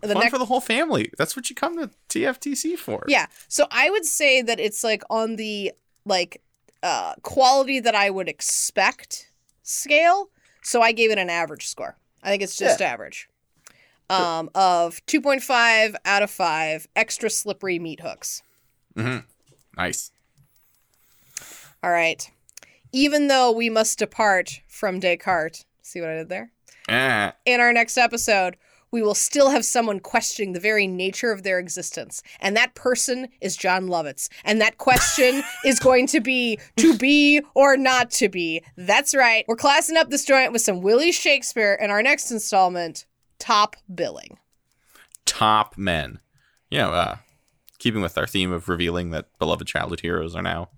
the 0.00 0.08
Fun 0.08 0.18
next, 0.20 0.30
for 0.30 0.38
the 0.38 0.44
whole 0.44 0.60
family. 0.60 1.10
That's 1.18 1.34
what 1.34 1.48
you 1.50 1.56
come 1.56 1.78
to 1.78 1.90
TFTC 2.08 2.76
for. 2.76 3.04
yeah. 3.08 3.26
So 3.48 3.66
I 3.70 3.90
would 3.90 4.04
say 4.04 4.42
that 4.42 4.60
it's 4.60 4.84
like 4.84 5.02
on 5.10 5.36
the 5.36 5.72
like 6.04 6.42
uh, 6.82 7.14
quality 7.22 7.80
that 7.80 7.94
I 7.94 8.10
would 8.10 8.28
expect 8.28 9.30
scale. 9.62 10.28
So 10.62 10.82
I 10.82 10.92
gave 10.92 11.10
it 11.10 11.18
an 11.18 11.30
average 11.30 11.66
score. 11.66 11.96
I 12.22 12.28
think 12.28 12.42
it's 12.42 12.56
just 12.56 12.80
average. 12.80 13.28
Um, 14.10 14.50
of 14.54 15.04
2.5 15.06 15.94
out 16.04 16.22
of 16.22 16.30
5 16.30 16.86
extra 16.94 17.30
slippery 17.30 17.78
meat 17.78 18.00
hooks. 18.00 18.42
Mm-hmm. 18.96 19.26
Nice. 19.76 20.12
All 21.82 21.90
right. 21.90 22.30
Even 22.94 23.26
though 23.26 23.50
we 23.50 23.68
must 23.68 23.98
depart 23.98 24.60
from 24.68 25.00
Descartes, 25.00 25.64
see 25.82 26.00
what 26.00 26.10
I 26.10 26.14
did 26.14 26.28
there? 26.28 26.52
Eh. 26.88 27.32
In 27.44 27.60
our 27.60 27.72
next 27.72 27.98
episode, 27.98 28.56
we 28.92 29.02
will 29.02 29.16
still 29.16 29.50
have 29.50 29.64
someone 29.64 29.98
questioning 29.98 30.52
the 30.52 30.60
very 30.60 30.86
nature 30.86 31.32
of 31.32 31.42
their 31.42 31.58
existence. 31.58 32.22
And 32.38 32.56
that 32.56 32.76
person 32.76 33.26
is 33.40 33.56
Jon 33.56 33.88
Lovitz. 33.88 34.28
And 34.44 34.60
that 34.60 34.78
question 34.78 35.42
is 35.64 35.80
going 35.80 36.06
to 36.06 36.20
be 36.20 36.60
to 36.76 36.96
be 36.96 37.40
or 37.56 37.76
not 37.76 38.12
to 38.12 38.28
be. 38.28 38.62
That's 38.76 39.12
right. 39.12 39.44
We're 39.48 39.56
classing 39.56 39.96
up 39.96 40.10
this 40.10 40.24
joint 40.24 40.52
with 40.52 40.62
some 40.62 40.80
Willie 40.80 41.10
Shakespeare 41.10 41.74
in 41.74 41.90
our 41.90 42.00
next 42.00 42.30
installment, 42.30 43.06
Top 43.40 43.74
Billing. 43.92 44.38
top 45.26 45.76
men. 45.76 46.20
You 46.70 46.78
know, 46.78 46.92
uh, 46.92 47.16
keeping 47.80 48.02
with 48.02 48.16
our 48.16 48.28
theme 48.28 48.52
of 48.52 48.68
revealing 48.68 49.10
that 49.10 49.36
beloved 49.40 49.66
childhood 49.66 50.00
heroes 50.00 50.36
are 50.36 50.42
now, 50.42 50.68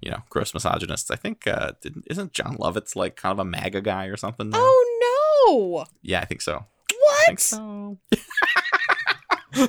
you 0.00 0.10
know, 0.10 0.22
gross 0.28 0.54
misogynists. 0.54 1.10
I 1.10 1.16
think 1.16 1.46
uh, 1.46 1.72
didn't, 1.80 2.06
isn't 2.08 2.32
Jon 2.32 2.56
Lovitz 2.56 2.96
like 2.96 3.16
kind 3.16 3.32
of 3.32 3.38
a 3.38 3.44
MAGA 3.44 3.80
guy 3.80 4.06
or 4.06 4.16
something? 4.16 4.50
now? 4.50 4.58
Oh 4.60 4.84
no! 5.78 5.84
yeah, 6.02 6.20
I 6.20 6.24
think 6.24 6.40
so. 6.40 6.64
I 6.90 7.24
think 7.26 7.40
so. 7.40 7.98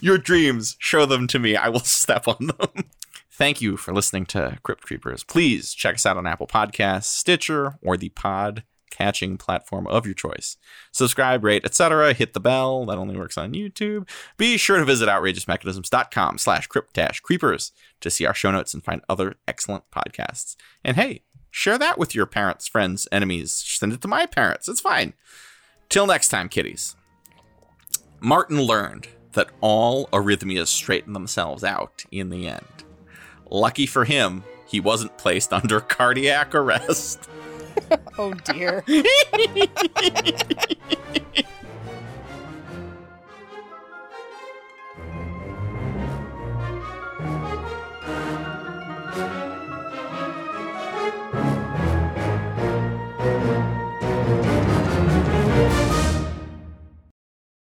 Your 0.00 0.18
dreams, 0.18 0.76
show 0.78 1.06
them 1.06 1.26
to 1.28 1.38
me. 1.38 1.56
I 1.56 1.68
will 1.68 1.80
step 1.84 2.28
on 2.28 2.46
them. 2.46 2.84
Thank 3.30 3.60
you 3.60 3.76
for 3.76 3.92
listening 3.92 4.26
to 4.26 4.58
Crypt 4.62 4.84
Creepers. 4.84 5.24
Please 5.24 5.74
check 5.74 5.96
us 5.96 6.06
out 6.06 6.16
on 6.16 6.26
Apple 6.26 6.46
Podcasts, 6.46 7.04
Stitcher, 7.04 7.78
or 7.82 7.96
the 7.96 8.10
pod 8.10 8.62
catching 8.96 9.36
platform 9.36 9.86
of 9.86 10.06
your 10.06 10.14
choice. 10.14 10.56
Subscribe, 10.92 11.44
rate, 11.44 11.64
etc. 11.64 12.14
Hit 12.14 12.32
the 12.32 12.40
bell. 12.40 12.86
That 12.86 12.98
only 12.98 13.16
works 13.16 13.36
on 13.36 13.52
YouTube. 13.52 14.08
Be 14.36 14.56
sure 14.56 14.78
to 14.78 14.84
visit 14.84 15.08
outrageousmechanisms.com 15.08 16.38
slash 16.38 16.66
crypt 16.66 16.98
creepers 17.22 17.72
to 18.00 18.10
see 18.10 18.26
our 18.26 18.34
show 18.34 18.50
notes 18.50 18.74
and 18.74 18.84
find 18.84 19.02
other 19.08 19.36
excellent 19.48 19.84
podcasts. 19.90 20.56
And 20.84 20.96
hey, 20.96 21.22
share 21.50 21.78
that 21.78 21.98
with 21.98 22.14
your 22.14 22.26
parents, 22.26 22.68
friends, 22.68 23.08
enemies. 23.10 23.52
Send 23.54 23.92
it 23.92 24.00
to 24.02 24.08
my 24.08 24.26
parents. 24.26 24.68
It's 24.68 24.80
fine. 24.80 25.14
Till 25.88 26.06
next 26.06 26.28
time, 26.28 26.48
kiddies. 26.48 26.96
Martin 28.20 28.60
learned 28.60 29.08
that 29.32 29.50
all 29.60 30.06
arrhythmias 30.08 30.68
straighten 30.68 31.12
themselves 31.12 31.62
out 31.62 32.04
in 32.10 32.30
the 32.30 32.48
end. 32.48 32.84
Lucky 33.50 33.86
for 33.86 34.04
him, 34.04 34.44
he 34.66 34.80
wasn't 34.80 35.18
placed 35.18 35.52
under 35.52 35.80
cardiac 35.80 36.54
arrest. 36.54 37.28
Oh 38.18 38.32
dear. 38.32 38.84